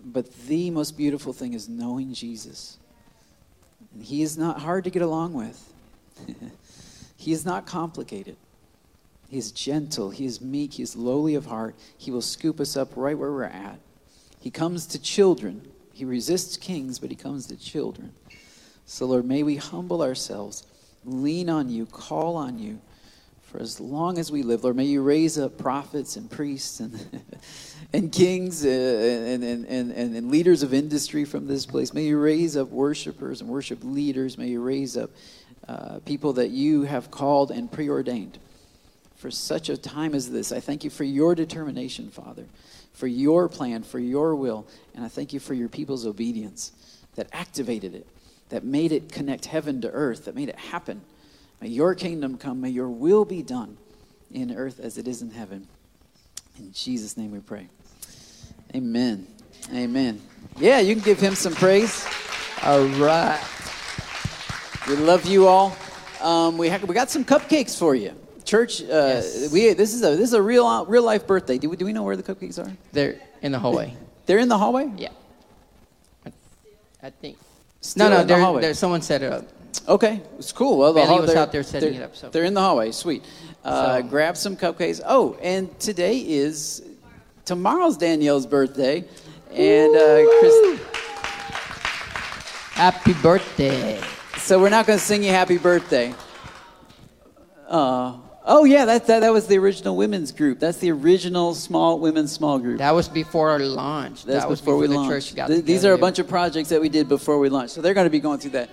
But 0.05 0.31
the 0.47 0.71
most 0.71 0.97
beautiful 0.97 1.33
thing 1.33 1.55
is 1.55 1.69
knowing 1.69 2.13
Jesus. 2.13 2.79
And 3.95 4.03
he 4.03 4.23
is 4.23 4.37
not 4.37 4.61
hard 4.61 4.85
to 4.85 4.91
get 4.91 5.03
along 5.03 5.33
with. 5.33 5.73
he 7.17 7.33
is 7.33 7.47
not 7.47 7.67
complicated. 7.67 8.37
He 9.35 9.39
is 9.39 9.51
gentle. 9.51 10.11
He 10.11 10.27
is 10.27 10.41
meek. 10.41 10.75
He 10.75 10.85
is 10.85 10.95
lowly 10.95 11.35
of 11.35 11.47
heart. 11.47 11.75
He 11.99 12.13
will 12.13 12.23
scoop 12.23 12.61
us 12.61 12.77
up 12.77 12.93
right 12.95 13.19
where 13.19 13.33
we're 13.33 13.43
at. 13.43 13.81
He 14.39 14.49
comes 14.49 14.87
to 14.87 15.03
children. 15.03 15.67
He 15.93 16.05
resists 16.05 16.57
kings, 16.57 17.01
but 17.01 17.11
he 17.11 17.17
comes 17.17 17.47
to 17.47 17.57
children. 17.57 18.13
So, 18.87 19.07
Lord, 19.07 19.25
may 19.25 19.43
we 19.43 19.57
humble 19.57 20.03
ourselves, 20.03 20.63
lean 21.05 21.51
on 21.51 21.69
you, 21.69 21.85
call 21.85 22.37
on 22.37 22.61
you 22.61 22.79
for 23.43 23.61
as 23.61 23.81
long 23.81 24.19
as 24.19 24.31
we 24.31 24.45
live. 24.45 24.63
Lord, 24.63 24.77
may 24.77 24.85
you 24.85 25.03
raise 25.03 25.37
up 25.37 25.59
prophets 25.59 26.15
and 26.15 26.31
priests 26.31 26.79
and, 26.79 27.25
and 27.93 28.13
kings 28.13 28.65
uh, 28.65 28.69
and, 28.69 29.43
and, 29.43 29.67
and, 29.67 29.91
and, 29.91 30.17
and 30.17 30.31
leaders 30.31 30.63
of 30.63 30.73
industry 30.73 31.25
from 31.25 31.49
this 31.49 31.67
place. 31.67 31.93
May 31.93 32.05
you 32.05 32.21
raise 32.21 32.57
up 32.57 32.69
worshipers 32.69 33.41
and 33.41 33.51
worship 33.51 33.81
leaders. 33.83 34.39
May 34.39 34.51
you 34.51 34.63
raise 34.63 34.97
up 34.97 35.11
uh, 35.67 35.99
people 36.05 36.35
that 36.35 36.51
you 36.51 36.83
have 36.83 37.11
called 37.11 37.51
and 37.51 37.69
preordained 37.73 38.39
for 39.25 39.31
such 39.31 39.71
a 39.71 39.77
time 39.79 40.15
as 40.15 40.31
this. 40.31 40.53
I 40.53 40.61
thank 40.61 40.85
you 40.85 40.91
for 40.91 41.03
your 41.03 41.35
determination, 41.35 42.11
Father, 42.11 42.45
for 42.93 43.07
your 43.07 43.49
plan, 43.49 43.83
for 43.83 43.99
your 43.99 44.37
will, 44.37 44.67
and 44.95 45.03
I 45.03 45.09
thank 45.09 45.33
you 45.33 45.41
for 45.41 45.55
your 45.55 45.71
people's 45.71 46.05
obedience 46.05 46.73
that 47.15 47.29
activated 47.33 47.95
it, 47.95 48.07
that 48.51 48.65
made 48.65 48.93
it 48.93 49.11
connect 49.11 49.47
heaven 49.47 49.81
to 49.81 49.91
earth, 49.91 50.27
that 50.27 50.35
made 50.35 50.51
it 50.51 50.59
happen. 50.59 51.01
May 51.63 51.69
your 51.69 51.95
kingdom 51.95 52.37
come, 52.37 52.61
may 52.61 52.69
your 52.69 52.91
will 52.91 53.25
be 53.25 53.43
done 53.43 53.79
in 54.31 54.55
earth 54.55 54.79
as 54.79 54.99
it 54.99 55.09
is 55.09 55.23
in 55.23 55.31
heaven. 55.31 55.69
In 56.59 56.71
Jesus' 56.75 57.17
name 57.17 57.31
we 57.31 57.41
pray. 57.41 57.69
Amen. 58.75 59.27
Amen. 59.73 60.21
Yeah, 60.59 60.81
you 60.81 60.95
can 60.95 61.03
give 61.03 61.19
him 61.19 61.35
some 61.35 61.55
praise. 61.55 62.07
All 62.63 62.85
right. 62.99 63.43
We 64.87 64.97
love 64.97 65.25
you 65.25 65.47
all. 65.47 65.75
Um, 66.21 66.59
we, 66.59 66.69
ha- 66.69 66.85
we 66.87 66.95
got 66.95 67.09
some 67.09 67.25
cupcakes 67.25 67.79
for 67.79 67.95
you. 67.95 68.15
Church, 68.55 68.83
uh, 68.83 68.85
Yes. 68.87 69.51
we 69.53 69.73
this 69.75 69.93
is 69.95 70.03
a 70.05 70.11
this 70.11 70.29
is 70.29 70.33
a 70.33 70.41
real 70.41 70.87
real 70.87 71.03
life 71.03 71.27
birthday. 71.27 71.59
Do 71.59 71.69
we, 71.71 71.77
do 71.77 71.85
we 71.85 71.93
know 71.93 72.05
where 72.05 72.15
the 72.17 72.23
cupcakes 72.23 72.57
are? 72.65 72.71
They're 72.93 73.17
in 73.43 73.51
the 73.51 73.59
hallway. 73.59 73.97
They're 74.27 74.39
in 74.39 74.49
the 74.49 74.57
hallway. 74.57 74.93
Yeah. 74.97 75.09
I, 76.25 76.33
I 77.03 77.11
think. 77.11 77.37
Still 77.81 78.09
no, 78.11 78.23
no, 78.25 78.57
in 78.57 78.63
the 78.63 78.75
someone 78.75 79.03
set 79.03 79.23
it 79.23 79.33
up. 79.33 79.45
Okay, 79.89 80.23
it's 80.39 80.53
cool. 80.53 80.79
Well, 80.79 80.93
the 80.93 81.01
Bailey 81.01 81.09
hall- 81.09 81.21
was 81.23 81.31
they're- 81.33 81.39
out 81.43 81.51
there 81.51 81.65
setting 81.65 81.95
they're- 81.95 82.03
it 82.03 82.05
up, 82.05 82.15
so. 82.17 82.29
They're 82.31 82.45
in 82.45 82.55
the 82.55 82.61
hallway. 82.61 82.93
Sweet. 82.93 83.25
Uh, 83.65 84.01
So- 84.01 84.09
Grab 84.09 84.37
some 84.37 84.57
cupcakes. 84.57 85.01
Oh, 85.05 85.37
and 85.43 85.69
today 85.81 86.19
is 86.19 86.81
tomorrow's 87.45 87.97
Danielle's 87.97 88.47
birthday, 88.47 89.05
and 89.51 89.97
uh, 89.97 90.23
Chris. 90.39 90.81
Happy 92.79 93.15
birthday. 93.15 94.01
So 94.39 94.61
we're 94.61 94.71
not 94.71 94.87
going 94.87 94.99
to 95.01 95.05
sing 95.05 95.25
you 95.25 95.31
happy 95.31 95.59
birthday. 95.59 96.15
Uh, 97.69 98.19
oh 98.45 98.65
yeah, 98.65 98.85
that, 98.85 99.07
that 99.07 99.21
that 99.21 99.33
was 99.33 99.47
the 99.47 99.59
original 99.59 99.97
women's 99.97 100.33
group. 100.33 100.59
That's 100.61 100.79
the 100.79 100.91
original 100.93 101.55
small 101.55 101.99
women's 101.99 102.33
small 102.33 102.59
group. 102.59 102.79
That 102.79 102.95
was 102.95 103.09
before 103.09 103.51
our 103.51 103.59
launch. 103.61 104.25
That's 104.25 104.43
that 104.43 104.49
was 104.49 104.61
before, 104.61 104.77
we 104.79 104.87
the 104.87 104.95
launched. 104.95 105.29
church 105.29 105.37
got 105.37 105.49
Th- 105.49 105.65
These 105.65 105.85
are 105.85 105.93
a 105.93 105.99
bunch 105.99 106.19
of 106.19 106.29
projects 106.29 106.69
that 106.69 106.81
we 106.81 106.89
did 106.89 107.09
before 107.09 107.39
we 107.39 107.49
launched. 107.49 107.75
So 107.75 107.81
they're 107.81 107.95
going 107.95 108.07
to 108.07 108.11
be 108.11 108.21
going 108.21 108.39
through 108.39 108.53
that. 108.53 108.71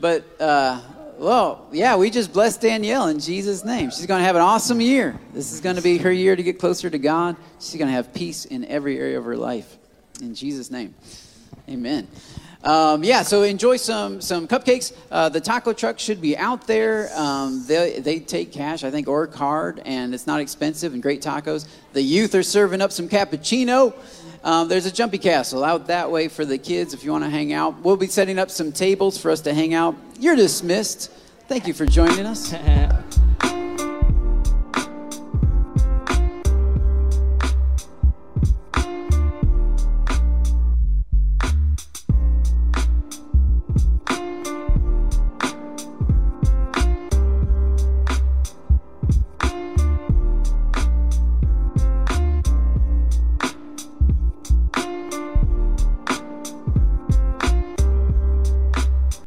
But, 0.00 0.24
uh, 0.40 0.80
well, 1.18 1.68
yeah, 1.70 1.96
we 1.96 2.10
just 2.10 2.32
blessed 2.32 2.60
Danielle 2.60 3.06
in 3.06 3.20
Jesus' 3.20 3.64
name. 3.64 3.90
She's 3.90 4.06
going 4.06 4.20
to 4.20 4.24
have 4.24 4.34
an 4.34 4.42
awesome 4.42 4.80
year. 4.80 5.18
This 5.32 5.52
is 5.52 5.60
going 5.60 5.76
to 5.76 5.82
be 5.82 5.98
her 5.98 6.10
year 6.10 6.34
to 6.34 6.42
get 6.42 6.58
closer 6.58 6.90
to 6.90 6.98
God. 6.98 7.36
She's 7.60 7.76
going 7.76 7.86
to 7.86 7.94
have 7.94 8.12
peace 8.12 8.44
in 8.44 8.64
every 8.64 8.98
area 8.98 9.18
of 9.18 9.24
her 9.24 9.36
life. 9.36 9.76
In 10.20 10.34
Jesus' 10.34 10.70
name. 10.70 10.94
Amen. 11.68 12.08
Um, 12.64 13.04
yeah, 13.04 13.22
so 13.22 13.42
enjoy 13.42 13.76
some 13.76 14.22
some 14.22 14.48
cupcakes. 14.48 14.96
Uh, 15.10 15.28
the 15.28 15.40
taco 15.40 15.74
truck 15.74 15.98
should 15.98 16.20
be 16.20 16.36
out 16.36 16.66
there. 16.66 17.10
Um, 17.14 17.62
they 17.66 18.00
they 18.00 18.20
take 18.20 18.52
cash, 18.52 18.84
I 18.84 18.90
think, 18.90 19.06
or 19.06 19.26
card, 19.26 19.82
and 19.84 20.14
it's 20.14 20.26
not 20.26 20.40
expensive 20.40 20.94
and 20.94 21.02
great 21.02 21.20
tacos. 21.20 21.68
The 21.92 22.02
youth 22.02 22.34
are 22.34 22.42
serving 22.42 22.80
up 22.80 22.90
some 22.90 23.08
cappuccino. 23.08 23.94
Um, 24.42 24.68
there's 24.68 24.86
a 24.86 24.92
jumpy 24.92 25.18
castle 25.18 25.62
out 25.62 25.86
that 25.88 26.10
way 26.10 26.28
for 26.28 26.44
the 26.44 26.58
kids 26.58 26.94
if 26.94 27.04
you 27.04 27.12
want 27.12 27.24
to 27.24 27.30
hang 27.30 27.52
out. 27.52 27.80
We'll 27.82 27.96
be 27.96 28.06
setting 28.06 28.38
up 28.38 28.50
some 28.50 28.72
tables 28.72 29.18
for 29.18 29.30
us 29.30 29.42
to 29.42 29.54
hang 29.54 29.74
out. 29.74 29.94
You're 30.18 30.36
dismissed. 30.36 31.10
Thank 31.48 31.66
you 31.66 31.74
for 31.74 31.84
joining 31.84 32.24
us. 32.26 32.54